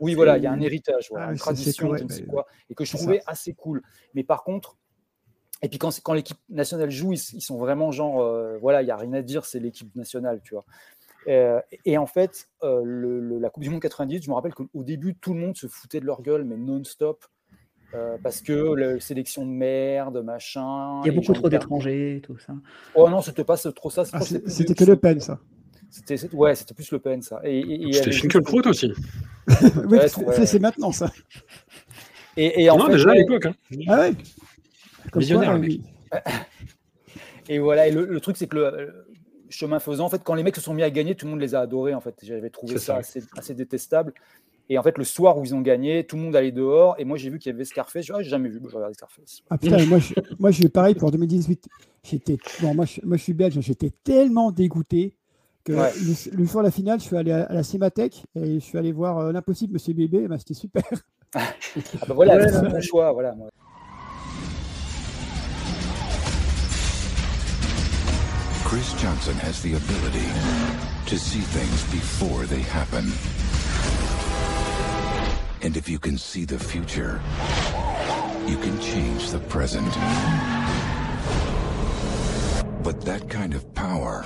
Oui, 0.00 0.14
voilà, 0.14 0.36
il 0.36 0.42
y 0.42 0.46
a 0.46 0.52
un 0.52 0.60
héritage, 0.60 1.06
voilà, 1.08 1.26
Ah, 1.28 1.30
une 1.30 1.36
c'est 1.36 1.42
tradition, 1.44 1.96
je 1.96 2.04
ne 2.04 2.08
sais 2.10 2.24
quoi, 2.24 2.46
et 2.68 2.74
que 2.74 2.84
je 2.84 2.96
trouvais 2.96 3.18
ça. 3.20 3.30
assez 3.30 3.54
cool. 3.54 3.80
Mais 4.12 4.24
par 4.24 4.42
contre, 4.42 4.76
et 5.62 5.68
puis 5.68 5.78
quand, 5.78 6.12
l'équipe 6.12 6.36
nationale 6.50 6.90
joue, 6.90 7.12
ils, 7.12 7.20
ils 7.34 7.40
sont 7.40 7.58
vraiment 7.58 7.90
genre, 7.92 8.20
euh, 8.20 8.58
voilà, 8.60 8.82
il 8.82 8.84
n'y 8.86 8.90
a 8.90 8.96
rien 8.96 9.12
à 9.14 9.22
dire, 9.22 9.44
c'est 9.44 9.60
l'équipe 9.60 9.94
nationale, 9.96 10.40
tu 10.44 10.54
vois. 10.54 10.64
Euh, 11.26 11.58
et 11.86 11.96
en 11.96 12.06
fait, 12.06 12.48
euh, 12.62 12.82
le- 12.84 13.18
le- 13.20 13.38
la 13.38 13.48
Coupe 13.48 13.62
du 13.62 13.70
Monde 13.70 13.80
98, 13.80 14.22
je 14.24 14.28
me 14.30 14.34
rappelle 14.34 14.52
qu'au 14.52 14.68
début, 14.74 15.14
tout 15.14 15.32
le 15.32 15.40
monde 15.40 15.56
se 15.56 15.66
foutait 15.68 16.00
de 16.00 16.04
leur 16.06 16.20
gueule, 16.22 16.44
mais 16.44 16.56
non-stop. 16.56 17.24
euh, 17.94 18.18
parce 18.24 18.40
que 18.42 18.74
la 18.74 18.98
sélection 18.98 19.46
de 19.46 19.52
merde, 19.52 20.20
machin. 20.24 21.00
Il 21.04 21.06
y 21.06 21.10
a 21.10 21.12
beaucoup 21.12 21.32
trop 21.32 21.48
d'étrangers, 21.48 22.20
tout 22.24 22.36
ça. 22.38 22.52
Oh 22.96 23.08
non, 23.08 23.20
c'était 23.22 23.44
pas 23.44 23.56
trop 23.56 23.88
ça. 23.88 24.02
Ah, 24.12 24.20
C'était 24.20 24.68
le- 24.70 24.74
que 24.74 24.84
Le 24.84 24.96
Pen, 24.96 25.20
ça. 25.20 25.38
C'était, 25.90 26.16
ouais, 26.34 26.56
c'était 26.56 26.74
plus 26.74 26.90
Le 26.90 26.98
Pen, 26.98 27.22
ça. 27.22 27.40
Et, 27.44 27.56
et- 27.60 27.88
et 27.90 27.92
C'était 27.92 28.10
Finkelkraut 28.10 28.66
aussi. 28.66 28.92
Oui, 29.86 29.98
Ouais, 29.98 30.08
c'est 30.08 30.24
ouais. 30.24 30.46
c'est 30.46 30.58
maintenant, 30.58 30.90
ça. 30.90 31.08
Et, 32.36 32.64
et 32.64 32.70
en 32.70 32.78
non, 32.78 32.86
fait, 32.86 32.92
déjà 32.92 33.10
à 33.12 33.14
l'époque. 33.14 33.46
Hein. 33.46 33.54
Ah 33.86 34.00
ouais 34.00 34.12
Visionnaire, 35.20 35.50
quoi, 35.50 35.58
le 35.58 35.66
mec. 35.68 35.80
Et 37.48 37.58
voilà, 37.58 37.86
et 37.88 37.90
le, 37.92 38.06
le 38.06 38.20
truc, 38.20 38.36
c'est 38.38 38.46
que 38.46 38.56
le, 38.56 38.70
le 38.70 39.04
chemin 39.50 39.78
faisant, 39.78 40.06
en 40.06 40.08
fait, 40.08 40.22
quand 40.24 40.34
les 40.34 40.42
mecs 40.42 40.56
se 40.56 40.62
sont 40.62 40.72
mis 40.72 40.82
à 40.82 40.90
gagner, 40.90 41.14
tout 41.14 41.26
le 41.26 41.32
monde 41.32 41.40
les 41.40 41.54
a 41.54 41.60
adorés, 41.60 41.92
en 41.94 42.00
fait. 42.00 42.14
J'avais 42.22 42.48
trouvé 42.48 42.78
ça, 42.78 42.78
ça. 42.78 42.96
Assez, 42.96 43.22
assez 43.36 43.54
détestable. 43.54 44.14
Et 44.70 44.78
en 44.78 44.82
fait, 44.82 44.96
le 44.96 45.04
soir 45.04 45.36
où 45.36 45.44
ils 45.44 45.54
ont 45.54 45.60
gagné, 45.60 46.04
tout 46.04 46.16
le 46.16 46.22
monde 46.22 46.34
allait 46.36 46.52
dehors. 46.52 46.94
Et 46.98 47.04
moi, 47.04 47.18
j'ai 47.18 47.28
vu 47.28 47.38
qu'il 47.38 47.52
y 47.52 47.54
avait 47.54 47.66
Scarface. 47.66 48.06
Ah, 48.14 48.22
j'ai 48.22 48.30
jamais 48.30 48.48
vu, 48.48 48.60
je 48.66 48.74
regarde 48.74 48.94
Scarface. 48.94 49.42
Ah 49.50 49.58
putain, 49.58 49.84
moi, 49.84 49.98
je, 49.98 50.14
moi, 50.38 50.50
je 50.50 50.66
pareil 50.68 50.94
pour 50.94 51.10
2018. 51.10 51.68
J'étais, 52.02 52.38
bon, 52.62 52.74
moi, 52.74 52.86
je, 52.86 53.00
moi, 53.04 53.18
je 53.18 53.22
suis 53.22 53.34
belge, 53.34 53.60
j'étais 53.60 53.90
tellement 53.90 54.50
dégoûté 54.50 55.14
que 55.64 55.72
Ouais. 55.74 55.90
le, 55.96 56.36
le 56.38 56.46
soir 56.46 56.64
de 56.64 56.68
la 56.68 56.72
finale, 56.72 56.98
je 57.00 57.04
suis 57.04 57.16
allé 57.16 57.30
à, 57.32 57.44
à 57.44 57.52
la 57.52 57.62
Cinémathèque 57.62 58.24
et 58.36 58.54
je 58.54 58.58
suis 58.60 58.78
allé 58.78 58.92
voir 58.92 59.18
euh, 59.18 59.32
l'impossible 59.32 59.74
Monsieur 59.74 59.92
Bébé. 59.92 60.26
ben, 60.28 60.38
c'était 60.38 60.54
super. 60.54 60.82
Ah 61.36 61.42
bah 62.06 62.14
voilà, 62.14 62.36
Ouais, 62.36 62.48
c'est 62.48 62.62
mon 62.62 62.80
choix. 62.80 63.12
Voilà, 63.12 63.34
moi. 63.34 63.48
Chris 68.74 68.92
Johnson 69.00 69.34
has 69.34 69.62
the 69.62 69.74
ability 69.74 70.26
to 71.06 71.16
see 71.16 71.38
things 71.38 71.84
before 71.92 72.44
they 72.46 72.60
happen. 72.60 73.04
And 75.62 75.76
if 75.76 75.88
you 75.88 76.00
can 76.00 76.18
see 76.18 76.44
the 76.44 76.58
future, 76.58 77.22
you 78.48 78.56
can 78.56 78.80
change 78.80 79.30
the 79.30 79.38
present. 79.38 79.86
But 82.82 83.00
that 83.02 83.30
kind 83.30 83.54
of 83.54 83.72
power 83.76 84.24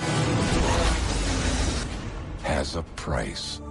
has 2.41 2.75
a 2.75 2.81
price. 2.95 3.61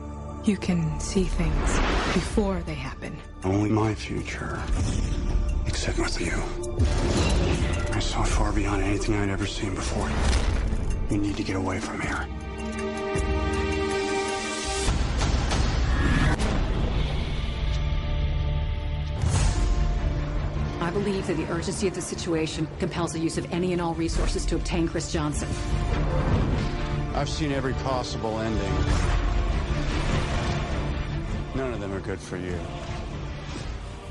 You 0.45 0.59
can 0.59 1.01
see 1.01 1.25
things 1.25 1.73
before 2.15 2.61
they 2.67 2.75
happen. 2.75 3.19
Only 3.43 3.71
my 3.71 3.97
future, 3.97 4.63
except 5.67 5.99
with 5.99 6.21
you. 6.21 6.41
I 7.93 7.99
saw 7.99 8.23
far 8.23 8.53
beyond 8.53 8.85
anything 8.85 9.17
I'd 9.17 9.29
ever 9.29 9.45
seen 9.45 9.75
before. 9.75 10.09
You 11.11 11.17
need 11.17 11.37
to 11.37 11.43
get 11.43 11.57
away 11.57 11.81
from 11.81 12.01
here. 12.01 12.27
I 20.81 20.91
believe 20.91 21.27
that 21.27 21.37
the 21.39 21.51
urgency 21.51 21.89
of 21.89 21.95
the 21.95 22.03
situation 22.03 22.69
compels 22.79 23.13
the 23.13 23.19
use 23.19 23.39
of 23.39 23.51
any 23.53 23.73
and 23.73 23.81
all 23.81 23.95
resources 23.95 24.45
to 24.47 24.57
obtain 24.57 24.87
Chris 24.87 25.11
Johnson. 25.11 25.49
I've 27.15 27.29
seen 27.29 27.53
every 27.53 27.73
possible 27.85 28.39
ending. 28.41 28.73
None 31.55 31.73
of 31.73 31.81
them 31.81 31.93
are 31.93 32.01
good 32.01 32.21
for 32.21 32.37
you. 32.37 32.55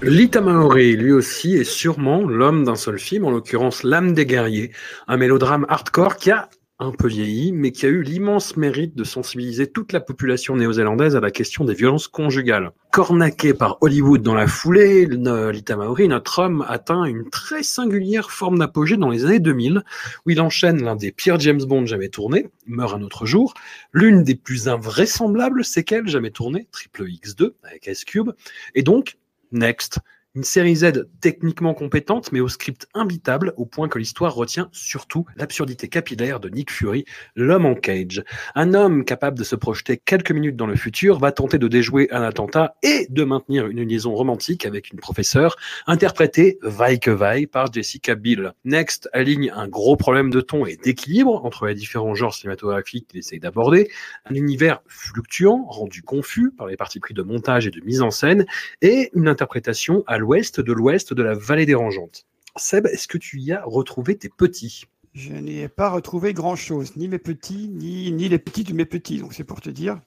Lita 0.02 0.42
Maori, 0.42 0.96
lui 0.96 1.12
aussi, 1.12 1.56
est 1.56 1.64
sûrement 1.64 2.22
l'homme 2.22 2.64
d'un 2.64 2.76
seul 2.76 3.00
film, 3.00 3.26
en 3.26 3.32
l'occurrence 3.32 3.84
L'âme 3.84 4.14
des 4.14 4.28
guerriers, 4.28 4.72
un 5.08 5.18
mélodrame 5.18 5.66
hardcore 5.70 6.18
qui 6.18 6.30
a 6.30 6.50
un 6.80 6.92
peu 6.92 7.08
vieilli, 7.08 7.52
mais 7.52 7.72
qui 7.72 7.86
a 7.88 7.90
eu 7.90 8.04
l'immense 8.04 8.56
mérite 8.56 8.96
de 8.96 9.04
sensibiliser 9.04 9.66
toute 9.66 9.94
la 9.94 10.00
population 10.00 10.56
néo-zélandaise 10.56 11.16
à 11.16 11.20
la 11.20 11.32
question 11.32 11.66
des 11.66 11.74
violences 11.74 12.08
conjugales. 12.08 12.72
Cornaqué 12.92 13.54
par 13.54 13.78
Hollywood 13.82 14.22
dans 14.22 14.36
la 14.36 14.46
foulée, 14.46 15.08
Lita 15.08 15.76
Maori, 15.76 16.08
notre 16.08 16.40
homme 16.40 16.64
atteint 16.68 17.06
une 17.06 17.30
très 17.30 17.64
singulière 17.64 18.30
forme 18.30 18.60
d'apogée 18.60 18.98
dans 18.98 19.10
les 19.10 19.26
années 19.26 19.40
2000, 19.40 19.84
où 20.26 20.30
il 20.30 20.40
enchaîne 20.40 20.84
l'un 20.84 20.96
des 20.96 21.12
pires 21.12 21.40
James 21.40 21.64
Bond 21.64 21.88
jamais 21.88 22.10
tournés, 22.10 22.48
Meurt 22.68 22.94
un 22.94 23.02
autre 23.02 23.26
jour, 23.26 23.56
l'une 23.92 24.24
des 24.24 24.36
plus 24.36 24.68
invraisemblables 24.68 25.66
séquelles 25.66 26.08
jamais 26.08 26.32
tournées, 26.32 26.68
Triple 26.72 27.06
X2 27.06 27.54
avec 27.64 27.88
Ice 27.88 28.06
Cube, 28.06 28.32
et 28.76 28.84
donc 28.84 29.18
Next, 29.52 30.00
une 30.38 30.44
série 30.44 30.76
Z 30.76 31.08
techniquement 31.20 31.74
compétente, 31.74 32.32
mais 32.32 32.42
au 32.42 32.48
script 32.48 32.88
imbitable, 32.94 33.56
au 33.58 33.66
point 33.66 33.88
que 33.88 33.98
l'histoire 33.98 34.36
retient 34.36 34.70
surtout 34.72 35.26
l'absurdité 35.36 35.88
capillaire 35.88 36.40
de 36.40 36.48
Nick 36.48 36.72
Fury, 36.72 37.06
l'homme 37.36 37.66
en 37.66 37.74
cage. 37.74 38.24
Un 38.54 38.76
homme 38.76 39.04
capable 39.04 39.40
de 39.40 39.44
se 39.44 39.56
projeter 39.56 39.98
quelques 39.98 40.32
minutes 40.32 40.56
dans 40.56 40.68
le 40.68 40.76
futur 40.76 41.18
va 41.18 41.32
tenter 41.32 41.58
de 41.58 41.68
déjouer 41.68 42.08
un 42.12 42.22
attentat 42.22 42.76
et 42.84 43.08
de 43.10 43.24
maintenir 43.24 43.66
une 43.66 43.82
liaison 43.82 44.14
romantique 44.14 44.68
avec 44.68 44.92
une 44.92 45.00
professeure, 45.00 45.56
interprétée 45.88 46.60
vaille 46.62 47.00
que 47.00 47.10
vaille 47.10 47.48
par 47.48 47.74
Jessica 47.74 48.14
Biel. 48.14 48.54
Next 48.64 49.10
aligne 49.14 49.52
un 49.56 49.68
gros 49.68 49.96
problème 49.96 50.30
de 50.30 50.42
ton 50.42 50.68
et 50.68 50.76
d'équilibre 50.76 51.44
entre 51.46 51.66
les 51.66 51.74
différents 51.74 52.14
genres 52.14 52.36
cinématographiques 52.36 53.08
qu'il 53.08 53.18
essaye 53.18 53.40
d'aborder, 53.40 53.90
un 54.30 54.36
univers 54.36 54.84
fluctuant, 54.86 55.66
rendu 55.68 56.04
confus 56.04 56.52
par 56.56 56.68
les 56.68 56.78
parties 56.78 57.00
pris 57.00 57.16
de 57.16 57.24
montage 57.24 57.66
et 57.66 57.72
de 57.72 57.82
mise 57.82 58.04
en 58.04 58.12
scène, 58.12 58.46
et 58.84 59.10
une 59.16 59.28
interprétation 59.28 60.04
à 60.06 60.20
l'ouest 60.28 60.60
de 60.60 60.74
l'ouest 60.74 61.14
de 61.14 61.24
la 61.24 61.34
vallée 61.36 61.66
dérangeante. 61.66 62.26
Seb, 62.58 62.86
est-ce 62.88 63.08
que 63.08 63.18
tu 63.18 63.40
y 63.40 63.54
as 63.54 63.64
retrouvé 63.64 64.18
tes 64.18 64.28
petits? 64.30 64.86
Je 65.14 65.32
n'y 65.34 65.60
ai 65.60 65.70
pas 65.70 65.90
retrouvé 65.90 66.34
grand-chose, 66.34 66.96
ni 66.98 67.08
mes 67.08 67.18
petits, 67.18 67.70
ni, 67.70 68.12
ni 68.12 68.28
les 68.28 68.38
petits 68.40 68.64
de 68.66 68.74
mes 68.74 68.86
petits, 68.86 69.20
donc 69.20 69.34
c'est 69.34 69.46
pour 69.46 69.62
te 69.62 69.70
dire. 69.70 70.02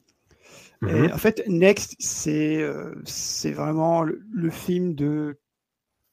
Et 0.83 0.93
Mhm. 0.93 1.13
en 1.13 1.17
fait, 1.19 1.43
Next, 1.49 1.97
c'est 1.99 2.61
euh, 2.63 2.95
c'est 3.05 3.53
vraiment 3.53 4.03
le, 4.03 4.23
le 4.33 4.51
film 4.51 4.95
de 4.95 5.39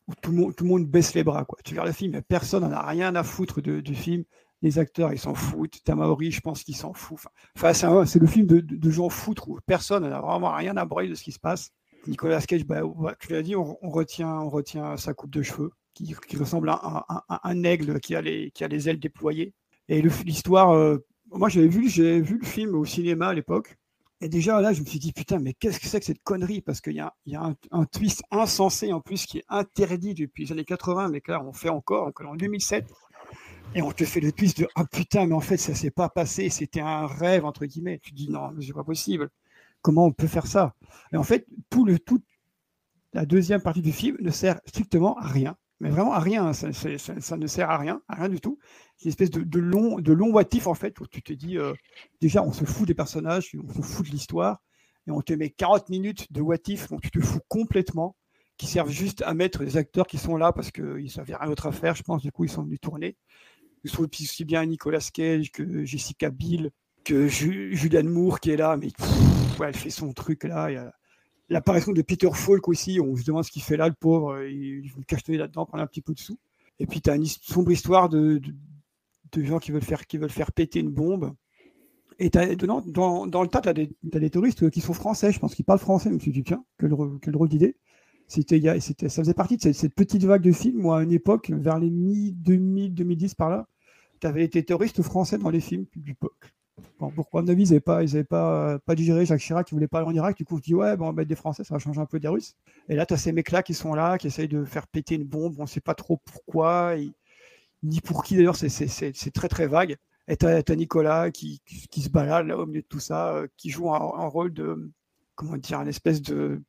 où 0.08 0.14
tout 0.22 0.32
le, 0.32 0.38
monde, 0.38 0.56
tout 0.56 0.64
le 0.64 0.70
monde 0.70 0.86
baisse 0.88 1.14
les 1.16 1.24
bras. 1.26 1.44
Quoi. 1.44 1.60
Tu 1.66 1.72
regardes 1.74 1.88
le 1.88 1.94
film, 1.94 2.16
et 2.16 2.22
personne 2.22 2.64
n'en 2.64 2.72
a 2.72 2.86
rien 2.86 3.14
à 3.16 3.24
foutre 3.24 3.62
de- 3.62 3.82
du 3.82 3.94
film. 3.94 4.24
Les 4.62 4.80
acteurs, 4.80 5.12
ils 5.14 5.20
s'en 5.20 5.36
foutent. 5.36 5.84
Tamaori, 5.84 6.32
je 6.32 6.40
pense 6.42 6.64
qu'il 6.64 6.76
s'en 6.78 6.94
fout. 6.94 7.20
Enfin, 7.58 7.74
c'est 8.06 8.20
le 8.20 8.26
film 8.28 8.48
de, 8.48 8.62
de, 8.62 8.76
de 8.78 8.90
gens 8.90 9.10
foutres 9.10 9.50
où 9.50 9.60
personne 9.66 10.08
n'a 10.10 10.22
vraiment 10.22 10.52
rien 10.54 10.76
à 10.78 10.86
broyer 10.86 11.10
de 11.10 11.16
ce 11.16 11.24
qui 11.24 11.32
se 11.34 11.40
passe. 11.40 11.72
Nicolas 12.06 12.42
Cage, 12.42 12.66
bah, 12.66 12.82
tu 13.20 13.32
l'as 13.32 13.42
dit, 13.42 13.56
on, 13.56 13.78
retient, 13.82 14.40
on 14.40 14.50
retient 14.50 14.98
sa 14.98 15.14
coupe 15.14 15.32
de 15.32 15.42
cheveux 15.42 15.72
qui, 15.94 16.38
ressemble 16.38 16.70
à 16.70 17.24
un, 17.44 17.64
aigle 17.64 18.00
qui 18.00 18.16
a, 18.16 18.22
les, 18.22 18.52
qui 18.52 18.64
a 18.64 18.68
les 18.68 18.88
ailes 18.88 19.00
déployées. 19.00 19.54
Et 19.90 20.02
l'histoire, 20.02 20.72
euh, 20.72 20.98
moi 21.32 21.50
j'avais 21.50 21.68
vu, 21.68 21.88
vu 21.88 22.38
le 22.38 22.46
film 22.46 22.76
au 22.76 22.86
cinéma 22.86 23.30
à 23.30 23.34
l'époque. 23.34 23.78
Et 24.20 24.30
déjà 24.30 24.60
là, 24.62 24.74
je 24.74 24.82
me 24.82 24.86
suis 24.86 24.98
dit, 24.98 25.14
putain, 25.14 25.38
mais 25.38 25.54
qu'est-ce 25.54 25.80
que 25.80 25.86
c'est 25.86 26.00
que 26.00 26.06
cette 26.06 26.24
connerie? 26.24 26.62
Parce 26.62 26.82
qu'il 26.82 26.94
y 26.94 27.00
a, 27.00 27.14
y 27.28 27.36
a 27.36 27.54
un, 27.72 27.86
twist 27.86 28.24
insensé 28.32 28.92
en 28.92 29.00
plus 29.00 29.28
qui 29.28 29.40
est 29.40 29.44
interdit 29.48 30.16
depuis 30.16 30.46
les 30.46 30.52
années 30.52 30.66
80, 30.66 31.10
mais 31.10 31.22
que 31.22 31.32
là 31.32 31.44
on 31.44 31.54
fait 31.54 31.70
encore, 31.70 32.12
en 32.26 32.36
2007. 32.36 32.86
Et 33.76 33.82
on 33.82 33.92
te 33.92 34.06
fait 34.06 34.20
le 34.20 34.32
twist 34.32 34.60
de, 34.60 34.68
ah 34.76 34.86
putain, 34.86 35.28
mais 35.28 35.36
en 35.36 35.40
fait 35.40 35.58
ça 35.58 35.76
s'est 35.76 35.92
pas 35.92 36.10
passé, 36.10 36.50
c'était 36.50 36.80
un 36.80 37.06
rêve, 37.06 37.46
entre 37.46 37.66
guillemets. 37.66 38.00
Tu 38.02 38.12
dis, 38.12 38.30
non, 38.30 38.54
c'est 38.60 38.74
pas 38.74 38.84
possible. 38.84 39.30
Comment 39.88 40.04
on 40.08 40.12
peut 40.12 40.28
faire 40.28 40.48
ça 40.48 40.76
Et 41.14 41.16
en 41.16 41.24
fait, 41.24 41.48
tout 41.70 41.86
le, 41.86 41.98
tout, 41.98 42.22
la 43.14 43.26
deuxième 43.26 43.62
partie 43.62 43.82
du 43.82 43.94
film 43.94 44.18
ne 44.20 44.32
sert 44.32 44.60
strictement 44.66 45.16
à 45.18 45.28
rien. 45.28 45.56
Mais 45.80 45.90
vraiment 45.90 46.12
à 46.12 46.20
rien, 46.20 46.52
ça, 46.52 46.74
ça- 46.74 47.38
ne 47.38 47.48
sert 47.48 47.70
à 47.70 47.78
rien, 47.78 48.02
à 48.10 48.16
rien 48.16 48.28
du 48.28 48.42
tout. 48.42 48.60
C'est 48.98 49.06
une 49.06 49.10
espèce 49.12 49.30
de, 49.30 49.60
long, 49.60 49.98
de 50.02 50.12
long 50.12 50.30
what 50.34 50.44
if, 50.52 50.68
en 50.68 50.74
fait, 50.74 51.00
où 51.00 51.08
tu 51.08 51.22
te 51.24 51.32
dis, 51.32 51.58
euh, 51.58 51.74
déjà, 52.20 52.44
on 52.44 52.52
se 52.52 52.66
fout 52.66 52.86
des 52.86 52.96
personnages, 52.96 53.56
on 53.66 53.72
se 53.76 53.82
fout 53.82 54.06
de 54.08 54.12
l'histoire, 54.12 54.62
et 55.08 55.12
on 55.12 55.22
te 55.22 55.32
met 55.32 55.52
40 55.52 55.88
minutes 55.88 56.34
de 56.34 56.42
what 56.42 56.58
if, 56.68 56.90
donc 56.90 57.00
tu 57.00 57.10
te 57.10 57.22
fous 57.22 57.40
complètement, 57.48 58.18
qui 58.58 58.68
servent 58.68 58.90
juste 58.92 59.22
à 59.22 59.34
mettre 59.34 59.64
les 59.64 59.78
acteurs 59.78 60.06
qui 60.08 60.18
sont 60.18 60.36
là 60.36 60.52
parce 60.52 60.70
qu'ils 60.70 61.14
n'avaient 61.16 61.36
rien 61.38 61.48
d'autre 61.48 61.68
à 61.68 61.72
faire, 61.72 61.96
je 61.96 62.04
pense, 62.04 62.24
du 62.24 62.34
coup, 62.34 62.44
ils 62.44 62.50
sont 62.52 62.64
venus 62.64 62.82
tourner. 62.82 63.16
Je 63.86 63.94
trouve 63.94 64.10
aussi 64.12 64.44
bien 64.44 64.66
Nicolas 64.66 65.00
Cage 65.14 65.50
que 65.54 65.86
Jessica 65.86 66.30
Biel, 66.30 66.72
que 67.06 67.30
Ju- 67.30 67.74
Julianne 67.74 68.10
Moore 68.10 68.42
qui 68.42 68.50
est 68.52 68.58
là, 68.58 68.76
mais 68.76 68.90
elle 69.66 69.76
fait 69.76 69.90
son 69.90 70.14
truc 70.14 70.44
là. 70.44 70.92
L'apparition 71.50 71.94
de 71.94 72.02
Peter 72.02 72.30
Falk 72.34 72.68
aussi, 72.68 73.00
on 73.00 73.16
se 73.16 73.24
demande 73.24 73.44
ce 73.44 73.52
qu'il 73.52 73.62
fait 73.62 73.78
là, 73.78 73.88
le 73.88 73.94
pauvre, 73.94 74.44
il 74.44 74.86
il 74.86 74.92
veut 74.92 75.04
cachetonner 75.04 75.38
là-dedans, 75.38 75.66
prendre 75.66 75.84
un 75.84 75.88
petit 75.88 76.02
peu 76.02 76.14
de 76.14 76.20
sous. 76.20 76.38
Et 76.80 76.86
puis 76.86 77.02
tu 77.02 77.10
as 77.10 77.16
une 77.16 77.26
sombre 77.26 77.72
histoire 77.72 78.10
de, 78.10 78.42
de, 79.32 79.44
gens 79.44 79.60
qui 79.60 79.72
veulent, 79.72 79.82
faire, 79.82 80.06
qui 80.06 80.18
veulent 80.18 80.30
faire 80.30 80.52
péter 80.52 80.80
une 80.80 80.92
bombe. 80.92 81.34
Et 82.20 82.30
t'as- 82.30 82.56
dans, 82.56 82.82
dans, 83.28 83.42
le 83.42 83.48
tas, 83.48 83.62
tu 83.62 83.70
as, 83.70 83.74
des 84.20 84.30
touristes 84.30 84.70
qui 84.70 84.82
sont 84.82 84.94
français, 84.94 85.32
je 85.32 85.40
pense 85.40 85.56
qu'ils 85.56 85.66
parlent 85.66 85.80
français. 85.80 86.10
Je 86.10 86.16
me 86.16 86.20
suis 86.20 86.32
dit, 86.32 86.44
tiens, 86.44 86.64
quelle, 86.80 86.94
quelle 87.22 87.34
drôle 87.34 87.50
d'idée. 87.50 87.78
Ça 88.28 88.44
faisait 88.44 89.34
partie 89.34 89.58
de 89.58 89.72
cette, 89.72 89.96
petite 89.96 90.24
vague 90.24 90.42
de 90.42 90.52
films, 90.52 90.82
moi, 90.82 91.00
à 91.00 91.04
une 91.04 91.14
époque, 91.14 91.50
vers 91.50 91.80
les 91.80 91.90
mi-2000, 91.90 92.94
2010 92.94 93.36
par 93.36 93.50
là, 93.50 93.68
tu 94.20 94.28
avais 94.28 94.48
des 94.48 94.66
touristes 94.66 95.02
français 95.02 95.38
dans 95.38 95.50
les 95.50 95.62
films 95.62 95.86
du 95.96 96.12
époque. 96.12 96.54
Bon, 97.00 97.12
pourquoi, 97.12 97.42
à 97.42 97.44
mon 97.44 97.50
avis, 97.50 97.64
ils 97.64 97.68
n'avaient 97.68 97.80
pas, 97.80 98.02
pas, 98.30 98.70
euh, 98.70 98.80
pas 98.80 98.96
digéré 98.96 99.26
Jacques 99.26 99.42
Chirac 99.42 99.68
qui 99.68 99.76
voulait 99.76 99.88
pas 99.88 100.00
aller 100.00 100.08
en 100.08 100.14
Irak. 100.14 100.38
Du 100.38 100.46
coup, 100.46 100.58
je 100.58 100.64
dis, 100.64 100.74
ouais, 100.74 100.96
bon, 100.98 101.06
on 101.06 101.08
va 101.08 101.14
mettre 101.14 101.30
des 101.30 101.36
Français, 101.36 101.64
ça 101.64 101.76
va 101.76 101.80
changer 101.80 102.00
un 102.00 102.06
peu 102.06 102.20
des 102.20 102.28
Russes. 102.28 102.56
Et 102.90 102.96
là, 102.96 103.06
tu 103.06 103.14
as 103.14 103.18
ces 103.18 103.32
mecs-là 103.32 103.64
qui 103.64 103.74
sont 103.74 103.94
là, 103.94 104.18
qui 104.18 104.28
essayent 104.28 104.48
de 104.48 104.64
faire 104.66 104.88
péter 104.88 105.16
une 105.16 105.24
bombe. 105.24 105.56
On 105.60 105.64
ne 105.64 105.68
sait 105.68 105.82
pas 105.82 105.96
trop 105.96 106.18
pourquoi, 106.26 106.96
ni 107.84 108.02
pour 108.02 108.24
qui 108.24 108.36
d'ailleurs, 108.36 108.56
c'est- 108.56 109.32
très 109.34 109.48
très 109.48 109.68
vague. 109.68 109.98
Et 110.28 110.38
tu 110.38 110.46
as, 110.46 110.76
Nicolas 110.76 111.32
qui, 111.32 111.62
qui, 111.66 112.02
se 112.02 112.10
balade 112.10 112.48
là 112.48 112.58
au 112.58 112.66
milieu 112.66 112.82
de 112.82 112.88
tout 112.88 113.00
ça, 113.00 113.34
euh, 113.34 113.48
qui 113.58 113.70
joue 113.70 113.94
un, 113.94 114.28
rôle 114.28 114.54
de, 114.54 114.92
comment 115.36 115.56
dire, 115.58 115.80
une 115.82 115.88
espèce 115.88 116.22
de, 116.22 116.62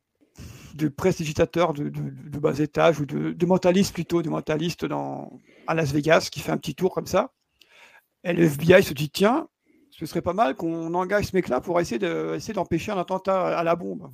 de 0.75 0.87
prestidigitateur 0.87 1.73
de, 1.73 1.89
de, 1.89 2.39
bas 2.39 2.57
étage 2.59 3.01
ou 3.01 3.05
de, 3.05 3.33
de 3.33 3.45
mentaliste 3.45 3.93
plutôt, 3.93 4.21
de 4.21 4.29
mentaliste 4.29 4.85
dans, 4.85 5.39
à 5.67 5.75
Las 5.75 5.91
Vegas 5.91 6.29
qui 6.31 6.39
fait 6.39 6.51
un 6.53 6.57
petit 6.57 6.75
tour 6.75 6.93
comme 6.93 7.07
ça. 7.07 7.33
Et 8.23 8.33
le 8.33 8.43
FBI 8.43 8.81
se 8.83 8.93
dit 8.93 9.09
tiens, 9.09 9.49
ce 9.99 10.05
serait 10.05 10.21
pas 10.21 10.33
mal 10.33 10.55
qu'on 10.55 10.93
engage 10.93 11.25
ce 11.25 11.35
mec-là 11.35 11.59
pour 11.61 11.79
essayer 11.79 11.99
de- 11.99 12.33
essayer 12.35 12.53
d'empêcher 12.53 12.91
un 12.91 12.97
attentat 12.97 13.57
à 13.57 13.63
la 13.63 13.75
bombe. 13.75 14.09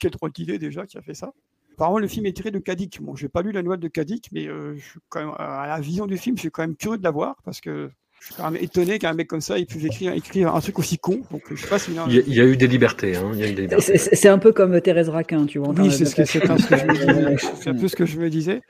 Quelle 0.00 0.10
drôle 0.10 0.32
d'idée 0.32 0.58
déjà 0.58 0.86
qui 0.86 0.96
a 0.96 1.02
fait 1.02 1.14
ça. 1.14 1.32
Apparemment, 1.74 1.98
le 1.98 2.08
film 2.08 2.24
est 2.26 2.32
tiré 2.32 2.50
de 2.50 2.58
Kadik. 2.58 3.02
Bon, 3.02 3.14
j'ai 3.16 3.28
pas 3.28 3.42
lu 3.42 3.52
la 3.52 3.62
nouvelle 3.62 3.80
de 3.80 3.88
Kadik, 3.88 4.28
mais 4.32 4.46
euh, 4.46 4.74
je 4.76 4.80
suis 4.82 5.00
quand 5.08 5.20
même, 5.20 5.34
à 5.38 5.66
la 5.66 5.80
vision 5.80 6.06
du 6.06 6.16
film, 6.16 6.36
je 6.36 6.40
suis 6.42 6.50
quand 6.50 6.62
même 6.62 6.76
curieux 6.76 6.98
de 6.98 7.02
la 7.04 7.10
voir 7.10 7.36
parce 7.44 7.60
que 7.60 7.90
je 8.20 8.26
suis 8.26 8.34
quand 8.36 8.50
même 8.50 8.62
étonné 8.62 8.98
qu'un 8.98 9.12
mec 9.12 9.26
comme 9.28 9.40
ça 9.42 9.56
puisse 9.68 9.84
écrire, 9.84 10.12
écrire 10.14 10.54
un 10.54 10.60
truc 10.60 10.78
aussi 10.78 10.96
con. 10.98 11.20
Donc, 11.30 11.42
je 11.50 11.56
sais 11.60 11.66
pas 11.68 11.78
si. 11.78 11.90
Il 12.06 12.14
y, 12.14 12.18
a, 12.18 12.22
il 12.26 12.34
y 12.34 12.40
a 12.40 12.44
eu 12.44 12.56
des 12.56 12.68
libertés. 12.68 13.16
Hein, 13.16 13.30
il 13.34 13.40
y 13.40 13.42
a 13.42 13.48
eu 13.50 13.54
des 13.54 13.62
libertés. 13.62 13.98
C'est- 13.98 14.28
un 14.28 14.38
peu 14.38 14.52
comme 14.52 14.80
Thérèse 14.80 15.08
Raquin, 15.10 15.44
tu 15.46 15.58
vois. 15.58 15.68
en 15.68 15.74
Oui, 15.76 15.90
c'est 15.92 16.04
ce 16.06 16.14
que, 16.14 16.24
c'est 16.24 16.48
un- 16.48 16.56
ce 16.56 16.66
que 16.68 16.76
je 16.78 16.84
me 16.86 16.94
d'adaptation. 16.94 17.50
disais. 17.50 17.62
C'est 17.62 17.70
un 17.70 17.74
peu 17.74 17.88
ce 17.88 17.96
que 17.96 18.06
je 18.06 18.18
me 18.18 18.30
disais. 18.30 18.62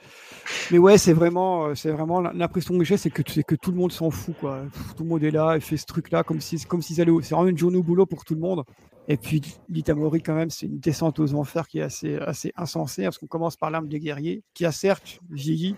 Mais 0.71 0.79
ouais, 0.79 0.99
c'est 0.99 1.13
vraiment, 1.13 1.67
euh, 1.67 1.75
c'est 1.75 1.91
vraiment 1.91 2.21
l'impression 2.21 2.77
que 2.79 2.85
j'ai, 2.85 2.97
c'est 2.97 3.11
que, 3.11 3.23
que 3.23 3.55
tout 3.55 3.71
le 3.71 3.77
monde 3.77 3.93
s'en 3.93 4.11
fout, 4.11 4.35
quoi. 4.39 4.63
Tout 4.97 5.03
le 5.03 5.09
monde 5.09 5.23
est 5.23 5.31
là, 5.31 5.57
et 5.57 5.61
fait 5.61 5.77
ce 5.77 5.87
truc-là 5.87 6.23
comme 6.23 6.41
si, 6.41 6.65
comme 6.65 6.83
s'ils 6.83 7.01
allaient. 7.01 7.13
C'est 7.23 7.35
vraiment 7.35 7.51
une 7.51 7.59
journée 7.59 7.79
au 7.79 7.83
boulot 7.83 8.07
pour 8.07 8.25
tout 8.25 8.35
le 8.35 8.41
monde. 8.41 8.65
Et 9.09 9.17
puis 9.17 9.43
l'Itamori, 9.69 10.23
quand 10.23 10.35
même, 10.35 10.51
c'est 10.51 10.67
une 10.67 10.79
descente 10.79 11.19
aux 11.19 11.35
enfers 11.35 11.69
qui 11.69 11.79
est 11.79 11.83
assez, 11.83 12.17
assez 12.17 12.53
insensée, 12.57 13.05
parce 13.05 13.19
qu'on 13.19 13.27
commence 13.27 13.57
par 13.57 13.71
l'arme 13.71 13.89
des 13.89 14.01
guerriers, 14.01 14.43
qui 14.55 14.65
a 14.65 14.73
certes 14.73 15.21
vieilli, 15.31 15.77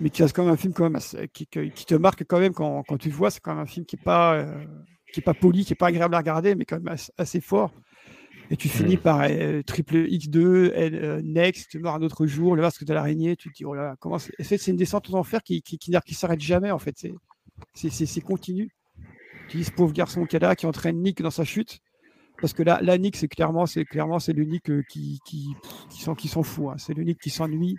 mais 0.00 0.10
qui 0.10 0.22
reste 0.22 0.34
quand 0.34 0.44
même 0.44 0.52
un 0.52 0.56
film 0.56 0.72
quand 0.72 0.88
même 0.88 1.00
qui, 1.32 1.46
te 1.46 1.94
marque 1.94 2.24
quand 2.24 2.38
même 2.38 2.52
quand, 2.52 2.84
quand 2.86 2.96
tu 2.96 3.08
le 3.08 3.14
vois. 3.14 3.30
C'est 3.30 3.40
quand 3.40 3.52
même 3.54 3.62
un 3.62 3.66
film 3.66 3.84
qui 3.84 3.96
est 3.96 4.02
pas, 4.02 4.34
euh, 4.34 4.64
qui 5.12 5.20
est 5.20 5.22
pas 5.22 5.34
poli, 5.34 5.64
qui 5.64 5.72
est 5.72 5.76
pas 5.76 5.88
agréable 5.88 6.14
à 6.14 6.18
regarder, 6.18 6.54
mais 6.54 6.64
quand 6.64 6.80
même 6.80 6.96
assez 7.16 7.40
fort. 7.40 7.72
Et 8.50 8.56
tu 8.56 8.68
finis 8.68 8.96
par 8.96 9.20
euh, 9.28 9.62
triple 9.62 9.96
X2, 10.06 10.72
L- 10.72 10.94
euh, 10.94 11.20
Next, 11.22 11.70
tu 11.70 11.78
meurs 11.80 11.94
un 11.96 12.02
autre 12.02 12.26
jour, 12.26 12.56
le 12.56 12.62
masque 12.62 12.84
de 12.84 12.94
l'araignée, 12.94 13.36
tu 13.36 13.50
te 13.50 13.54
dis, 13.56 13.64
oh 13.66 13.74
là 13.74 13.82
là, 13.82 13.96
comment 14.00 14.18
c'est 14.18 14.32
c'est 14.42 14.70
une 14.70 14.76
descente 14.76 15.10
aux 15.10 15.16
enfers 15.16 15.42
qui, 15.42 15.60
qui, 15.60 15.76
qui, 15.78 15.92
qui 16.06 16.14
s'arrête 16.14 16.40
jamais, 16.40 16.70
en 16.70 16.78
fait. 16.78 16.94
C'est- 16.96 17.14
C'est 17.74 17.90
c'est- 17.90 18.06
c'est 18.06 18.20
continu. 18.20 18.70
Tu 19.48 19.58
dis, 19.58 19.64
ce 19.64 19.70
pauvre 19.72 19.92
garçon 19.92 20.24
qui 20.26 20.36
est 20.36 20.38
là, 20.38 20.54
qui 20.56 20.66
entraîne 20.66 21.02
Nick 21.02 21.20
dans 21.22 21.30
sa 21.30 21.44
chute. 21.44 21.80
Parce 22.40 22.52
que 22.52 22.62
là, 22.62 22.78
là 22.82 22.96
Nick, 22.98 23.16
c'est 23.16 23.26
clairement, 23.26 23.66
c'est 23.66 23.84
clairement, 23.84 24.20
c'est 24.20 24.32
le 24.32 24.44
Nick 24.44 24.70
euh, 24.70 24.82
qui, 24.88 25.18
qui, 25.26 25.48
qui 25.90 26.28
s'en, 26.28 26.42
fout. 26.44 26.68
hein. 26.70 26.74
C'est 26.78 26.94
le 26.94 27.02
Nick 27.02 27.18
qui 27.20 27.30
s'ennuie. 27.30 27.76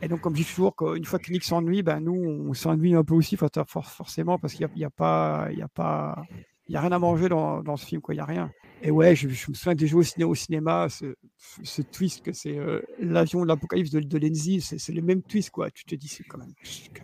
Et 0.00 0.08
donc, 0.08 0.20
comme 0.22 0.34
je 0.34 0.42
dis 0.42 0.48
toujours, 0.48 0.74
une 0.96 1.04
fois 1.04 1.18
que 1.18 1.30
Nick 1.30 1.44
s'ennuie, 1.44 1.82
ben, 1.82 2.00
nous, 2.00 2.14
on 2.14 2.54
s'ennuie 2.54 2.94
un 2.94 3.04
peu 3.04 3.14
aussi, 3.14 3.36
for- 3.36 3.50
for- 3.68 3.84
forcément, 3.84 4.38
parce 4.38 4.54
qu'il 4.54 4.66
n'y 4.66 4.72
a, 4.72 4.78
y 4.78 4.84
a 4.84 4.90
pas, 4.90 5.48
il 5.52 5.58
y 5.58 5.62
a 5.62 5.68
pas, 5.68 6.22
il 6.68 6.72
y 6.72 6.76
a 6.76 6.80
rien 6.80 6.92
à 6.92 6.98
manger 6.98 7.28
dans, 7.28 7.62
dans 7.62 7.76
ce 7.76 7.84
film, 7.84 8.00
quoi. 8.00 8.14
Il 8.14 8.18
y 8.18 8.20
a 8.20 8.24
rien. 8.24 8.50
Et 8.82 8.90
ouais, 8.90 9.16
je, 9.16 9.28
je 9.28 9.50
me 9.50 9.54
souviens 9.54 9.74
déjà 9.74 9.96
au, 9.96 10.02
ciné, 10.02 10.24
au 10.24 10.34
cinéma, 10.34 10.86
ce, 10.88 11.82
twist 11.82 12.22
que 12.22 12.32
c'est 12.32 12.56
euh, 12.56 12.80
l'avion 13.00 13.42
de 13.42 13.48
l'apocalypse 13.48 13.90
de, 13.90 14.18
Lenzi, 14.18 14.60
c'est, 14.60 14.92
le 14.92 15.02
même 15.02 15.22
twist, 15.22 15.50
quoi. 15.50 15.70
Tu 15.70 15.84
te 15.84 15.94
dis, 15.94 16.08
c'est 16.08 16.24
quand 16.24 16.38
même, 16.38 16.54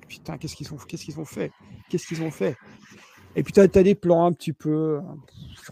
putain, 0.08 0.38
qu'est-ce 0.38 0.54
qu'ils 0.54 0.72
ont, 0.72 0.78
fait, 0.78 0.86
qu'est-ce 1.88 2.06
qu'ils 2.06 2.22
ont 2.22 2.30
fait? 2.30 2.56
Et 3.36 3.42
puis 3.42 3.52
tu 3.52 3.60
as, 3.60 3.66
des 3.66 3.96
plans 3.96 4.26
un 4.26 4.32
petit 4.32 4.52
peu, 4.52 5.00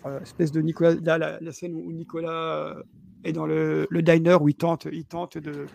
euh, 0.06 0.20
espèce 0.20 0.50
de 0.50 0.60
Nicolas, 0.60 0.96
la, 1.40 1.52
scène 1.52 1.74
où 1.74 1.92
Nicolas 1.92 2.30
euh, 2.30 2.82
est 3.22 3.32
dans 3.32 3.46
le, 3.46 3.86
diner 3.92 4.36
où 4.40 4.48
il 4.48 4.56
tente, 4.56 4.88
il 4.90 5.04
tente 5.04 5.38
de, 5.38 5.66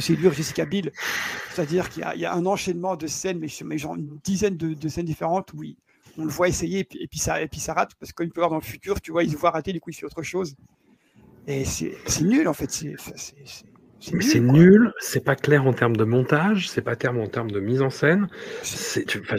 séduire 0.00 0.32
Jessica 0.32 0.64
Biel. 0.64 0.92
C'est-à-dire 1.50 1.90
qu'il 1.90 2.02
y, 2.16 2.24
a 2.24 2.34
un 2.34 2.46
enchaînement 2.46 2.96
de 2.96 3.06
scènes, 3.06 3.38
mais, 3.38 3.48
mais 3.66 3.76
genre 3.76 3.96
une 3.96 4.18
dizaine 4.24 4.56
de, 4.56 4.72
de 4.72 4.88
scènes 4.88 5.04
différentes 5.04 5.52
où 5.52 5.62
il, 5.62 5.76
on 6.18 6.24
le 6.24 6.30
voit 6.30 6.48
essayer 6.48 6.80
et 6.80 6.84
puis, 6.84 6.98
et 7.02 7.08
puis, 7.08 7.18
ça, 7.18 7.40
et 7.42 7.48
puis 7.48 7.60
ça 7.60 7.74
rate 7.74 7.92
parce 7.98 8.12
qu'il 8.12 8.30
peut 8.30 8.40
voir 8.40 8.50
dans 8.50 8.56
le 8.56 8.62
futur, 8.62 9.00
tu 9.00 9.12
vois, 9.12 9.24
il 9.24 9.30
se 9.30 9.36
voit 9.36 9.50
rater, 9.50 9.72
du 9.72 9.80
coup 9.80 9.90
il 9.90 9.94
fait 9.94 10.06
autre 10.06 10.22
chose. 10.22 10.54
Et 11.46 11.64
c'est 11.64 12.22
nul 12.22 12.48
en 12.48 12.54
fait. 12.54 12.70
C'est 12.70 12.94
c'est 14.20 14.40
nul, 14.40 14.92
c'est 14.98 15.24
pas 15.24 15.36
clair 15.36 15.64
en 15.66 15.72
termes 15.72 15.96
de 15.96 16.04
montage, 16.04 16.68
c'est 16.68 16.82
pas 16.82 16.96
clair 16.96 17.14
en 17.16 17.26
termes 17.28 17.50
de 17.50 17.60
mise 17.60 17.82
en 17.82 17.90
scène. 17.90 18.28
Enfin, 18.62 19.36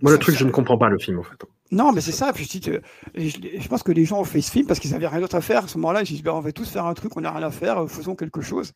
Moi, 0.00 0.12
le 0.12 0.18
truc, 0.18 0.36
je 0.36 0.44
ne 0.44 0.50
comprends 0.50 0.78
pas 0.78 0.88
le 0.88 0.98
film 0.98 1.18
en 1.18 1.22
fait. 1.22 1.36
Non, 1.70 1.92
mais 1.92 2.00
c'est 2.00 2.12
ça. 2.12 2.32
Puis, 2.32 2.48
je, 2.48 2.80
je, 3.14 3.68
pense 3.68 3.82
que 3.82 3.92
les 3.92 4.04
gens 4.04 4.20
ont 4.20 4.24
fait 4.24 4.40
ce 4.40 4.50
film 4.50 4.66
parce 4.66 4.80
qu'ils 4.80 4.92
n'avaient 4.92 5.08
rien 5.08 5.20
d'autre 5.20 5.34
à 5.34 5.40
faire. 5.40 5.64
À 5.64 5.68
ce 5.68 5.76
moment-là, 5.78 6.02
ils 6.02 6.06
disent 6.06 6.22
ben, 6.22 6.32
on 6.32 6.40
va 6.40 6.52
tous 6.52 6.68
faire 6.70 6.86
un 6.86 6.94
truc, 6.94 7.14
on 7.16 7.20
n'a 7.20 7.30
rien 7.30 7.46
à 7.46 7.50
faire, 7.50 7.90
faisons 7.90 8.14
quelque 8.14 8.40
chose. 8.40 8.72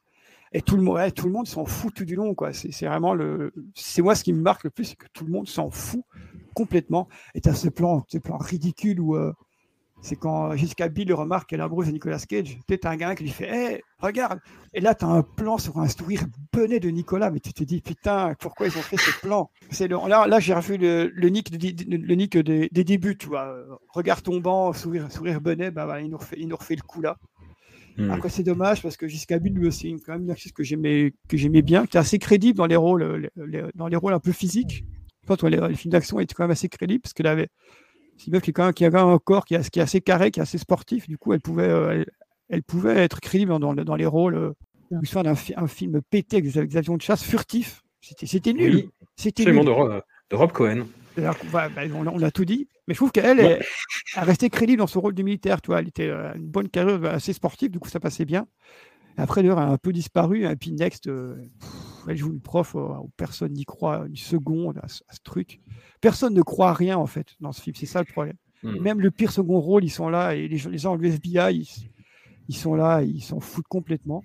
Et 0.52 0.60
tout 0.60 0.76
le, 0.76 0.82
monde, 0.82 0.98
tout 1.14 1.26
le 1.26 1.32
monde 1.32 1.46
s'en 1.46 1.64
fout 1.64 1.94
tout 1.94 2.04
du 2.04 2.16
long. 2.16 2.34
quoi. 2.34 2.52
C'est 2.52 2.86
vraiment 2.86 3.14
le. 3.14 3.52
C'est 3.74 4.02
moi 4.02 4.14
ce 4.14 4.24
qui 4.24 4.32
me 4.32 4.42
marque 4.42 4.64
le 4.64 4.70
plus, 4.70 4.84
c'est 4.84 4.96
que 4.96 5.06
tout 5.12 5.24
le 5.24 5.30
monde 5.30 5.48
s'en 5.48 5.70
fout 5.70 6.02
complètement. 6.54 7.08
Et 7.34 7.40
tu 7.40 7.48
as 7.48 7.54
ce 7.54 7.68
plan, 7.68 8.04
ce 8.08 8.18
plan 8.18 8.38
ridicule 8.38 9.00
où. 9.00 9.16
Euh, 9.16 9.32
c'est 10.02 10.16
quand 10.16 10.56
Jessica 10.56 10.88
Biel 10.88 11.12
remarque 11.12 11.50
qu'elle 11.50 11.60
amoureuse 11.60 11.88
de 11.88 11.92
Nicolas 11.92 12.18
Cage. 12.18 12.58
Tu 12.66 12.78
as 12.82 12.88
un 12.88 12.96
gars 12.96 13.14
qui 13.14 13.24
lui 13.24 13.30
fait 13.30 13.74
Hé, 13.74 13.84
regarde 13.98 14.40
Et 14.72 14.80
là, 14.80 14.94
tu 14.94 15.04
as 15.04 15.08
un 15.08 15.22
plan 15.22 15.58
sur 15.58 15.78
un 15.78 15.88
sourire 15.88 16.24
bonnet 16.52 16.80
de 16.80 16.88
Nicolas, 16.88 17.30
mais 17.30 17.40
tu 17.40 17.52
te 17.52 17.62
dis 17.64 17.82
Putain, 17.82 18.34
pourquoi 18.40 18.66
ils 18.66 18.78
ont 18.78 18.82
fait 18.82 18.96
ce 18.96 19.20
plan? 19.20 19.50
Là, 20.08 20.26
là 20.26 20.40
j'ai 20.40 20.54
revu 20.54 20.78
le, 20.78 21.10
le, 21.14 21.28
nick, 21.28 21.50
le 21.50 22.14
nick 22.14 22.38
des, 22.38 22.68
débuts, 22.84 23.18
tu 23.18 23.26
vois. 23.26 23.54
Regard 23.90 24.22
tombant, 24.22 24.72
sourire, 24.72 25.12
sourire 25.12 25.40
bonnet, 25.40 25.70
bah, 25.70 26.00
il, 26.00 26.08
nous 26.08 26.18
refait, 26.18 26.36
il 26.38 26.48
nous 26.48 26.56
refait 26.56 26.76
le 26.76 26.82
coup 26.82 27.02
là. 27.02 27.16
Hmm. 27.98 28.10
Après, 28.10 28.30
c'est 28.30 28.44
dommage 28.44 28.82
parce 28.82 28.96
que 28.96 29.06
Jessica 29.06 29.38
Biel, 29.38 29.52
lui 29.52 29.66
aussi, 29.66 29.94
quand 30.06 30.12
même 30.12 30.22
une 30.22 30.30
actrice 30.30 30.52
que 30.52 30.64
j'aimais 30.64 31.62
bien, 31.62 31.86
qui 31.86 31.98
est 31.98 32.00
assez 32.00 32.18
crédible 32.18 32.56
dans 32.56 32.66
les 32.66 32.76
rôles, 32.76 33.30
dans 33.74 33.88
les 33.88 33.96
rôles 33.96 34.14
un 34.14 34.20
peu 34.20 34.32
physiques. 34.32 34.84
Que 35.36 35.46
les, 35.46 35.74
films 35.74 35.92
d'action 35.92 36.18
étaient 36.20 36.34
quand 36.34 36.44
même 36.44 36.50
assez 36.50 36.68
crédibles 36.68 37.02
parce 37.02 37.12
qu'elle 37.12 37.26
avait 37.26 37.48
c'est 38.20 38.26
une 38.26 38.34
meuf 38.34 38.42
qui, 38.42 38.52
qui 38.52 38.84
a 38.84 39.02
un 39.02 39.18
corps 39.18 39.46
qui, 39.46 39.54
est 39.54 39.78
assez 39.78 40.00
carré, 40.02 40.30
qui 40.30 40.40
est 40.40 40.42
assez 40.42 40.58
sportif. 40.58 41.08
Du 41.08 41.16
coup, 41.16 41.32
elle 41.32 41.40
pouvait, 41.40 41.70
euh, 41.70 42.04
elle, 42.50 42.62
pouvait 42.62 42.98
être 42.98 43.18
crédible 43.18 43.58
dans, 43.58 43.74
dans 43.74 43.96
les 43.96 44.04
rôles. 44.04 44.34
Euh, 44.34 44.52
l'histoire 44.90 45.24
d'un 45.24 45.34
un 45.56 45.66
film 45.66 46.02
pété 46.10 46.36
avec 46.36 46.52
des, 46.52 46.76
avions 46.76 46.96
de 46.96 47.02
chasse 47.02 47.22
furtifs. 47.22 47.82
C'était 48.02 48.52
nul. 48.52 48.90
C'était 49.16 49.46
de, 49.46 49.52
de, 49.52 50.36
Rob 50.36 50.52
Cohen. 50.52 50.86
Bah, 51.16 51.68
on, 51.94 52.22
a 52.22 52.30
tout 52.30 52.44
dit. 52.44 52.68
Mais 52.86 52.94
je 52.94 52.98
trouve 52.98 53.10
qu'elle 53.10 53.62
a 54.16 54.20
resté 54.22 54.50
crédible 54.50 54.80
dans 54.80 54.86
son 54.86 55.00
rôle 55.00 55.14
de 55.14 55.22
militaire. 55.22 55.62
Tu 55.62 55.68
vois, 55.68 55.80
elle 55.80 55.88
était 55.88 56.08
euh, 56.08 56.34
une 56.34 56.46
bonne 56.46 56.68
carrière 56.68 57.02
assez 57.06 57.32
sportive. 57.32 57.70
Du 57.70 57.78
coup, 57.78 57.88
ça 57.88 58.00
passait 58.00 58.26
bien. 58.26 58.46
Après, 59.16 59.42
d'ailleurs, 59.42 59.60
elle 59.60 59.68
a 59.68 59.72
un 59.72 59.78
peu 59.78 59.92
disparu. 59.92 60.44
Et 60.44 60.56
puis, 60.56 60.72
Next, 60.72 61.08
elle 62.08 62.16
joue 62.16 62.30
une 62.32 62.40
prof 62.40 62.74
où 62.74 63.10
personne 63.16 63.52
n'y 63.52 63.64
croit 63.64 64.06
une 64.06 64.16
seconde 64.16 64.78
à, 64.78 64.88
ce 64.88 65.00
truc. 65.22 65.60
Personne 66.00 66.34
ne 66.34 66.42
croit 66.42 66.70
à 66.70 66.74
rien, 66.74 66.98
en 66.98 67.06
fait, 67.06 67.34
dans 67.40 67.52
ce 67.52 67.60
film. 67.60 67.76
C'est 67.76 67.86
ça 67.86 68.00
le 68.00 68.12
problème. 68.12 68.36
Hmm. 68.62 68.78
Même 68.80 69.00
le 69.00 69.10
pire 69.10 69.32
second 69.32 69.60
rôle, 69.60 69.84
ils 69.84 69.90
sont 69.90 70.08
là. 70.08 70.34
Et 70.34 70.48
les, 70.48 70.58
les 70.58 70.78
gens 70.78 70.96
de 70.96 71.02
l'FBI, 71.02 71.68
ils, 72.48 72.56
sont 72.56 72.74
là, 72.74 73.02
ils 73.02 73.22
s'en 73.22 73.40
foutent 73.40 73.68
complètement. 73.68 74.22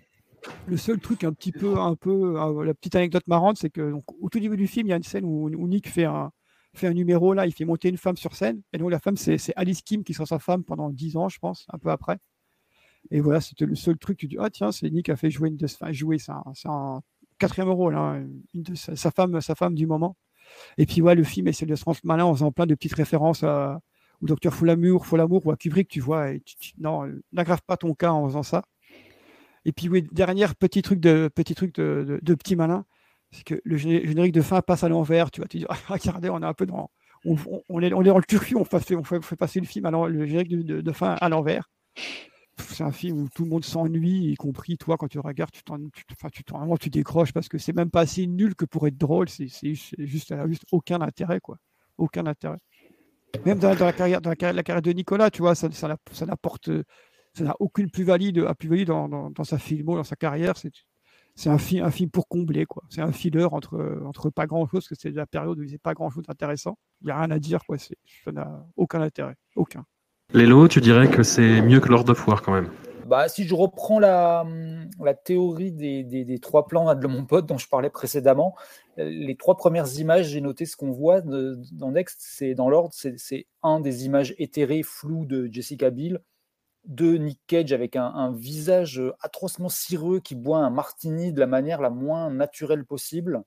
Le 0.67 0.77
seul 0.77 0.99
truc 0.99 1.23
un 1.23 1.33
petit 1.33 1.51
peu, 1.51 1.77
un 1.77 1.95
peu, 1.95 2.39
euh, 2.39 2.63
la 2.63 2.73
petite 2.73 2.95
anecdote 2.95 3.27
marrante, 3.27 3.57
c'est 3.57 3.69
que 3.69 3.91
donc, 3.91 4.03
au 4.21 4.29
tout 4.29 4.39
début 4.39 4.57
du 4.57 4.67
film, 4.67 4.87
il 4.87 4.89
y 4.91 4.93
a 4.93 4.97
une 4.97 5.03
scène 5.03 5.25
où, 5.25 5.49
Nick 5.67 5.89
fait 5.89 6.05
un, 6.05 6.31
fait 6.73 6.87
un 6.87 6.93
numéro 6.93 7.33
là, 7.33 7.47
il 7.47 7.53
fait 7.53 7.65
monter 7.65 7.89
une 7.89 7.97
femme 7.97 8.17
sur 8.17 8.35
scène. 8.35 8.61
Et 8.73 8.77
donc 8.77 8.91
la 8.91 8.99
femme, 8.99 9.17
c'est 9.17 9.39
Alice 9.55 9.81
Kim 9.81 10.03
qui 10.03 10.13
sera 10.13 10.25
sa 10.25 10.39
femme 10.39 10.63
pendant 10.63 10.89
10 10.89 11.17
ans, 11.17 11.29
je 11.29 11.39
pense, 11.39 11.65
un 11.71 11.77
peu 11.77 11.89
après. 11.89 12.17
Et 13.11 13.21
voilà, 13.21 13.41
c'était 13.41 13.65
le 13.65 13.75
seul 13.75 13.97
truc. 13.97 14.17
Tu 14.17 14.27
dis, 14.27 14.37
ah 14.39 14.49
tiens, 14.49 14.71
c'est 14.71 14.89
Nick 14.89 15.05
qui 15.05 15.11
a 15.11 15.15
fait 15.15 15.29
jouer 15.29 15.49
une 15.49 15.57
enfin, 15.63 15.91
jouer, 15.91 16.17
c'est 16.17 16.31
un, 16.67 17.01
quatrième 17.37 17.69
rôle, 17.69 17.95
hein, 17.95 18.25
sa, 18.75 19.11
femme, 19.11 19.41
sa 19.41 19.55
femme 19.55 19.75
du 19.75 19.87
moment. 19.87 20.15
Et 20.77 20.85
puis 20.85 21.01
ouais, 21.01 21.15
le 21.15 21.23
film 21.23 21.47
essaie 21.47 21.65
de 21.65 21.75
se 21.75 21.83
rendre 21.83 21.99
malin 22.03 22.25
en 22.25 22.33
faisant 22.33 22.51
plein 22.51 22.65
de 22.65 22.75
petites 22.75 22.93
références 22.93 23.43
à, 23.43 23.79
au 24.21 24.25
docteur 24.27 24.53
Foulamour, 24.53 25.05
Foulamour 25.05 25.45
ou 25.45 25.51
à 25.51 25.57
Kubrick, 25.57 25.87
tu 25.87 25.99
vois. 25.99 26.27
Non, 26.77 27.03
n'aggrave 27.31 27.61
pas 27.65 27.77
ton 27.77 27.93
cas 27.93 28.11
en 28.11 28.27
faisant 28.27 28.43
ça. 28.43 28.63
Et 29.65 29.71
puis 29.71 29.89
oui, 29.89 30.07
dernière 30.11 30.55
petit 30.55 30.81
truc 30.81 30.99
de 30.99 31.29
petit 31.33 31.55
truc 31.55 31.75
de, 31.75 32.35
petit 32.35 32.55
malin, 32.55 32.85
c'est 33.31 33.43
que 33.43 33.59
le 33.63 33.77
générique 33.77 34.33
de 34.33 34.41
fin 34.41 34.61
passe 34.61 34.83
à 34.83 34.89
l'envers. 34.89 35.31
Tu 35.31 35.41
vois, 35.41 35.47
tu 35.47 35.57
dis, 35.57 35.65
ah, 35.69 35.77
regardez, 35.87 36.29
on 36.29 36.41
est 36.41 36.45
un 36.45 36.53
peu 36.53 36.67
dans, 36.67 36.91
on, 37.25 37.81
est, 37.81 37.91
on 37.93 38.01
est 38.01 38.05
dans 38.05 38.17
le 38.17 38.23
turfu, 38.23 38.55
on 38.55 38.63
fait, 38.65 38.95
on 38.95 39.03
fait, 39.03 39.35
passer 39.35 39.59
le 39.59 39.65
film, 39.65 39.85
alors 39.85 40.07
le 40.07 40.25
générique 40.25 40.55
de 40.65 40.91
fin 40.91 41.15
à 41.19 41.29
l'envers 41.29 41.69
c'est 42.57 42.83
un 42.83 42.91
film 42.91 43.21
où 43.21 43.29
tout 43.29 43.43
le 43.43 43.49
monde 43.49 43.65
s'ennuie, 43.65 44.31
y 44.31 44.35
compris 44.35 44.77
toi 44.77 44.97
quand 44.97 45.07
tu 45.07 45.19
regardes, 45.19 45.51
tu 45.51 45.63
t'en, 45.63 45.77
enfin, 46.11 46.29
tu, 46.31 46.43
vraiment, 46.49 46.77
tu 46.77 46.89
décroches 46.89 47.33
parce 47.33 47.49
que 47.49 47.57
c'est 47.57 47.73
même 47.73 47.89
pas 47.89 48.01
assez 48.01 48.27
nul 48.27 48.55
que 48.55 48.65
pour 48.65 48.87
être 48.87 48.97
drôle, 48.97 49.29
c'est, 49.29 49.47
juste, 49.47 50.27
ça 50.27 50.37
n'a 50.37 50.47
juste 50.47 50.63
aucun 50.71 51.01
intérêt, 51.01 51.39
quoi. 51.39 51.57
Aucun 51.97 52.25
intérêt. 52.25 52.59
Même 53.45 53.59
dans, 53.59 53.73
la, 53.73 53.93
carrière, 53.93 54.21
dans 54.21 54.29
la, 54.29 54.35
carrière, 54.35 54.81
de 54.81 54.91
Nicolas, 54.91 55.29
tu 55.29 55.41
vois, 55.41 55.55
ça, 55.55 55.69
ça, 55.71 55.87
n'apporte, 56.25 56.69
ça 57.33 57.43
n'a 57.43 57.55
aucune 57.59 57.89
plus-value, 57.89 58.31
plus 58.57 58.85
dans, 58.85 59.09
dans, 59.09 59.29
dans, 59.29 59.43
sa 59.43 59.57
filmo, 59.57 59.95
dans 59.95 60.03
sa 60.03 60.15
carrière. 60.15 60.55
C'est, 60.57 60.71
c'est 61.35 61.49
un, 61.49 61.57
film, 61.57 61.83
un 61.83 61.91
film 61.91 62.09
pour 62.09 62.29
combler, 62.29 62.65
quoi. 62.65 62.83
C'est 62.89 63.01
un 63.01 63.11
filler 63.11 63.43
entre, 63.43 64.01
entre 64.05 64.29
pas 64.29 64.47
grand-chose, 64.47 64.87
que 64.87 64.95
c'est 64.95 65.11
la 65.11 65.25
période 65.25 65.59
où 65.59 65.63
il 65.63 65.69
n'y 65.69 65.77
pas 65.77 65.93
grand-chose 65.93 66.23
d'intéressant. 66.23 66.77
Il 67.01 67.07
n'y 67.07 67.11
a 67.11 67.19
rien 67.19 67.31
à 67.31 67.39
dire, 67.39 67.65
quoi. 67.65 67.77
C'est, 67.77 67.97
ça 68.23 68.31
n'a 68.31 68.65
aucun 68.77 69.01
intérêt. 69.01 69.35
Aucun. 69.55 69.85
Lélo, 70.33 70.67
tu 70.67 70.81
dirais 70.81 71.09
que 71.09 71.23
c'est 71.23 71.61
mieux 71.61 71.79
que 71.79 71.87
Lord 71.87 72.09
of 72.09 72.27
War 72.27 72.41
quand 72.41 72.53
même 72.53 72.69
bah, 73.05 73.29
si 73.29 73.47
je 73.47 73.53
reprends 73.53 73.99
la, 73.99 74.43
théorie 75.23 75.71
des, 75.71 76.39
trois 76.41 76.67
plans 76.67 76.93
de 76.95 77.07
mon 77.07 77.23
pote 77.23 77.45
dont 77.45 77.59
je 77.59 77.69
parlais 77.69 77.91
précédemment, 77.91 78.55
les 78.97 79.35
trois 79.37 79.55
premières 79.55 79.99
images, 79.99 80.29
j'ai 80.29 80.41
noté 80.41 80.65
ce 80.65 80.75
qu'on 80.75 80.91
voit 80.91 81.21
dans 81.21 81.91
Next, 81.91 82.17
c'est 82.19 82.55
dans 82.55 82.67
l'ordre, 82.67 82.93
c'est 82.93 83.45
un 83.61 83.79
des 83.79 84.05
images 84.05 84.33
éthérées, 84.39 84.81
floues 84.81 85.25
de 85.25 85.47
Jessica 85.51 85.91
Biel, 85.91 86.19
deux 86.85 87.17
Nick 87.17 87.39
Cage 87.45 87.73
avec 87.73 87.95
un, 87.95 88.07
un, 88.07 88.33
visage 88.33 89.01
atrocement 89.21 89.69
cireux 89.69 90.19
qui 90.19 90.33
boit 90.33 90.57
un 90.57 90.71
martini 90.71 91.31
de 91.31 91.39
la 91.39 91.47
manière 91.47 91.81
la 91.81 91.91
moins 91.91 92.31
naturelle 92.31 92.85
possible, 92.85 93.43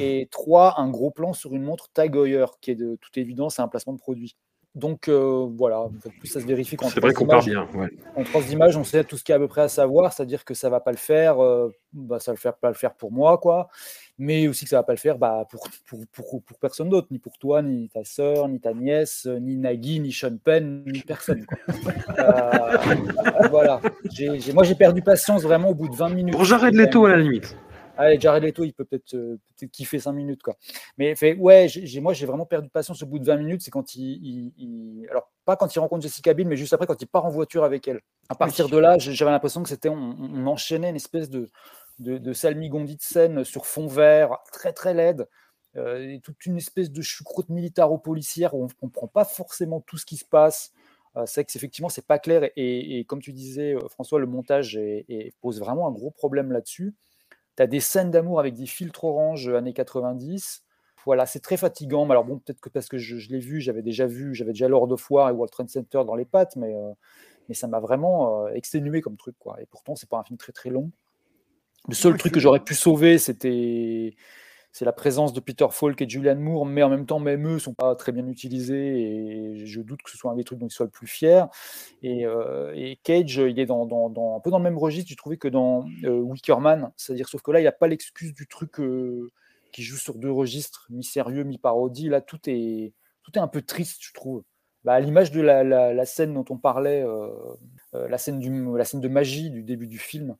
et 0.00 0.28
trois, 0.32 0.80
un 0.80 0.90
gros 0.90 1.12
plan 1.12 1.32
sur 1.32 1.54
une 1.54 1.62
montre 1.62 1.88
Tag 1.94 2.16
Heuer, 2.16 2.46
qui 2.60 2.72
est 2.72 2.76
de 2.76 2.96
toute 3.00 3.16
évidence 3.16 3.60
un 3.60 3.68
placement 3.68 3.92
de 3.92 3.98
produit. 3.98 4.36
Donc 4.76 5.08
euh, 5.08 5.48
voilà, 5.56 5.88
ça 6.24 6.40
se 6.40 6.46
vérifie 6.46 6.76
quand 6.76 6.88
C'est 6.88 7.00
vrai 7.00 7.12
qu'on 7.12 7.26
part 7.26 7.44
bien. 7.44 7.66
En 8.14 8.22
trois 8.22 8.42
images, 8.52 8.76
on 8.76 8.84
sait 8.84 9.02
tout 9.02 9.16
ce 9.16 9.24
qu'il 9.24 9.32
y 9.32 9.34
a 9.34 9.36
à 9.36 9.40
peu 9.40 9.48
près 9.48 9.62
à 9.62 9.68
savoir, 9.68 10.12
c'est-à-dire 10.12 10.44
que 10.44 10.54
ça 10.54 10.70
va 10.70 10.78
pas 10.78 10.92
le 10.92 10.96
faire, 10.96 11.42
euh, 11.42 11.74
bah, 11.92 12.20
ça 12.20 12.30
va 12.30 12.34
le 12.34 12.40
faire, 12.40 12.54
pas 12.54 12.68
le 12.68 12.74
faire 12.74 12.94
pour 12.94 13.10
moi, 13.10 13.38
quoi. 13.38 13.68
Mais 14.16 14.46
aussi 14.46 14.64
que 14.66 14.70
ça 14.70 14.76
va 14.76 14.82
pas 14.84 14.92
le 14.92 14.98
faire 14.98 15.18
bah, 15.18 15.44
pour, 15.50 15.66
pour, 15.86 16.00
pour, 16.12 16.42
pour 16.42 16.58
personne 16.58 16.88
d'autre, 16.88 17.08
ni 17.10 17.18
pour 17.18 17.36
toi, 17.36 17.62
ni 17.62 17.88
ta 17.88 18.04
sœur, 18.04 18.46
ni 18.46 18.60
ta 18.60 18.72
nièce, 18.72 19.26
ni 19.26 19.56
Nagui, 19.56 19.98
ni 19.98 20.12
Sean 20.12 20.36
Penn, 20.36 20.84
ni 20.86 21.00
personne. 21.00 21.44
euh, 22.18 22.76
voilà. 23.50 23.80
moi, 24.54 24.62
j'ai 24.62 24.74
perdu 24.76 25.02
patience 25.02 25.42
vraiment 25.42 25.70
au 25.70 25.74
bout 25.74 25.88
de 25.88 25.96
20 25.96 26.10
minutes. 26.10 26.34
Pour 26.34 26.44
Jared 26.44 26.74
Leto 26.74 27.06
à 27.06 27.10
la 27.10 27.16
limite. 27.16 27.56
Allez, 28.00 28.18
Jared 28.18 28.42
Leto, 28.42 28.64
il 28.64 28.72
peut 28.72 28.86
peut-être 28.86 29.14
euh, 29.14 29.36
kiffer 29.70 29.98
5 29.98 30.12
minutes. 30.12 30.42
Quoi. 30.42 30.56
Mais 30.96 31.14
fait, 31.14 31.34
ouais, 31.34 31.66
moi, 32.00 32.14
j'ai 32.14 32.24
vraiment 32.24 32.46
perdu 32.46 32.68
de 32.68 32.72
patience 32.72 33.02
au 33.02 33.06
bout 33.06 33.18
de 33.18 33.26
20 33.26 33.36
minutes. 33.36 33.60
C'est 33.60 33.70
quand 33.70 33.94
il, 33.94 35.06
Alors, 35.10 35.30
pas 35.44 35.54
quand 35.54 35.74
il 35.74 35.78
rencontre 35.80 36.02
Jessica 36.02 36.32
Biel, 36.32 36.48
mais 36.48 36.56
juste 36.56 36.72
après, 36.72 36.86
quand 36.86 37.00
il 37.00 37.06
part 37.06 37.26
en 37.26 37.30
voiture 37.30 37.62
avec 37.62 37.86
elle. 37.88 38.00
À 38.30 38.34
partir 38.34 38.70
de 38.70 38.78
là, 38.78 38.96
j'avais 38.96 39.30
l'impression 39.30 39.62
que 39.62 39.68
c'était. 39.68 39.90
On, 39.90 40.46
enchaînait 40.46 40.88
une 40.88 40.96
espèce 40.96 41.28
de, 41.28 41.50
de, 41.98 42.16
de 42.16 42.32
salmigondie 42.32 42.96
de 42.96 43.02
scène 43.02 43.44
sur 43.44 43.66
fond 43.66 43.86
vert, 43.86 44.38
très, 44.50 44.72
très 44.72 44.94
laide. 44.94 45.28
Euh, 45.76 46.18
toute 46.24 46.46
une 46.46 46.56
espèce 46.56 46.90
de 46.90 47.02
choucroute 47.02 47.50
militaro-policière 47.50 48.54
où 48.54 48.62
on 48.62 48.66
ne 48.66 48.72
comprend 48.72 49.08
pas 49.08 49.26
forcément 49.26 49.82
tout 49.82 49.98
ce 49.98 50.06
qui 50.06 50.16
se 50.16 50.24
passe. 50.24 50.72
Euh, 51.16 51.26
c'est 51.26 51.44
que 51.44 51.52
effectivement 51.54 51.88
c'est 51.88 52.06
pas 52.06 52.18
clair 52.20 52.48
et, 52.56 53.04
comme 53.08 53.20
tu 53.20 53.32
disais 53.32 53.74
François, 53.88 54.20
le 54.20 54.26
montage 54.26 54.78
pose 55.40 55.58
vraiment 55.58 55.88
un 55.88 55.90
gros 55.90 56.10
problème 56.10 56.52
là-dessus 56.52 56.94
tu 57.60 57.64
as 57.64 57.66
des 57.66 57.80
scènes 57.80 58.10
d'amour 58.10 58.40
avec 58.40 58.54
des 58.54 58.64
filtres 58.64 59.04
orange 59.04 59.48
euh, 59.48 59.56
années 59.56 59.74
90. 59.74 60.64
Voilà, 61.04 61.26
c'est 61.26 61.40
très 61.40 61.58
fatigant. 61.58 62.08
Alors 62.08 62.24
bon, 62.24 62.38
peut-être 62.38 62.60
que 62.60 62.70
parce 62.70 62.88
que 62.88 62.96
je, 62.96 63.28
l'ai 63.28 63.38
vu, 63.38 63.60
j'avais 63.60 63.82
déjà 63.82 64.06
vu, 64.06 64.34
j'avais 64.34 64.52
déjà 64.52 64.66
Lord 64.66 64.90
of 64.92 65.10
War 65.10 65.28
et 65.28 65.32
World 65.32 65.52
Trade 65.52 65.68
Center 65.68 66.02
dans 66.06 66.14
les 66.14 66.24
pattes, 66.24 66.56
mais, 66.56 66.74
euh, 66.74 66.92
mais 67.48 67.54
ça 67.54 67.66
m'a 67.66 67.78
vraiment 67.78 68.46
euh, 68.46 68.52
exténué 68.54 69.02
comme 69.02 69.18
truc. 69.18 69.36
Quoi. 69.38 69.60
Et 69.60 69.66
pourtant, 69.66 69.94
c'est 69.94 70.08
pas 70.08 70.18
un 70.18 70.24
film 70.24 70.38
très 70.38 70.52
très 70.52 70.70
long. 70.70 70.90
Le 71.86 71.94
seul 71.94 72.16
truc 72.16 72.32
que 72.32 72.40
j'aurais 72.40 72.60
pu 72.60 72.74
sauver, 72.74 73.18
c'était 73.18 74.14
c'est 74.72 74.84
la 74.84 74.92
présence 74.92 75.32
de 75.32 75.40
Peter 75.40 75.66
Falk 75.70 76.00
et 76.00 76.08
Julianne 76.08 76.38
Moore, 76.38 76.64
mais 76.64 76.82
en 76.82 76.88
même 76.88 77.04
temps, 77.04 77.18
même 77.18 77.46
eux 77.46 77.58
sont 77.58 77.74
pas 77.74 77.96
très 77.96 78.12
bien 78.12 78.26
utilisés 78.28 79.56
et 79.56 79.66
je 79.66 79.80
doute 79.80 80.02
que 80.02 80.10
ce 80.10 80.16
soit 80.16 80.30
un 80.30 80.36
des 80.36 80.44
trucs 80.44 80.58
dont 80.58 80.68
ils 80.68 80.72
soient 80.72 80.86
le 80.86 80.90
plus 80.90 81.08
fiers. 81.08 81.44
Et, 82.02 82.24
euh, 82.24 82.94
Cage, 83.02 83.36
il 83.36 83.58
est 83.58 83.66
dans, 83.66 83.84
un 83.84 84.40
peu 84.40 84.50
dans 84.50 84.58
le 84.58 84.64
même 84.64 84.78
registre, 84.78 85.08
j'ai 85.08 85.16
trouvé 85.16 85.38
que 85.38 85.48
dans 85.48 85.86
euh, 86.04 86.20
Wickerman, 86.20 86.92
c'est-à-dire, 86.96 87.28
sauf 87.28 87.42
que 87.42 87.50
là, 87.50 87.58
il 87.58 87.62
n'y 87.62 87.68
a 87.68 87.72
pas 87.72 87.88
l'excuse 87.88 88.32
du 88.32 88.46
truc 88.46 88.78
euh, 88.78 89.30
qui 89.72 89.82
joue 89.82 89.96
sur 89.96 90.14
deux 90.14 90.30
registres, 90.30 90.86
mi-sérieux, 90.90 91.42
mi-parodie. 91.42 92.08
Là, 92.08 92.20
tout 92.20 92.38
est, 92.46 92.92
un 93.36 93.48
peu 93.48 93.62
triste, 93.62 93.98
je 94.00 94.12
trouve. 94.12 94.42
Bah, 94.82 94.94
à 94.94 95.00
l'image 95.00 95.30
de 95.30 95.40
la, 95.40 96.04
scène 96.06 96.34
dont 96.34 96.44
on 96.48 96.58
parlait, 96.58 97.04
la 97.92 98.18
scène 98.18 98.40
de 98.40 99.08
magie 99.08 99.50
du 99.50 99.62
début 99.62 99.86
du 99.86 99.98
film, 99.98 100.36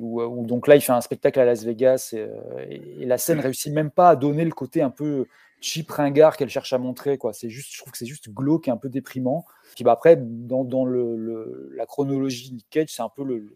où, 0.00 0.46
donc 0.46 0.66
là 0.66 0.76
il 0.76 0.80
fait 0.80 0.92
un 0.92 1.00
spectacle 1.00 1.40
à 1.40 1.44
Las 1.44 1.64
Vegas 1.64 2.14
et, 2.14 3.02
et, 3.02 3.04
la 3.06 3.18
scène 3.18 3.40
réussit 3.40 3.72
même 3.72 3.90
pas 3.90 4.10
à 4.10 4.16
donner 4.16 4.44
le 4.44 4.52
côté 4.52 4.82
un 4.82 4.90
peu 4.90 5.26
cheap 5.60 5.90
ringard 5.90 6.36
qu'elle 6.36 6.48
cherche 6.48 6.72
à 6.72 6.78
montrer. 6.78 7.18
C'est 7.32 7.50
juste, 7.50 7.72
je 7.72 7.78
trouve 7.78 7.92
que 7.92 7.98
c'est 7.98 8.06
juste 8.06 8.30
glauque 8.30 8.68
et 8.68 8.70
un 8.70 8.76
peu 8.76 8.88
déprimant. 8.88 9.44
Bah, 9.80 9.92
après, 9.92 10.16
dans, 10.16 10.84
la 10.84 11.86
chronologie 11.86 12.52
Nick 12.52 12.66
Cage, 12.70 12.88
c'est 12.88 13.02
un 13.02 13.08
peu 13.08 13.24
le, 13.24 13.54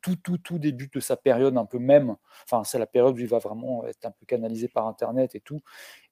tout, 0.00 0.58
début 0.58 0.88
de 0.92 1.00
sa 1.00 1.16
période 1.16 1.56
un 1.56 1.66
peu 1.66 1.78
même. 1.78 2.16
Enfin, 2.44 2.64
c'est 2.64 2.78
la 2.78 2.86
période 2.86 3.16
où 3.16 3.18
il 3.18 3.28
va 3.28 3.38
vraiment 3.38 3.84
être 3.86 4.06
un 4.06 4.12
peu 4.12 4.24
canalisé 4.26 4.68
par 4.68 4.86
Internet 4.86 5.34
et 5.34 5.40
tout. 5.40 5.60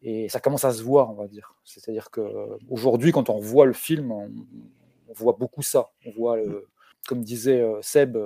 Et 0.03 0.29
ça 0.29 0.41
commence 0.41 0.65
à 0.65 0.73
se 0.73 0.83
voir, 0.83 1.11
on 1.11 1.15
va 1.15 1.29
dire. 1.29 1.55
C'est-à-dire 1.65 2.11
qu'aujourd'hui, 2.11 3.13
quand 3.13 3.31
on 3.31 3.39
voit 3.39 3.67
le 3.67 3.73
film, 3.73 4.13
on, 4.13 4.31
voit 5.15 5.37
beaucoup 5.39 5.63
ça. 5.63 5.91
On 6.07 6.13
voit, 6.13 6.39
comme 7.07 7.23
disait 7.23 7.65
Seb, 7.83 8.17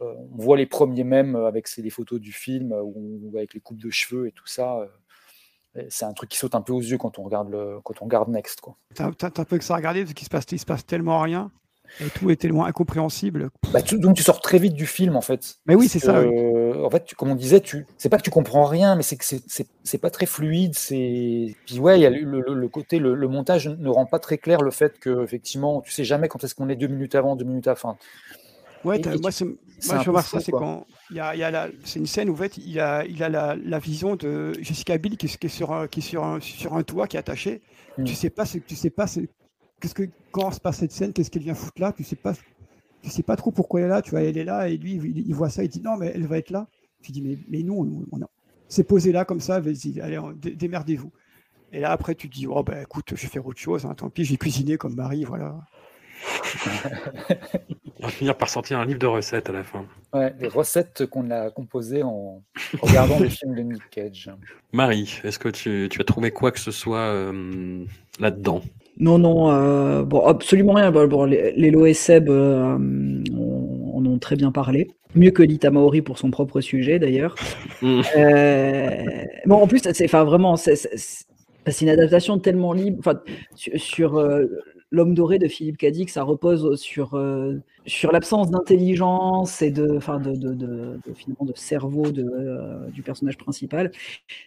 on 0.00 0.36
voit 0.36 0.56
les 0.56 0.66
premiers 0.66 1.04
mèmes 1.04 1.36
avec 1.36 1.68
les 1.76 1.90
photos 1.90 2.20
du 2.20 2.32
film, 2.32 2.72
ou 2.72 3.32
avec 3.36 3.54
les 3.54 3.60
coupes 3.60 3.80
de 3.80 3.90
cheveux 3.90 4.28
et 4.28 4.32
tout 4.32 4.46
ça 4.46 4.88
c'est 5.88 6.04
un 6.04 6.12
truc 6.12 6.30
qui 6.30 6.38
saute 6.38 6.54
un 6.54 6.60
peu 6.60 6.72
aux 6.72 6.80
yeux 6.80 6.98
quand 6.98 7.18
on 7.18 7.22
regarde, 7.22 7.50
le, 7.50 7.78
quand 7.84 7.94
on 8.00 8.06
regarde 8.06 8.28
Next. 8.28 8.60
T'as 8.94 9.06
un 9.06 9.44
peu 9.44 9.58
que 9.58 9.64
ça 9.64 9.74
à 9.74 9.76
regarder 9.76 10.02
parce 10.02 10.14
qu'il 10.14 10.24
se 10.24 10.30
passe, 10.30 10.44
il 10.50 10.58
se 10.58 10.66
passe 10.66 10.84
tellement 10.84 11.20
rien. 11.20 11.50
Et 12.00 12.10
tout 12.10 12.30
est 12.30 12.36
tellement 12.36 12.66
incompréhensible. 12.66 13.48
Bah, 13.72 13.80
tu, 13.80 13.98
donc 13.98 14.14
tu 14.14 14.22
sors 14.22 14.42
très 14.42 14.58
vite 14.58 14.74
du 14.74 14.84
film 14.84 15.16
en 15.16 15.22
fait. 15.22 15.56
Mais 15.64 15.74
oui, 15.74 15.88
c'est 15.88 15.98
ça. 15.98 16.18
Euh, 16.18 16.74
oui. 16.74 16.84
En 16.84 16.90
fait, 16.90 17.06
tu, 17.06 17.14
comme 17.14 17.30
on 17.30 17.34
disait, 17.34 17.60
tu, 17.60 17.86
c'est 17.96 18.10
pas 18.10 18.18
que 18.18 18.22
tu 18.22 18.30
comprends 18.30 18.64
rien, 18.64 18.94
mais 18.94 19.02
c'est 19.02 19.16
que 19.16 19.24
c'est 19.24 19.98
pas 19.98 20.10
très 20.10 20.26
fluide. 20.26 20.74
C'est 20.74 21.56
puis 21.64 21.78
ouais, 21.78 21.98
y 21.98 22.04
a 22.04 22.10
le, 22.10 22.42
le, 22.42 22.52
le 22.52 22.68
côté, 22.68 22.98
le, 22.98 23.16
montage 23.28 23.68
ne 23.68 23.88
rend 23.88 24.04
pas 24.04 24.18
très 24.18 24.36
clair 24.36 24.60
le 24.60 24.70
fait 24.70 24.98
que 24.98 25.24
effectivement, 25.24 25.80
tu 25.80 25.90
sais 25.90 26.04
jamais 26.04 26.28
quand 26.28 26.44
est-ce 26.44 26.54
qu'on 26.54 26.68
est 26.68 26.76
deux 26.76 26.88
minutes 26.88 27.14
avant, 27.14 27.36
deux 27.36 27.46
minutes 27.46 27.68
à 27.68 27.74
fin. 27.74 27.96
Ouais, 28.84 29.00
moi, 29.04 29.16
moi 29.20 29.30
je 29.30 30.08
remarque 30.08 30.28
ça, 30.28 30.40
c'est 30.40 30.52
quand 30.52 30.86
il 31.10 31.16
y 31.16 31.20
a, 31.20 31.34
il 31.34 31.38
y 31.38 31.42
a 31.42 31.50
la, 31.50 31.68
c'est 31.84 31.98
une 31.98 32.06
scène 32.06 32.28
où 32.30 32.34
en 32.34 32.36
fait, 32.36 32.58
il 32.58 32.78
a, 32.80 33.04
il 33.04 33.22
a 33.22 33.28
la, 33.28 33.56
la 33.56 33.78
vision 33.78 34.16
de 34.16 34.52
Jessica 34.60 34.98
Biel 34.98 35.16
qui, 35.16 35.26
qui, 35.26 35.46
est 35.46 35.48
sur 35.48 35.72
un, 35.72 35.88
qui 35.88 36.00
est 36.00 36.02
sur 36.02 36.24
un, 36.24 36.40
sur 36.40 36.74
un 36.74 36.82
toit 36.82 37.06
qui 37.06 37.16
est 37.16 37.20
attaché. 37.20 37.62
Mm. 37.96 38.04
Tu 38.04 38.14
sais 38.14 38.30
pas, 38.30 38.44
tu 38.46 38.76
sais 38.76 38.90
pas, 38.90 39.06
qu'est-ce 39.80 39.94
que 39.94 40.04
quand 40.30 40.50
se 40.50 40.60
passe 40.60 40.78
cette 40.78 40.92
scène, 40.92 41.12
qu'est-ce 41.12 41.30
qu'elle 41.30 41.42
vient 41.42 41.54
foutre 41.54 41.80
là, 41.80 41.92
tu 41.92 42.04
sais 42.04 42.16
pas, 42.16 42.34
tu 43.02 43.10
sais 43.10 43.22
pas 43.22 43.36
trop 43.36 43.50
pourquoi 43.50 43.80
elle 43.80 43.86
est 43.86 43.90
là. 43.90 44.02
Tu 44.02 44.10
vois, 44.10 44.22
elle 44.22 44.36
est 44.36 44.44
là 44.44 44.68
et 44.68 44.76
lui, 44.76 44.94
il, 44.94 45.28
il 45.28 45.34
voit 45.34 45.50
ça, 45.50 45.64
il 45.64 45.68
dit 45.68 45.80
non, 45.80 45.96
mais 45.96 46.12
elle 46.14 46.26
va 46.26 46.38
être 46.38 46.50
là. 46.50 46.66
Tu 47.02 47.12
dis 47.12 47.22
mais, 47.22 47.38
mais 47.48 47.62
nous, 47.62 47.74
on, 47.74 48.16
on 48.16 48.22
a, 48.22 48.28
c'est 48.68 48.84
posé 48.84 49.12
là 49.12 49.24
comme 49.24 49.40
ça, 49.40 49.60
vas-y, 49.60 50.00
allez, 50.00 50.20
démerdez-vous. 50.34 51.10
Et 51.72 51.80
là 51.80 51.92
après, 51.92 52.14
tu 52.14 52.28
te 52.28 52.34
dis 52.34 52.46
oh 52.46 52.62
ben 52.62 52.82
écoute, 52.82 53.12
je 53.14 53.22
vais 53.22 53.28
faire 53.28 53.46
autre 53.46 53.60
chose, 53.60 53.84
hein, 53.86 53.94
tant 53.94 54.10
pis, 54.10 54.24
j'ai 54.24 54.36
cuisiné 54.36 54.76
comme 54.76 54.94
Marie, 54.94 55.24
voilà. 55.24 55.58
On 58.00 58.06
va 58.06 58.12
finir 58.12 58.36
par 58.36 58.48
sortir 58.48 58.78
un 58.78 58.84
livre 58.84 58.98
de 58.98 59.06
recettes 59.06 59.48
à 59.48 59.52
la 59.52 59.64
fin. 59.64 59.84
Ouais, 60.14 60.32
des 60.38 60.46
recettes 60.48 61.06
qu'on 61.06 61.30
a 61.30 61.50
composées 61.50 62.02
en 62.02 62.42
regardant 62.80 63.18
les 63.18 63.28
films 63.30 63.54
de 63.54 63.62
Nick 63.62 63.82
Cage. 63.90 64.30
Marie, 64.72 65.20
est-ce 65.24 65.38
que 65.38 65.48
tu, 65.48 65.88
tu, 65.90 66.00
as 66.00 66.04
trouvé 66.04 66.30
quoi 66.30 66.52
que 66.52 66.60
ce 66.60 66.70
soit 66.70 66.98
euh, 66.98 67.84
là-dedans? 68.20 68.62
Non, 69.00 69.18
non, 69.18 69.50
euh, 69.50 70.04
bon, 70.04 70.24
absolument 70.24 70.74
rien. 70.74 70.92
Bon, 70.92 71.24
les, 71.24 71.52
les 71.52 71.70
Lo 71.70 71.86
et 71.86 71.94
Seb 71.94 72.28
euh, 72.30 72.76
en 72.76 74.06
ont 74.06 74.18
très 74.18 74.36
bien 74.36 74.52
parlé. 74.52 74.90
Mieux 75.14 75.30
que 75.30 75.42
Lita 75.42 75.70
Maori 75.70 76.02
pour 76.02 76.18
son 76.18 76.30
propre 76.30 76.60
sujet, 76.60 76.98
d'ailleurs. 76.98 77.34
Mm. 77.80 78.02
bon, 79.46 79.54
en 79.54 79.68
plus, 79.68 79.80
c'est 79.92 80.08
vraiment, 80.08 80.56
c'est 80.56 81.80
une 81.80 81.88
adaptation 81.88 82.40
tellement 82.40 82.72
libre. 82.72 83.22
Sur 83.54 84.20
L'homme 84.90 85.14
doré 85.14 85.38
de 85.38 85.48
Philippe 85.48 85.76
Cadic, 85.76 86.08
ça 86.08 86.22
repose 86.22 86.80
sur, 86.80 87.14
euh, 87.14 87.56
sur 87.86 88.10
l'absence 88.10 88.50
d'intelligence 88.50 89.60
et 89.60 89.70
de, 89.70 89.86
de, 89.86 90.34
de, 90.34 90.54
de, 90.54 91.14
finalement 91.14 91.44
de 91.44 91.52
cerveau 91.54 92.10
de, 92.10 92.24
euh, 92.24 92.88
du 92.90 93.02
personnage 93.02 93.36
principal. 93.36 93.92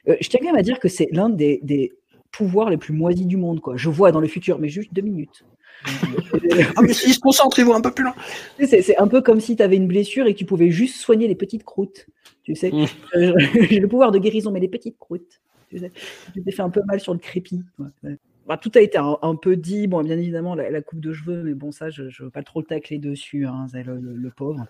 Euh, 0.08 0.16
je 0.20 0.30
tiens 0.30 0.40
quand 0.42 0.48
même 0.48 0.56
à 0.56 0.64
dire 0.64 0.80
que 0.80 0.88
c'est 0.88 1.10
l'un 1.12 1.30
des, 1.30 1.60
des, 1.62 1.94
pouvoirs 2.32 2.70
les 2.70 2.78
plus 2.78 2.94
moisis 2.94 3.28
du 3.28 3.38
monde. 3.38 3.60
Quoi. 3.60 3.76
Je 3.76 3.90
vois 3.90 4.12
dans 4.12 4.22
le 4.22 4.28
futur, 4.28 4.58
mais 4.58 4.70
juste 4.70 4.94
deux 4.94 5.02
minutes. 5.02 5.44
ah, 5.86 6.82
mais 6.82 6.94
se 6.94 7.20
concentre, 7.20 7.60
il 7.60 7.66
voit 7.66 7.76
un 7.76 7.82
peu 7.82 7.92
plus 7.92 8.04
loin. 8.04 8.16
C'est 8.60 8.98
un 8.98 9.08
peu 9.08 9.22
comme 9.22 9.40
si 9.40 9.56
tu 9.56 9.64
avais 9.64 9.76
une 9.76 9.88
blessure 9.88 10.28
et 10.28 10.34
que 10.34 10.40
tu 10.40 10.46
pouvais 10.46 10.72
juste 10.72 10.96
soigner 10.96 11.28
les 11.28 11.36
petites 11.36 11.64
croûtes. 11.64 12.08
Tu 12.44 12.56
sais, 12.56 12.72
mmh. 12.72 12.86
j'ai 13.70 13.80
le 13.80 13.88
pouvoir 13.88 14.12
de 14.12 14.18
guérison, 14.18 14.52
mais 14.52 14.60
les 14.60 14.68
petites 14.68 14.98
croûtes. 14.98 15.42
Tu 15.70 15.80
sais, 15.80 15.92
tu 16.34 16.44
t'es 16.44 16.52
fait 16.52 16.62
un 16.62 16.70
peu 16.70 16.82
mal 16.86 17.00
sur 17.00 17.14
le 17.14 17.20
crépi. 17.20 17.62
Ouais. 17.80 18.18
Bah, 18.48 18.58
tout 18.58 18.72
a 18.76 18.82
été 18.82 18.98
un, 18.98 19.36
peu 19.36 19.56
dit. 19.56 19.88
Bon, 19.88 20.02
bien 20.04 20.18
évidemment, 20.18 20.56
la, 20.56 20.82
coupe 20.82 21.00
de 21.00 21.14
cheveux, 21.14 21.44
mais 21.44 21.54
bon, 21.54 21.72
ça, 21.72 21.90
je 21.90 22.04
ne 22.04 22.24
veux 22.24 22.30
pas 22.30 22.44
trop 22.44 22.60
le 22.60 22.66
tacler 22.66 22.98
dessus, 22.98 23.46
hein, 23.46 23.68
le, 23.74 24.00
le, 24.00 24.30
pauvre. 24.32 24.66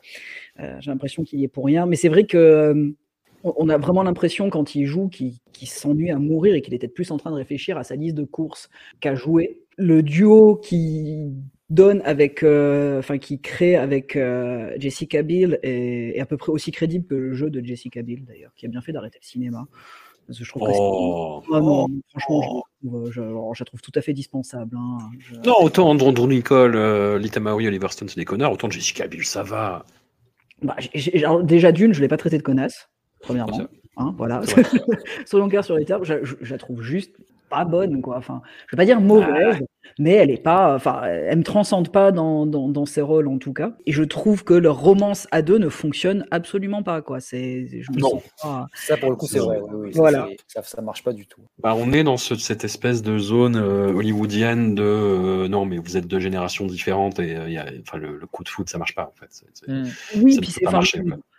Euh, 0.59 0.75
J'ai 0.79 0.91
l'impression 0.91 1.23
qu'il 1.23 1.39
y 1.39 1.43
est 1.43 1.47
pour 1.47 1.65
rien. 1.65 1.85
Mais 1.85 1.95
c'est 1.95 2.09
vrai 2.09 2.25
que 2.25 2.37
euh, 2.37 2.91
on 3.43 3.69
a 3.69 3.77
vraiment 3.77 4.03
l'impression, 4.03 4.49
quand 4.49 4.75
il 4.75 4.85
joue, 4.85 5.07
qu'il 5.07 5.35
qu 5.53 5.65
s'ennuie 5.65 6.11
à 6.11 6.19
mourir 6.19 6.55
et 6.55 6.61
qu'il 6.61 6.73
était 6.73 6.89
plus 6.89 7.11
en 7.11 7.17
train 7.17 7.31
de 7.31 7.35
réfléchir 7.35 7.77
à 7.77 7.83
sa 7.83 7.95
liste 7.95 8.15
de 8.15 8.25
courses 8.25 8.69
qu'à 8.99 9.15
jouer. 9.15 9.59
Le 9.77 10.03
duo 10.03 10.57
qui 10.57 11.31
donne 11.69 12.01
avec, 12.03 12.43
euh, 12.43 12.99
enfin, 12.99 13.17
qui 13.17 13.39
crée 13.39 13.77
avec 13.77 14.19
Jessica 14.77 15.23
Biel 15.23 15.59
est, 15.63 16.17
est, 16.17 16.19
à 16.19 16.25
peu 16.25 16.35
près 16.35 16.51
aussi 16.51 16.71
crédible 16.71 17.05
que 17.07 17.15
le 17.15 17.33
jeu 17.33 17.49
de 17.49 17.65
Jessica 17.65 18.01
Biel, 18.01 18.25
d'ailleurs, 18.25 18.53
qui 18.55 18.65
a 18.65 18.69
bien 18.69 18.81
fait 18.81 18.91
d'arrêter 18.91 19.17
le 19.21 19.25
cinéma. 19.25 19.65
Parce 20.27 20.39
que 20.39 20.45
je 20.45 20.49
trouve 20.49 20.63
oh. 20.71 21.41
que 21.41 21.51
vraiment, 21.51 21.87
oh. 21.89 22.01
franchement, 22.09 22.63
je, 22.83 23.11
je, 23.11 23.21
je, 23.21 23.59
la 23.59 23.65
trouve 23.65 23.81
tout 23.81 23.91
à 23.95 24.01
fait 24.01 24.13
dispensable. 24.13 24.77
Hein. 24.77 24.97
Je... 25.19 25.35
Non, 25.35 25.55
autant 25.61 25.89
Andrew 25.89 26.27
Nicole, 26.27 26.75
euh, 26.75 27.17
Lita 27.17 27.39
Maori, 27.39 27.67
Oliver 27.67 27.89
Stone, 27.89 28.09
c'est 28.09 28.19
des 28.19 28.25
connards, 28.25 28.53
autant 28.53 28.69
Jessica 28.69 29.07
Biel, 29.07 29.25
ça 29.25 29.43
va. 29.43 29.85
Bah, 30.61 30.75
j 30.79 30.89
ai, 30.93 30.99
j 30.99 31.25
ai, 31.25 31.43
déjà 31.43 31.71
d'une, 31.71 31.93
je 31.93 32.01
l'ai 32.01 32.07
pas 32.07 32.17
traité 32.17 32.37
de 32.37 32.43
connasse, 32.43 32.89
premièrement. 33.21 33.67
Hein, 33.97 34.13
voilà. 34.17 34.41
Soyons 35.25 35.47
clairs 35.49 35.65
sur 35.65 35.75
les 35.75 35.85
termes, 35.85 36.03
je, 36.03 36.15
la 36.49 36.57
trouve 36.57 36.81
juste 36.81 37.15
pas 37.51 37.65
bonne, 37.65 38.01
quoi. 38.01 38.17
Enfin, 38.17 38.41
je 38.67 38.75
vais 38.75 38.81
pas 38.81 38.85
dire 38.85 38.99
mauvaise, 39.01 39.59
ah. 39.61 39.93
mais 39.99 40.13
elle 40.13 40.31
est 40.31 40.41
pas, 40.41 40.73
enfin, 40.73 41.01
elle 41.03 41.37
me 41.37 41.43
transcende 41.43 41.91
pas 41.91 42.11
dans, 42.11 42.45
dans, 42.45 42.69
dans, 42.69 42.85
ses 42.85 43.01
rôles 43.01 43.27
en 43.27 43.37
tout 43.37 43.53
cas. 43.53 43.73
Et 43.85 43.91
je 43.91 44.03
trouve 44.03 44.43
que 44.43 44.53
leur 44.53 44.79
romance 44.79 45.27
à 45.31 45.41
deux 45.41 45.57
ne 45.57 45.69
fonctionne 45.69 46.25
absolument 46.31 46.81
pas, 46.81 47.01
quoi. 47.01 47.19
C'est, 47.19 47.67
non. 47.95 48.21
Pas... 48.41 48.65
Ça 48.73 48.97
pour 48.97 49.09
le 49.09 49.15
coup 49.15 49.27
c'est 49.27 49.39
vrai. 49.39 49.59
Oui, 49.61 49.69
oui, 49.73 49.91
voilà. 49.93 50.27
Ça, 50.47 50.63
ça 50.63 50.81
marche 50.81 51.03
pas 51.03 51.13
du 51.13 51.27
tout. 51.27 51.41
Bah, 51.61 51.75
on 51.77 51.91
est 51.91 52.03
dans 52.03 52.17
ce, 52.17 52.35
cette 52.35 52.63
espèce 52.63 53.01
de 53.03 53.19
zone 53.19 53.57
euh, 53.57 53.93
hollywoodienne 53.93 54.73
de 54.73 54.83
euh, 54.83 55.47
non 55.47 55.65
mais 55.65 55.77
vous 55.77 55.97
êtes 55.97 56.07
deux 56.07 56.19
générations 56.19 56.65
différentes 56.65 57.19
et 57.19 57.35
euh, 57.35 57.49
y 57.49 57.57
a, 57.57 57.65
enfin 57.81 57.97
le, 57.97 58.17
le, 58.17 58.27
coup 58.27 58.43
de 58.43 58.49
foot 58.49 58.69
ça 58.69 58.77
marche 58.77 58.95
pas 58.95 59.11
en 59.13 59.19
fait. 59.19 59.27
C 59.29 59.45
est, 59.45 59.57
c 59.57 59.65
est, 59.67 59.71
mmh. 59.71 60.23
Oui, 60.23 60.37
puis 60.39 60.51
c'est 60.51 60.65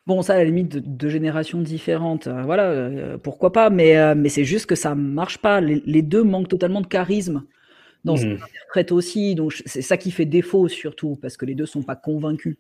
Bon, 0.07 0.21
ça, 0.23 0.35
à 0.35 0.39
la 0.39 0.45
limite, 0.45 0.69
de, 0.69 0.81
de 0.81 1.09
générations 1.09 1.61
différentes, 1.61 2.27
euh, 2.27 2.43
voilà, 2.43 2.65
euh, 2.65 3.19
pourquoi 3.19 3.53
pas, 3.53 3.71
mais, 3.71 3.97
euh, 3.97 4.15
mais 4.17 4.29
c'est 4.29 4.45
juste 4.45 4.67
que 4.67 4.75
ça 4.75 4.95
marche 4.97 5.39
pas. 5.39 5.61
Les, 5.61 5.81
les, 5.87 6.03
deux 6.03 6.25
manquent 6.25 6.49
totalement 6.49 6.81
de 6.81 6.89
charisme 6.89 7.45
dans 8.05 8.15
mmh. 8.15 8.17
ce 8.17 8.23
qu'ils 8.23 8.33
interprètent 8.33 8.93
aussi, 8.93 9.35
donc 9.37 9.63
c'est 9.65 9.83
ça 9.83 9.97
qui 9.97 10.11
fait 10.11 10.25
défaut 10.25 10.67
surtout, 10.67 11.17
parce 11.23 11.37
que 11.37 11.47
les 11.47 11.55
deux 11.55 11.67
sont 11.67 11.83
pas 11.83 11.95
convaincus 11.95 12.57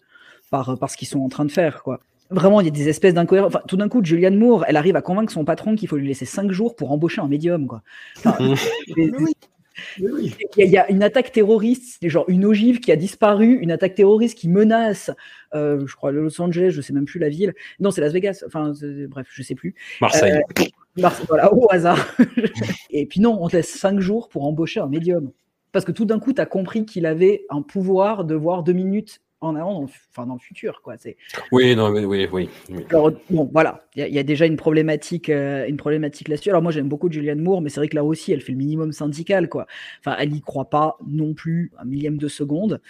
par, 0.51 0.78
par 0.78 0.89
ce 0.89 0.97
qu'ils 0.97 1.09
sont 1.09 1.20
en 1.20 1.28
train 1.28 1.44
de 1.44 1.51
faire, 1.51 1.82
quoi. 1.82 2.01
Vraiment, 2.31 2.60
il 2.60 2.64
y 2.64 2.69
a 2.69 2.70
des 2.70 2.89
espèces 2.89 3.12
d'incohérences. 3.12 3.48
Enfin, 3.48 3.62
tout 3.69 3.77
d'un 3.77 3.90
coup, 3.90 4.02
Julianne 4.02 4.39
Moore, 4.39 4.64
elle 4.66 4.77
arrive 4.77 4.97
à 4.97 5.02
convaincre 5.02 5.31
son 5.31 5.44
patron 5.44 5.74
qu'il 5.74 5.86
faut 5.86 5.97
lui 5.97 6.09
laisser 6.09 6.24
cinq 6.24 6.51
jours 6.51 6.77
pour 6.77 6.90
embaucher 6.90 7.20
un 7.20 7.28
médium, 7.28 7.66
quoi. 7.66 7.82
Enfin, 8.24 8.39
oui. 10.01 10.35
Il 10.57 10.62
y, 10.62 10.62
a, 10.62 10.66
il 10.66 10.70
y, 10.70 10.77
a 10.78 10.90
une 10.90 11.03
attaque 11.03 11.32
terroriste, 11.32 11.99
genre 12.09 12.24
une 12.28 12.44
ogive 12.44 12.81
qui 12.81 12.93
a 12.93 12.97
disparu, 12.97 13.59
une 13.61 13.70
attaque 13.70 13.94
terroriste 13.94 14.39
qui 14.39 14.49
menace, 14.49 15.11
euh, 15.55 15.86
je 15.86 15.97
crois, 15.97 16.12
Los 16.12 16.40
Angeles, 16.40 16.70
je 16.70 16.81
sais 16.81 16.93
même 16.93 17.05
plus 17.05 17.19
la 17.19 17.28
ville. 17.28 17.55
Non, 17.81 17.90
c'est 17.90 18.01
Las 18.01 18.12
Vegas. 18.12 18.43
Enfin, 18.47 18.73
bref, 19.09 19.27
je 19.31 19.43
sais 19.43 19.55
plus. 19.55 19.74
Marseille. 20.01 20.32
Euh, 20.32 20.65
Marseille 20.97 21.27
voilà, 21.28 21.53
au 21.55 21.66
hasard. 21.70 22.16
Et 22.90 23.07
puis 23.07 23.20
non, 23.20 23.39
on 23.40 23.49
te 23.49 23.57
laisse 23.57 23.70
cinq 23.70 24.01
jours 24.01 24.28
pour 24.28 24.44
embaucher 24.44 24.81
un 24.81 24.89
médium. 24.89 25.31
Parce 25.73 25.85
que 25.85 25.93
tout 25.93 26.05
d'un 26.05 26.19
coup, 26.19 26.32
tu 26.32 26.40
as 26.40 26.47
compris 26.47 26.85
qu'il 26.85 27.07
avait 27.07 27.44
un 27.49 27.62
pouvoir 27.62 28.24
de 28.24 28.35
voir 28.35 28.62
deux 28.62 28.74
minutes 28.74 29.20
en 29.43 29.56
avant, 29.56 29.74
dans 29.74 29.81
le, 29.82 29.89
enfin 30.10 30.27
dans 30.27 30.35
le 30.35 30.40
futur, 30.40 30.81
quoi. 30.82 30.94
C'est. 30.98 31.16
Oui, 31.51 31.74
non, 31.77 31.90
oui, 31.90 32.05
oui, 32.05 32.28
oui. 32.32 32.48
Alors, 32.90 33.12
bon, 33.31 33.48
voilà, 33.52 33.85
il 33.94 34.06
y, 34.06 34.12
y, 34.12 34.19
a 34.19 34.23
déjà 34.23 34.47
une 34.47 34.56
problématique, 34.56 35.28
euh, 35.28 35.66
une 35.66 35.77
problématique 35.77 36.28
là-dessus. 36.28 36.51
Alors 36.51 36.62
moi, 36.62 36.73
j'aime 36.73 36.89
beaucoup 36.89 37.10
Julianne 37.10 37.40
Moore, 37.40 37.60
mais 37.60 37.69
c'est 37.69 37.81
vrai 37.81 37.89
que 37.89 37.97
là 37.97 38.05
aussi, 38.05 38.32
elle 38.32 38.40
fait 38.40 38.52
le 38.52 38.59
minimum 38.59 38.93
syndical, 38.93 39.48
quoi. 39.48 39.66
Enfin, 40.01 40.16
elle 40.19 40.31
n'y 40.31 40.40
croit 40.40 40.70
pas 40.70 40.97
non 41.06 41.35
plus 41.35 41.73
un 41.78 41.85
millième 41.85 42.19
de 42.19 42.28
seconde. 42.28 42.81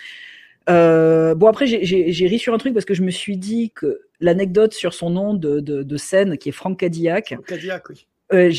Euh, 0.71 1.35
bon 1.35 1.49
après 1.49 1.67
j'ai 1.67 2.27
ri 2.29 2.39
sur 2.39 2.55
un 2.55 2.59
truc 2.59 2.73
parce 2.73 2.85
que 2.85 2.95
je 2.95 3.03
me 3.03 3.11
suis 3.11 3.37
dit 3.37 3.73
que 3.75 4.03
l'anecdote 4.21 4.73
sur 4.73 4.95
son 4.95 5.11
nom 5.11 5.35
de, 5.35 5.59
de, 5.59 5.83
de, 5.83 5.97
scène 5.97 6.39
qui 6.39 6.51
est 6.51 6.53
Franck 6.53 6.79
Cadillac. 6.79 7.29
Franck 7.35 7.47
Cadillac 7.47 7.89
oui. 7.91 8.07
Euh, 8.33 8.51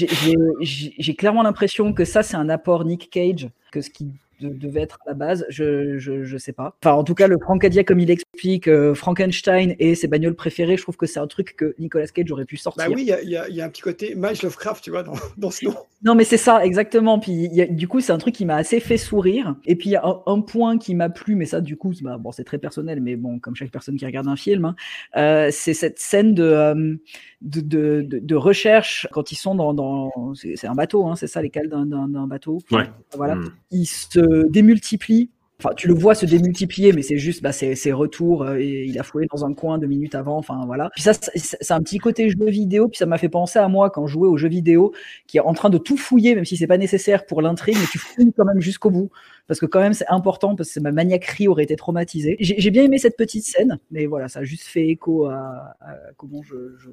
j'ai 0.60 1.15
clairement 1.15 1.44
l'impression 1.44 1.94
que 1.94 2.03
ça 2.03 2.22
c'est 2.22 2.36
un 2.36 2.49
apport 2.49 2.84
Nick 2.84 3.10
Cage 3.10 3.48
que 3.72 3.80
ce 3.82 3.90
qui 3.90 4.11
de- 4.44 4.53
devait 4.53 4.82
être 4.82 4.99
à 5.06 5.10
la 5.10 5.14
base, 5.15 5.45
je, 5.49 5.98
je, 5.98 6.24
je 6.24 6.38
sais 6.38 6.53
pas. 6.53 6.76
Enfin, 6.84 6.95
en 6.95 7.03
tout 7.03 7.15
cas, 7.15 7.28
le 7.28 7.38
Francadia, 7.40 7.84
comme 7.84 7.99
il 7.99 8.11
explique, 8.11 8.68
euh, 8.68 8.94
Frankenstein 8.94 9.76
et 9.80 9.95
ses 9.95 10.07
bagnoles 10.07 10.36
préférées, 10.36 10.78
je 10.78 10.82
trouve 10.84 10.98
que 10.98 11.06
c'est 11.06 11.20
un 11.20 11.28
truc 11.28 11.56
que 11.56 11.76
Nicolas 11.80 12.07
Cage 12.07 12.32
aurait 12.32 12.45
pu 12.45 12.57
sortir. 12.57 12.86
Bah 12.88 12.94
oui, 12.95 13.02
il 13.03 13.07
y 13.07 13.14
a, 13.38 13.49
y 13.49 13.53
y 13.56 13.61
un 13.61 13.70
petit 13.70 13.82
côté 13.82 14.15
Miles 14.15 14.38
Lovecraft, 14.44 14.84
tu 14.84 14.91
vois, 14.91 15.03
dans, 15.03 15.14
dans 15.38 15.52
ce 15.52 15.65
nom. 15.65 15.76
Non, 16.03 16.15
mais 16.15 16.26
c'est 16.26 16.38
ça, 16.38 16.65
exactement. 16.65 17.20
Puis 17.20 17.32
y 17.32 17.61
a- 17.61 17.65
du 17.68 17.88
coup, 17.88 17.99
c'est 18.02 18.11
un 18.11 18.18
truc 18.18 18.36
qui 18.36 18.45
m'a 18.45 18.56
assez 18.57 18.80
fait 18.80 18.98
sourire. 18.98 19.56
Et 19.65 19.76
puis 19.76 19.90
il 19.90 19.94
y 19.94 19.95
a 19.95 20.06
un, 20.06 20.22
un 20.26 20.41
point 20.41 20.78
qui 20.78 20.95
m'a 20.95 21.10
plu, 21.10 21.36
mais 21.36 21.45
ça, 21.45 21.61
du 21.61 21.78
coup, 21.78 21.94
c'est- 21.94 22.03
bah, 22.03 22.18
bon, 22.20 22.32
c'est 22.32 22.44
très 22.44 22.57
personnel, 22.57 22.99
mais 23.02 23.15
bon, 23.15 23.40
comme 23.40 23.56
chaque 23.56 23.72
personne 23.72 23.95
qui 23.95 24.06
regarde 24.06 24.28
un 24.28 24.36
film, 24.36 24.65
hein, 24.65 24.76
euh, 25.15 25.49
c'est 25.52 25.74
cette 25.74 25.99
scène 25.99 26.34
de, 26.34 26.44
euh, 26.44 26.95
de, 27.44 27.61
de, 27.61 28.02
de- 28.07 28.20
de 28.20 28.36
recherche 28.36 29.07
quand 29.11 29.32
ils 29.32 29.36
sont 29.36 29.53
dans, 29.53 29.74
dans 29.74 30.34
c'est 30.34 30.65
un 30.68 30.76
bateau, 30.76 31.06
hein, 31.07 31.15
c'est 31.15 31.28
ça, 31.28 31.41
les 31.41 31.49
cales 31.49 31.70
d'un- 31.70 32.07
bateau. 32.28 32.60
Ouais. 32.72 32.90
Voilà, 33.15 33.36
Mm. 33.36 33.52
ils 33.72 33.86
se 33.86 34.48
démultiplient. 34.49 35.30
Enfin, 35.60 35.76
tu 35.76 35.88
le 35.88 35.94
vois 35.94 36.14
se 36.14 36.26
démultiplier, 36.26 36.91
mais 36.91 37.03
c'est 37.03 37.18
juste, 37.18 37.41
bah, 37.41 37.53
c'est 37.53 37.76
c'est 37.76 37.94
retour. 37.94 38.44
euh, 38.44 38.57
et 38.60 38.84
il 38.86 38.99
a 38.99 39.03
fouillé 39.03 39.28
dans 39.34 39.45
un 39.45 39.53
coin 39.53 39.78
deux 39.78 39.88
minutes 39.88 40.15
avant. 40.15 40.38
Enfin, 40.38 40.65
voilà. 40.65 40.90
Puis 40.94 41.03
ça, 41.03 41.14
c'est 41.14 41.72
un 41.72 41.80
petit 41.82 41.99
côté 41.99 42.28
jeu 42.30 42.49
vidéo. 42.49 42.90
Puis 42.90 42.98
ça 42.98 43.06
m'a 43.06 43.18
fait 43.18 43.30
penser 43.30 43.60
à 43.60 43.68
moi 43.70 43.90
quand 43.90 44.06
je 44.07 44.11
jouais 44.14 44.28
aux 44.28 44.36
jeux 44.36 44.49
vidéo, 44.49 44.91
qui 45.28 45.38
est 45.38 45.41
en 45.41 45.53
train 45.53 45.70
de 45.70 45.78
tout 45.78 45.95
fouiller, 45.95 46.36
même 46.36 46.44
si 46.44 46.57
c'est 46.57 46.68
pas 46.68 46.78
nécessaire 46.80 47.26
pour 47.26 47.41
l'intrigue, 47.41 47.78
mais 47.80 47.86
tu 47.91 47.98
fouilles 47.99 48.34
quand 48.36 48.44
même 48.45 48.60
jusqu'au 48.60 48.90
bout. 48.90 49.10
Parce 49.48 49.60
que 49.60 49.65
quand 49.65 49.80
même, 49.80 49.94
c'est 49.94 50.07
important, 50.10 50.56
parce 50.56 50.74
que 50.74 50.80
ma 50.82 50.91
maniaquerie 50.91 51.48
aurait 51.48 51.64
été 51.64 51.76
traumatisée. 51.78 52.36
J'ai 52.40 52.72
bien 52.72 52.84
aimé 52.84 52.98
cette 52.98 53.15
petite 53.15 53.45
scène, 53.45 53.80
mais 53.91 54.06
voilà, 54.06 54.28
ça 54.28 54.40
a 54.40 54.44
juste 54.44 54.64
fait 54.64 54.88
écho 54.90 55.28
à, 55.28 55.76
à 55.80 55.95
comment 56.18 56.41
je, 56.44 56.76
je, 56.78 56.90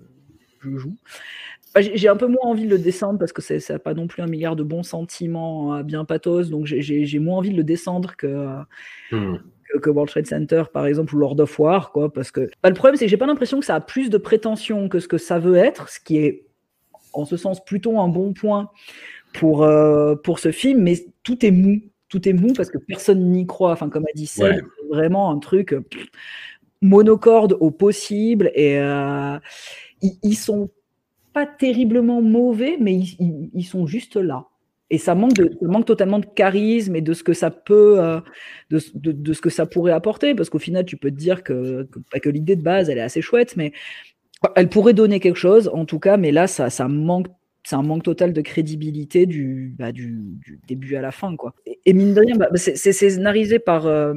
je 0.61 0.77
joue. 0.77 0.95
J'ai 1.79 2.09
un 2.09 2.17
peu 2.17 2.27
moins 2.27 2.43
envie 2.51 2.65
de 2.65 2.71
le 2.71 2.79
descendre 2.79 3.19
parce 3.19 3.33
que 3.33 3.43
ça 3.43 3.73
n'a 3.75 3.79
pas 3.79 3.95
non 3.95 4.09
plus 4.09 4.23
un 4.23 4.27
milliard 4.27 4.57
de 4.57 4.65
bons 4.65 4.83
sentiments 4.83 5.77
euh, 5.77 5.83
bien 5.85 6.05
pathos, 6.05 6.51
donc 6.51 6.67
j'ai- 6.67 7.19
moins 7.21 7.39
envie 7.39 7.51
de 7.51 7.57
le 7.57 7.65
descendre 7.65 8.17
que, 8.17 8.27
euh, 8.27 8.61
Hmm. 9.13 9.37
que, 9.73 9.79
que 9.79 9.89
World 9.91 10.11
Trade 10.11 10.27
Center 10.27 10.65
par 10.73 10.87
exemple 10.87 11.15
ou 11.15 11.19
Lord 11.19 11.39
of 11.39 11.59
War, 11.61 11.93
quoi, 11.93 12.13
parce 12.13 12.33
que 12.33 12.51
bah, 12.63 12.71
le 12.71 12.75
problème 12.75 12.97
c'est 12.97 13.05
que 13.05 13.11
j'ai 13.11 13.17
pas 13.17 13.27
l'impression 13.27 13.61
que 13.61 13.67
ça 13.67 13.77
a 13.77 13.81
plus 13.81 14.11
de 14.11 14.19
prétention 14.19 14.89
que 14.89 14.99
ce 14.99 15.07
que 15.07 15.17
ça 15.19 15.39
veut 15.39 15.55
être, 15.57 15.89
ce 15.89 16.01
qui 16.01 16.19
est 16.19 16.45
en 17.13 17.25
ce 17.25 17.37
sens 17.37 17.65
plutôt 17.65 18.01
un 18.01 18.09
bon 18.09 18.33
point 18.33 18.71
pour, 19.33 19.63
euh, 19.63 20.17
pour 20.17 20.41
ce 20.41 20.51
film, 20.51 20.83
mais 20.83 20.95
tout 21.23 21.45
est 21.47 21.51
mou. 21.53 21.81
Tout 22.09 22.29
est 22.29 22.33
mou 22.33 22.53
parce 22.57 22.71
que 22.71 22.79
personne 22.79 23.31
n'y 23.31 23.47
croit. 23.47 23.71
Enfin, 23.71 23.89
comme 23.89 24.03
a 24.05 24.13
dit 24.17 24.27
Seb, 24.27 24.45
Ouais. 24.45 24.57
c'est 24.81 24.89
vraiment 24.89 25.31
un 25.31 25.39
truc 25.39 25.77
pff, 25.89 26.07
monocorde 26.83 27.57
au 27.61 27.71
possible 27.71 28.51
et 28.55 28.79
euh, 28.79 29.39
ils, 30.03 30.19
ils 30.23 30.37
sont 30.37 30.71
pas 31.33 31.47
terriblement 31.47 32.23
mauvais, 32.23 32.77
mais 32.81 32.95
ils, 32.95 33.65
sont 33.65 33.87
juste 33.87 34.17
là. 34.17 34.47
Et 34.91 34.99
ça 34.99 35.15
manque, 35.15 35.35
de, 35.35 35.57
manque 35.63 35.87
totalement 35.87 36.19
de 36.19 36.27
charisme 36.27 36.97
et 36.97 37.01
de 37.01 37.13
ce 37.13 37.23
que 37.23 37.33
ça 37.33 37.51
peut, 37.51 38.01
euh, 38.01 38.21
de, 38.71 38.79
ce 39.33 39.41
que 39.41 39.51
ça 39.51 39.67
pourrait 39.67 39.93
apporter, 39.93 40.35
parce 40.35 40.51
qu'au 40.51 40.59
final, 40.59 40.85
tu 40.85 40.97
peux 40.97 41.11
te 41.11 41.17
dire 41.17 41.45
que, 41.45 41.85
que, 41.85 42.19
que 42.19 42.29
l'idée 42.29 42.57
de 42.57 42.63
base, 42.63 42.91
elle 42.91 42.99
est 42.99 43.03
assez 43.03 43.23
chouette, 43.23 43.57
mais 43.57 43.73
elle 44.57 44.69
pourrait 44.69 44.95
donner 44.95 45.21
quelque 45.21 45.37
chose, 45.37 45.71
en 45.73 45.85
tout 45.85 45.99
cas, 45.99 46.17
mais 46.17 46.33
là, 46.33 46.47
ça, 46.47 46.71
ça 46.71 46.89
manque. 46.89 47.27
C'est 47.63 47.77
un 47.77 47.83
manque 47.83 48.05
total 48.05 48.33
de 48.33 48.41
crédibilité 48.41 49.27
du, 49.27 49.75
bah, 49.79 49.93
du, 49.93 50.19
début 50.67 50.97
à 50.97 51.03
la 51.03 51.11
fin. 51.13 51.37
Quoi. 51.37 51.55
Et, 51.85 51.93
mine 51.93 52.15
de 52.15 52.21
rien, 52.21 52.35
bah, 52.35 52.49
c'est 52.55 52.75
scénarisé 52.75 53.59
par 53.59 53.87
euh, 53.87 54.15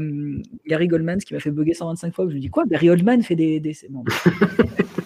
Gary 0.65 0.88
Goldman, 0.88 1.19
ce 1.19 1.26
qui 1.26 1.34
m'a 1.34 1.41
fait 1.41 1.51
bugger 1.51 1.73
125 1.73 2.15
fois. 2.15 2.26
Je 2.30 2.35
me 2.35 2.39
dis 2.39 2.49
quoi 2.49 2.64
Gary 2.65 2.89
Oldman 2.89 3.22
fait 3.22 3.35
des. 3.35 3.60
des... 3.60 3.76
bon. 3.89 4.05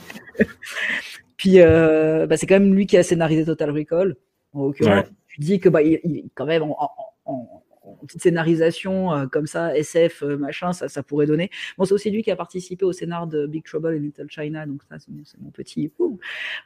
Puis 1.38 1.60
euh, 1.62 2.26
bah, 2.28 2.38
c'est 2.38 2.48
quand 2.48 2.60
même 2.60 2.74
lui 2.74 2.88
qui 2.88 2.98
a 2.98 3.04
scénarisé 3.04 3.46
Total 3.46 3.70
Recall. 3.72 4.16
En 4.54 4.66
l'occurrence, 4.66 5.06
Ouais. 5.06 5.12
tu 5.28 5.42
dis 5.42 5.60
que 5.60 5.70
bah, 5.70 5.82
il, 5.84 6.00
il- 6.04 6.30
quand 6.34 6.46
même 6.46 6.64
en, 6.64 6.76
en- 6.82 6.92
en- 7.26 7.64
en 7.84 8.06
petite 8.06 8.22
scénarisation 8.22 9.14
euh, 9.14 9.28
comme 9.28 9.46
ça, 9.48 9.76
SF, 9.78 10.24
euh, 10.24 10.36
machin, 10.38 10.74
ça, 10.74 10.90
ça 10.90 11.04
pourrait 11.04 11.26
donner. 11.26 11.50
Bon, 11.78 11.86
c'est 11.86 11.94
aussi 11.94 12.10
lui 12.12 12.22
qui 12.22 12.32
a 12.32 12.36
participé 12.36 12.84
au 12.86 12.92
scénar 12.92 13.28
de 13.28 13.46
Big 13.48 13.64
Trouble 13.64 13.94
in 13.96 14.00
Little 14.00 14.30
China, 14.30 14.66
donc 14.66 14.82
ça, 14.90 14.98
c'est 15.00 15.10
mon, 15.40 15.52
petit, 15.52 15.92
ouh, 16.00 16.20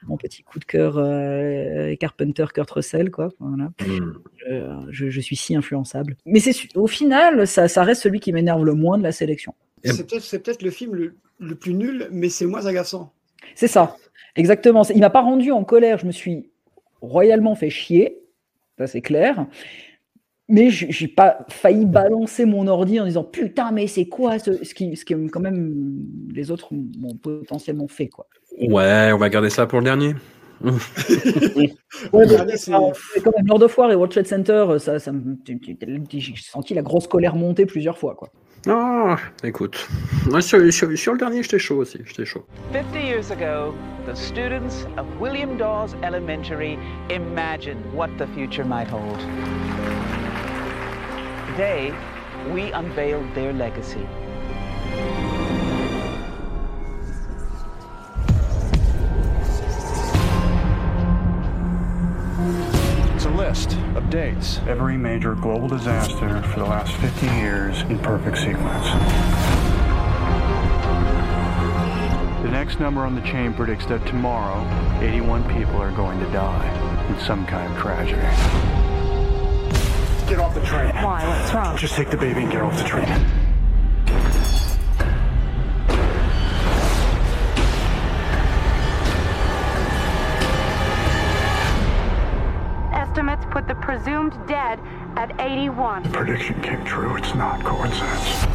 mon 0.07 0.17
petit 0.17 0.41
coup 0.43 0.57
de 0.57 0.65
cœur 0.65 0.97
euh, 0.97 1.93
Carpenter, 1.95 2.45
Kurt 2.53 2.71
Russell, 2.71 3.11
quoi. 3.11 3.29
Voilà. 3.39 3.71
Hmm. 3.85 4.13
Euh, 4.49 4.75
je, 4.89 5.09
je 5.09 5.21
suis 5.21 5.35
si 5.35 5.55
influençable. 5.55 6.15
Mais 6.25 6.39
c'est 6.39 6.55
au 6.75 6.87
final, 6.87 7.45
ça, 7.45 7.67
ça 7.67 7.83
reste 7.83 8.01
celui 8.01 8.19
qui 8.19 8.31
m'énerve 8.33 8.63
le 8.65 8.73
moins 8.73 8.97
de 8.97 9.03
la 9.03 9.11
sélection. 9.11 9.53
C'est 9.83 10.07
peut-être 10.07 10.23
c'est 10.23 10.39
peut-être 10.43 10.61
le 10.63 10.71
film 10.71 10.95
le, 10.95 11.15
le 11.39 11.55
plus 11.55 11.73
nul, 11.73 12.07
mais 12.11 12.29
c'est 12.29 12.45
le 12.45 12.51
moins 12.51 12.65
agaçant. 12.65 13.13
C'est 13.55 13.67
ça, 13.67 13.95
exactement. 14.35 14.83
Il 14.83 14.99
m'a 14.99 15.09
pas 15.09 15.21
rendu 15.21 15.51
en 15.51 15.63
colère. 15.63 15.97
Je 15.97 16.05
me 16.05 16.11
suis 16.11 16.49
royalement 17.01 17.55
fait 17.55 17.69
chier, 17.69 18.19
ça 18.77 18.87
c'est 18.87 19.01
clair. 19.01 19.45
Mais 20.47 20.69
j'ai 20.69 21.07
pas 21.07 21.45
failli 21.49 21.85
balancer 21.85 22.45
mon 22.45 22.67
ordi 22.67 22.99
en 22.99 23.05
disant 23.05 23.23
putain 23.23 23.71
mais 23.71 23.87
c'est 23.87 24.07
quoi 24.07 24.37
ce, 24.37 24.65
ce 24.65 24.73
qui 24.73 24.97
ce 24.97 25.05
qui 25.05 25.15
quand 25.27 25.39
même 25.39 26.05
les 26.33 26.51
autres 26.51 26.73
m'ont 26.73 27.15
potentiellement 27.15 27.87
fait 27.87 28.09
quoi. 28.09 28.27
Ouais, 28.59 29.11
on 29.13 29.17
va 29.17 29.29
garder 29.29 29.49
ça 29.49 29.65
pour 29.65 29.79
le 29.79 29.85
dernier. 29.85 30.13
Ouais, 32.13 32.25
mais 32.25 32.25
dernier, 32.27 32.57
c'est- 32.57 32.73
enfin, 32.73 32.99
c'est 33.13 33.21
quand 33.21 33.31
même 33.35 33.47
Lord 33.47 33.61
of 33.63 33.77
War 33.77 33.91
et 33.91 33.95
World 33.95 34.11
Trade 34.11 34.27
Center, 34.27 34.65
ça, 34.79 34.99
ça 34.99 35.11
tu- 35.45 35.59
j'ai 36.19 36.33
senti 36.37 36.73
la 36.73 36.81
grosse 36.81 37.07
colère 37.07 37.35
monter 37.35 37.65
plusieurs 37.65 37.97
fois 37.97 38.15
quoi. 38.15 38.29
Ah, 38.67 39.17
écoute. 39.43 39.87
Sur, 40.39 40.71
sur- 40.71 40.95
sur 40.97 41.13
le 41.13 41.17
dernier, 41.17 41.41
j'étais 41.41 41.57
chaud 41.57 41.77
aussi. 41.77 41.97
J'étais 42.05 42.25
chaud. 42.25 42.45
50 42.71 42.95
years 43.03 43.31
ago, 43.31 43.73
the 44.05 44.15
students 44.15 44.85
of 44.99 45.05
William 45.19 45.57
Dawes 45.57 45.95
Elementary 46.03 46.77
imagined 47.09 47.81
what 47.95 48.09
the 48.19 48.27
future 48.35 48.63
might 48.63 48.87
hold. 48.87 49.17
Today, 51.55 51.91
we 52.53 52.71
unveiled 52.73 53.25
their 53.33 53.51
legacy. 53.51 54.05
List 63.41 63.75
of 63.95 64.07
dates. 64.11 64.59
Every 64.67 64.97
major 64.97 65.33
global 65.33 65.67
disaster 65.67 66.43
for 66.43 66.59
the 66.59 66.65
last 66.65 66.93
50 66.97 67.25
years 67.37 67.81
in 67.89 67.97
perfect 67.97 68.37
sequence. 68.37 68.87
The 72.43 72.51
next 72.51 72.79
number 72.79 73.01
on 73.01 73.15
the 73.15 73.21
chain 73.21 73.55
predicts 73.55 73.87
that 73.87 74.05
tomorrow, 74.05 74.61
81 75.01 75.43
people 75.55 75.81
are 75.81 75.89
going 75.89 76.19
to 76.19 76.31
die 76.31 77.07
in 77.09 77.19
some 77.19 77.43
kind 77.47 77.73
of 77.73 77.79
tragedy. 77.79 78.21
Get 80.29 80.39
off 80.39 80.53
the 80.53 80.61
train. 80.61 80.93
Why? 81.03 81.27
What's 81.27 81.51
wrong? 81.51 81.75
Just 81.77 81.95
take 81.95 82.11
the 82.11 82.17
baby 82.17 82.41
and 82.41 82.51
get 82.51 82.61
off 82.61 82.77
the 82.77 82.87
train. 82.87 83.40
Estimates 93.41 93.53
put 93.53 93.67
the 93.67 93.75
presumed 93.75 94.33
dead 94.47 94.79
at 95.15 95.31
81. 95.39 96.03
Prediction 96.11 96.59
came 96.61 96.83
true. 96.85 97.15
It's 97.17 97.33
not 97.35 97.63
coincidence. 97.63 98.47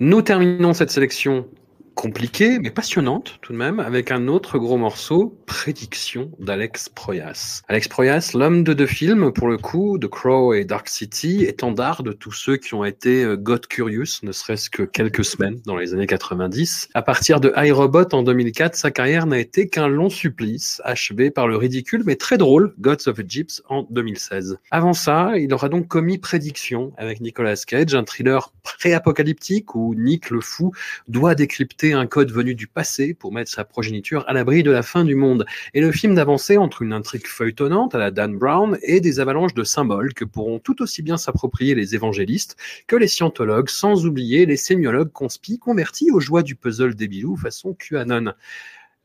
Nous 0.00 0.22
terminons 0.22 0.74
cette 0.74 0.90
sélection 0.90 1.46
compliquée, 1.94 2.58
mais 2.58 2.70
passionnante 2.70 3.38
tout 3.40 3.52
de 3.52 3.58
même, 3.58 3.80
avec 3.80 4.10
un 4.10 4.28
autre 4.28 4.58
gros 4.58 4.76
morceau, 4.76 5.38
Prédiction 5.46 6.30
d'Alex 6.38 6.88
Proyas. 6.88 7.62
Alex 7.68 7.88
Proyas, 7.88 8.32
l'homme 8.34 8.64
de 8.64 8.72
deux 8.72 8.86
films, 8.86 9.32
pour 9.32 9.48
le 9.48 9.56
coup, 9.56 9.98
The 9.98 10.08
Crow 10.08 10.54
et 10.54 10.64
Dark 10.64 10.88
City, 10.88 11.44
étendard 11.44 12.02
de 12.02 12.12
tous 12.12 12.32
ceux 12.32 12.56
qui 12.56 12.74
ont 12.74 12.84
été 12.84 13.22
euh, 13.24 13.36
God 13.36 13.66
Curious, 13.66 14.20
ne 14.22 14.32
serait-ce 14.32 14.70
que 14.70 14.82
quelques 14.82 15.24
semaines 15.24 15.60
dans 15.66 15.76
les 15.76 15.94
années 15.94 16.06
90. 16.06 16.88
À 16.94 17.02
partir 17.02 17.40
de 17.40 17.52
iRobot 17.56 18.12
en 18.12 18.22
2004, 18.22 18.74
sa 18.74 18.90
carrière 18.90 19.26
n'a 19.26 19.38
été 19.38 19.68
qu'un 19.68 19.88
long 19.88 20.10
supplice, 20.10 20.80
achevé 20.84 21.30
par 21.30 21.46
le 21.46 21.56
ridicule 21.56 22.02
mais 22.06 22.16
très 22.16 22.38
drôle 22.38 22.74
Gods 22.78 23.08
of 23.08 23.18
Egypt 23.18 23.62
en 23.68 23.86
2016. 23.90 24.58
Avant 24.70 24.92
ça, 24.92 25.32
il 25.36 25.52
aura 25.52 25.68
donc 25.68 25.88
commis 25.88 26.18
Prédiction 26.18 26.92
avec 26.96 27.20
Nicolas 27.20 27.56
Cage, 27.66 27.94
un 27.94 28.04
thriller 28.04 28.52
pré-apocalyptique 28.62 29.74
où 29.74 29.94
Nick 29.94 30.30
le 30.30 30.40
fou 30.40 30.72
doit 31.08 31.34
décrypter 31.34 31.83
un 31.92 32.06
code 32.06 32.32
venu 32.32 32.54
du 32.54 32.66
passé 32.66 33.14
pour 33.14 33.32
mettre 33.32 33.50
sa 33.50 33.64
progéniture 33.64 34.24
à 34.26 34.32
l'abri 34.32 34.62
de 34.62 34.70
la 34.70 34.82
fin 34.82 35.04
du 35.04 35.14
monde. 35.14 35.44
Et 35.74 35.80
le 35.80 35.92
film 35.92 36.14
d'avancer 36.14 36.56
entre 36.56 36.82
une 36.82 36.92
intrigue 36.92 37.26
feuilletonnante 37.26 37.94
à 37.94 37.98
la 37.98 38.10
Dan 38.10 38.36
Brown 38.36 38.78
et 38.82 39.00
des 39.00 39.20
avalanches 39.20 39.54
de 39.54 39.64
symboles 39.64 40.14
que 40.14 40.24
pourront 40.24 40.58
tout 40.58 40.82
aussi 40.82 41.02
bien 41.02 41.16
s'approprier 41.16 41.74
les 41.74 41.94
évangélistes 41.94 42.56
que 42.86 42.96
les 42.96 43.08
scientologues, 43.08 43.68
sans 43.68 44.06
oublier 44.06 44.46
les 44.46 44.56
sémiologues 44.56 45.12
conspis 45.12 45.58
convertis 45.58 46.10
aux 46.10 46.20
joies 46.20 46.42
du 46.42 46.54
puzzle 46.54 46.94
débilou 46.94 47.36
façon 47.36 47.74
QAnon. 47.74 48.32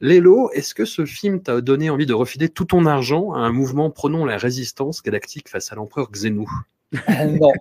Lélo, 0.02 0.50
est-ce 0.54 0.74
que 0.74 0.86
ce 0.86 1.06
film 1.06 1.42
t'a 1.42 1.60
donné 1.60 1.90
envie 1.90 2.06
de 2.06 2.14
refiler 2.14 2.48
tout 2.48 2.66
ton 2.66 2.86
argent 2.86 3.34
à 3.34 3.40
un 3.40 3.52
mouvement 3.52 3.90
prônant 3.90 4.26
la 4.26 4.38
résistance 4.38 5.04
galactique 5.04 5.50
face 5.50 5.74
à 5.74 5.76
l'empereur 5.76 6.10
Xenu? 6.12 6.46
Non. 6.94 7.52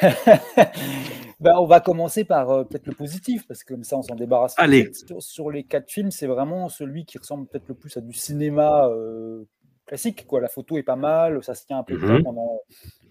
Ben, 1.40 1.54
on 1.56 1.66
va 1.66 1.80
commencer 1.80 2.24
par 2.24 2.50
euh, 2.50 2.64
peut-être 2.64 2.86
le 2.86 2.94
positif, 2.94 3.46
parce 3.46 3.62
que 3.62 3.74
comme 3.74 3.84
ça 3.84 3.96
on 3.96 4.02
s'en 4.02 4.16
débarrasse. 4.16 4.54
Allez. 4.58 4.90
Sur, 4.92 5.22
sur 5.22 5.50
les 5.50 5.62
quatre 5.64 5.90
films, 5.90 6.10
c'est 6.10 6.26
vraiment 6.26 6.68
celui 6.68 7.04
qui 7.04 7.16
ressemble 7.18 7.46
peut-être 7.46 7.68
le 7.68 7.74
plus 7.74 7.96
à 7.96 8.00
du 8.00 8.12
cinéma 8.12 8.88
euh, 8.88 9.44
classique. 9.86 10.26
Quoi. 10.26 10.40
La 10.40 10.48
photo 10.48 10.78
est 10.78 10.82
pas 10.82 10.96
mal, 10.96 11.42
ça 11.44 11.54
se 11.54 11.64
tient 11.64 11.78
un 11.78 11.84
peu 11.84 11.96
Mhm. 11.96 12.24
pendant, 12.24 12.60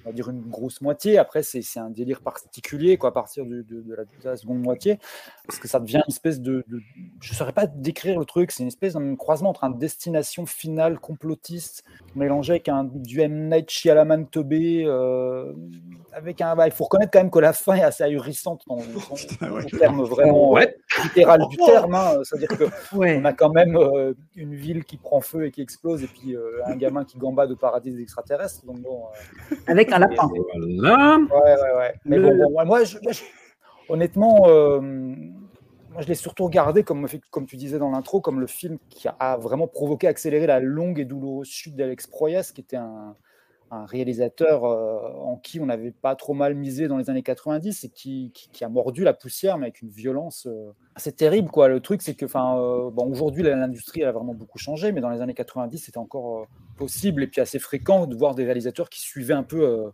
on 0.07 0.11
va 0.11 0.13
dire 0.15 0.29
une 0.29 0.41
grosse 0.41 0.79
moitié. 0.81 1.17
Après, 1.17 1.43
c'est 1.43 1.61
c'est 1.61 1.79
un 1.79 1.89
délire 1.89 2.21
particulier 2.21 2.97
quoi, 2.97 3.09
à 3.09 3.11
partir 3.11 3.45
de, 3.45 3.61
de 3.61 3.83
la, 3.95 4.03
de 4.05 4.09
la 4.23 4.37
seconde 4.37 4.59
moitié, 4.61 4.99
parce 5.45 5.59
que 5.59 5.67
ça 5.67 5.79
devient 5.79 5.97
une 6.07 6.11
espèce 6.13 6.39
de, 6.39 6.63
de- 6.67 6.79
je 7.19 7.31
ne 7.33 7.35
saurais 7.35 7.51
pas 7.53 7.67
décrire 7.67 8.17
le 8.19 8.25
truc, 8.25 8.51
c'est 8.51 8.63
une 8.63 8.67
espèce 8.69 8.93
d'un 8.93 9.15
croisement 9.15 9.49
entre 9.49 9.63
un 9.65 9.69
destination 9.69 10.45
finale 10.45 10.99
complotiste 10.99 11.83
mélangé 12.15 12.53
avec 12.53 12.69
un 12.69 12.85
du 12.85 13.19
M 13.21 13.49
Night 13.49 13.69
Shyamalan 13.69 14.23
teubé, 14.25 14.83
euh, 14.85 15.51
avec 16.13 16.41
un, 16.41 16.55
bah, 16.55 16.67
il 16.67 16.71
faut 16.71 16.85
reconnaître 16.85 17.11
quand 17.11 17.19
même 17.19 17.29
que 17.31 17.39
la 17.39 17.53
fin 17.53 17.75
est 17.75 17.83
assez 17.83 18.03
ahurissante 18.03 18.63
dans, 18.67 18.77
au 18.77 19.63
terme 19.77 20.03
vraiment 20.03 20.51
Ouais. 20.51 20.75
euh, 20.99 21.03
littéral 21.03 21.41
du 21.49 21.57
terme. 21.57 21.93
hein. 21.95 22.13
C'est-à-dire 22.23 22.49
que 22.57 22.63
Ouais. 22.95 23.17
on 23.21 23.25
a 23.25 23.33
quand 23.33 23.49
même 23.51 23.75
euh, 23.75 24.13
une 24.35 24.55
ville 24.55 24.83
qui 24.85 24.97
prend 24.97 25.21
feu 25.21 25.45
et 25.45 25.51
qui 25.51 25.61
explose, 25.61 26.03
et 26.03 26.07
puis 26.07 26.35
euh, 26.35 26.61
un 26.65 26.75
gamin 26.75 27.03
qui 27.03 27.17
gambade 27.17 27.51
au 27.51 27.55
paradis 27.55 27.91
des 27.91 28.01
extraterrestres. 28.01 28.65
Donc 28.65 28.79
bon, 28.81 29.03
euh, 29.51 29.55
Avec 29.67 29.91
un 29.97 30.07
lapin. 30.07 30.29
Voilà. 30.79 31.17
Ouais, 31.17 31.61
ouais, 31.61 31.77
ouais. 31.77 31.93
Mais 32.05 32.17
Le- 32.17 32.29
bon, 32.29 32.51
bon, 32.51 32.65
moi, 32.65 32.83
je- 32.83 32.97
je- 33.09 33.23
honnêtement, 33.89 34.47
euh, 34.47 34.79
moi, 34.81 36.01
je 36.01 36.07
l'ai 36.07 36.15
surtout 36.15 36.45
regardé, 36.45 36.83
comme, 36.83 37.07
comme 37.31 37.45
tu 37.45 37.55
disais 37.57 37.79
dans 37.79 37.89
l'intro, 37.89 38.21
comme 38.21 38.39
le 38.39 38.47
film 38.47 38.77
qui 38.89 39.07
a 39.19 39.37
vraiment 39.37 39.67
provoqué, 39.67 40.07
accéléré 40.07 40.47
la 40.47 40.59
longue 40.59 40.99
et 40.99 41.05
douloureuse 41.05 41.47
chute 41.47 41.75
d'Alex 41.75 42.07
Proyas, 42.07 42.51
qui 42.53 42.61
était 42.61 42.77
un, 42.77 43.15
un 43.69 43.85
réalisateur 43.85 44.63
euh, 44.65 44.99
en 45.19 45.35
qui 45.37 45.59
on 45.59 45.65
n'avait 45.65 45.91
pas 45.91 46.15
trop 46.15 46.33
mal 46.33 46.55
misé 46.55 46.87
dans 46.87 46.97
les 46.97 47.09
années 47.09 47.21
90 47.23 47.83
et 47.83 47.89
qui, 47.89 48.31
qui- 48.33 48.63
a 48.63 48.69
mordu 48.69 49.03
la 49.03 49.13
poussière, 49.13 49.57
mais 49.57 49.65
avec 49.67 49.81
une 49.81 49.89
violence 49.89 50.47
euh, 50.47 50.71
assez 50.95 51.11
terrible. 51.11 51.49
Quoi. 51.49 51.67
Le 51.67 51.79
truc, 51.79 52.01
c'est 52.01 52.15
que 52.15 52.25
euh, 52.25 52.89
bon, 52.91 53.05
aujourd'hui, 53.11 53.43
l'industrie 53.43 54.03
a 54.03 54.11
vraiment 54.11 54.33
beaucoup 54.33 54.57
changé, 54.57 54.91
mais 54.91 55.01
dans 55.01 55.09
les 55.09 55.21
années 55.21 55.33
90, 55.33 55.77
c'était 55.77 55.97
encore 55.97 56.47
possible 56.77 57.23
et 57.23 57.27
puis 57.27 57.41
assez 57.41 57.59
fréquent 57.59 58.07
de 58.07 58.15
voir 58.15 58.35
des 58.35 58.45
réalisateurs 58.45 58.89
qui 58.89 59.01
suivaient 59.01 59.33
un 59.33 59.43
peu, 59.43 59.91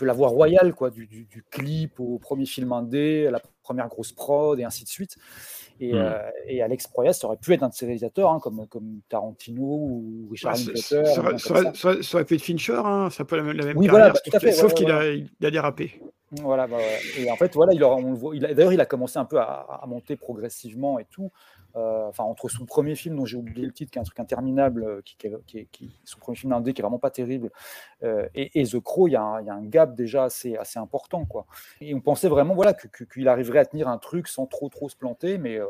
la 0.00 0.12
voie 0.12 0.28
royale, 0.28 0.74
quoi, 0.74 0.90
du, 0.90 1.06
du- 1.06 1.24
du 1.26 1.42
clip 1.50 2.00
au 2.00 2.18
premier 2.18 2.46
film 2.46 2.72
indé, 2.72 3.26
à 3.26 3.30
la 3.32 3.40
première 3.62 3.88
grosse 3.88 4.12
prod 4.12 4.58
et 4.58 4.64
ainsi 4.64 4.84
de 4.84 4.88
suite. 4.88 5.16
Et, 5.82 5.94
Mm. 5.94 5.96
euh, 5.96 6.30
et 6.46 6.62
Alex 6.62 6.86
Proyas, 6.88 7.14
ça 7.14 7.26
aurait 7.26 7.38
pu 7.38 7.54
être 7.54 7.62
un 7.62 7.68
de 7.70 7.72
ces 7.74 7.86
réalisateurs, 7.86 8.30
hein, 8.30 8.38
comme, 8.38 8.66
comme 8.68 9.00
Tarantino 9.08 9.62
ou 9.62 10.28
Richard 10.30 10.52
Ah, 10.54 10.58
Linklater. 10.58 10.82
ça, 10.82 11.04
ça 11.06 11.20
aurait- 11.22 11.38
ça 11.38 11.54
ça. 11.72 11.74
ça 11.94 12.02
ça 12.02 12.24
pu 12.24 12.34
être 12.34 12.42
Fincher, 12.42 12.80
hein, 12.84 13.08
c'est 13.10 13.22
un 13.22 13.24
peu 13.26 13.36
la 13.36 13.42
même, 13.42 13.56
la 13.56 13.64
même 13.64 13.78
Oui, 13.78 13.86
carrière, 13.86 14.12
voilà, 14.12 14.20
bah, 14.32 14.38
fait, 14.40 14.52
sauf 14.52 14.68
ouais, 14.72 14.74
qu'il 14.74 14.86
ouais, 14.88 14.92
a, 14.92 14.98
ouais. 14.98 15.24
il 15.40 15.46
a 15.46 15.50
dérapé. 15.50 16.00
Voilà, 16.42 16.66
bah 16.68 16.76
et 17.18 17.28
en 17.30 17.36
fait, 17.36 17.52
voilà, 17.54 17.72
il 17.72 17.82
aura, 17.82 17.96
on 17.96 18.10
le 18.12 18.16
voit. 18.16 18.36
il 18.36 18.44
a- 18.44 18.54
D'ailleurs, 18.54 18.72
il 18.72 18.80
a 18.80 18.86
commencé 18.86 19.18
un 19.18 19.24
peu 19.24 19.38
à, 19.38 19.80
à 19.82 19.86
monter 19.86 20.14
progressivement 20.16 20.98
et 21.00 21.06
tout. 21.10 21.32
Euh, 21.76 22.08
enfin, 22.08 22.24
entre 22.24 22.48
son 22.48 22.64
premier 22.64 22.94
film, 22.94 23.16
dont 23.16 23.24
j'ai 23.24 23.36
oublié 23.36 23.64
le 23.64 23.72
titre, 23.72 23.92
qui 23.92 23.98
est 23.98 24.00
un 24.00 24.04
truc 24.04 24.18
interminable, 24.20 24.84
euh, 24.84 25.02
qui, 25.04 25.66
qui, 25.70 25.90
son 26.04 26.18
premier 26.18 26.36
film 26.36 26.52
indé, 26.52 26.72
qui 26.72 26.80
est 26.80 26.82
vraiment 26.82 26.98
pas 26.98 27.10
terrible, 27.10 27.50
euh, 28.02 28.28
et, 28.34 28.60
et 28.60 28.66
The 28.66 28.80
Crow, 28.80 29.08
il 29.08 29.12
y, 29.12 29.16
a 29.16 29.22
un, 29.22 29.40
il 29.40 29.46
y 29.46 29.50
a 29.50 29.54
un 29.54 29.64
gap 29.64 29.94
déjà 29.94 30.24
assez, 30.24 30.56
assez 30.56 30.78
important, 30.78 31.24
quoi. 31.24 31.46
Et 31.80 31.94
on 31.94 32.00
pensait 32.00 32.28
vraiment, 32.28 32.54
voilà, 32.54 32.74
qu'il 32.74 33.28
arriverait 33.28 33.60
à 33.60 33.66
tenir 33.66 33.88
un 33.88 33.98
truc 33.98 34.28
sans 34.28 34.46
trop, 34.46 34.68
trop 34.68 34.88
se 34.88 34.96
planter, 34.96 35.38
mais 35.38 35.60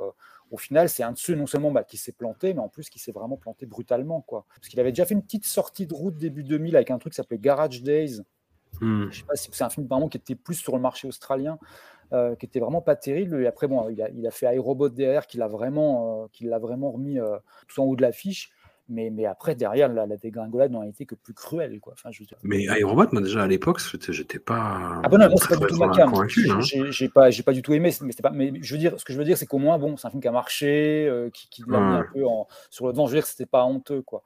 au 0.51 0.57
final, 0.57 0.89
c'est 0.89 1.03
un 1.03 1.13
de 1.13 1.19
ceux 1.19 1.35
non 1.35 1.47
seulement 1.47 1.71
bah, 1.71 1.85
qui 1.85 1.97
s'est 1.97 2.13
planté, 2.13 2.55
mais 2.55 2.61
en 2.61 2.69
plus 2.69 2.91
qui 2.91 2.99
s'est 2.99 3.13
vraiment 3.13 3.37
planté 3.37 3.67
brutalement, 3.67 4.21
quoi. 4.21 4.47
Parce 4.57 4.69
qu'il 4.69 4.81
avait 4.81 4.91
déjà 4.91 5.07
fait 5.07 5.15
une 5.15 5.23
petite 5.23 5.47
sortie 5.47 5.87
de 5.87 5.95
route 5.95 6.17
début 6.17 6.43
2000 6.43 6.77
avec 6.77 6.91
un 6.91 6.99
truc 6.99 7.13
qui 7.13 7.17
s'appelait 7.17 7.39
Garage 7.39 7.83
Days. 7.83 8.21
Hmm. 8.81 9.11
Je 9.11 9.19
sais 9.19 9.25
pas 9.25 9.37
si 9.37 9.49
c'est 9.53 9.65
un 9.65 9.71
film 9.71 9.87
vraiment 9.87 10.09
qui 10.09 10.17
était 10.17 10.35
plus 10.35 10.55
sur 10.55 10.75
le 10.75 10.83
marché 10.83 11.07
australien, 11.07 11.59
euh, 12.13 12.35
qui 12.35 12.47
était 12.47 12.61
vraiment 12.61 12.83
pas 12.83 12.97
terrible. 12.97 13.41
Et 13.43 13.47
après, 13.47 13.69
bon, 13.69 13.89
il 13.89 14.27
a, 14.27 14.31
fait 14.31 14.55
iRobot 14.55 14.89
derrière, 14.89 15.27
qui 15.27 15.39
l'a 15.39 15.47
vraiment, 15.47 16.25
euh, 16.25 16.27
qui 16.33 16.45
l'a 16.45 16.59
vraiment 16.59 16.91
remis 16.91 17.21
euh, 17.21 17.37
tout 17.69 17.81
en 17.81 17.85
haut 17.85 17.97
de 17.97 18.03
l'affiche. 18.03 18.51
Mais, 18.91 19.11
mais 19.11 19.25
après, 19.25 19.55
derrière, 19.55 19.89
la, 19.89 20.07
la 20.07 20.17
dégringolade 20.17 20.71
n'en 20.73 20.83
a 20.83 20.87
été 20.87 21.07
que 21.07 21.15
plus 21.15 21.33
cruelle. 21.33 21.79
Quoi. 21.81 21.95
Enfin, 21.95 22.11
je. 22.13 22.23
Mais 22.43 22.65
iRobot, 22.65 23.07
moi 23.13 23.23
déjà 23.23 23.43
à 23.43 23.47
l'époque, 23.47 23.81
j'étais 24.11 24.39
pas. 24.39 25.01
Ah 25.03 25.09
bon, 25.09 25.19
non, 25.19 25.29
moi, 25.29 25.37
c'est 25.41 25.49
pas 25.49 25.57
du 25.57 25.67
tout 25.67 25.77
ma 25.77 25.87
hein. 25.87 26.61
J'ai 26.91 27.09
pas, 27.09 27.31
pas 27.45 27.53
du 27.53 27.63
tout 27.63 27.73
aimé. 27.73 27.93
Mais, 28.03 28.13
pas, 28.23 28.31
mais 28.31 28.53
je 28.61 28.75
veux 28.75 28.79
dire, 28.81 28.99
ce 28.99 29.05
que 29.05 29.13
je 29.13 29.19
veux 29.19 29.25
dire, 29.25 29.39
c'est 29.39 29.47
qu'au 29.47 29.59
moins, 29.59 29.79
bon, 29.79 29.97
c'est 29.97 30.07
un 30.07 30.11
film 30.11 30.21
qui 30.23 30.29
a 30.29 30.33
marché, 30.33 31.07
euh, 31.09 31.31
qui, 31.31 31.49
qui 31.49 31.63
l'a 31.69 31.79
mis 31.79 31.85
un 31.87 31.99
Ouais. 32.01 32.07
peu 32.15 32.25
en, 32.27 32.47
sur 32.71 32.87
le 32.87 32.93
devant. 32.93 33.07
Je 33.07 33.13
veux 33.13 33.19
dire, 33.19 33.27
c'était 33.27 33.47
pas 33.47 33.65
honteux, 33.65 34.03
quoi. 34.03 34.23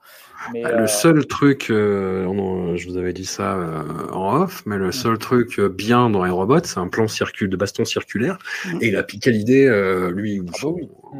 Mais, 0.53 0.63
Ah, 0.65 0.69
euh, 0.69 0.79
Le 0.81 0.87
seul 0.87 1.25
truc, 1.27 1.69
euh, 1.69 2.25
on- 2.25 2.75
je 2.75 2.87
vous 2.87 2.97
avais 2.97 3.13
dit 3.13 3.25
ça 3.25 3.55
euh, 3.55 4.09
en 4.11 4.41
off, 4.41 4.63
mais 4.65 4.77
le 4.77 4.91
seul 4.91 5.17
truc 5.17 5.59
euh, 5.59 5.69
bien 5.69 6.09
dans 6.09 6.25
iRobot, 6.25 6.63
c'est 6.63 6.79
un 6.79 6.87
plan 6.87 7.05
de 7.05 7.55
baston 7.57 7.85
circulaire, 7.85 8.37
et 8.81 8.87
il 8.87 8.95
a 8.95 9.03
piqué 9.03 9.31
l'idée, 9.31 9.65
euh, 9.65 10.11
lui 10.11 10.39
ou, 10.39 10.45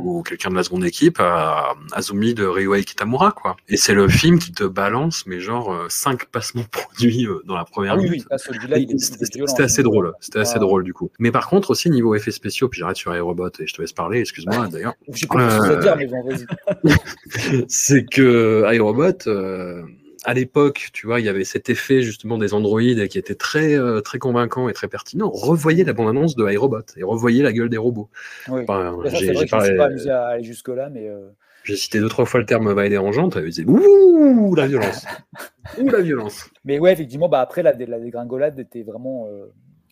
ou 0.04 0.24
quelqu'un 0.24 0.50
de 0.50 0.56
la 0.56 0.64
seconde 0.64 0.86
équipe, 0.86 1.20
à 1.20 1.74
Azumi 1.94 2.34
de 2.34 2.46
Ryuhei 2.46 2.84
Kitamura, 2.84 3.32
quoi. 3.32 3.56
Et 3.70 3.78
c'est 3.78 3.94
le 3.94 4.08
film 4.08 4.40
qui 4.40 4.52
te 4.52 4.64
balance, 4.64 5.26
mais 5.26 5.40
genre 5.40 5.74
euh, 5.74 5.86
cinq 5.90 6.26
passements 6.26 6.64
produits 6.72 7.26
euh, 7.28 7.42
dans 7.46 7.56
la 7.56 7.66
première 7.66 7.94
Ah 7.94 7.98
oui, 7.98 8.10
minute. 8.10 8.26
oui, 8.30 9.00
C'était 9.00 9.64
assez 9.64 9.84
drôle, 9.84 10.14
c'était 10.20 10.40
assez 10.40 10.56
ouais. 10.56 10.60
drôle 10.60 10.84
du 10.84 10.94
coup. 10.94 11.12
Mais 11.20 11.32
par 11.32 11.48
contre 11.48 11.72
aussi 11.72 11.90
niveau 11.90 12.16
effets 12.16 12.32
spéciaux, 12.32 12.70
puis 12.70 12.80
j'arrête 12.80 12.98
sur 12.98 13.16
iRobot 13.16 13.50
et 13.60 13.68
je 13.68 13.74
te 13.74 13.82
laisse 13.82 13.94
parler, 13.94 14.20
excuse-moi 14.20 14.68
d'ailleurs. 14.72 14.94
J'ai 15.10 15.28
pas 15.28 15.76
dire, 15.78 15.96
mais 15.98 16.08
bon, 16.08 16.24
vas-y. 16.24 17.66
c'est 17.68 18.06
que 18.06 18.66
iRobot, 18.74 19.28
euh, 19.28 19.84
à 20.26 20.34
l'époque, 20.34 20.90
tu 20.92 21.06
vois, 21.08 21.20
il 21.20 21.26
y 21.26 21.30
avait 21.30 21.44
cet 21.46 21.70
effet 21.70 22.02
justement 22.02 22.38
des 22.38 22.54
androïdes 22.54 23.08
qui 23.08 23.18
était 23.18 23.36
très 23.36 23.76
euh, 23.78 24.02
très 24.02 24.20
convaincant 24.20 24.68
et 24.70 24.74
très 24.74 24.88
pertinent. 24.88 25.30
Revoyez 25.30 25.84
la 25.84 25.94
bande-annonce 25.94 26.36
de 26.36 26.50
iRobot 26.52 26.82
et 26.98 27.04
revoyez 27.04 27.44
la 27.44 27.54
gueule 27.54 27.70
des 27.70 27.78
robots. 27.78 28.10
Oui. 28.50 28.62
Enfin, 28.64 28.98
j'ai 29.06 29.46
pas 29.46 29.86
amusé 29.86 30.10
à 30.10 30.26
aller 30.28 30.44
mais. 30.92 31.08
euh, 31.08 31.30
j'ai 31.64 31.76
cité 31.78 32.00
deux 32.00 32.10
trois 32.10 32.26
fois 32.26 32.40
le 32.40 32.46
terme 32.46 32.72
vague 32.74 32.90
dérangeante, 32.90 33.38
et 33.38 33.42
disait 33.44 33.66
ouh 33.66 34.54
la 34.56 34.68
violence, 34.68 35.06
ouh 35.80 35.90
la 35.90 36.02
violence. 36.02 36.50
Mais 36.64 36.78
ouais, 36.78 36.94
effectivement, 36.94 37.28
bah 37.28 37.42
après, 37.42 37.64
la, 37.64 37.74
dé- 37.74 37.88
la 37.88 38.00
dégringolade 38.00 38.60
était 38.60 38.84
vraiment, 38.84 39.28
euh, 39.32 39.48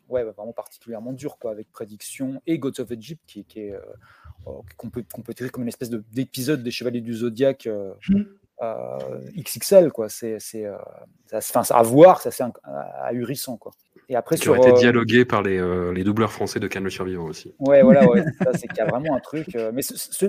ouais, 0.07 0.23
vraiment 0.23 0.53
particulièrement 0.53 1.13
dure, 1.13 1.37
quoi, 1.39 1.49
avec 1.49 1.71
Prédiction 1.71 2.41
et 2.45 2.59
Gods 2.59 2.79
of 2.79 2.91
Egypt, 2.91 3.21
qui, 3.25 3.43
qui 3.43 3.61
est, 3.61 3.71
euh, 3.73 3.79
euh, 4.47 4.51
qu'on 4.77 4.89
peut, 4.91 5.03
qu'on 5.11 5.21
peut 5.23 5.31
décrire 5.33 5.51
comme 5.51 5.63
une 5.63 5.69
espèce 5.69 5.89
de- 5.89 6.03
d'épisode 6.13 6.61
des 6.61 6.69
Chevaliers 6.69 7.01
du 7.01 7.15
Zodiaque 7.15 7.65
euh, 7.65 7.93
XXL, 8.61 9.91
quoi. 9.91 10.09
C'est, 10.09 10.37
c'est, 10.39 10.65
euh, 10.65 10.75
ça- 11.41 11.63
ça- 11.63 11.75
à 11.75 11.83
voir, 11.83 12.21
c'est 12.21 12.29
assez 12.29 12.43
inc- 12.43 12.57
ahurissant, 13.01 13.57
quoi. 13.57 13.71
Et 14.09 14.15
après, 14.15 14.35
Qui 14.35 14.43
sur. 14.43 14.51
aurait 14.51 14.61
été 14.61 14.71
euh, 14.71 14.79
dialogué 14.79 15.23
par 15.25 15.41
les, 15.41 15.57
euh, 15.57 15.91
les 15.93 16.03
doubleurs 16.03 16.31
français 16.31 16.59
de 16.59 16.67
Cannes 16.67 16.83
le 16.83 16.89
Survivant 16.89 17.23
aussi. 17.25 17.55
Ouais, 17.59 17.81
voilà, 17.81 18.05
ouais, 18.05 18.21
c'est 18.23 18.43
ça, 18.43 18.53
c'est 18.53 18.67
qu'il 18.67 18.77
y 18.77 18.81
a 18.81 18.85
vraiment 18.85 19.15
un 19.15 19.19
truc. 19.19 19.55
euh, 19.55 19.71
mais 19.73 19.81
ce- 19.81 19.97
ce- 19.97 20.25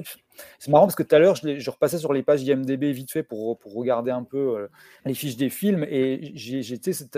c'est 0.58 0.70
marrant 0.70 0.86
parce 0.86 0.94
que 0.94 1.02
tout 1.02 1.14
à 1.14 1.18
l'heure, 1.18 1.34
je, 1.34 1.70
repassais 1.70 1.98
sur 1.98 2.12
les 2.12 2.22
pages 2.22 2.42
IMDB 2.44 2.92
vite 2.92 3.10
fait 3.10 3.22
pour, 3.24 3.58
pour 3.58 3.74
regarder 3.74 4.10
un 4.12 4.22
peu 4.22 4.58
euh, 4.58 4.68
les 5.04 5.14
fiches 5.14 5.36
des 5.36 5.50
films. 5.50 5.84
Et 5.90 6.34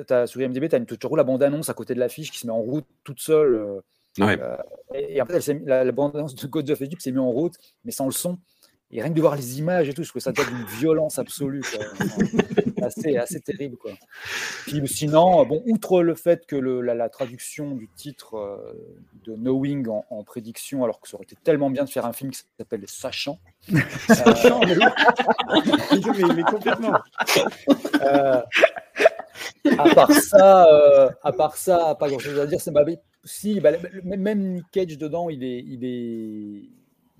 t'as- 0.07 0.27
sur 0.27 0.41
IMDB, 0.41 0.69
tu 0.69 0.77
as 0.77 0.81
toujours 0.97 1.16
la 1.16 1.24
bande-annonce 1.24 1.69
à 1.69 1.74
côté 1.74 1.95
de 1.95 2.01
l'affiche 2.01 2.31
qui 2.33 2.39
se 2.39 2.47
met 2.47 2.53
en 2.53 2.61
route 2.62 2.87
toute 3.05 3.20
seule. 3.20 3.55
euh, 3.55 3.81
Ouais. 4.19 4.39
euh, 4.41 4.57
et, 4.95 5.16
et 5.19 5.20
en 5.23 5.27
fait, 5.27 5.47
elle 5.47 5.62
la, 5.66 5.85
la 5.85 5.93
bande-annonce 5.93 6.35
de 6.35 6.47
God 6.47 6.70
of 6.70 6.81
Egypt 6.81 7.03
s'est 7.03 7.11
mise 7.11 7.20
en 7.20 7.31
route, 7.31 7.53
mais 7.85 7.93
sans 7.93 8.07
le 8.07 8.12
son. 8.12 8.39
Et 8.92 9.00
rien 9.02 9.10
que 9.10 9.16
de 9.16 9.20
voir 9.20 9.34
les 9.34 9.58
images 9.58 9.88
et 9.88 9.94
tout, 9.94 10.04
je 10.04 10.10
trouve 10.10 10.22
ça 10.22 10.30
d'une 10.32 10.64
violence 10.78 11.18
absolue. 11.18 11.62
quoi. 11.62 11.84
Assez, 12.86 13.16
assez 13.16 13.40
terrible. 13.40 13.76
Quoi. 13.76 13.90
Puis 14.66 14.80
sinon, 14.86 15.40
euh, 15.40 15.44
bon, 15.44 15.60
outre 15.66 16.02
le 16.02 16.14
fait 16.14 16.46
que 16.46 16.54
le- 16.54 16.80
la, 16.82 16.94
la 16.94 17.08
traduction 17.08 17.72
du 17.72 17.88
titre 17.96 18.34
euh, 18.36 18.72
de 19.24 19.34
Knowing 19.34 19.88
en, 19.88 20.04
en 20.08 20.22
prédiction, 20.22 20.84
alors 20.84 21.00
que 21.00 21.08
ça 21.08 21.16
aurait 21.16 21.24
été 21.24 21.36
tellement 21.42 21.68
bien 21.70 21.84
de 21.84 21.90
faire 21.90 22.06
un 22.06 22.12
film 22.12 22.30
qui 22.30 22.42
s'appelle 22.58 22.84
Sachant. 22.86 23.40
Sachant, 24.08 24.60
mais 24.60 24.76
mais, 24.76 26.34
mais 26.34 26.42
complètement. 26.44 26.94
Euh, 28.02 28.40
à 29.78 29.94
part 29.94 30.12
ça, 30.12 30.66
euh, 30.72 31.10
à 31.22 31.32
part 31.32 31.56
ça, 31.56 31.96
pas 31.98 32.08
grand 32.08 32.18
chose 32.18 32.38
à 32.38 32.46
dire. 32.46 32.60
C'est 32.60 32.70
bah, 32.70 32.84
si, 33.24 33.60
bah, 33.60 33.72
même 34.04 34.52
Nick 34.54 34.70
Cage 34.70 34.96
dedans, 34.98 35.28
il 35.28 35.42
est, 35.42 35.58
il 35.66 35.84
est, 35.84 36.68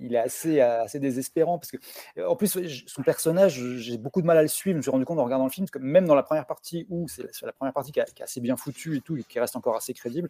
il 0.01 0.15
est 0.15 0.19
assez, 0.19 0.61
assez 0.61 1.01
désespérant 1.01 1.59
parce 1.59 1.71
que, 1.71 1.77
euh, 2.19 2.27
en 2.29 2.37
plus, 2.37 2.59
son 2.87 3.03
personnage, 3.03 3.61
j'ai 3.79 3.99
beaucoup 3.99 4.21
de 4.21 4.27
mal 4.27 4.39
à 4.39 4.43
le 4.43 4.49
suivre. 4.49 4.75
Je 4.75 4.79
me 4.79 4.83
suis 4.83 4.91
rendu 4.91 5.05
compte 5.05 5.19
en 5.19 5.25
regardant 5.25 5.45
le 5.45 5.51
film, 5.51 5.69
que 5.69 5.79
même 5.79 6.07
dans 6.07 6.15
la 6.15 6.23
première 6.23 6.47
partie 6.47 6.87
où 6.91 7.09
c'est 7.09 7.25
la, 7.43 7.53
première 7.53 7.73
partie 7.73 7.93
qui, 7.93 8.01
est 8.01 8.23
assez 8.23 8.41
bien 8.41 8.57
foutue 8.57 8.97
et 8.97 9.01
tout, 9.01 9.17
qui 9.29 9.41
reste 9.41 9.57
encore 9.57 9.77
assez 9.77 9.95
crédible, 9.95 10.29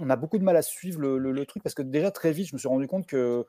on 0.00 0.10
a 0.10 0.16
beaucoup 0.16 0.38
de 0.38 0.44
mal 0.44 0.56
à 0.56 0.62
suivre 0.62 1.00
le, 1.00 1.18
le- 1.18 1.46
truc 1.46 1.62
parce 1.62 1.74
que 1.74 1.82
déjà 1.82 2.10
très 2.10 2.32
vite, 2.32 2.48
je 2.48 2.54
me 2.54 2.58
suis 2.58 2.68
rendu 2.68 2.86
compte 2.86 3.06
que 3.06 3.16
euh, 3.16 3.44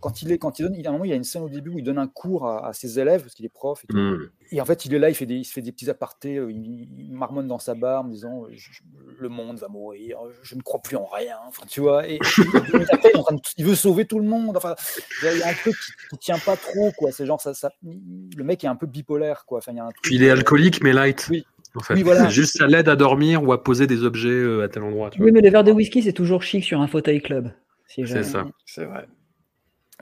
quand 0.00 0.22
il 0.22 0.32
est, 0.32 0.38
quand 0.38 0.58
il 0.58 0.62
donne, 0.64 0.74
il 0.74 0.82
y 0.82 0.86
a 0.86 0.90
un 0.90 0.92
moment, 0.92 1.04
il 1.04 1.10
y 1.10 1.12
a 1.12 1.16
une 1.16 1.24
scène 1.24 1.42
au 1.42 1.48
début 1.48 1.70
où 1.70 1.78
il 1.78 1.84
donne 1.84 1.98
un 1.98 2.06
cours 2.08 2.46
à, 2.46 2.66
à 2.68 2.72
ses 2.72 2.98
élèves 2.98 3.22
parce 3.22 3.34
qu'il 3.34 3.44
est 3.46 3.50
prof 3.50 3.82
et 3.84 3.86
tout. 3.86 3.96
Mm. 3.96 4.30
Et 4.52 4.60
en 4.60 4.64
fait, 4.64 4.84
il 4.84 4.94
est 4.94 4.98
là, 4.98 5.08
il, 5.08 5.14
fait 5.14 5.26
des, 5.26 5.36
il 5.36 5.44
se 5.44 5.52
fait 5.52 5.62
des 5.62 5.72
petits 5.72 5.88
apartés, 5.90 6.36
euh, 6.36 6.50
il, 6.50 6.88
il 6.98 7.12
marmonne 7.14 7.46
dans 7.46 7.58
sa 7.58 7.74
barre 7.74 8.02
en 8.02 8.08
disant 8.08 8.44
euh, 8.44 8.48
je- 8.52 8.82
Le 9.18 9.28
monde 9.28 9.58
va 9.58 9.68
mourir, 9.68 10.18
je 10.42 10.54
ne 10.56 10.60
crois 10.62 10.80
plus 10.80 10.96
en 10.96 11.06
rien. 11.06 11.36
Enfin, 11.46 11.62
tu 11.68 11.80
vois, 11.80 12.08
et, 12.08 12.14
et 12.14 12.18
deux 12.18 12.72
minutes 12.72 12.88
après, 12.92 13.10
il, 13.12 13.16
est 13.16 13.18
en 13.18 13.22
train 13.22 13.34
de- 13.36 13.40
il 13.56 13.64
veut 13.64 13.74
sauver 13.74 14.04
tout 14.04 14.18
le 14.18 14.26
monde. 14.26 14.56
Enfin, 14.56 14.74
il 15.22 15.38
y 15.38 15.42
a 15.42 15.48
un 15.48 15.54
truc 15.54 15.74
qui, 15.74 15.92
qui 16.10 16.18
tient 16.18 16.38
pas 16.38 16.56
trop, 16.56 16.90
quoi. 16.98 17.12
C'est 17.12 17.26
genre, 17.26 17.40
ça, 17.40 17.54
ça, 17.54 17.70
le 17.84 18.44
mec 18.44 18.62
est 18.64 18.68
un 18.68 18.76
peu 18.76 18.86
bipolaire, 18.86 19.44
quoi. 19.46 19.58
Enfin, 19.58 19.72
il 19.72 19.76
y 19.76 19.80
a 19.80 19.84
un 19.84 19.90
truc, 19.90 20.02
Puis 20.02 20.16
il 20.16 20.22
est 20.22 20.30
euh, 20.30 20.34
alcoolique 20.34 20.82
mais 20.82 20.92
light. 20.92 21.26
Oui. 21.30 21.46
En 21.74 21.80
fait. 21.80 21.94
Oui, 21.94 22.02
voilà. 22.02 22.28
Juste 22.30 22.56
ça 22.58 22.66
l'aide 22.66 22.88
à 22.88 22.96
dormir 22.96 23.42
ou 23.42 23.52
à 23.52 23.62
poser 23.62 23.86
des 23.86 24.02
objets 24.04 24.28
euh, 24.30 24.62
à 24.64 24.68
tel 24.68 24.82
endroit. 24.82 25.10
Tu 25.10 25.18
vois. 25.18 25.26
Oui, 25.26 25.32
mais 25.32 25.40
le 25.42 25.50
verre 25.50 25.64
de 25.64 25.72
whisky, 25.72 26.02
c'est 26.02 26.12
toujours 26.12 26.42
chic 26.42 26.64
sur 26.64 26.80
un 26.80 26.86
fauteuil 26.88 27.20
club. 27.20 27.52
Si 27.88 28.06
C'est 28.06 28.22
ça. 28.22 28.46
C'est 28.64 28.84
vrai. 28.84 29.06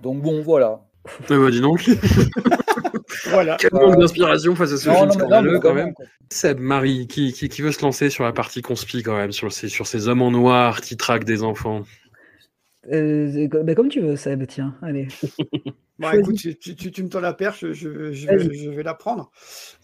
Donc 0.02 0.22
bon, 0.22 0.42
voilà. 0.42 0.80
Eh 1.24 1.36
ben, 1.36 1.50
dis 1.50 1.60
donc. 1.60 1.88
Voilà. 3.30 3.56
Quel 3.58 3.70
manque 3.72 3.98
d'inspiration 3.98 4.54
face 4.54 4.72
à 4.72 4.76
ce 4.76 4.88
Non, 4.88 4.94
film 4.96 5.08
non, 5.08 5.14
mais- 5.14 5.14
non, 5.16 5.20
scandaleux, 5.28 5.60
quand 5.60 5.74
même. 5.74 5.94
quoi. 5.94 6.04
Seb, 6.30 6.58
Marie, 6.58 7.06
qui, 7.06 7.32
qui, 7.32 7.48
qui 7.48 7.62
veut 7.62 7.72
se 7.72 7.82
lancer 7.82 8.10
sur 8.10 8.24
la 8.24 8.32
partie 8.32 8.60
conspi 8.62 9.02
quand 9.02 9.16
même, 9.16 9.32
sur 9.32 9.52
ces, 9.52 9.68
sur 9.68 9.86
ces 9.86 10.08
hommes 10.08 10.22
en 10.22 10.30
noir 10.30 10.80
qui 10.80 10.96
traquent 10.96 11.24
des 11.24 11.42
enfants? 11.42 11.82
Euh, 12.92 13.48
bah, 13.64 13.74
comme 13.74 13.88
tu 13.88 14.00
veux, 14.00 14.16
Seb, 14.16 14.46
tiens, 14.46 14.74
allez. 14.82 15.08
Bon, 15.98 16.10
Choisis. 16.10 16.20
écoute, 16.20 16.36
tu, 16.36 16.56
tu- 16.58 16.76
tu- 16.76 16.90
tu 16.92 17.02
me 17.02 17.08
tends 17.08 17.20
la 17.20 17.32
perche, 17.34 17.60
je, 17.72 18.12
je, 18.12 18.12
je 18.12 18.52
je 18.52 18.70
vais 18.70 18.82
la 18.82 18.94
prendre. 18.94 19.30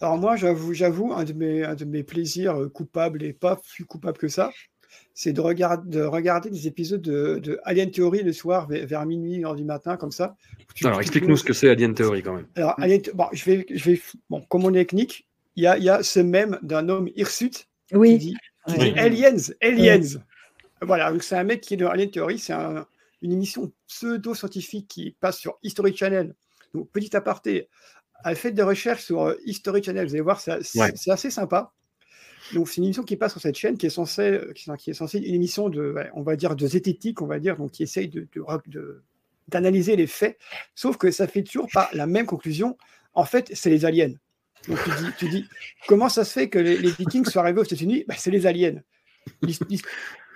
Alors 0.01 0.17
moi, 0.17 0.35
j'avoue, 0.35 0.73
j'avoue, 0.73 1.13
un 1.13 1.23
de 1.23 1.33
mes, 1.33 1.63
un 1.63 1.75
de 1.75 1.85
mes 1.85 2.03
plaisirs 2.03 2.59
euh, 2.61 2.69
coupables 2.69 3.23
et 3.23 3.33
pas 3.33 3.55
plus 3.73 3.85
coupable 3.85 4.17
que 4.17 4.27
ça, 4.27 4.51
c'est 5.13 5.33
de, 5.33 5.41
regard- 5.41 5.83
de 5.83 6.01
regarder 6.01 6.49
des 6.49 6.67
épisodes 6.67 7.01
de, 7.01 7.39
de 7.39 7.59
Alien 7.63 7.91
Theory 7.91 8.23
le 8.23 8.33
soir 8.33 8.67
vers, 8.67 8.85
vers 8.87 9.05
minuit, 9.05 9.43
heure 9.45 9.55
du 9.55 9.63
matin, 9.63 9.97
comme 9.97 10.11
ça. 10.11 10.35
Tu- 10.75 10.85
Alors, 10.87 11.01
explique-nous 11.01 11.37
ce 11.37 11.43
que 11.43 11.53
c'est 11.53 11.69
Alien 11.69 11.93
Theory 11.93 12.23
quand 12.23 12.33
même. 12.35 12.47
Alors, 12.55 12.75
Alien- 12.79 13.01
bon, 13.13 13.25
je 13.33 13.43
vais, 13.45 13.65
je 13.69 13.91
vais, 13.91 14.01
bon, 14.29 14.41
comme 14.41 14.65
on 14.65 14.73
est 14.73 14.77
technique, 14.79 15.27
il 15.55 15.63
y 15.63 15.67
a, 15.67 15.77
il 15.77 15.83
y 15.83 15.89
a 15.89 16.01
ce 16.03 16.19
même 16.19 16.57
d'un 16.61 16.87
homme 16.89 17.09
hirsute 17.15 17.67
Oui. 17.93 18.11
qui 18.13 18.17
dit, 18.17 18.35
qui 18.67 18.73
Ouais. 18.79 18.91
dit 18.93 18.99
aliens, 18.99 19.35
aliens. 19.61 20.19
Voilà, 20.81 21.11
donc 21.11 21.23
c'est 21.23 21.35
un 21.35 21.43
mec 21.43 21.61
qui 21.61 21.75
est 21.75 21.77
de 21.77 21.85
Alien 21.85 22.09
Theory, 22.09 22.39
c'est 22.39 22.53
un- 22.53 22.85
une 23.21 23.31
émission 23.33 23.71
pseudo-scientifique 23.87 24.87
qui 24.87 25.15
passe 25.19 25.37
sur 25.37 25.57
History 25.61 25.95
Channel. 25.95 26.33
Donc, 26.73 26.89
petit 26.91 27.15
aparté, 27.15 27.67
elle 28.23 28.35
fait 28.35 28.51
des 28.51 28.63
recherches 28.63 29.03
sur 29.03 29.23
euh, 29.23 29.35
History 29.45 29.83
Channel, 29.83 30.05
vous 30.07 30.13
allez 30.13 30.21
voir, 30.21 30.39
c'est 30.39 30.63
c'est- 30.63 30.79
Ouais. 30.79 30.91
c'est 30.95 31.11
assez 31.11 31.29
sympa. 31.29 31.71
Donc, 32.53 32.67
c'est 32.69 32.77
une 32.77 32.85
émission 32.85 33.03
qui 33.03 33.15
passe 33.15 33.31
sur 33.33 33.41
cette 33.41 33.55
chaîne 33.57 33.77
qui 33.77 33.85
est 33.85 33.89
censée, 33.91 34.39
qui 34.55 34.69
est, 34.69 34.77
qui 34.77 34.89
est 34.91 34.93
censée 34.93 35.19
une 35.19 35.35
émission 35.35 35.69
de, 35.69 35.95
on 36.13 36.21
va 36.23 36.35
dire, 36.35 36.55
de 36.55 36.67
zététique, 36.67 37.21
on 37.21 37.27
va 37.27 37.39
dire, 37.39 37.55
donc 37.57 37.71
qui 37.71 37.83
essaye 37.83 38.07
de, 38.07 38.27
de- 38.33 38.43
de- 38.67 39.01
d'analyser 39.47 39.95
les 39.95 40.07
faits, 40.07 40.37
sauf 40.75 40.97
que 40.97 41.11
ça 41.11 41.27
fait 41.27 41.43
toujours 41.43 41.67
pas 41.73 41.89
la 41.93 42.07
même 42.07 42.25
conclusion. 42.25 42.77
En 43.13 43.25
fait, 43.25 43.51
c'est 43.53 43.69
les 43.69 43.85
aliens. 43.85 44.13
Donc 44.67 44.77
tu 44.83 44.89
dis, 44.91 45.11
tu 45.17 45.29
dis 45.29 45.45
comment 45.87 46.07
ça 46.09 46.23
se 46.23 46.31
fait 46.33 46.47
que 46.49 46.59
les, 46.59 46.77
les 46.77 46.91
Vikings 46.91 47.25
soient 47.25 47.41
arrivés 47.41 47.59
aux 47.61 47.63
États-Unis? 47.65 48.05
Ben, 48.07 48.15
C'est 48.17 48.31
les 48.31 48.45
aliens. 48.45 48.81
L'his- 49.41 49.59
l'his- 49.69 49.81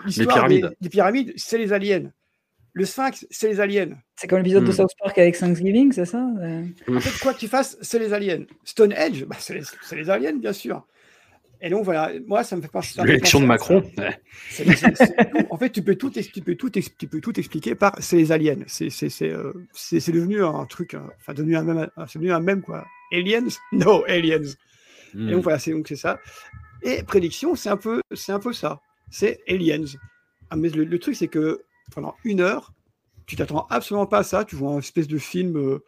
L'histoire 0.05 0.27
pyramides. 0.35 0.65
Des, 0.65 0.75
des 0.81 0.89
pyramides, 0.89 1.33
c'est 1.37 1.57
les 1.57 1.71
aliens. 1.73 2.11
Le 2.73 2.83
sphinx, 2.85 3.25
c'est 3.31 3.47
les 3.47 3.59
aliens. 3.61 3.97
C'est 4.17 4.27
comme 4.27 4.39
l'épisode 4.39 4.65
de 4.65 4.69
Hmm. 4.69 4.73
South 4.73 4.91
Park 4.99 5.17
avec 5.17 5.37
Thanksgiving, 5.37 5.93
c'est 5.93 6.05
ça? 6.05 6.27
Euh, 6.41 6.65
En 6.89 6.99
fait, 6.99 7.17
quoi 7.21 7.33
que 7.33 7.39
tu 7.39 7.47
fasses, 7.47 7.77
c'est 7.81 7.99
les 7.99 8.11
aliens. 8.11 8.43
Stonehenge, 8.65 9.25
bah, 9.25 9.37
c'est 9.39 9.53
les, 9.53 9.61
c'est 9.83 9.95
les 9.95 10.09
aliens, 10.09 10.33
bien 10.35 10.51
sûr. 10.53 10.85
Et 11.65 11.69
donc 11.71 11.83
voilà, 11.83 12.11
moi 12.27 12.43
ça 12.43 12.55
me 12.55 12.61
fait 12.61 12.67
penser. 12.67 13.01
L'élection 13.03 13.39
de. 13.39 13.45
Macron 13.47 13.83
ouais. 13.97 14.21
Tout. 14.55 14.63
En 15.49 15.57
fait, 15.57 15.71
tu 15.71 15.81
peux 15.81 15.95
tout, 15.95 16.11
tu 16.11 16.41
peux 16.41 16.55
tout, 16.55 16.69
tu 16.69 17.07
peux 17.07 17.19
tout 17.19 17.39
expliquer 17.39 17.73
par 17.73 17.95
c'est 17.99 18.17
les 18.17 18.31
aliens. 18.31 18.63
C'est 18.67 18.91
c'est- 18.91 19.09
c'est, 19.09 19.31
euh, 19.31 19.51
devenu 20.11 20.43
un 20.43 20.65
truc, 20.65 20.93
euh, 20.93 20.99
enfin 21.17 21.33
devenu 21.33 21.55
un 21.57 21.63
même, 21.63 21.89
c'est 22.07 22.19
devenu 22.19 22.31
un 22.31 22.39
même 22.39 22.61
quoi. 22.61 22.85
Aliens, 23.11 23.47
no 23.71 24.03
aliens. 24.07 24.53
Hmm. 25.15 25.27
Et 25.27 25.31
donc 25.31 25.41
voilà, 25.43 25.57
c'est 25.57 25.71
donc 25.71 25.87
c'est 25.87 25.95
ça. 25.95 26.19
Et 26.83 27.01
prédiction, 27.01 27.55
c'est 27.55 27.69
un 27.69 27.77
peu, 27.77 27.99
c'est 28.13 28.31
un 28.31 28.39
peu 28.39 28.53
ça. 28.53 28.79
C'est 29.09 29.39
aliens. 29.49 29.85
Ah, 30.51 30.57
mais 30.57 30.69
le, 30.69 30.83
le 30.83 30.99
truc, 30.99 31.15
c'est 31.15 31.27
que 31.29 31.63
pendant 31.91 32.13
une 32.23 32.41
heure, 32.41 32.73
tu 33.25 33.35
t'attends 33.35 33.65
absolument 33.71 34.05
pas 34.05 34.19
à 34.19 34.23
ça. 34.23 34.45
Tu 34.45 34.55
vois 34.55 34.71
un 34.73 34.79
espèce 34.79 35.07
de 35.07 35.17
film 35.17 35.57
euh, 35.57 35.79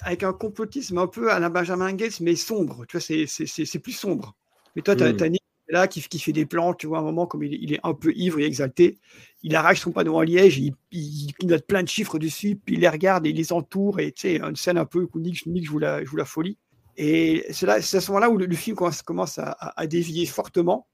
avec 0.00 0.24
un 0.24 0.34
complotisme 0.34 0.98
un 0.98 1.06
peu 1.06 1.32
à 1.32 1.38
la 1.38 1.48
Benjamin 1.48 1.90
Gates, 1.94 2.20
mais 2.20 2.36
sombre. 2.36 2.84
Tu 2.86 2.98
vois, 2.98 3.00
c'est 3.00 3.24
c'est- 3.26 3.46
c'est- 3.46 3.64
c'est 3.64 3.78
plus 3.78 3.92
sombre. 3.92 4.36
Mais 4.76 4.82
toi, 4.82 4.96
tu 4.96 5.04
as, 5.04 5.12
Mm. 5.12 5.28
Nick 5.30 5.42
qui 5.42 5.70
est 5.70 5.72
là 5.72 5.86
qui, 5.88 6.00
qui 6.02 6.18
fait 6.18 6.32
des 6.32 6.46
plans, 6.46 6.74
tu 6.74 6.86
vois, 6.86 6.98
à 6.98 7.00
un 7.00 7.04
moment, 7.04 7.26
comme 7.26 7.42
il, 7.44 7.54
est- 7.54 7.58
il 7.60 7.72
est 7.72 7.80
un 7.84 7.94
peu 7.94 8.12
ivre 8.14 8.40
et 8.40 8.44
exalté, 8.44 8.98
il 9.42 9.54
arrache 9.54 9.80
son 9.80 9.92
panneau 9.92 10.16
en 10.16 10.22
liège, 10.22 10.58
il, 10.58 10.74
il, 10.90 11.30
il 11.40 11.46
note 11.46 11.66
plein 11.66 11.82
de 11.82 11.88
chiffres 11.88 12.18
dessus, 12.18 12.56
puis 12.56 12.74
il 12.74 12.80
les 12.80 12.88
regarde 12.88 13.26
et 13.26 13.30
il 13.30 13.36
les 13.36 13.52
entoure, 13.52 14.00
et 14.00 14.12
tu 14.12 14.22
sais, 14.22 14.36
une 14.40 14.56
scène 14.56 14.78
un 14.78 14.84
peu 14.86 15.06
où 15.12 15.18
Nick, 15.20 15.46
Nick 15.46 15.64
joue, 15.66 15.78
la, 15.78 16.04
joue 16.04 16.16
la 16.16 16.24
folie. 16.24 16.56
Et 16.96 17.46
c'est 17.50 17.68
à 17.68 17.80
ce 17.80 18.10
moment-là 18.10 18.28
où 18.30 18.36
le, 18.36 18.46
le 18.46 18.56
film 18.56 18.76
commence, 18.76 19.02
commence 19.02 19.38
à, 19.38 19.50
à- 19.52 19.80
à 19.80 19.86
dévier 19.86 20.26
fortement 20.26 20.86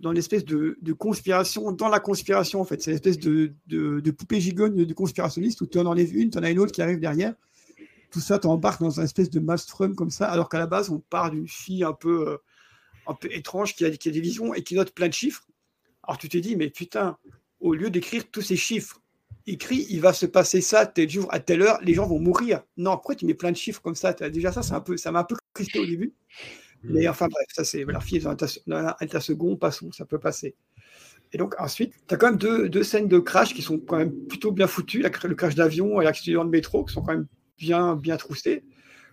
dans 0.00 0.10
une 0.10 0.18
espèce 0.18 0.44
de, 0.44 0.76
de 0.82 0.92
conspiration, 0.92 1.70
dans 1.70 1.88
la 1.88 2.00
conspiration 2.00 2.60
en 2.60 2.64
fait. 2.64 2.82
C'est 2.82 2.90
une 2.90 2.96
espèce 2.96 3.18
de, 3.18 3.52
de, 3.68 4.00
de 4.00 4.10
poupée 4.10 4.40
gigogne 4.40 4.84
de 4.84 4.94
conspirationniste 4.94 5.60
où 5.60 5.66
tu 5.66 5.78
en 5.78 5.86
enlèves 5.86 6.14
une, 6.16 6.28
tu 6.30 6.38
en 6.38 6.42
as 6.42 6.50
une 6.50 6.58
autre 6.58 6.72
qui 6.72 6.82
arrive 6.82 6.98
derrière. 6.98 7.34
Tout 8.10 8.20
ça 8.20 8.38
t'embarque 8.40 8.80
dans 8.82 8.90
une 8.98 9.04
espèce 9.04 9.30
de 9.30 9.38
maelstrom 9.40 9.94
comme 9.94 10.10
ça, 10.10 10.26
alors 10.28 10.48
qu'à 10.48 10.58
la 10.58 10.66
base, 10.66 10.90
on 10.90 10.98
part 10.98 11.30
d'une 11.30 11.46
fille 11.48 11.82
un 11.84 11.92
peu, 11.94 12.28
euh, 12.30 12.36
un 13.06 13.14
peu 13.14 13.32
étrange 13.32 13.74
qui 13.74 13.84
a, 13.84 13.90
qui 13.90 14.08
a 14.08 14.12
des 14.12 14.20
visions 14.20 14.54
et 14.54 14.62
qui 14.62 14.74
note 14.74 14.92
plein 14.92 15.08
de 15.08 15.14
chiffres. 15.14 15.46
Alors 16.02 16.18
tu 16.18 16.28
te 16.28 16.38
dis, 16.38 16.56
mais 16.56 16.70
putain, 16.70 17.16
au 17.60 17.74
lieu 17.74 17.90
d'écrire 17.90 18.24
tous 18.30 18.42
ces 18.42 18.56
chiffres, 18.56 19.00
écrit 19.46 19.86
il 19.90 20.00
va 20.00 20.12
se 20.12 20.26
passer 20.26 20.60
ça 20.60 20.86
tel 20.86 21.08
jour 21.10 21.28
à 21.32 21.40
telle 21.40 21.62
heure, 21.62 21.78
les 21.82 21.94
gens 21.94 22.06
vont 22.06 22.18
mourir. 22.20 22.62
Non, 22.76 22.92
pourquoi 22.92 23.14
tu 23.14 23.26
mets 23.26 23.34
plein 23.34 23.52
de 23.52 23.56
chiffres 23.56 23.80
comme 23.82 23.94
ça? 23.94 24.14
T'as- 24.14 24.30
Déjà 24.30 24.52
ça, 24.52 24.62
c'est 24.62 24.74
un 24.74 24.80
peu, 24.80 24.96
ça 24.96 25.12
m'a 25.12 25.20
un 25.20 25.24
peu 25.24 25.36
crispé 25.54 25.78
au 25.78 25.86
début. 25.86 26.14
Mais 26.84 27.06
enfin 27.08 27.28
bref, 27.28 27.46
ça 27.52 27.64
c'est 27.64 27.84
la 27.84 28.00
fille 28.00 28.18
est 28.18 28.20
dans 28.22 28.36
un 29.16 29.20
second, 29.20 29.56
passons, 29.56 29.92
ça 29.92 30.04
peut 30.04 30.18
passer. 30.18 30.54
Et 31.32 31.38
donc 31.38 31.54
ensuite, 31.58 31.94
tu 32.08 32.14
as 32.14 32.16
quand 32.16 32.26
même 32.28 32.38
deux, 32.38 32.68
deux 32.68 32.82
scènes 32.82 33.08
de 33.08 33.18
crash 33.18 33.54
qui 33.54 33.62
sont 33.62 33.78
quand 33.78 33.96
même 33.96 34.12
plutôt 34.28 34.52
bien 34.52 34.66
foutues, 34.66 35.02
le 35.02 35.34
crash 35.34 35.54
d'avion 35.54 36.00
et 36.00 36.04
l'accident 36.04 36.44
de 36.44 36.50
métro 36.50 36.84
qui 36.84 36.92
sont 36.92 37.02
quand 37.02 37.12
même 37.14 37.26
bien 37.58 37.96
bien 37.96 38.16
troussés. 38.16 38.64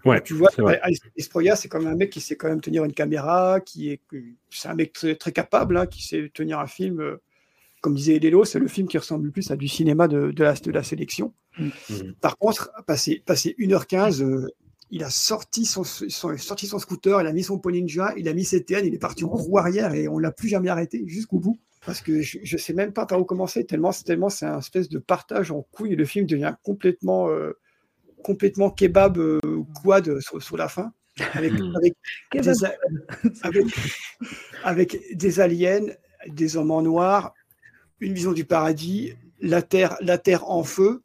Ouais, 0.06 0.22
tu 0.22 0.34
vois. 0.34 0.50
Alice 0.82 1.00
Esproya, 1.18 1.56
c'est 1.56 1.68
quand 1.68 1.80
même 1.80 1.94
un 1.94 1.96
mec 1.96 2.10
qui 2.10 2.22
sait 2.22 2.36
quand 2.36 2.48
même 2.48 2.62
tenir 2.62 2.84
une 2.86 2.94
caméra, 2.94 3.60
qui 3.60 3.90
est, 3.92 4.02
c'est 4.50 4.70
un 4.70 4.76
mec 4.76 4.94
très, 4.94 5.16
très 5.16 5.32
capable, 5.32 5.78
hein, 5.78 5.86
qui 5.88 6.04
sait 6.06 6.30
tenir 6.34 6.60
un 6.60 6.68
film. 6.68 7.02
euh, 7.02 7.18
comme 7.82 7.96
disait 7.96 8.20
Lelo, 8.20 8.44
c'est 8.46 8.60
le 8.60 8.68
film 8.68 8.88
qui 8.88 8.98
ressemble 8.98 9.26
le 9.28 9.32
plus 9.32 9.52
à 9.52 9.56
du 9.56 9.68
cinéma 9.68 10.08
de, 10.08 10.32
de 10.32 10.44
la, 10.44 10.54
de 10.54 10.72
la 10.72 10.84
sélection. 10.84 11.34
Mhm. 11.58 12.16
Par 12.22 12.38
contre, 12.38 12.72
passé, 12.86 13.22
passé 13.26 13.56
1h15, 13.58 14.22
euh, 14.22 14.48
il 14.92 15.04
a 15.04 15.10
sorti 15.10 15.66
son, 15.66 15.84
son- 15.84 16.38
sorti 16.38 16.68
son 16.68 16.80
scooter, 16.80 17.22
il 17.22 17.28
a 17.28 17.34
mis 17.34 17.44
son 17.44 17.58
Pony 17.60 17.82
Ninja, 17.82 18.14
il 18.18 18.28
a 18.28 18.34
mis 18.34 18.44
ses 18.44 18.64
TN, 18.64 18.86
il 18.86 18.94
est 18.94 19.00
parti 19.00 19.24
en 19.24 19.30
roue 19.30 19.58
arrière 19.58 19.94
et 19.94 20.08
on 20.08 20.20
l'a 20.20 20.32
plus 20.32 20.50
jamais 20.50 20.70
arrêté 20.70 21.04
jusqu'au 21.08 21.40
bout. 21.40 21.58
Parce 21.86 22.02
que 22.02 22.22
je, 22.22 22.40
je 22.44 22.58
sais 22.58 22.74
même 22.74 22.92
pas 22.92 23.06
par 23.06 23.20
où 23.22 23.24
commencer, 23.24 23.66
tellement, 23.66 23.92
tellement 23.92 24.30
c'est 24.30 24.46
un 24.46 24.60
espèce 24.60 24.90
de 24.90 25.00
partage 25.00 25.52
en 25.52 25.62
couille 25.72 25.94
et 25.94 25.96
le 25.96 26.06
film 26.06 26.26
devient 26.26 26.54
complètement, 26.64 27.30
euh, 27.30 27.54
complètement 28.24 28.70
kebab 28.70 29.18
euh, 29.18 29.40
quad 29.82 30.20
sur, 30.20 30.42
sur 30.42 30.58
la 30.58 30.68
fin. 30.68 30.92
Avec, 31.34 31.52
Mm. 31.54 31.76
avec 31.76 31.94
des, 32.34 32.64
a- 32.66 32.76
avec, 33.44 33.66
avec 34.64 34.98
des 35.18 35.40
aliens, 35.40 35.86
des 36.28 36.56
hommes 36.58 36.72
en 36.72 36.82
noir, 36.82 37.34
une 38.00 38.14
vision 38.14 38.32
du 38.32 38.46
paradis, 38.46 39.14
la 39.42 39.62
terre, 39.62 39.98
la 40.02 40.18
terre 40.18 40.50
en 40.50 40.64
feu. 40.64 41.02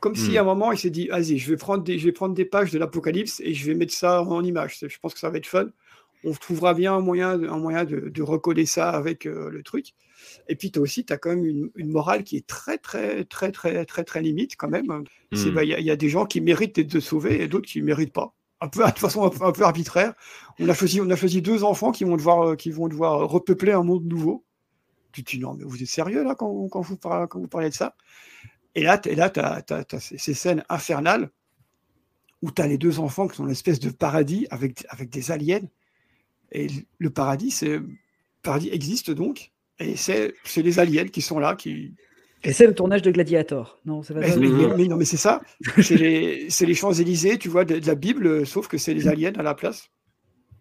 Comme 0.00 0.14
si 0.14 0.32
Mm. 0.32 0.36
à 0.36 0.40
un 0.40 0.44
moment 0.44 0.72
il 0.72 0.78
s'est 0.78 0.90
dit, 0.90 1.08
vas-y, 1.08 1.36
je 1.38 1.50
vais 1.50 1.56
prendre 1.56 1.82
des, 1.84 1.98
je 1.98 2.06
vais 2.06 2.12
prendre 2.12 2.34
des 2.34 2.44
pages 2.44 2.70
de 2.70 2.78
l'Apocalypse 2.78 3.40
et 3.44 3.52
je 3.52 3.66
vais 3.66 3.74
mettre 3.74 3.92
ça 3.92 4.22
en 4.22 4.42
image. 4.44 4.78
Je 4.80 4.98
pense 5.00 5.12
que 5.14 5.20
ça 5.20 5.28
va 5.30 5.36
être 5.38 5.46
fun. 5.46 5.68
On 6.24 6.32
trouvera 6.32 6.72
bien 6.74 6.94
un 6.94 7.00
moyen, 7.00 7.36
de- 7.38 7.48
un 7.48 7.58
moyen 7.58 7.84
de, 7.84 8.08
de 8.08 8.22
recoller 8.22 8.66
ça 8.66 8.90
avec 8.90 9.26
euh, 9.26 9.50
le 9.50 9.62
truc. 9.62 9.94
Et 10.48 10.56
puis 10.56 10.70
toi 10.70 10.82
aussi, 10.82 11.04
tu 11.04 11.12
as 11.12 11.18
quand 11.18 11.30
même 11.30 11.44
une, 11.44 11.70
une 11.76 11.90
morale 11.90 12.24
qui 12.24 12.36
est 12.36 12.46
très, 12.46 12.78
très, 12.78 13.24
très, 13.24 13.52
très, 13.52 13.84
très, 13.84 14.04
très 14.04 14.22
limite 14.22 14.56
quand 14.56 14.68
même. 14.68 15.04
C'est, 15.32 15.50
Mm. 15.50 15.54
bah, 15.54 15.64
Il 15.64 15.70
y, 15.70 15.74
a- 15.74 15.80
il 15.80 15.86
y 15.86 15.90
a 15.90 15.96
des 15.96 16.08
gens 16.08 16.26
qui 16.26 16.40
méritent 16.40 16.74
d'être 16.76 17.00
sauvés 17.00 17.42
et 17.42 17.48
d'autres 17.48 17.66
qui 17.68 17.80
ne 17.80 17.86
méritent 17.86 18.12
pas. 18.12 18.34
Un 18.60 18.68
peu, 18.68 18.82
de 18.94 18.98
façon 18.98 19.24
un 19.24 19.30
peu, 19.30 19.44
un 19.44 19.52
peu 19.52 19.62
arbitraire. 19.62 20.14
On 20.58 20.68
a, 20.68 20.74
choisi, 20.74 21.00
on 21.00 21.08
a 21.10 21.16
choisi 21.16 21.40
deux 21.42 21.64
enfants 21.64 21.92
qui 21.92 22.04
vont 22.04 22.16
devoir, 22.16 22.50
euh, 22.50 22.56
qui 22.56 22.70
vont 22.70 22.88
devoir 22.88 23.28
repeupler 23.28 23.72
un 23.72 23.82
monde 23.82 24.04
nouveau. 24.04 24.44
Tu 25.12 25.24
te 25.24 25.30
dis, 25.30 25.38
non, 25.40 25.54
mais 25.54 25.64
vous 25.64 25.82
êtes 25.82 25.88
sérieux 25.88 26.22
là 26.22 26.34
quand, 26.34 26.68
quand, 26.68 26.80
vous, 26.82 26.96
parlez, 26.96 27.26
quand 27.28 27.40
vous 27.40 27.48
parlez 27.48 27.70
de 27.70 27.74
ça? 27.74 27.96
Et 28.74 28.82
là, 28.82 28.98
tu 28.98 29.10
as, 29.16 29.64
ces, 29.98 30.18
ces 30.18 30.34
scènes 30.34 30.62
infernales 30.68 31.30
où 32.42 32.50
tu 32.50 32.62
as 32.62 32.66
les 32.66 32.78
deux 32.78 33.00
enfants 33.00 33.26
qui 33.28 33.36
sont 33.36 33.44
une 33.44 33.50
espèce 33.50 33.80
de 33.80 33.90
paradis 33.90 34.46
avec, 34.50 34.84
avec 34.90 35.10
des 35.10 35.30
aliens. 35.30 35.66
Et 36.52 36.68
le 36.98 37.10
paradis, 37.10 37.50
c'est 37.50 37.78
le 37.78 37.88
paradis 38.42 38.68
existe 38.70 39.10
donc. 39.10 39.52
Et 39.80 39.96
c'est 39.96 40.34
les 40.56 40.78
aliens 40.78 41.06
qui 41.06 41.22
sont 41.22 41.38
là, 41.38 41.56
qui, 41.56 41.94
Et 42.44 42.52
c'est 42.52 42.66
le 42.66 42.74
tournage 42.74 43.02
de 43.02 43.10
Gladiator. 43.10 43.80
Non, 43.84 44.02
mais, 44.76 44.88
non, 44.88 44.96
mais 44.96 45.04
c'est 45.04 45.16
ça. 45.16 45.40
C'est 45.82 45.96
les, 45.96 46.48
les 46.48 46.74
Champs-Élysées, 46.74 47.38
tu 47.38 47.48
vois, 47.48 47.64
de, 47.64 47.78
de 47.78 47.86
la 47.86 47.94
Bible, 47.94 48.46
sauf 48.46 48.68
que 48.68 48.78
c'est 48.78 48.94
les 48.94 49.08
aliens 49.08 49.32
à 49.38 49.42
la 49.42 49.54
place. 49.54 49.88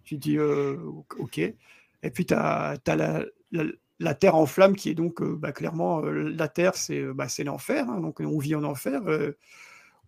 Tu 0.04 0.18
dis, 0.18 0.38
euh, 0.38 0.78
ok. 1.20 1.38
Et 1.38 2.10
puis, 2.14 2.26
tu 2.26 2.34
as, 2.34 2.80
la, 2.88 3.26
la, 3.52 3.64
la 4.00 4.14
Terre 4.16 4.36
en 4.36 4.46
flamme 4.46 4.76
qui 4.76 4.90
est 4.90 4.94
donc, 4.96 5.22
euh, 5.22 5.36
bah, 5.36 5.52
clairement, 5.52 6.04
euh, 6.04 6.30
la 6.30 6.48
Terre, 6.48 6.76
c'est 6.76 7.04
bah, 7.14 7.28
l'enfer. 7.46 7.90
hein, 7.90 8.00
donc, 8.00 8.22
on 8.22 8.40
vit 8.40 8.56
en 8.56 8.64
enfer. 8.64 9.02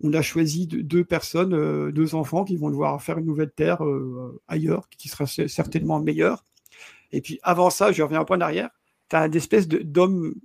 on 0.04 0.14
a 0.14 0.22
choisi 0.22 0.68
de- 0.68 0.82
deux 0.82 1.04
personnes, 1.04 1.92
deux 1.92 2.16
enfants 2.16 2.44
qui 2.44 2.56
vont 2.58 2.70
devoir 2.70 3.02
faire 3.04 3.18
une 3.18 3.26
nouvelle 3.26 3.52
Terre 3.52 3.82
ailleurs, 4.48 4.90
qui 4.98 5.10
sera 5.10 5.26
cer- 5.26 5.48
certainement 5.48 6.00
meilleure. 6.00 6.44
Et 7.12 7.22
puis, 7.22 7.40
avant 7.44 7.70
ça, 7.70 7.92
je 7.92 8.02
reviens 8.02 8.22
un 8.22 8.26
peu 8.26 8.34
en 8.34 8.42
arrière. 8.42 8.70
Tu 9.12 9.18
as 9.18 9.28
une 9.28 9.36
espèce 9.38 9.70
de- 9.70 9.80
d'homme 9.80 10.36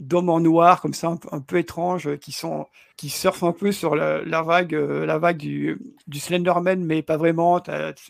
d'hommes 0.00 0.30
en 0.30 0.40
noir 0.40 0.82
comme 0.82 0.94
ça 0.94 1.08
un, 1.32 1.40
peu- 1.40 1.58
étranges 1.58 2.18
qui 2.18 2.32
sont 2.32 2.66
qui 2.98 3.10
surfent 3.10 3.44
un 3.44 3.52
peu 3.52 3.72
sur 3.72 3.96
la, 3.96 4.22
vague 4.42 4.74
euh, 4.74 5.06
la 5.06 5.18
vague 5.18 5.38
du, 5.38 5.78
du 6.06 6.20
Slenderman 6.20 6.84
mais 6.84 7.02
pas 7.02 7.16
vraiment 7.18 7.62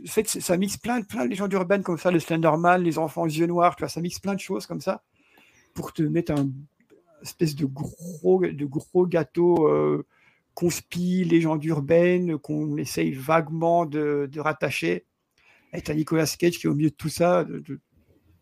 fait 0.07 0.29
ça 0.29 0.57
mixe 0.57 0.79
plein 0.79 1.03
plein 1.03 1.25
de 1.27 1.31
légendes 1.31 1.53
urbaines 1.53 1.85
comme 1.85 1.99
ça 1.99 2.11
le 2.11 2.21
Slenderman 2.21 2.83
les 2.83 2.99
enfants 2.99 3.23
aux 3.23 3.27
yeux 3.29 3.47
noirs 3.47 3.77
tu 3.77 3.83
vois 3.83 3.89
ça 3.91 4.01
mixe 4.01 4.19
plein 4.21 4.35
de 4.35 4.41
choses 4.41 4.67
comme 4.67 4.81
ça 4.83 5.03
pour 5.75 5.93
te 5.93 6.03
mettre 6.03 6.33
un 6.33 6.49
espèce 7.23 7.55
de 7.57 7.67
gros 7.67 8.43
de 8.47 8.65
gros 8.67 9.07
gâteau 9.07 9.69
euh, 9.69 10.07
conspire, 10.55 11.29
légende 11.29 11.65
urbaine 11.65 12.39
qu'on 12.39 12.77
essaye 12.79 13.13
vaguement 13.13 13.87
de, 13.87 14.29
de 14.33 14.41
rattacher. 14.41 15.05
Et 15.73 15.83
t'as 15.83 15.95
Nicolas 15.95 16.27
Cage 16.39 16.59
qui 16.59 16.67
est 16.67 16.71
au 16.71 16.75
milieu 16.75 16.91
de 16.91 16.95
tout 16.97 17.11
ça, 17.11 17.45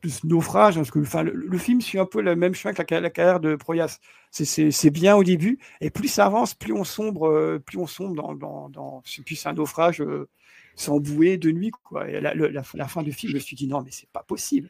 ce 0.08 0.26
naufrage, 0.26 0.76
hein, 0.76 0.80
parce 0.80 0.90
que 0.90 0.98
le, 0.98 1.58
film 1.58 1.80
suit 1.80 1.98
un 1.98 2.06
peu 2.06 2.20
le 2.20 2.36
même 2.36 2.54
chemin 2.54 2.74
que 2.74 2.94
la, 2.94 3.10
carrière 3.10 3.40
de 3.40 3.56
Proyas. 3.56 3.98
C'est- 4.30 4.90
bien 4.90 5.16
au 5.16 5.24
début, 5.24 5.58
et 5.80 5.90
plus 5.90 6.08
ça 6.08 6.26
avance, 6.26 6.54
plus 6.54 6.72
on 6.72 6.84
sombre, 6.84 7.28
euh, 7.28 7.58
plus 7.64 7.78
on 7.78 7.86
sombre 7.86 8.14
dans, 8.14 8.34
dans, 8.34 8.68
dans 8.68 9.02
c'est 9.04 9.24
plus 9.24 9.46
un 9.46 9.52
naufrage 9.52 10.00
euh, 10.00 10.28
sans 10.76 10.98
bouée 10.98 11.36
de 11.36 11.50
nuit, 11.50 11.70
la, 11.92 12.62
fin 12.62 13.02
du 13.02 13.12
film, 13.12 13.30
je 13.30 13.36
me 13.36 13.40
suis 13.40 13.56
dit 13.56 13.68
non, 13.68 13.82
mais 13.82 13.90
c'est 13.92 14.08
pas 14.10 14.22
possible. 14.22 14.68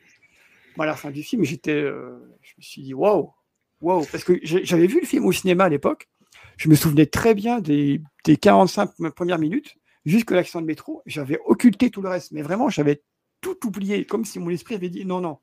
Moi, 0.77 0.85
à 0.85 0.89
la 0.89 0.97
fin 0.97 1.11
du 1.11 1.23
film, 1.23 1.45
j'étais, 1.45 1.73
euh, 1.73 2.19
je 2.43 2.53
me 2.59 2.63
suis 2.63 2.83
dit 2.83 2.95
waouh, 2.95 3.33
waouh, 3.81 4.05
parce 4.11 4.25
que 4.25 4.39
j'avais 4.43 4.87
vu 4.87 5.01
le 5.01 5.07
film 5.07 5.25
au 5.25 5.33
cinéma 5.33 5.65
à 5.65 5.69
l'époque. 5.69 6.09
Je 6.57 6.69
me 6.69 6.75
souvenais 6.75 7.07
très 7.07 7.35
bien 7.35 7.61
des, 7.61 8.01
des 8.25 8.37
45 8.37 8.91
premières 9.15 9.39
minutes, 9.39 9.77
jusqu'à 10.05 10.35
l'accident 10.35 10.61
de 10.61 10.67
métro. 10.67 11.03
J'avais 11.07 11.39
occulté 11.47 11.91
tout 11.91 12.03
le 12.03 12.09
reste, 12.09 12.33
mais 12.33 12.43
vraiment, 12.43 12.69
j'avais 12.69 13.03
tout 13.45 13.67
oublié, 13.67 14.07
comme 14.07 14.25
si 14.25 14.39
mon 14.39 14.49
esprit 14.51 14.75
avait 14.75 14.89
dit 14.89 15.05
non, 15.05 15.21
non, 15.21 15.39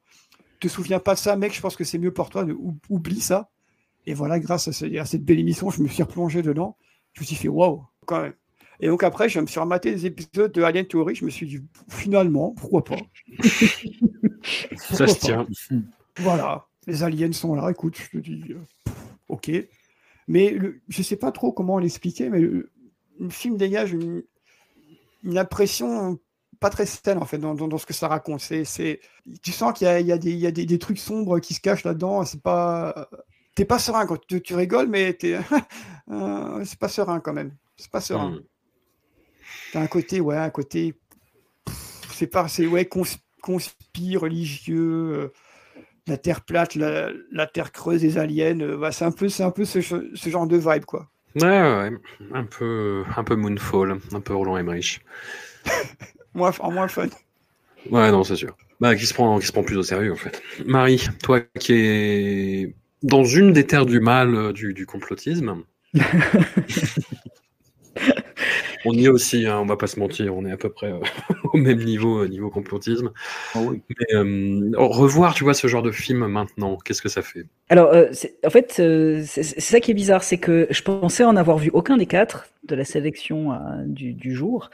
te 0.60 0.68
souviens 0.68 1.00
pas 1.00 1.14
de 1.14 1.20
ça, 1.20 1.36
mec, 1.36 1.54
je 1.54 1.62
pense 1.62 1.76
que 1.76 1.84
c'est 1.84 2.00
mieux 2.00 2.12
pour 2.14 2.30
toi, 2.32 2.44
de, 2.44 2.54
ou- 2.54 2.76
oublie 2.90 3.22
ça. 3.22 3.50
Et 4.08 4.16
voilà, 4.16 4.40
grâce 4.40 4.68
à, 4.68 4.74
ce- 4.74 4.98
à 4.98 5.06
cette 5.06 5.24
belle 5.24 5.40
émission, 5.40 5.70
je 5.70 5.82
me 5.84 5.88
suis 5.88 6.02
replongé 6.02 6.42
dedans. 6.42 6.78
Je 7.14 7.22
me 7.22 7.26
suis 7.26 7.36
fait 7.36 7.48
waouh, 7.48 7.86
quand 8.06 8.22
même. 8.22 8.34
Et 8.80 8.88
donc 8.88 9.04
après, 9.04 9.30
je 9.30 9.40
me 9.40 9.46
suis 9.46 9.60
rematé 9.60 9.92
des 9.92 10.06
épisodes 10.08 10.52
de 10.52 10.64
Alien 10.64 10.88
Theory. 10.88 11.14
Je 11.14 11.26
me 11.26 11.30
suis 11.30 11.46
dit, 11.46 11.62
finalement, 11.90 12.52
pourquoi 12.52 12.84
pas? 12.84 12.98
Ça 14.76 15.06
se 15.08 15.20
tient. 15.20 15.46
Voilà, 16.18 16.66
les 16.88 17.04
aliens 17.04 17.32
sont 17.32 17.54
là. 17.54 17.70
Écoute, 17.70 17.98
je 17.98 18.10
te 18.10 18.18
dis, 18.18 18.44
euh, 18.50 18.92
ok. 19.28 19.52
Mais 20.28 20.50
le, 20.52 20.82
je 20.88 21.04
sais 21.04 21.16
pas 21.16 21.32
trop 21.32 21.52
comment 21.52 21.78
l'expliquer, 21.78 22.30
mais 22.30 22.40
le, 22.40 22.72
le 23.20 23.30
film 23.30 23.58
dégage 23.58 23.92
une, 23.94 24.24
une 25.24 25.38
impression 25.38 26.20
pas 26.62 26.70
très 26.70 26.86
saine 26.86 27.18
en 27.18 27.26
fait 27.26 27.40
dans, 27.40 27.54
dans- 27.56 27.68
dans 27.68 27.78
ce 27.78 27.86
que 27.86 27.94
ça 27.94 28.08
raconte. 28.08 28.40
C'est, 28.40 28.64
c'est, 28.64 29.02
tu 29.44 29.52
sens 29.52 29.74
qu'il 29.78 29.88
y 29.88 29.90
a, 29.90 30.00
il 30.00 30.08
y 30.08 30.12
a, 30.14 30.18
des, 30.18 30.32
il 30.32 30.38
y 30.40 30.48
a 30.48 30.52
des, 30.52 30.66
des 30.66 30.80
trucs 30.80 31.00
sombres 31.00 31.40
qui 31.40 31.54
se 31.54 31.60
cachent 31.60 31.84
là-dedans. 31.84 32.24
C'est 32.24 32.42
pas, 32.42 33.10
t'es 33.56 33.66
pas 33.66 33.80
serein 33.80 34.06
quand 34.06 34.26
tu, 34.28 34.42
tu 34.42 34.56
rigoles, 34.56 34.88
mais 34.88 35.12
t'es, 35.14 35.38
euh, 36.12 36.64
c'est 36.64 36.80
pas 36.80 36.88
serein 36.88 37.20
quand 37.20 37.34
même. 37.34 37.54
C'est 37.76 37.92
pas 37.92 38.00
serein. 38.00 38.30
Mm. 38.32 38.42
T'as 39.74 39.82
un 39.82 39.88
côté, 39.88 40.22
ouais, 40.22 40.38
un 40.38 40.50
côté, 40.52 40.94
c'est 42.14 42.28
pas, 42.28 42.48
c'est 42.48 42.68
ouais, 42.68 42.86
cons, 42.86 43.04
conspire, 43.42 44.22
religieux, 44.22 44.80
euh, 45.14 45.34
la 46.08 46.18
terre 46.18 46.42
plate, 46.46 46.76
la, 46.76 47.10
la 47.32 47.48
terre 47.48 47.72
creuse 47.72 48.02
des 48.02 48.18
aliens. 48.18 48.60
euh, 48.62 48.78
bah, 48.78 48.92
c'est 48.92 49.06
un 49.06 49.12
peu, 49.12 49.30
c'est 49.30 49.44
un 49.44 49.52
peu 49.52 49.66
ce, 49.66 49.82
ce 49.82 50.30
genre 50.30 50.46
de 50.48 50.58
vibe 50.58 50.86
quoi. 50.86 51.10
Ouais. 51.36 51.90
Un 52.34 52.44
peu, 52.44 53.04
un 53.16 53.24
peu 53.24 53.36
Moonfall, 53.36 53.98
un 54.14 54.20
peu 54.22 54.36
Roland 54.36 54.58
Emmerich. 54.58 55.02
Moins, 56.34 56.52
en 56.60 56.72
moins 56.72 56.88
fun. 56.88 57.08
Ouais, 57.90 58.12
non, 58.12 58.24
c'est 58.24 58.36
sûr. 58.36 58.56
Bah, 58.80 58.96
qui 58.96 59.06
se 59.06 59.14
prend, 59.14 59.40
qui 59.40 59.48
se 59.48 59.52
prend 59.52 59.64
plus 59.64 59.78
au 59.78 59.84
sérieux, 59.84 60.12
en 60.12 60.16
fait. 60.16 60.42
Marie, 60.66 61.08
toi 61.22 61.42
qui 61.60 61.74
es 61.74 62.76
dans 63.04 63.24
une 63.24 63.54
des 63.54 63.66
terres 63.66 63.86
du 63.86 64.00
mal 64.00 64.36
euh, 64.36 64.54
du, 64.54 64.74
du 64.74 64.86
complotisme. 64.86 65.64
on 68.86 68.94
y 68.94 69.06
est 69.06 69.10
aussi, 69.10 69.46
hein, 69.46 69.60
on 69.60 69.66
va 69.66 69.78
pas 69.78 69.88
se 69.88 70.00
mentir, 70.00 70.36
on 70.36 70.46
est 70.46 70.52
à 70.52 70.58
peu 70.58 70.70
près 70.70 70.92
euh, 70.92 71.00
au 71.54 71.58
même 71.58 71.84
niveau, 71.84 72.24
euh, 72.24 72.28
niveau 72.28 72.50
complotisme. 72.50 73.12
Mais 73.56 74.16
euh, 74.16 74.72
revoir, 74.78 75.34
tu 75.34 75.44
vois, 75.44 75.54
ce 75.54 75.68
genre 75.68 75.84
de 75.84 75.92
film 75.92 76.26
maintenant, 76.28 76.78
qu'est-ce 76.78 77.02
que 77.02 77.10
ça 77.10 77.22
fait? 77.22 77.46
Alors, 77.70 77.94
euh, 77.94 78.12
en 78.46 78.50
fait, 78.50 78.78
euh, 78.80 79.24
c'est 79.26 79.44
c'est 79.44 79.62
ça 79.62 79.80
qui 79.80 79.92
est 79.92 79.96
bizarre, 79.96 80.24
c'est 80.24 80.38
que 80.38 80.68
je 80.70 80.82
pensais 80.82 81.24
en 81.24 81.36
avoir 81.36 81.58
vu 81.58 81.70
aucun 81.74 81.98
des 81.98 82.06
quatre 82.06 82.48
de 82.64 82.76
la 82.76 82.86
sélection 82.86 83.54
euh, 83.54 83.58
du, 83.86 84.14
du 84.14 84.34
jour. 84.36 84.70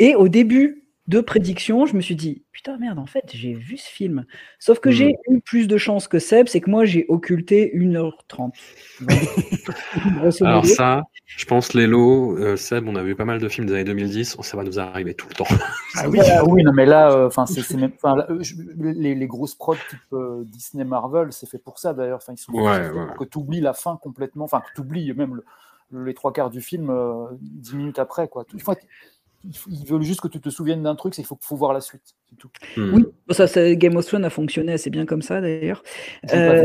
Et 0.00 0.14
au 0.16 0.28
début 0.28 0.82
de 1.08 1.20
prédiction, 1.20 1.86
je 1.86 1.94
me 1.96 2.00
suis 2.00 2.14
dit, 2.14 2.44
putain, 2.52 2.76
merde, 2.78 2.98
en 2.98 3.06
fait, 3.06 3.24
j'ai 3.34 3.52
vu 3.52 3.76
ce 3.76 3.88
film. 3.88 4.24
Sauf 4.60 4.78
que 4.78 4.90
j'ai 4.90 5.16
eu 5.28 5.40
plus 5.40 5.66
de 5.66 5.76
chance 5.76 6.06
que 6.08 6.18
Seb, 6.20 6.46
c'est 6.46 6.60
que 6.60 6.70
moi, 6.70 6.84
j'ai 6.84 7.04
occulté 7.08 7.72
1h30. 7.74 8.52
Grosso 10.16 10.44
Alors 10.44 10.64
ça, 10.64 11.02
je 11.26 11.44
pense, 11.46 11.74
Lélo, 11.74 12.38
euh, 12.38 12.56
Seb, 12.56 12.86
on 12.88 12.94
a 12.96 13.02
vu 13.02 13.14
pas 13.16 13.24
mal 13.24 13.40
de 13.40 13.48
films 13.48 13.66
des 13.66 13.74
années 13.74 13.84
2010, 13.84 14.36
ça 14.40 14.56
va 14.56 14.62
nous 14.62 14.78
arriver 14.78 15.14
tout 15.14 15.26
le 15.28 15.34
temps. 15.34 15.46
Ah 15.96 16.08
oui, 16.08 16.20
ah 16.32 16.44
oui, 16.46 16.62
non 16.62 16.72
mais 16.72 16.86
là, 16.86 17.26
enfin 17.26 17.44
c'est 17.46 17.62
c'est 17.62 17.76
même, 17.76 17.92
enfin 17.96 18.16
là, 18.16 18.26
je- 18.40 18.54
les, 18.78 19.14
les 19.14 19.26
grosses 19.26 19.54
prods 19.56 19.74
type 19.88 19.98
euh, 20.12 20.44
Disney, 20.44 20.84
Marvel, 20.84 21.32
c'est 21.32 21.48
fait 21.48 21.58
pour 21.58 21.78
ça 21.78 21.92
d'ailleurs. 21.92 22.18
Enfin 22.18 22.32
ils 22.34 22.38
sont 22.38 22.52
Ouais, 22.52 22.88
pour 22.90 23.16
que 23.16 23.24
tu 23.24 23.38
oublies 23.38 23.60
la 23.60 23.72
fin 23.72 23.96
complètement, 24.00 24.44
enfin 24.44 24.60
que 24.60 24.72
tu 24.74 24.80
oublies 24.80 25.12
même 25.12 25.34
le- 25.36 25.44
le- 25.90 26.04
les 26.04 26.14
trois 26.14 26.32
quarts 26.32 26.50
du 26.50 26.60
film 26.60 26.88
euh, 26.90 27.26
dix 27.40 27.74
minutes 27.74 27.98
après 27.98 28.28
quoi. 28.28 28.44
Tout- 28.44 28.58
ils, 29.44 29.86
veulent 29.86 30.02
juste 30.02 30.20
que 30.20 30.28
tu 30.28 30.40
te 30.40 30.50
souviennes 30.50 30.82
d'un 30.82 30.94
truc, 30.94 31.14
c'est 31.14 31.22
qu'il 31.22 31.28
faut, 31.28 31.38
faut 31.40 31.56
voir 31.56 31.72
la 31.72 31.80
suite, 31.80 32.14
tout. 32.38 32.50
Oui, 32.76 33.04
ça, 33.30 33.46
ça- 33.46 33.74
Game 33.74 33.96
of 33.96 34.06
Thrones 34.06 34.24
a 34.24 34.30
fonctionné 34.30 34.72
assez 34.72 34.90
bien 34.90 35.06
comme 35.06 35.22
ça 35.22 35.40
d'ailleurs. 35.40 35.82
Euh, 36.32 36.62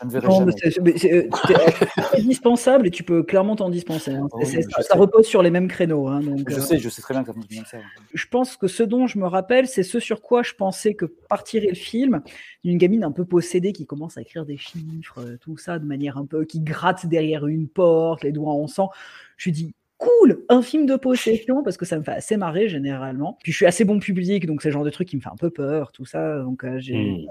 je 0.00 0.06
ne 0.06 0.10
verrai 0.10 0.28
non, 0.28 0.38
jamais. 0.38 0.52
mais 0.82 0.96
c'est- 0.96 1.12
euh, 1.12 1.28
indispensable 2.16 2.86
et 2.86 2.90
tu 2.90 3.02
peux 3.02 3.24
clairement 3.24 3.56
t'en 3.56 3.68
dispenser. 3.68 4.12
hein. 4.12 4.28
Ah 4.32 4.36
oui, 4.38 4.62
ça, 4.80 4.96
repose 4.96 5.26
sur 5.26 5.42
les 5.42 5.50
mêmes 5.50 5.66
créneaux. 5.66 6.06
hein, 6.06 6.20
donc, 6.20 6.48
Je 6.48 6.56
euh, 6.56 6.60
sais, 6.60 6.78
je 6.78 6.88
sais 6.88 7.02
très 7.02 7.14
bien 7.14 7.22
que 7.22 7.28
ça 7.28 7.34
fonctionne 7.34 7.58
comme 7.58 7.66
ça. 7.66 7.78
je 8.12 8.26
pense 8.28 8.56
que 8.56 8.68
ce 8.68 8.84
dont 8.84 9.06
je 9.08 9.18
me 9.18 9.26
rappelle, 9.26 9.66
c'est 9.66 9.82
ce 9.82 9.98
sur 9.98 10.22
quoi 10.22 10.42
je 10.44 10.52
pensais 10.54 10.94
que 10.94 11.06
partirait 11.06 11.68
le 11.68 11.74
film, 11.74 12.22
d'une 12.62 12.78
gamine 12.78 13.02
un 13.02 13.12
peu 13.12 13.24
possédée 13.24 13.72
qui 13.72 13.86
commence 13.86 14.16
à 14.18 14.22
écrire 14.22 14.46
des 14.46 14.56
chiffres, 14.56 15.36
tout 15.40 15.56
ça, 15.56 15.80
de 15.80 15.84
manière 15.84 16.16
un 16.16 16.26
peu 16.26 16.44
qui 16.44 16.60
gratte 16.60 17.06
derrière 17.06 17.46
une 17.46 17.68
porte, 17.68 18.22
les 18.22 18.32
doigts 18.32 18.52
en 18.52 18.68
sang. 18.68 18.90
Je 19.36 19.50
me 19.50 19.54
dis 19.54 19.74
cool, 19.98 20.44
un 20.48 20.62
film 20.62 20.86
de 20.86 20.96
possession 20.96 21.62
parce 21.62 21.76
que 21.76 21.84
ça 21.84 21.98
me 21.98 22.02
fait 22.02 22.12
assez 22.12 22.36
marrer 22.36 22.68
généralement. 22.68 23.38
Puis 23.42 23.52
je 23.52 23.56
suis 23.56 23.66
assez 23.66 23.84
bon 23.84 23.98
public, 23.98 24.46
donc 24.46 24.62
c'est 24.62 24.68
le 24.68 24.72
genre 24.72 24.84
de 24.84 24.90
truc 24.90 25.08
qui 25.08 25.16
me 25.16 25.20
fait 25.20 25.30
un 25.30 25.36
peu 25.36 25.50
peur, 25.50 25.92
tout 25.92 26.04
ça. 26.04 26.40
Donc 26.40 26.64
euh, 26.64 26.78
j'ai 26.80 27.14
Mm. 27.14 27.26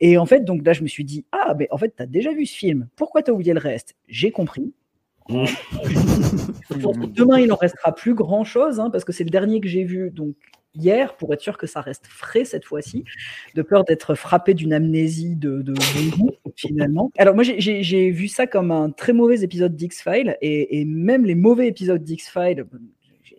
et 0.00 0.18
en 0.18 0.26
fait, 0.26 0.44
donc 0.44 0.64
là, 0.66 0.72
je 0.72 0.82
me 0.82 0.88
suis 0.88 1.04
dit, 1.04 1.24
ah, 1.32 1.54
mais 1.58 1.68
en 1.70 1.78
fait, 1.78 1.94
t'as 1.96 2.06
déjà 2.06 2.32
vu 2.32 2.46
ce 2.46 2.56
film. 2.56 2.88
Pourquoi 2.96 3.22
t'as 3.22 3.32
oublié 3.32 3.52
le 3.52 3.60
reste? 3.60 3.94
J'ai 4.08 4.30
compris. 4.30 4.72
Que 5.28 7.06
demain, 7.06 7.40
il 7.40 7.50
en 7.52 7.56
restera 7.56 7.94
plus 7.94 8.14
grand 8.14 8.44
chose, 8.44 8.82
parce 8.92 9.04
que 9.04 9.12
c'est 9.12 9.24
le 9.24 9.30
dernier 9.30 9.60
que 9.60 9.68
j'ai 9.68 9.84
vu 9.84 10.10
donc 10.10 10.34
hier, 10.74 11.16
pour 11.16 11.32
être 11.32 11.40
sûr 11.40 11.58
que 11.58 11.66
ça 11.66 11.80
reste 11.80 12.06
frais 12.06 12.44
cette 12.44 12.64
fois-ci, 12.64 13.04
de 13.54 13.62
peur 13.62 13.84
d'être 13.84 14.14
frappé 14.14 14.54
d'une 14.54 14.72
amnésie 14.72 15.36
de, 15.36 15.62
de, 15.62 15.74
finalement. 16.56 17.10
Alors, 17.18 17.34
moi, 17.34 17.44
j'ai- 17.44 18.10
vu 18.10 18.28
ça 18.28 18.46
comme 18.46 18.70
un 18.70 18.90
très 18.90 19.12
mauvais 19.12 19.42
épisode 19.42 19.76
d'X-Files, 19.76 20.36
et, 20.40 20.80
et 20.80 20.84
même 20.84 21.24
les 21.24 21.34
mauvais 21.34 21.68
épisodes 21.68 22.02
d'X-Files, 22.02 22.66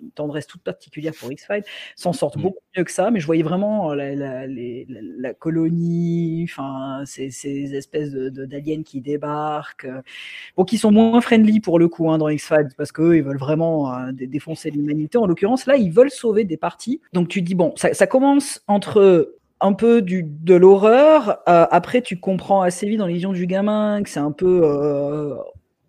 une 0.06 0.12
tendresse 0.12 0.48
toute 0.48 0.62
particulière 0.62 1.14
pour 1.20 1.32
X-Files, 1.32 1.64
s'en 1.96 2.14
sortent 2.14 2.38
beaucoup 2.38 2.60
mieux 2.78 2.84
que 2.84 2.92
ça, 2.92 3.12
mais 3.12 3.20
je 3.20 3.26
voyais 3.26 3.44
vraiment 3.44 3.94
la, 3.94 4.16
la, 4.16 4.48
les- 4.48 4.86
la- 4.90 5.00
la 5.02 5.34
colonie, 5.34 6.46
enfin, 6.50 7.04
ces, 7.06 7.30
ces 7.32 7.76
espèces 7.76 8.12
de- 8.12 8.30
de- 8.30 8.46
d'aliens 8.46 8.84
qui 8.84 9.02
débarquent, 9.02 9.86
euh, 9.86 10.02
bon, 10.58 10.64
qui 10.64 10.78
sont 10.78 10.92
moins 10.92 11.22
friendly 11.22 11.60
pour 11.60 11.80
le 11.80 11.88
coup 11.90 12.10
hein, 12.12 12.18
dans 12.18 12.30
X-Files, 12.30 12.70
parce 12.78 12.92
qu'eux, 12.92 13.18
ils 13.18 13.24
veulent 13.24 13.38
vraiment 13.38 13.94
euh, 13.94 14.12
dé- 14.12 14.28
défoncer 14.28 14.72
l'humanité. 14.72 15.18
En 15.18 15.26
l'occurrence, 15.26 15.66
là, 15.66 15.76
ils 15.78 15.92
veulent 15.92 16.12
sauver 16.12 16.44
des 16.46 16.58
parties. 16.58 17.02
Donc 17.14 17.28
tu 17.28 17.42
dis, 17.42 17.56
bon, 17.56 17.74
ça, 17.76 17.94
ça 17.94 18.08
commence 18.08 18.62
entre 18.68 19.36
un 19.62 19.74
peu 19.74 20.02
du, 20.02 20.24
de 20.24 20.54
l'horreur, 20.54 21.40
euh, 21.48 21.66
après 21.72 22.02
tu 22.02 22.20
comprends 22.20 22.62
assez 22.62 22.86
vite 22.88 23.00
dans 23.00 23.08
les 23.08 23.14
visions 23.14 23.32
du 23.32 23.48
gamin 23.48 24.04
que 24.04 24.10
c'est 24.10 24.20
un 24.20 24.34
peu 24.34 24.62
euh, 24.64 25.36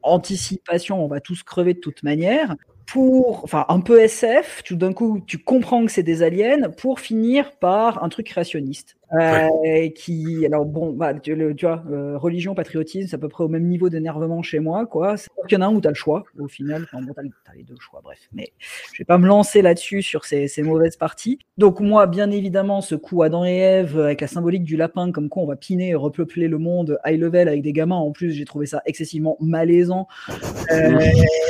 anticipation, 0.02 1.04
on 1.04 1.08
va 1.08 1.20
tous 1.20 1.42
crever 1.42 1.74
de 1.74 1.80
toute 1.80 2.02
manière 2.04 2.54
pour, 2.86 3.44
enfin, 3.44 3.66
un 3.68 3.80
peu 3.80 4.00
SF, 4.00 4.62
tout 4.64 4.76
d'un 4.76 4.92
coup, 4.92 5.20
tu 5.26 5.38
comprends 5.38 5.84
que 5.84 5.92
c'est 5.92 6.02
des 6.02 6.22
aliens, 6.22 6.70
pour 6.70 7.00
finir 7.00 7.52
par 7.58 8.02
un 8.04 8.08
truc 8.08 8.26
créationniste. 8.28 8.95
Euh, 9.12 9.88
qui, 9.94 10.44
alors 10.44 10.64
bon, 10.64 10.92
bah, 10.92 11.14
tu, 11.14 11.34
le- 11.36 11.54
tu 11.54 11.64
vois, 11.64 11.84
euh, 11.90 12.18
religion, 12.18 12.56
patriotisme, 12.56 13.06
c'est 13.08 13.14
à 13.14 13.18
peu 13.18 13.28
près 13.28 13.44
au 13.44 13.48
même 13.48 13.64
niveau 13.68 13.88
d'énervement 13.88 14.42
chez 14.42 14.58
moi, 14.58 14.84
quoi. 14.84 15.14
Qu'il 15.46 15.56
y 15.56 15.62
en 15.62 15.64
a 15.64 15.66
un 15.70 15.74
où 15.74 15.80
tu 15.80 15.86
as 15.86 15.92
le 15.92 15.94
choix, 15.96 16.24
au 16.38 16.48
final. 16.48 16.82
Enfin, 16.84 17.00
bon, 17.04 17.12
t'as, 17.14 17.22
t'as 17.44 17.52
les 17.56 17.62
deux 17.62 17.76
choix, 17.78 18.00
bref. 18.02 18.18
Mais 18.32 18.52
je 18.92 18.98
vais 18.98 19.04
pas 19.04 19.18
me 19.18 19.28
lancer 19.28 19.62
là-dessus 19.62 20.02
sur 20.02 20.24
ces, 20.24 20.48
ces 20.48 20.62
mauvaises 20.64 20.96
parties. 20.96 21.38
Donc, 21.56 21.78
moi, 21.78 22.06
bien 22.08 22.32
évidemment, 22.32 22.80
ce 22.80 22.96
coup 22.96 23.22
Adam 23.22 23.44
et 23.44 23.56
Ève 23.56 24.00
avec 24.00 24.20
la 24.20 24.26
symbolique 24.26 24.64
du 24.64 24.76
lapin, 24.76 25.12
comme 25.12 25.28
quoi 25.28 25.44
on 25.44 25.46
va 25.46 25.56
piner 25.56 25.90
et 25.90 25.94
repeupler 25.94 26.48
le 26.48 26.58
monde 26.58 26.98
high 27.06 27.20
level 27.20 27.46
avec 27.46 27.62
des 27.62 27.72
gamins, 27.72 27.94
en 27.96 28.10
plus, 28.10 28.32
j'ai 28.32 28.44
trouvé 28.44 28.66
ça 28.66 28.82
excessivement 28.86 29.36
malaisant. 29.40 30.08
Euh, 30.72 30.98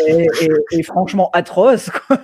et, 0.07 0.27
et- 0.43 0.51
et 0.79 0.83
franchement 0.83 1.31
atroce. 1.33 1.89
quoi. 1.89 2.19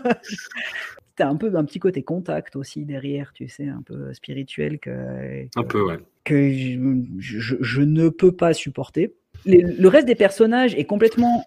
C'était 1.13 1.25
un 1.25 1.37
peu 1.37 1.55
un 1.55 1.65
petit 1.67 1.79
côté 1.79 2.03
contact 2.03 2.57
aussi 2.57 2.87
derrière, 2.87 3.35
tu 3.35 3.47
sais, 3.47 3.69
un 3.69 3.83
peu 3.85 4.15
spirituel 4.15 4.79
que, 4.79 5.45
Un 5.57 5.63
peu, 5.63 5.83
ouais. 5.85 5.99
que 6.25 6.51
je, 6.51 6.79
je- 7.19 7.57
je 7.61 7.83
ne 7.83 8.09
peux 8.09 8.33
pas 8.33 8.55
supporter. 8.55 9.13
Les- 9.45 9.61
le 9.61 9.89
reste 9.89 10.07
des 10.07 10.15
personnages 10.15 10.75
est 10.75 10.87
complètement 10.87 11.45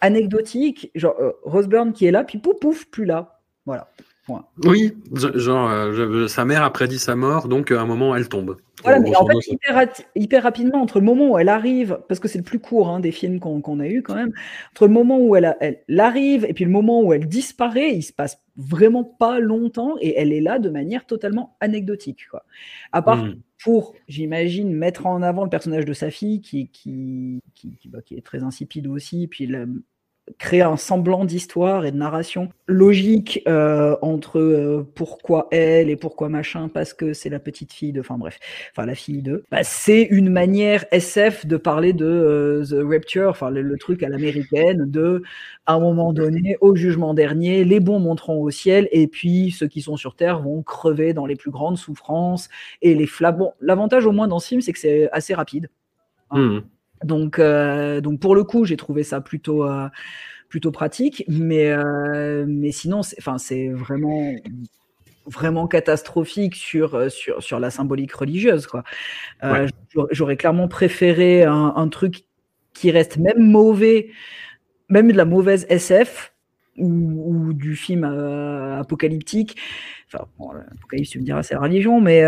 anecdotique. 0.00 0.92
Genre 0.94 1.16
euh, 1.20 1.32
Rose 1.42 1.66
Byrne 1.66 1.92
qui 1.92 2.06
est 2.06 2.12
là, 2.12 2.22
puis 2.22 2.38
pouf 2.38 2.60
pouf, 2.60 2.86
plus 2.86 3.06
là. 3.06 3.40
Voilà. 3.66 3.90
Oui, 4.64 4.96
genre, 5.12 5.70
euh, 5.70 6.28
sa 6.28 6.44
mère 6.44 6.62
a 6.62 6.72
prédit 6.72 6.98
sa 6.98 7.16
mort, 7.16 7.48
donc 7.48 7.70
à 7.70 7.80
un 7.80 7.86
moment, 7.86 8.14
elle 8.14 8.28
tombe. 8.28 8.56
Voilà, 8.82 9.00
mais 9.00 9.14
en 9.16 9.26
fait, 9.26 9.48
hyper, 9.48 9.88
hyper, 10.14 10.42
rapidement, 10.42 10.80
entre 10.80 11.00
le 11.00 11.04
moment 11.04 11.30
où 11.32 11.38
elle 11.38 11.48
arrive, 11.48 11.98
parce 12.08 12.20
que 12.20 12.28
c'est 12.28 12.38
le 12.38 12.44
plus 12.44 12.60
court 12.60 12.88
hein, 12.88 13.00
des 13.00 13.10
films 13.10 13.40
qu'on 13.40 13.80
a 13.80 13.88
eu 13.88 14.02
quand 14.02 14.14
même, 14.14 14.32
entre 14.70 14.86
le 14.86 14.92
moment 14.92 15.18
où 15.18 15.34
elle, 15.34 15.56
elle, 15.60 15.82
arrive 15.98 16.44
et 16.44 16.54
puis 16.54 16.64
le 16.64 16.70
moment 16.70 17.02
où 17.02 17.12
elle 17.12 17.26
disparaît, 17.26 17.94
il 17.94 18.02
se 18.02 18.12
passe 18.12 18.38
vraiment 18.56 19.04
pas 19.04 19.40
longtemps 19.40 19.96
et 20.00 20.14
elle 20.16 20.32
est 20.32 20.40
là 20.40 20.58
de 20.58 20.68
manière 20.68 21.06
totalement 21.06 21.56
anecdotique. 21.60 22.28
Quoi. 22.30 22.44
À 22.92 23.02
part 23.02 23.24
Hmm. 23.24 23.34
pour, 23.64 23.94
j'imagine, 24.06 24.72
mettre 24.72 25.06
en 25.06 25.22
avant 25.22 25.42
le 25.42 25.50
personnage 25.50 25.84
de 25.84 25.92
sa 25.92 26.10
fille 26.10 26.40
qui, 26.40 26.68
qui, 26.68 27.40
qui, 27.54 27.76
qui, 27.76 27.88
bah, 27.88 28.02
qui 28.02 28.14
est 28.14 28.24
très 28.24 28.44
insipide 28.44 28.86
aussi, 28.86 29.26
puis 29.26 29.46
le, 29.46 29.68
créer 30.38 30.62
un 30.62 30.76
semblant 30.76 31.24
d'histoire 31.24 31.84
et 31.84 31.92
de 31.92 31.96
narration 31.96 32.48
logique 32.66 33.42
euh, 33.48 33.96
entre 34.02 34.38
euh, 34.38 34.86
pourquoi 34.94 35.48
elle 35.50 35.88
et 35.88 35.96
pourquoi 35.96 36.28
machin 36.28 36.68
parce 36.68 36.92
que 36.92 37.12
c'est 37.12 37.28
la 37.28 37.38
petite 37.38 37.72
fille 37.72 37.92
de 37.92 38.00
enfin 38.00 38.18
bref 38.18 38.38
enfin 38.72 38.86
la 38.86 38.94
fille 38.94 39.22
de. 39.22 39.44
Bah, 39.50 39.62
c'est 39.62 40.02
une 40.02 40.28
manière 40.28 40.84
SF 40.90 41.46
de 41.46 41.56
parler 41.56 41.92
de 41.92 42.06
euh, 42.06 42.64
the 42.64 42.86
rapture 42.86 43.30
enfin 43.30 43.50
le, 43.50 43.78
truc 43.78 44.02
à 44.02 44.08
l'américaine 44.08 44.90
de 44.90 45.22
à 45.66 45.74
un 45.74 45.80
moment 45.80 46.12
donné 46.12 46.56
au 46.60 46.74
jugement 46.74 47.14
dernier 47.14 47.64
les 47.64 47.80
bons 47.80 48.00
monteront 48.00 48.40
au 48.42 48.50
ciel 48.50 48.88
et 48.92 49.06
puis 49.06 49.50
ceux 49.50 49.68
qui 49.68 49.80
sont 49.80 49.96
sur 49.96 50.16
terre 50.16 50.40
vont 50.40 50.62
crever 50.62 51.12
dans 51.12 51.26
les 51.26 51.36
plus 51.36 51.50
grandes 51.50 51.78
souffrances 51.78 52.48
et 52.82 52.94
les 52.94 53.06
flammes 53.06 53.38
bon 53.38 53.52
l'avantage 53.60 54.04
au 54.04 54.12
moins 54.12 54.26
dans 54.26 54.40
film 54.40 54.60
c'est 54.60 54.72
que 54.72 54.78
c'est 54.78 55.10
assez 55.12 55.34
rapide. 55.34 55.68
Hmm. 56.30 56.58
Donc, 57.04 57.38
euh, 57.38 58.00
donc 58.00 58.20
pour 58.20 58.34
le 58.34 58.44
coup, 58.44 58.64
j'ai 58.64 58.76
trouvé 58.76 59.02
ça 59.02 59.20
plutôt, 59.20 59.64
euh, 59.64 59.88
plutôt 60.48 60.72
pratique, 60.72 61.24
mais, 61.28 61.70
euh, 61.70 62.44
mais 62.48 62.72
sinon, 62.72 63.02
c'est, 63.02 63.16
enfin, 63.18 63.38
c'est 63.38 63.68
vraiment, 63.68 64.34
vraiment 65.26 65.66
catastrophique 65.68 66.56
sur, 66.56 67.10
sur, 67.10 67.42
sur 67.42 67.60
la 67.60 67.70
symbolique 67.70 68.12
religieuse, 68.12 68.66
quoi. 68.66 68.82
Ouais. 69.42 69.66
J'aurais, 70.10 70.36
clairement 70.36 70.68
préféré 70.68 71.44
un, 71.44 71.72
un 71.76 71.88
truc 71.88 72.24
qui 72.72 72.90
reste 72.90 73.18
même 73.18 73.50
mauvais, 73.50 74.10
même 74.88 75.12
de 75.12 75.16
la 75.16 75.24
mauvaise 75.24 75.66
SF 75.68 76.32
ou, 76.78 77.48
ou 77.48 77.52
du 77.52 77.76
film 77.76 78.04
apocalyptique. 78.04 79.56
Enfin, 80.06 80.26
bon, 80.38 80.52
l'apocalypse, 80.52 81.10
tu 81.10 81.18
me 81.18 81.24
diras, 81.24 81.42
c'est 81.42 81.54
la 81.54 81.60
religion, 81.60 82.00
mais 82.00 82.22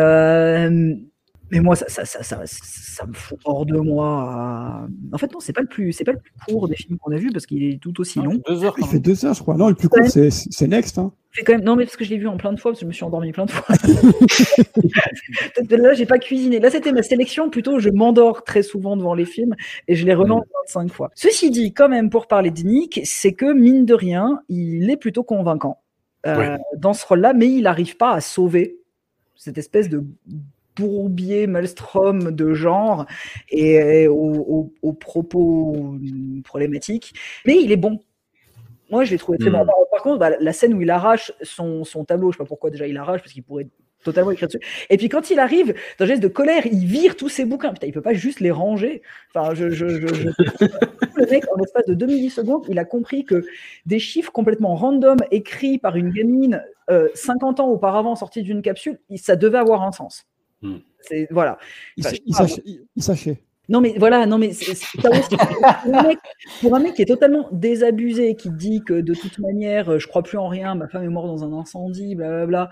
mais 1.50 1.60
moi, 1.60 1.76
ça, 1.76 1.86
ça, 1.88 2.04
ça, 2.04 2.22
ça, 2.22 2.40
ça 2.44 3.06
me 3.06 3.12
fout 3.12 3.38
hors 3.44 3.66
de 3.66 3.76
moi. 3.78 4.86
En 5.12 5.18
fait, 5.18 5.32
non, 5.32 5.40
c'est 5.40 5.52
pas 5.52 5.62
le 5.62 5.66
plus, 5.66 5.92
c'est 5.92 6.04
pas 6.04 6.12
le 6.12 6.18
plus 6.18 6.32
court 6.46 6.68
des 6.68 6.76
films 6.76 6.98
qu'on 6.98 7.12
a 7.12 7.16
vu 7.16 7.30
parce 7.30 7.46
qu'il 7.46 7.62
est 7.64 7.78
tout 7.80 8.00
aussi 8.00 8.20
long. 8.20 8.40
Deux 8.46 8.64
heures. 8.64 8.76
Il 8.78 8.86
fait 8.86 8.98
deux 9.00 9.24
heures, 9.24 9.34
je 9.34 9.42
crois. 9.42 9.56
Non, 9.56 9.68
le 9.68 9.74
plus 9.74 9.88
court, 9.88 10.06
c'est 10.06 10.30
c'est 10.30 10.66
Next. 10.66 10.98
Hein. 10.98 11.12
Quand 11.46 11.52
même, 11.52 11.62
non, 11.62 11.76
mais 11.76 11.84
parce 11.84 11.96
que 11.96 12.04
je 12.04 12.10
l'ai 12.10 12.18
vu 12.18 12.26
en 12.26 12.36
plein 12.36 12.52
de 12.52 12.58
fois, 12.58 12.72
parce 12.72 12.80
que 12.80 12.84
je 12.84 12.88
me 12.88 12.92
suis 12.92 13.04
endormi 13.04 13.30
plein 13.30 13.46
de 13.46 13.50
fois. 13.52 13.74
là, 15.70 15.94
j'ai 15.94 16.06
pas 16.06 16.18
cuisiné. 16.18 16.58
Là, 16.58 16.70
c'était 16.70 16.92
ma 16.92 17.02
sélection. 17.02 17.50
Plutôt, 17.50 17.78
je 17.78 17.88
m'endors 17.88 18.42
très 18.42 18.62
souvent 18.62 18.96
devant 18.96 19.14
les 19.14 19.24
films 19.24 19.54
et 19.86 19.94
je 19.94 20.04
les 20.04 20.14
relance 20.14 20.44
25 20.74 20.92
fois. 20.92 21.10
Ceci 21.14 21.50
dit, 21.50 21.72
quand 21.72 21.88
même, 21.88 22.10
pour 22.10 22.26
parler 22.26 22.50
de 22.50 22.62
Nick, 22.62 23.00
c'est 23.04 23.32
que 23.32 23.52
mine 23.52 23.84
de 23.86 23.94
rien, 23.94 24.40
il 24.48 24.90
est 24.90 24.96
plutôt 24.96 25.22
convaincant 25.22 25.78
euh, 26.26 26.36
Ouais. 26.36 26.58
dans 26.76 26.92
ce 26.92 27.06
rôle-là, 27.06 27.32
mais 27.32 27.46
il 27.48 27.62
n'arrive 27.62 27.96
pas 27.96 28.12
à 28.12 28.20
sauver 28.20 28.78
cette 29.36 29.56
espèce 29.56 29.88
de 29.88 30.04
bourbier 30.76 31.46
maelstrom 31.46 32.30
de 32.30 32.54
genre 32.54 33.06
et 33.50 34.06
aux, 34.08 34.14
aux- 34.14 34.72
aux 34.82 34.92
propos 34.92 35.96
problématiques. 36.44 37.12
Mais 37.46 37.56
il 37.62 37.72
est 37.72 37.76
bon. 37.76 38.00
Moi, 38.90 39.04
je 39.04 39.12
l'ai 39.12 39.18
trouvé 39.18 39.38
très 39.38 39.50
Mm. 39.50 39.52
bon. 39.52 39.66
Par, 39.90 40.02
contre, 40.02 40.18
bah, 40.18 40.30
la 40.40 40.52
scène 40.52 40.74
où 40.74 40.80
il 40.82 40.90
arrache 40.90 41.32
son, 41.42 41.84
son 41.84 42.04
tableau, 42.04 42.32
je 42.32 42.36
sais 42.38 42.42
pas 42.44 42.48
pourquoi 42.48 42.70
déjà 42.70 42.86
il 42.86 42.96
arrache, 42.96 43.20
parce 43.20 43.32
qu'il 43.32 43.42
pourrait 43.42 43.68
totalement 44.02 44.30
écrire 44.30 44.48
dessus. 44.48 44.60
Et 44.88 44.96
puis 44.96 45.10
quand 45.10 45.30
il 45.30 45.38
arrive, 45.38 45.74
dans 45.98 46.06
un 46.06 46.08
geste 46.08 46.22
de 46.22 46.28
colère, 46.28 46.64
il 46.66 46.86
vire 46.86 47.16
tous 47.16 47.28
ses 47.28 47.44
bouquins. 47.44 47.72
Putain, 47.74 47.86
il 47.86 47.92
peut 47.92 48.00
pas 48.00 48.14
juste 48.14 48.40
les 48.40 48.50
ranger. 48.50 49.02
Enfin, 49.34 49.54
je, 49.54 49.68
je, 49.70 49.88
je, 49.88 50.06
je- 50.06 50.66
le 51.16 51.30
mec, 51.30 51.44
en 51.52 51.56
l'espace 51.58 51.84
de 51.86 51.92
deux 51.94 52.06
millisecondes, 52.06 52.64
il 52.68 52.78
a 52.78 52.84
compris 52.86 53.24
que 53.26 53.44
des 53.84 53.98
chiffres 53.98 54.32
complètement 54.32 54.74
random 54.74 55.18
écrits 55.30 55.76
par 55.78 55.96
une 55.96 56.10
gamine 56.10 56.64
euh, 56.88 57.08
50 57.14 57.60
ans 57.60 57.68
auparavant 57.68 58.16
sortis 58.16 58.42
d'une 58.42 58.62
capsule, 58.62 58.98
ça 59.16 59.36
devait 59.36 59.58
avoir 59.58 59.82
un 59.82 59.92
sens. 59.92 60.24
Hmm. 60.62 60.76
C'est 61.00 61.26
voilà. 61.30 61.58
Il, 61.96 62.06
Enfin, 62.06 62.16
pas, 62.28 62.34
sachait- 62.48 62.62
il- 62.66 62.84
il 62.96 63.02
sachait. 63.02 63.40
non 63.68 63.80
mais 63.80 63.94
voilà, 63.98 64.26
non 64.26 64.36
mais 64.38 64.50
pour, 65.00 65.06
un 65.94 66.02
mec, 66.02 66.18
pour 66.60 66.74
un 66.76 66.80
mec 66.80 66.94
qui 66.94 67.02
est 67.02 67.06
totalement 67.06 67.48
désabusé, 67.52 68.34
qui 68.36 68.50
dit 68.50 68.82
que 68.84 69.00
de 69.00 69.14
toute 69.14 69.38
manière, 69.38 69.90
euh, 69.92 69.98
je 69.98 70.06
crois 70.08 70.22
plus 70.22 70.38
en 70.38 70.48
rien, 70.48 70.74
ma 70.74 70.88
femme 70.88 71.04
est 71.04 71.08
morte 71.08 71.26
dans 71.28 71.44
un 71.44 71.52
incendie, 71.58 72.14
blablabla. 72.14 72.68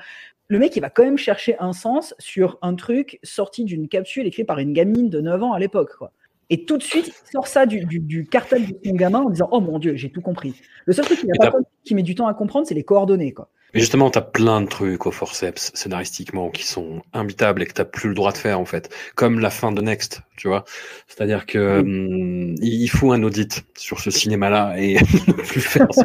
Le 0.51 0.59
mec, 0.59 0.74
il 0.77 0.81
va 0.81 0.89
quand 0.90 1.02
même 1.05 1.19
chercher 1.19 1.56
un 1.59 1.73
sens 1.74 2.15
sur 2.19 2.59
un 2.62 2.74
truc 2.74 3.19
sorti 3.23 3.65
d'une 3.65 3.86
capsule 3.89 4.27
écrite 4.27 4.47
par 4.47 4.59
une 4.59 4.73
gamine 4.73 5.10
de 5.10 5.20
9 5.20 5.43
ans 5.43 5.52
à 5.52 5.59
l'époque, 5.59 5.94
quoi. 5.98 6.12
Et 6.51 6.65
tout 6.65 6.78
de 6.78 6.82
suite, 6.82 7.09
il 7.09 7.31
sort 7.31 7.47
ça 7.47 7.66
du, 7.66 7.85
du, 7.85 8.01
du 8.01 8.24
cartable 8.27 8.65
de 8.66 8.78
son 8.82 8.94
gamin 8.94 9.19
en 9.20 9.28
disant 9.28 9.48
Oh 9.52 9.60
mon 9.60 9.78
dieu, 9.78 9.97
j'ai 9.97 10.10
tout 10.10 10.23
compris. 10.23 10.55
Le 10.86 10.94
seul 10.94 11.05
truc 11.05 11.19
qu'il 11.20 11.31
a 11.31 11.35
Et 11.35 11.39
pas 11.39 11.44
t'as- 11.47 11.51
compris, 11.52 11.70
qui 11.85 11.94
met 11.94 12.02
du 12.02 12.15
temps 12.15 12.27
à 12.27 12.32
comprendre, 12.32 12.66
c'est 12.66 12.74
les 12.74 12.85
coordonnées, 12.85 13.32
quoi. 13.32 13.51
Mais 13.74 13.81
justement, 13.81 14.11
t'as 14.11 14.23
plein 14.23 14.62
de 14.62 14.66
trucs 14.66 15.05
au 15.07 15.11
forceps 15.11 15.70
scénaristiquement 15.74 16.51
qui 16.51 16.66
sont 16.66 17.03
imbitables 17.12 17.62
et 17.62 17.66
que 17.66 17.74
t'as 17.74 17.85
plus 17.85 18.09
le 18.09 18.15
droit 18.15 18.32
de 18.32 18.39
faire 18.39 18.59
en 18.59 18.65
fait, 18.65 18.93
comme 19.15 19.40
la 19.40 19.51
fin 19.51 19.73
de 19.73 19.82
Next, 19.82 20.23
tu 20.36 20.49
vois. 20.49 20.65
C'est-à-dire 21.07 21.45
que 21.45 21.81
hum, 21.81 22.55
il 22.62 22.89
faut 22.89 23.12
un 23.12 23.23
audit 23.23 23.65
sur 23.77 24.01
ce 24.01 24.11
cinéma-là 24.11 24.74
et 24.78 24.95
ne 25.27 25.32
plus 25.35 25.61
faire 25.61 25.89
ce, 25.93 26.01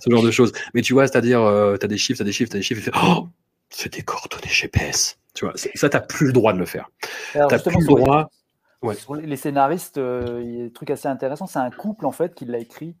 ce 0.00 0.10
genre 0.10 0.22
de 0.22 0.30
choses. 0.32 0.52
Mais 0.74 0.82
tu 0.82 0.94
vois, 0.94 1.06
c'est-à-dire, 1.06 1.42
euh, 1.42 1.76
t'as 1.76 1.86
des 1.86 1.98
chiffres, 1.98 2.18
t'as 2.18 2.24
des 2.24 2.32
chiffres, 2.32 2.50
t'as 2.50 2.58
des 2.58 2.64
chiffres, 2.64 2.80
et 2.80 2.84
tu 2.84 2.90
fais, 2.90 2.98
oh, 3.04 3.28
c'est 3.70 3.92
des 3.92 4.02
coordonnées 4.02 4.48
GPS. 4.48 5.18
Tu 5.34 5.44
vois, 5.44 5.54
ça 5.74 5.88
t'as 5.88 6.00
plus 6.00 6.26
le 6.26 6.32
droit 6.32 6.52
de 6.54 6.58
le 6.58 6.66
faire. 6.66 6.90
T'as 7.32 7.58
plus 7.58 7.74
le 7.74 7.80
les- 7.80 7.84
droit. 7.86 8.30
Ouais. 8.82 8.94
Les 9.22 9.36
scénaristes, 9.36 9.98
euh, 9.98 10.40
il 10.44 10.54
y 10.56 10.60
a 10.60 10.64
des 10.64 10.72
trucs 10.72 10.90
assez 10.90 11.08
intéressants. 11.08 11.46
C'est 11.46 11.58
un 11.58 11.70
couple 11.70 12.06
en 12.06 12.12
fait 12.12 12.34
qui 12.34 12.44
l'a 12.44 12.58
écrit. 12.58 12.94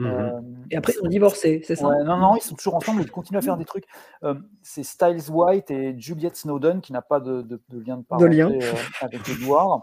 Mhm. 0.00 0.06
Euh, 0.06 0.40
Et 0.70 0.76
après, 0.76 0.94
ils 0.98 1.04
ont 1.04 1.08
divorcé, 1.08 1.62
c'est 1.66 1.76
ça? 1.76 1.86
Ouais, 1.88 2.02
non, 2.04 2.16
non, 2.16 2.36
ils 2.36 2.40
sont 2.42 2.54
toujours 2.54 2.74
ensemble, 2.74 3.02
ils 3.02 3.10
continuent 3.10 3.38
à 3.38 3.42
faire 3.42 3.56
des 3.58 3.64
trucs. 3.66 3.84
Euh, 4.24 4.34
c'est 4.62 4.82
Styles 4.82 5.30
White 5.30 5.70
et 5.70 5.94
Juliette 5.98 6.36
Snowden 6.36 6.80
qui 6.80 6.92
n'a 6.92 7.02
pas 7.02 7.20
de, 7.20 7.42
de- 7.42 7.60
de 7.68 7.80
lien 7.84 7.98
de 7.98 8.02
parenté 8.02 8.28
lien. 8.36 8.50
euh, 8.50 8.72
avec 9.02 9.28
Edward. 9.28 9.82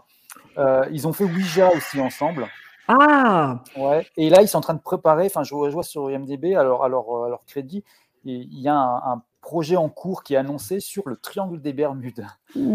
Euh, 0.58 0.84
ils 0.90 1.06
ont 1.06 1.12
fait 1.12 1.24
Ouija 1.24 1.70
aussi 1.70 2.00
ensemble. 2.00 2.46
Ah 2.88 3.62
Ouais. 3.76 4.06
Et 4.16 4.28
là, 4.30 4.42
ils 4.42 4.48
sont 4.48 4.58
en 4.58 4.62
train 4.62 4.74
de 4.74 4.80
préparer, 4.80 5.26
enfin, 5.26 5.44
je, 5.44 5.54
vois- 5.54 5.82
sur 5.82 6.10
IMDb, 6.10 6.54
à 6.56 6.62
leur, 6.64 6.82
à 6.82 6.88
leur, 6.88 7.24
à 7.24 7.28
leur 7.28 7.44
crédit, 7.44 7.84
il 8.24 8.58
y 8.60 8.66
a 8.68 8.74
un, 8.74 8.96
un 9.12 9.22
projet 9.48 9.76
en 9.76 9.88
cours 9.88 10.22
qui 10.22 10.34
est 10.34 10.36
annoncé 10.36 10.78
sur 10.78 11.08
le 11.08 11.16
triangle 11.16 11.58
des 11.62 11.72
Bermudes. 11.72 12.26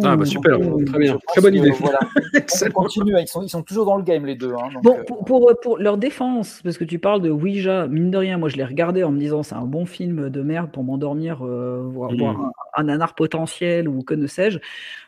Ah 0.04 0.16
bah 0.16 0.26
super, 0.26 0.58
Donc, 0.60 0.86
très 0.86 0.98
bien, 0.98 1.20
très 1.28 1.40
bonne 1.42 1.54
que, 1.54 1.60
idée. 1.60 1.70
Voilà. 1.80 2.00
On 2.68 2.72
continue, 2.72 3.14
ils 3.20 3.28
sont, 3.28 3.44
ils 3.44 3.50
sont 3.50 3.62
toujours 3.62 3.86
dans 3.86 3.96
le 3.96 4.02
game 4.02 4.26
les 4.26 4.34
deux. 4.36 4.54
hein, 4.54 4.70
donc, 4.74 4.84
Bon, 4.84 4.98
euh, 4.98 5.04
pour, 5.04 5.24
pour, 5.24 5.52
pour 5.62 5.78
leur 5.78 5.98
défense, 6.00 6.62
parce 6.64 6.80
que 6.80 6.84
tu 6.84 6.98
parles 6.98 7.22
de 7.22 7.30
Ouija, 7.30 7.86
mine 7.88 8.10
de 8.10 8.18
rien, 8.18 8.40
moi 8.40 8.50
je 8.50 8.58
l'ai 8.58 8.66
regardé 8.66 9.04
en 9.04 9.12
me 9.12 9.20
disant 9.20 9.44
c'est 9.44 9.54
un 9.54 9.66
bon 9.66 9.86
film 9.86 10.32
de 10.32 10.42
merde 10.42 10.72
pour 10.72 10.84
m'endormir, 10.84 11.46
euh, 11.46 11.84
voir, 11.92 12.12
voir 12.16 12.40
un, 12.40 12.52
un 12.76 12.84
nanar 12.86 13.14
potentiel 13.14 13.88
ou 13.88 14.02
que 14.02 14.16
ne 14.16 14.26
sais-je. 14.26 14.58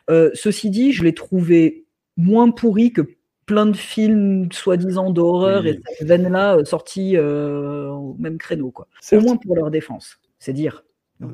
Euh, 0.08 0.30
ceci 0.34 0.70
dit, 0.70 0.92
je 0.92 1.02
l'ai 1.02 1.14
trouvé 1.14 1.84
moins 2.16 2.50
pourri 2.52 2.92
que 2.92 3.02
plein 3.44 3.66
de 3.66 3.76
films 3.76 4.50
soi-disant 4.52 5.10
d'horreur 5.10 5.62
Oui. 5.62 5.70
et 5.70 5.80
cette 5.98 6.06
veine-là 6.08 6.56
euh, 6.58 6.64
sortis 6.64 7.16
euh, 7.16 7.88
au 7.90 8.14
même 8.18 8.38
créneau. 8.38 8.70
Quoi. 8.70 8.86
Au 9.12 9.20
moins 9.20 9.36
pour 9.36 9.56
leur 9.56 9.70
défense, 9.72 10.18
c'est 10.38 10.52
dire. 10.52 10.84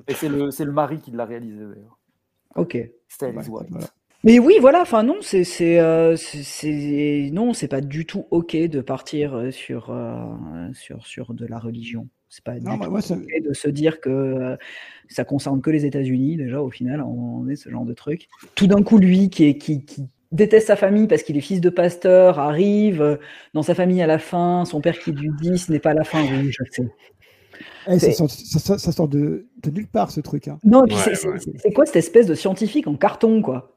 Et 0.09 0.14
c'est 0.14 0.28
le, 0.28 0.72
mari 0.72 0.98
qui 1.00 1.10
l'a 1.10 1.24
réalisé 1.24 1.59
d'ailleurs. 1.59 1.98
Ok. 2.56 2.74
Ouais, 2.74 2.90
White. 3.20 3.48
voilà. 3.70 3.86
Mais 4.24 4.38
oui, 4.38 4.54
voilà, 4.60 4.82
enfin 4.82 5.02
non, 5.02 5.16
c'est 5.20 5.42
c'est 5.42 5.80
euh, 5.80 6.14
c'est- 6.16 6.44
c'est 6.44 7.30
non, 7.32 7.54
c'est 7.54 7.66
pas 7.66 7.80
du 7.80 8.06
tout 8.06 8.26
ok 8.30 8.54
de 8.56 8.80
partir 8.80 9.34
euh, 9.34 9.50
sur 9.50 9.90
euh, 9.90 10.22
sur 10.74 11.04
sur 11.06 11.34
de 11.34 11.44
la 11.46 11.59
religion. 11.59 12.09
C'est 12.28 12.44
pas 12.44 12.59
Non, 12.60 12.74
du 12.76 12.80
tout 12.86 13.00
ça- 13.00 13.16
ok 13.16 13.42
de 13.44 13.52
se 13.52 13.68
dire 13.68 14.00
que 14.00 14.10
euh, 14.10 14.56
ça 15.09 15.24
concerne 15.24 15.60
que 15.60 15.70
les 15.70 15.86
États-Unis 15.86 16.36
déjà 16.36 16.62
au 16.62 16.70
final, 16.70 17.02
on 17.02 17.48
est 17.48 17.56
ce 17.56 17.68
genre 17.68 17.84
de 17.84 17.94
truc. 17.94 18.28
Tout 18.54 18.68
d'un 18.68 18.82
coup, 18.84 18.98
lui 18.98 19.28
qui 19.28 19.44
est 19.44 19.59
qui, 19.59 19.84
qui 19.84 20.04
déteste 20.30 20.68
sa 20.68 20.76
famille 20.76 21.09
parce 21.09 21.24
qu'il 21.24 21.36
est 21.36 21.40
fils 21.42 21.60
de 21.60 21.68
pasteur, 21.70 22.38
arrive 22.38 23.18
dans 23.54 23.62
sa 23.62 23.74
famille 23.74 24.02
à 24.02 24.06
la 24.06 24.20
fin, 24.20 24.64
son 24.64 24.80
père 24.80 24.98
qui 25.00 25.10
lui 25.10 25.30
dit 25.40 25.59
ce 25.59 25.72
n'est 25.72 25.80
pas 25.80 25.94
la 25.94 26.04
fin, 26.04 26.22
oui, 26.22 26.50
je 26.52 26.62
sais. 26.70 26.88
Eh, 27.89 27.98
ça, 27.98 28.12
sort, 28.12 28.30
ça, 28.30 28.59
ça- 28.59 28.78
ça 28.78 28.93
sort 28.93 29.09
de, 29.09 29.47
de 29.62 29.70
nulle 29.70 29.86
part, 29.89 30.10
ce 30.10 30.20
truc. 30.20 30.48
Hein. 30.48 30.59
Non, 30.64 30.84
et 30.84 30.89
puis 30.89 30.97
Ouais, 30.97 31.14
c'est- 31.14 31.28
ouais. 31.28 31.72
quoi 31.72 31.86
cette 31.86 31.97
espèce 31.97 32.26
de 32.26 32.34
scientifique 32.34 32.86
en 32.86 32.94
carton 32.97 33.43
quoi? 33.43 33.68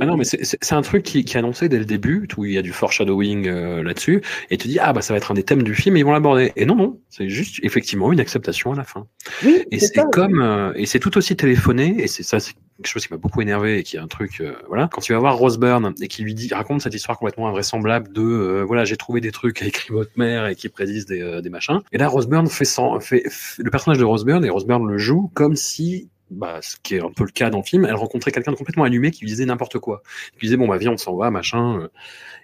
Ah 0.00 0.06
non, 0.06 0.16
mais 0.16 0.24
c'est- 0.24 0.72
un 0.72 0.82
truc 0.82 1.04
qui, 1.04 1.24
qui 1.24 1.36
est 1.36 1.38
annoncé 1.38 1.68
dès 1.68 1.78
le 1.78 1.84
début, 1.84 2.26
où 2.36 2.44
il 2.44 2.52
y 2.52 2.58
a 2.58 2.62
du 2.62 2.72
foreshadowing 2.72 3.46
euh, 3.46 3.84
là-dessus, 3.84 4.20
et 4.50 4.56
tu 4.56 4.66
dis, 4.66 4.80
ah 4.80 4.92
bah 4.92 5.02
ça 5.02 5.14
va 5.14 5.18
être 5.18 5.30
un 5.30 5.34
des 5.34 5.44
thèmes 5.44 5.62
du 5.62 5.76
film, 5.76 5.96
et 5.96 6.00
ils 6.00 6.04
vont 6.04 6.10
l'aborder. 6.10 6.52
Et 6.56 6.66
non, 6.66 6.74
non, 6.74 6.98
c'est 7.10 7.28
juste 7.28 7.60
effectivement 7.62 8.12
une 8.12 8.18
acceptation 8.18 8.72
à 8.72 8.76
la 8.76 8.82
fin. 8.82 9.06
Oui, 9.44 9.62
Et 9.70 9.78
c'est 9.78 10.02
comme, 10.10 10.42
euh, 10.42 10.72
et 10.74 10.86
c'est 10.86 10.98
tout 10.98 11.16
aussi 11.16 11.36
téléphoné, 11.36 11.94
et 12.02 12.08
c'est 12.08 12.24
ça, 12.24 12.38
quelque 12.82 12.92
chose 12.92 13.06
qui 13.06 13.12
m'a 13.12 13.18
beaucoup 13.18 13.40
énervé 13.40 13.78
et 13.78 13.82
qui 13.82 13.96
est 13.96 14.00
un 14.00 14.08
truc, 14.08 14.40
euh, 14.40 14.54
voilà. 14.68 14.88
Quand 14.92 15.00
tu 15.00 15.12
vas 15.12 15.18
voir 15.18 15.36
Rose 15.36 15.58
Byrne 15.58 15.94
et 16.00 16.08
qui 16.08 16.22
lui 16.22 16.34
dit, 16.34 16.52
raconte 16.52 16.82
cette 16.82 16.94
histoire 16.94 17.18
complètement 17.18 17.48
invraisemblable 17.48 18.12
de, 18.12 18.20
euh, 18.22 18.64
voilà, 18.64 18.84
j'ai 18.84 18.96
trouvé 18.96 19.20
des 19.20 19.32
trucs, 19.32 19.62
a 19.62 19.66
écrit 19.66 19.92
votre 19.92 20.12
mère 20.16 20.46
et 20.46 20.54
qui 20.54 20.68
prédisent 20.68 21.06
des, 21.06 21.22
euh, 21.22 21.40
des 21.40 21.50
machins. 21.50 21.80
Et 21.92 21.98
là, 21.98 22.08
Rose 22.08 22.26
Byrne 22.28 22.48
fait, 22.48 22.64
sans, 22.64 23.00
fait, 23.00 23.24
le 23.58 23.70
personnage 23.70 23.98
de 23.98 24.04
Rose 24.04 24.24
Byrne 24.24 24.44
et 24.44 24.50
Rose 24.50 24.66
Byrne 24.66 24.86
le 24.86 24.98
joue 24.98 25.30
comme 25.34 25.56
si 25.56 26.10
bah, 26.30 26.58
ce 26.62 26.76
qui 26.82 26.96
est 26.96 27.00
un 27.02 27.10
peu 27.10 27.24
le 27.24 27.30
cas 27.30 27.50
dans 27.50 27.58
le 27.58 27.64
film, 27.64 27.84
elle 27.84 27.94
rencontrait 27.94 28.32
quelqu'un 28.32 28.52
de 28.52 28.56
complètement 28.56 28.84
allumé 28.84 29.10
qui 29.10 29.20
lui 29.20 29.28
disait 29.28 29.44
n'importe 29.44 29.78
quoi. 29.78 30.02
Qui 30.34 30.46
disait, 30.46 30.56
bon, 30.56 30.66
bah, 30.66 30.78
viens, 30.78 30.92
on 30.92 30.96
s'en 30.96 31.16
va, 31.16 31.30
machin. 31.30 31.80
euh. 31.80 31.88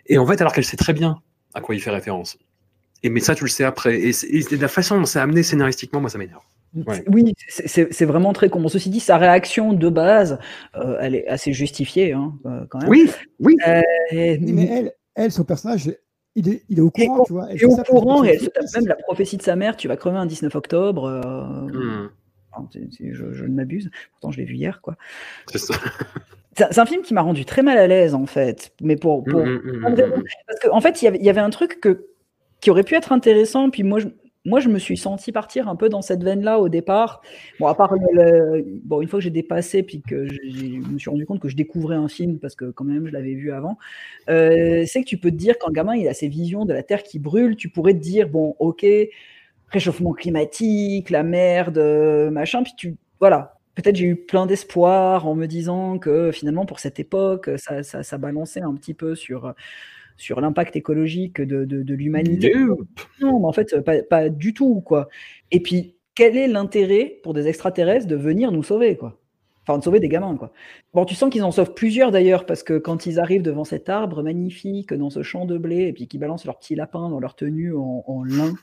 Et 0.07 0.19
en 0.19 0.27
fait, 0.27 0.41
alors 0.41 0.53
qu'elle 0.53 0.65
sait 0.65 0.77
très 0.77 0.93
bien 0.93 1.21
à 1.55 1.61
quoi 1.61 1.75
il 1.75 1.81
fait 1.81 1.91
référence. 1.91 2.39
Et 3.03 3.11
mais 3.11 3.21
ça, 3.21 3.35
tu 3.35 3.45
le 3.45 3.51
sais 3.51 3.65
après. 3.65 3.99
Et, 3.99 4.11
et 4.11 4.57
la 4.57 4.69
façon 4.69 4.99
dont 4.99 5.07
c'est 5.07 5.21
amené 5.21 5.43
scénaristiquement, 5.43 6.01
moi, 6.01 6.11
ça 6.11 6.19
m'énerve. 6.19 6.43
Ouais. 6.75 7.03
Oui, 7.09 7.35
c'est- 7.49 8.05
vraiment 8.05 8.33
très 8.33 8.49
con. 8.51 8.67
Ceci 8.69 8.91
dit, 8.91 9.01
sa 9.01 9.17
réaction 9.17 9.73
de 9.73 9.89
base, 9.89 10.39
euh, 10.77 10.99
elle 11.01 11.15
est 11.15 11.27
assez 11.27 11.53
justifiée 11.53 12.13
hein, 12.13 12.35
euh, 12.47 12.61
quand 12.69 12.79
même. 12.81 12.89
Oui, 12.91 13.11
oui. 13.41 13.57
Euh, 13.67 13.81
Oui, 14.13 14.39
mais 14.53 14.69
elle, 14.71 14.93
elle, 15.15 15.33
son 15.33 15.45
personnage, 15.45 15.91
il 16.37 16.49
est, 16.49 16.63
il 16.69 16.79
est 16.79 16.83
au 16.83 16.91
courant, 16.91 17.25
tu 17.25 17.33
vois. 17.33 17.47
Elle 17.51 17.57
et 17.57 17.59
fait 17.59 17.67
au 17.67 17.75
courant, 17.85 18.23
et 18.25 18.29
elle 18.29 18.41
se 18.41 18.47
tape 18.47 18.65
même 18.77 18.87
la 18.87 18.97
prophétie 18.97 19.37
de 19.39 19.43
sa 19.43 19.57
mère, 19.57 19.77
tu 19.77 19.89
vas 19.89 19.97
crever 19.97 20.19
un 20.19 20.27
19 20.27 20.55
octobre. 20.55 21.05
euh, 21.07 21.43
Hmm. 21.69 22.11
enfin, 22.53 22.69
je, 22.73 23.33
je 23.33 23.45
ne 23.45 23.55
m'abuse. 23.55 23.91
Pourtant, 24.13 24.31
je 24.31 24.39
l'ai 24.39 24.45
vu 24.45 24.55
hier, 24.55 24.81
quoi. 24.83 24.97
C'est 25.51 25.59
ça. 25.59 25.75
C'est 26.57 26.79
un 26.81 26.87
film 26.87 27.03
qui 27.03 27.15
m'a 27.15 27.23
rendu 27.23 27.45
très 27.45 27.63
mal 27.63 27.79
à 27.79 27.87
l'aise, 27.87 28.15
en 28.15 28.27
fait. 28.27 28.73
Mais 28.81 28.97
pour. 28.97 29.27
Mm, 29.29 29.31
mm, 29.33 29.89
mm, 29.91 29.95
de 29.95 30.03
raisons. 30.03 30.23
Parce 30.49 30.61
qu'en 30.61 30.77
en 30.77 30.81
fait, 30.81 31.01
il 31.01 31.05
y 31.05 31.09
avait- 31.09 31.19
il 31.19 31.25
y 31.25 31.31
avait 31.31 31.41
un 31.41 31.51
truc 31.51 31.81
que, 31.81 32.07
qui 32.61 32.71
aurait 32.71 32.83
pu 32.83 32.97
être 32.97 33.13
intéressant. 33.13 33.71
Puis 33.71 33.85
moi, 33.85 34.01
je, 34.01 34.09
moi, 34.45 34.61
je 34.61 34.69
me 34.69 34.79
suis 34.79 34.97
senti 34.97 35.33
partir 35.33 35.69
un 35.69 35.77
peu 35.77 35.89
dans 35.89 36.01
cette 36.03 36.23
veine-là 36.25 36.59
au 36.59 36.69
départ. 36.69 37.21
Bon, 37.61 37.67
à 37.67 37.75
part 37.75 37.95
bon, 38.85 39.01
une 39.03 39.09
fois 39.09 39.19
que 39.19 39.25
j'ai 39.25 39.31
dépassé, 39.31 39.83
puis 39.83 40.01
que 40.03 40.27
je 40.29 40.91
me 40.91 40.99
suis 40.99 41.11
rendu 41.11 41.27
compte 41.27 41.41
que 41.41 41.49
je 41.49 41.57
découvrais 41.57 41.97
un 41.97 42.09
film 42.09 42.39
parce 42.39 42.55
que 42.55 42.67
quand 42.71 42.85
même 42.85 43.07
je 43.07 43.13
l'avais 43.13 43.35
vu 43.35 43.53
avant. 43.53 43.79
euh, 44.31 44.85
c'est 44.87 45.03
que 45.03 45.07
tu 45.09 45.19
peux 45.19 45.31
te 45.31 45.37
dire 45.37 45.57
quand 45.59 45.69
le 45.69 45.75
gamin 45.75 45.97
il 45.97 46.09
a 46.09 46.15
ses 46.15 46.29
visions 46.29 46.65
de 46.65 46.73
la 46.73 46.83
Terre 46.83 47.03
qui 47.03 47.19
brûle, 47.19 47.57
tu 47.57 47.69
pourrais 47.69 47.95
te 47.95 47.99
dire 47.99 48.29
bon, 48.29 48.55
ok, 48.59 48.87
réchauffement 49.69 50.13
climatique, 50.13 51.11
la 51.11 51.23
merde, 51.23 51.79
euh, 51.79 52.31
machin. 52.31 52.63
Puis 52.63 52.73
tu, 52.77 52.97
voilà. 53.21 53.55
Peut-être 53.75 53.95
j'ai 53.97 54.07
eu 54.07 54.17
plein 54.17 54.47
d'espoir 54.47 55.29
en 55.29 55.37
me 55.37 55.47
disant 55.47 55.99
que 55.99 56.33
finalement 56.33 56.67
pour 56.67 56.81
cette 56.81 56.99
époque, 56.99 57.49
ça, 57.59 57.85
ça 57.85 58.19
balançait 58.19 58.61
un 58.61 58.75
petit 58.75 58.93
peu 58.93 59.15
sur 59.15 59.55
sur 60.19 60.43
l'impact 60.43 60.77
écologique 60.77 61.41
de, 61.41 61.65
de, 61.65 61.83
de 61.83 61.95
l'humanité. 61.95 62.53
Non, 63.21 63.41
mais 63.41 63.47
en 63.47 63.53
fait, 63.53 63.81
pas, 63.81 64.03
pas 64.03 64.29
du 64.29 64.53
tout, 64.53 64.83
quoi. 64.83 65.09
Et 65.51 65.61
puis, 65.61 65.95
quel 66.15 66.37
est 66.37 66.49
l'intérêt 66.49 67.21
pour 67.23 67.33
des 67.33 67.47
extraterrestres 67.47 68.07
de 68.07 68.17
venir 68.17 68.53
nous 68.53 68.63
sauver, 68.65 68.97
quoi? 68.97 69.19
Enfin, 69.63 69.79
de 69.79 69.85
sauver 69.85 70.01
des 70.01 70.09
gamins, 70.09 70.37
quoi. 70.37 70.53
Bon, 70.93 71.05
tu 71.05 71.15
sens 71.15 71.31
qu'ils 71.31 71.45
en 71.45 71.53
sauvent 71.53 71.75
plusieurs, 71.75 72.11
d'ailleurs, 72.11 72.47
parce 72.47 72.63
que 72.63 72.79
quand 72.79 73.07
ils 73.07 73.21
arrivent 73.21 73.43
devant 73.43 73.65
cet 73.65 73.89
arbre 73.89 74.23
magnifique, 74.23 74.93
dans 74.93 75.11
ce 75.11 75.23
champ 75.23 75.45
de 75.45 75.57
blé, 75.57 75.87
et 75.87 75.93
puis 75.93 76.09
qu'ils 76.09 76.21
balancent 76.21 76.47
leur 76.47 76.59
petit 76.59 76.75
lapin 76.75 77.09
dans 77.09 77.21
leur 77.21 77.37
tenue 77.37 77.75
en, 77.75 78.03
en 78.07 78.25
lin, 78.25 78.55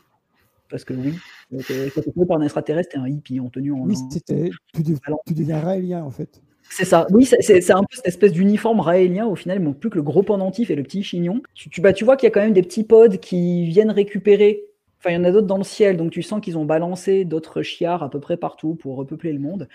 parce 0.69 0.83
que 0.83 0.93
oui, 0.95 1.13
euh, 1.53 1.89
quand 1.93 2.25
par 2.27 2.37
un 2.37 2.41
extraterrestre, 2.41 2.89
t'es 2.93 2.97
un 2.97 3.07
hippie 3.07 3.39
en 3.39 3.49
tenue 3.49 3.71
en 3.71 3.85
Oui, 3.85 3.93
lin. 3.93 4.09
c'était. 4.11 4.49
Tu, 4.73 4.83
dev- 4.83 4.99
tu 5.27 5.33
deviens 5.35 5.59
raélien, 5.59 6.03
en 6.03 6.11
fait. 6.11 6.41
C'est 6.69 6.85
ça. 6.85 7.07
Oui, 7.11 7.25
c'est- 7.25 7.71
un 7.71 7.81
peu 7.81 7.95
cette 7.95 8.07
espèce 8.07 8.33
d'uniforme 8.33 8.79
raélien. 8.79 9.25
Au 9.25 9.35
final, 9.35 9.59
il 9.59 9.63
manque 9.63 9.79
plus 9.79 9.89
que 9.89 9.95
le 9.95 10.03
gros 10.03 10.23
pendentif 10.23 10.69
et 10.69 10.75
le 10.75 10.83
petit 10.83 11.03
chignon. 11.03 11.41
Tu, 11.53 11.69
tu, 11.69 11.79
bah, 11.81 11.93
tu 11.93 12.03
vois 12.03 12.17
qu'il 12.17 12.27
y 12.27 12.31
a 12.31 12.31
quand 12.31 12.41
même 12.41 12.53
des 12.53 12.63
petits 12.63 12.83
pods 12.83 13.17
qui 13.17 13.65
viennent 13.65 13.91
récupérer. 13.91 14.63
Enfin, 14.99 15.11
il 15.11 15.13
y 15.13 15.17
en 15.17 15.23
a 15.23 15.31
d'autres 15.31 15.47
dans 15.47 15.57
le 15.57 15.63
ciel, 15.63 15.97
donc 15.97 16.11
tu 16.11 16.21
sens 16.23 16.41
qu'ils 16.41 16.57
ont 16.57 16.65
balancé 16.65 17.25
d'autres 17.25 17.61
chiards 17.61 18.03
à 18.03 18.09
peu 18.09 18.19
près 18.19 18.37
partout 18.37 18.75
pour 18.75 18.95
repeupler 18.97 19.31
le 19.33 19.39
monde. 19.39 19.69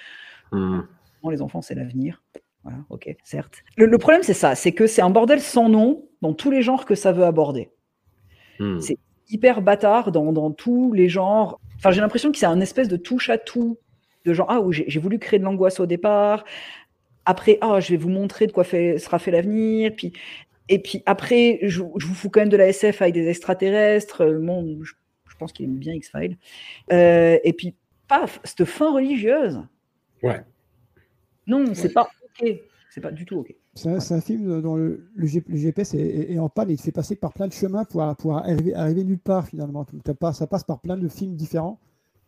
Hmm. 0.53 0.81
Les 1.31 1.43
enfants, 1.43 1.63
c'est 1.63 1.75
l'avenir. 1.75 2.23
Voilà, 2.65 2.79
ok, 2.91 3.15
certes. 3.25 3.63
Le, 3.77 3.87
le 3.87 3.99
problème, 3.99 4.23
c'est 4.23 4.35
ça, 4.35 4.55
c'est 4.55 4.73
que 4.73 4.87
c'est 4.87 5.03
un 5.03 5.11
bordel 5.11 5.41
sans 5.41 5.69
nom 5.69 6.05
dans 6.21 6.35
tous 6.35 6.51
les 6.51 6.63
genres 6.63 6.85
que 6.85 6.95
ça 6.95 7.13
veut 7.13 7.25
aborder. 7.25 7.71
Hmm. 8.59 8.81
C'est 8.81 8.99
hyper 9.29 9.63
bâtard 9.63 10.13
dans, 10.13 10.33
dans 10.33 10.51
tous 10.51 10.93
les 10.93 11.09
genres. 11.09 11.61
Enfin, 11.77 11.93
j'ai 11.93 12.01
l'impression 12.01 12.33
que 12.33 12.39
c'est 12.39 12.47
un 12.47 12.61
espèce 12.61 12.89
de 12.89 12.97
touche 12.97 13.31
à 13.31 13.39
tout, 13.39 13.79
de 14.25 14.35
genre 14.35 14.51
ah, 14.51 14.61
j'ai 14.71 15.01
voulu 15.01 15.19
créer 15.19 15.39
de 15.39 15.45
l'angoisse 15.45 15.81
au 15.81 15.87
départ. 15.87 16.45
Après, 17.31 17.59
ah, 17.61 17.79
je 17.81 17.91
vais 17.93 17.97
vous 17.97 18.09
montrer 18.09 18.47
de 18.47 18.53
quoi 18.53 18.65
fait, 18.65 18.99
sera 18.99 19.19
fait 19.19 19.31
l'avenir. 19.31 19.93
Puis, 19.97 20.13
et 20.69 20.79
puis 20.81 21.03
après, 21.07 21.59
je, 21.63 21.83
je 21.97 22.07
vous 22.07 22.15
fous 22.15 22.29
quand 22.31 22.41
même 22.41 22.49
de 22.49 22.57
la 22.57 22.69
SF 22.69 23.03
avec 23.03 23.15
des 23.15 23.29
extraterrestres. 23.29 24.23
Euh, 24.23 24.39
Bon, 24.41 24.79
je, 24.83 24.93
je 25.29 25.37
pense 25.37 25.53
qu'il 25.53 25.67
aime 25.67 25.77
bien 25.77 25.95
X-Files. 25.95 26.37
Euh, 26.93 27.39
et 27.45 27.53
puis, 27.53 27.75
paf, 28.09 28.41
cette 28.45 28.65
fin 28.65 28.93
religieuse. 28.93 29.61
Ouais. 30.23 30.41
Non, 31.47 31.75
c'est 31.75 31.93
pas 31.93 32.09
ok. 32.25 32.49
C'est 32.93 33.01
pas 33.01 33.13
du 33.13 33.25
tout 33.25 33.39
ok. 33.39 33.55
C'est 33.75 34.13
un, 34.13 34.21
film 34.21 34.61
dont 34.61 34.75
le, 34.75 35.09
le 35.15 35.27
G- 35.27 35.45
le 35.49 35.57
GPS 35.57 35.95
est, 35.95 35.99
est- 36.01 36.33
est 36.33 36.39
en 36.41 36.49
panne 36.49 36.71
et 36.71 36.73
il 36.73 36.77
te 36.77 36.83
fait 36.83 36.91
passer 36.93 37.15
par 37.15 37.33
plein 37.33 37.47
de 37.47 37.53
chemins 37.53 37.85
pour, 37.85 38.05
pour 38.17 38.37
arriver, 38.37 38.75
arriver 38.75 39.05
nulle 39.05 39.21
part 39.21 39.47
finalement. 39.47 39.87
Pas- 40.19 40.33
ça 40.33 40.49
passe 40.49 40.65
par 40.65 40.81
plein 40.81 40.97
de 40.97 41.07
films 41.09 41.37
différents 41.37 41.79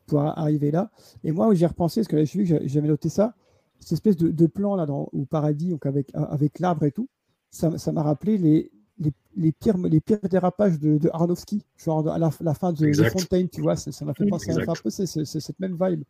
pour 0.07 0.21
arriver 0.23 0.71
là. 0.71 0.91
Et 1.25 1.33
moi, 1.33 1.53
j'ai 1.55 1.67
repensé, 1.67 2.01
parce 2.01 2.09
que 2.09 2.17
là, 2.17 2.25
j'ai 2.25 2.39
vu 2.39 2.45
que 2.45 2.51
j'a- 2.51 2.65
j'avais 2.67 2.87
noté 2.89 3.09
ça, 3.09 3.35
cette 3.83 3.93
espèce 3.93 4.17
de, 4.17 4.31
de 4.31 4.47
plan 4.47 4.77
là 4.77 4.87
dans, 4.87 5.09
au 5.13 5.25
paradis, 5.25 5.71
donc 5.71 5.87
avec, 5.87 6.11
avec 6.15 6.59
l'arbre 6.61 6.85
et 6.85 6.93
tout, 6.93 7.09
ça 7.51 7.77
ça 7.79 7.93
m'a 7.93 8.03
rappelé 8.03 8.39
les, 8.39 8.71
les, 8.99 9.13
les 9.37 9.53
pires, 9.53 9.77
les 9.79 10.01
pires 10.01 10.19
dérapages 10.31 10.79
de, 10.79 10.99
de 10.99 11.11
Aronofsky, 11.13 11.65
genre 11.77 12.09
à 12.09 12.19
la, 12.19 12.31
la 12.41 12.55
fin 12.55 12.73
de. 12.73 12.93
Fontaine, 13.11 13.49
tu 13.49 13.61
vois, 13.61 13.77
ça 13.77 14.05
m'a 14.05 14.15
fait 14.15 14.27
penser 14.27 14.51
à 14.51 14.55
Exact. 14.55 14.71
un 14.71 14.75
peu 14.83 14.91
c'est 14.91 15.07
cette 15.07 15.61
même 15.61 15.77
vibe. 15.81 16.05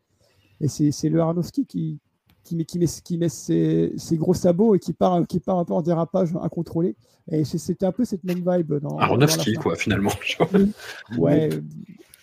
Et 0.61 0.69
c'est 0.69 1.09
le 1.09 1.21
Aronofsky 1.21 1.67
qui, 1.67 1.99
qui 2.45 2.55
met, 2.57 2.65
qui 2.65 2.79
met, 2.79 2.87
qui 2.87 3.19
met 3.19 3.29
ses, 3.29 3.93
ses 3.97 4.17
gros 4.17 4.35
sabots 4.35 4.75
et 4.75 4.79
qui 4.79 4.93
part, 4.93 5.27
qui 5.27 5.41
part 5.41 5.59
un 5.59 5.65
peu 5.65 5.73
en 5.73 5.83
dérapage 5.83 6.37
incontrôlé. 6.41 6.95
Et 7.31 7.45
c'était 7.45 7.87
un 7.87 7.93
peu 7.93 8.05
cette 8.05 8.23
même 8.25 8.45
vibe. 8.47 8.75
Dans, 8.81 8.99
Aronofsky, 8.99 9.55
quoi, 9.55 9.75
finalement. 9.77 10.11
Ouais, 11.19 11.49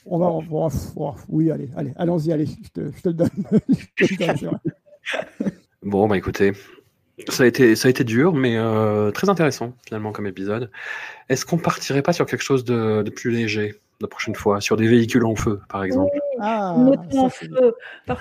on 0.05 0.17
va. 0.17 0.27
on 0.31 0.67
va- 0.67 1.15
oui, 1.29 1.51
allez, 1.51 1.69
allez, 1.75 1.93
allons-y, 1.95 2.31
allez, 2.31 2.45
je 2.45 2.69
te, 2.69 2.91
je 2.91 3.01
te 3.01 3.09
le 3.09 3.13
donne. 3.15 3.29
Je 3.95 4.15
te 4.15 4.23
le 4.23 4.39
donne. 4.41 4.59
Bon, 5.83 6.07
bah 6.07 6.17
écoutez, 6.17 6.53
ça 7.29 7.43
a 7.43 7.45
été, 7.45 7.75
ça 7.75 7.87
a 7.87 7.91
été 7.91 8.03
dur, 8.03 8.33
mais 8.33 8.57
euh, 8.57 9.11
très 9.11 9.29
intéressant 9.29 9.73
finalement 9.85 10.11
comme 10.11 10.27
épisode. 10.27 10.69
Est-ce 11.29 11.45
qu'on 11.45 11.57
partirait 11.57 12.01
pas 12.01 12.13
sur 12.13 12.25
quelque 12.25 12.41
chose 12.43 12.63
de, 12.65 13.01
de 13.01 13.09
plus 13.09 13.31
léger 13.31 13.75
la 14.01 14.07
prochaine 14.07 14.35
fois, 14.35 14.61
sur 14.61 14.77
des 14.77 14.87
véhicules 14.87 15.25
en 15.25 15.35
feu, 15.35 15.59
par 15.69 15.83
exemple 15.83 16.17
Ah, 16.39 16.73
en 16.73 17.29
feu. 17.29 17.75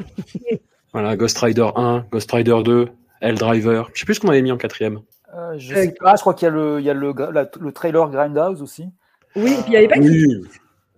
Voilà, 0.94 1.16
Ghost 1.16 1.38
Rider 1.38 1.68
1, 1.76 2.06
Ghost 2.10 2.32
Rider 2.32 2.56
2, 2.64 2.88
Driver. 3.34 3.90
Je 3.92 4.00
sais 4.00 4.06
plus 4.06 4.14
ce 4.14 4.20
qu'on 4.20 4.28
avait 4.30 4.40
mis 4.42 4.50
en 4.52 4.56
quatrième. 4.56 5.00
Euh, 5.34 5.54
je 5.58 5.74
sais 5.74 5.94
pas, 6.00 6.16
je 6.16 6.22
crois 6.22 6.32
qu'il 6.32 6.46
y 6.46 6.48
a 6.50 6.54
le, 6.54 6.80
il 6.80 6.84
y 6.86 6.90
a 6.90 6.94
le, 6.94 7.12
la- 7.30 7.48
le 7.60 7.72
trailer 7.72 8.08
Grindhouse 8.08 8.62
aussi. 8.62 8.86
Oui, 9.36 9.52
et 9.52 9.56
puis 9.62 9.64
il 9.68 9.72
y 9.74 9.76
avait 9.76 9.88
pas 9.88 9.98
Oui. 9.98 10.42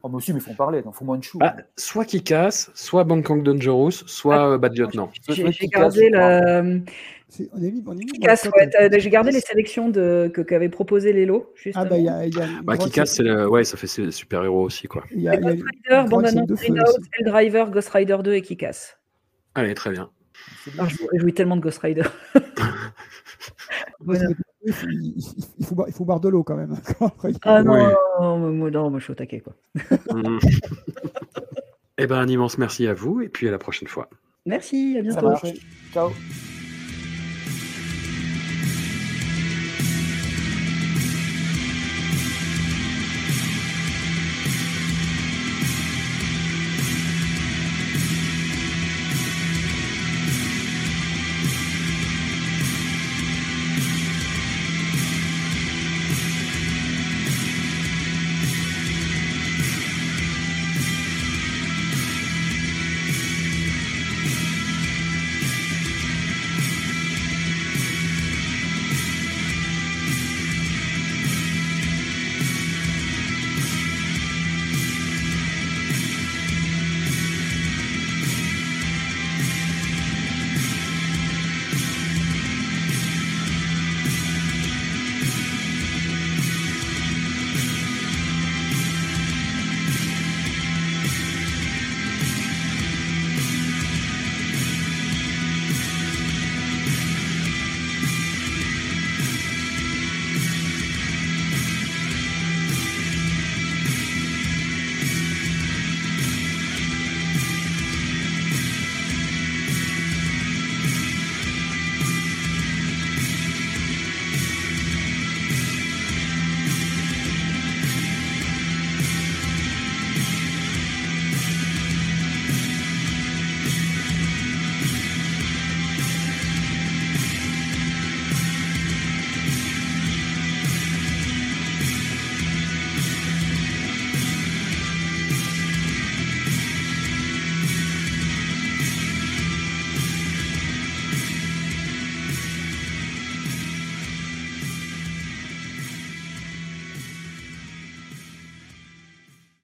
Oh, 0.02 0.09
mais 0.09 0.14
aussi, 0.16 0.32
mais 0.32 0.39
ils 0.39 0.43
font 0.43 0.55
parler, 0.55 0.82
il 0.85 0.93
faut 0.93 1.05
moins 1.05 1.18
de 1.18 1.24
chou. 1.24 1.39
Bah, 1.39 1.56
soit 1.77 2.05
qui 2.06 2.22
casse, 2.22 2.70
soit 2.74 3.05
Bangkok 3.05 3.43
Dangerous, 3.43 3.90
soit 4.06 4.52
euh, 4.55 4.59
Bad 4.59 4.77
Lieutenant. 4.77 5.10
J'ai 5.28 5.52
j'ai 5.52 5.66
gardé 5.66 6.09
la. 6.09 6.62
C'est- 7.28 7.48
On 7.52 7.62
est 7.62 7.70
mis, 7.70 7.85
on 7.86 7.93
est 7.93 7.97
mis 8.05 8.06
dans 8.18 8.27
Casse, 8.27 8.44
le 8.47 8.51
ouais, 8.56 8.68
top, 8.68 8.90
t'as- 8.90 8.98
j'ai 8.98 9.10
gardé 9.10 9.31
les 9.31 9.40
sélections 9.40 9.89
de, 9.89 10.28
que 10.35 10.40
qu'avait 10.40 10.68
proposé 10.68 11.12
Lélo. 11.12 11.52
Justement. 11.55 11.85
Ah, 11.85 11.89
bah, 11.89 11.97
il 11.98 12.05
y 12.05 12.09
a, 12.09 12.27
y 12.27 12.40
a 12.40 12.44
une 12.47 12.62
Bah, 12.62 12.77
qui 12.77 12.90
casse, 12.90 13.14
c'est 13.14 13.22
le... 13.22 13.48
ouais, 13.48 13.62
ça 13.62 13.77
fait 13.77 13.86
ses 13.86 14.10
super-héros 14.10 14.62
aussi, 14.64 14.89
quoi. 14.89 15.05
il 15.12 15.20
y 15.20 15.28
a- 15.28 15.35
y 15.35 15.36
a 15.36 15.40
Ghost 15.40 15.62
Rider, 15.62 16.09
feu 16.10 16.16
Grindhouse, 16.16 16.98
aussi. 16.98 17.09
Eldriver, 17.20 17.64
Ghost 17.70 17.89
Rider 17.90 18.16
2 18.24 18.32
et 18.35 18.43
Kick-Ass. 18.43 18.98
Allez, 19.55 19.74
très 19.74 19.90
bien. 19.90 20.10
Ah, 20.78 20.89
je 20.89 21.02
me 21.05 21.09
réjouis 21.12 21.35
tellement 21.35 21.56
de 21.56 21.60
Ghost 21.60 21.78
Rider. 21.78 22.02
Il 24.70 24.74
faut, 24.74 24.86
il- 24.88 25.14
il- 25.18 25.44
il 25.59 25.66
faut 25.66 25.74
boire- 25.74 25.88
il 25.88 25.92
faut 25.94 26.05
boire 26.05 26.20
de 26.20 26.28
l'eau 26.28 26.44
quand 26.44 26.55
même. 26.56 26.76
Après, 27.01 27.32
Ah 27.42 27.62
non, 27.62 27.72
Oui. 27.74 27.80
non, 28.20 28.38
non, 28.38 28.52
moi, 28.52 28.70
non, 28.70 28.90
moi, 28.90 28.98
je 29.01 29.05
suis 29.05 29.12
au 29.12 29.16
taquet. 29.16 29.40
Quoi. 29.40 29.55
Mhm. 30.14 30.38
Eh 32.02 32.06
ben, 32.06 32.16
un 32.16 32.28
immense 32.28 32.56
merci 32.56 32.86
à 32.86 32.94
vous, 32.94 33.20
et 33.20 33.28
puis 33.28 33.47
à 33.47 33.51
la 33.51 33.59
prochaine 33.59 33.86
fois. 33.88 34.09
Merci, 34.47 34.97
à 34.98 35.02
bientôt. 35.02 35.34
Ciao. 35.92 36.10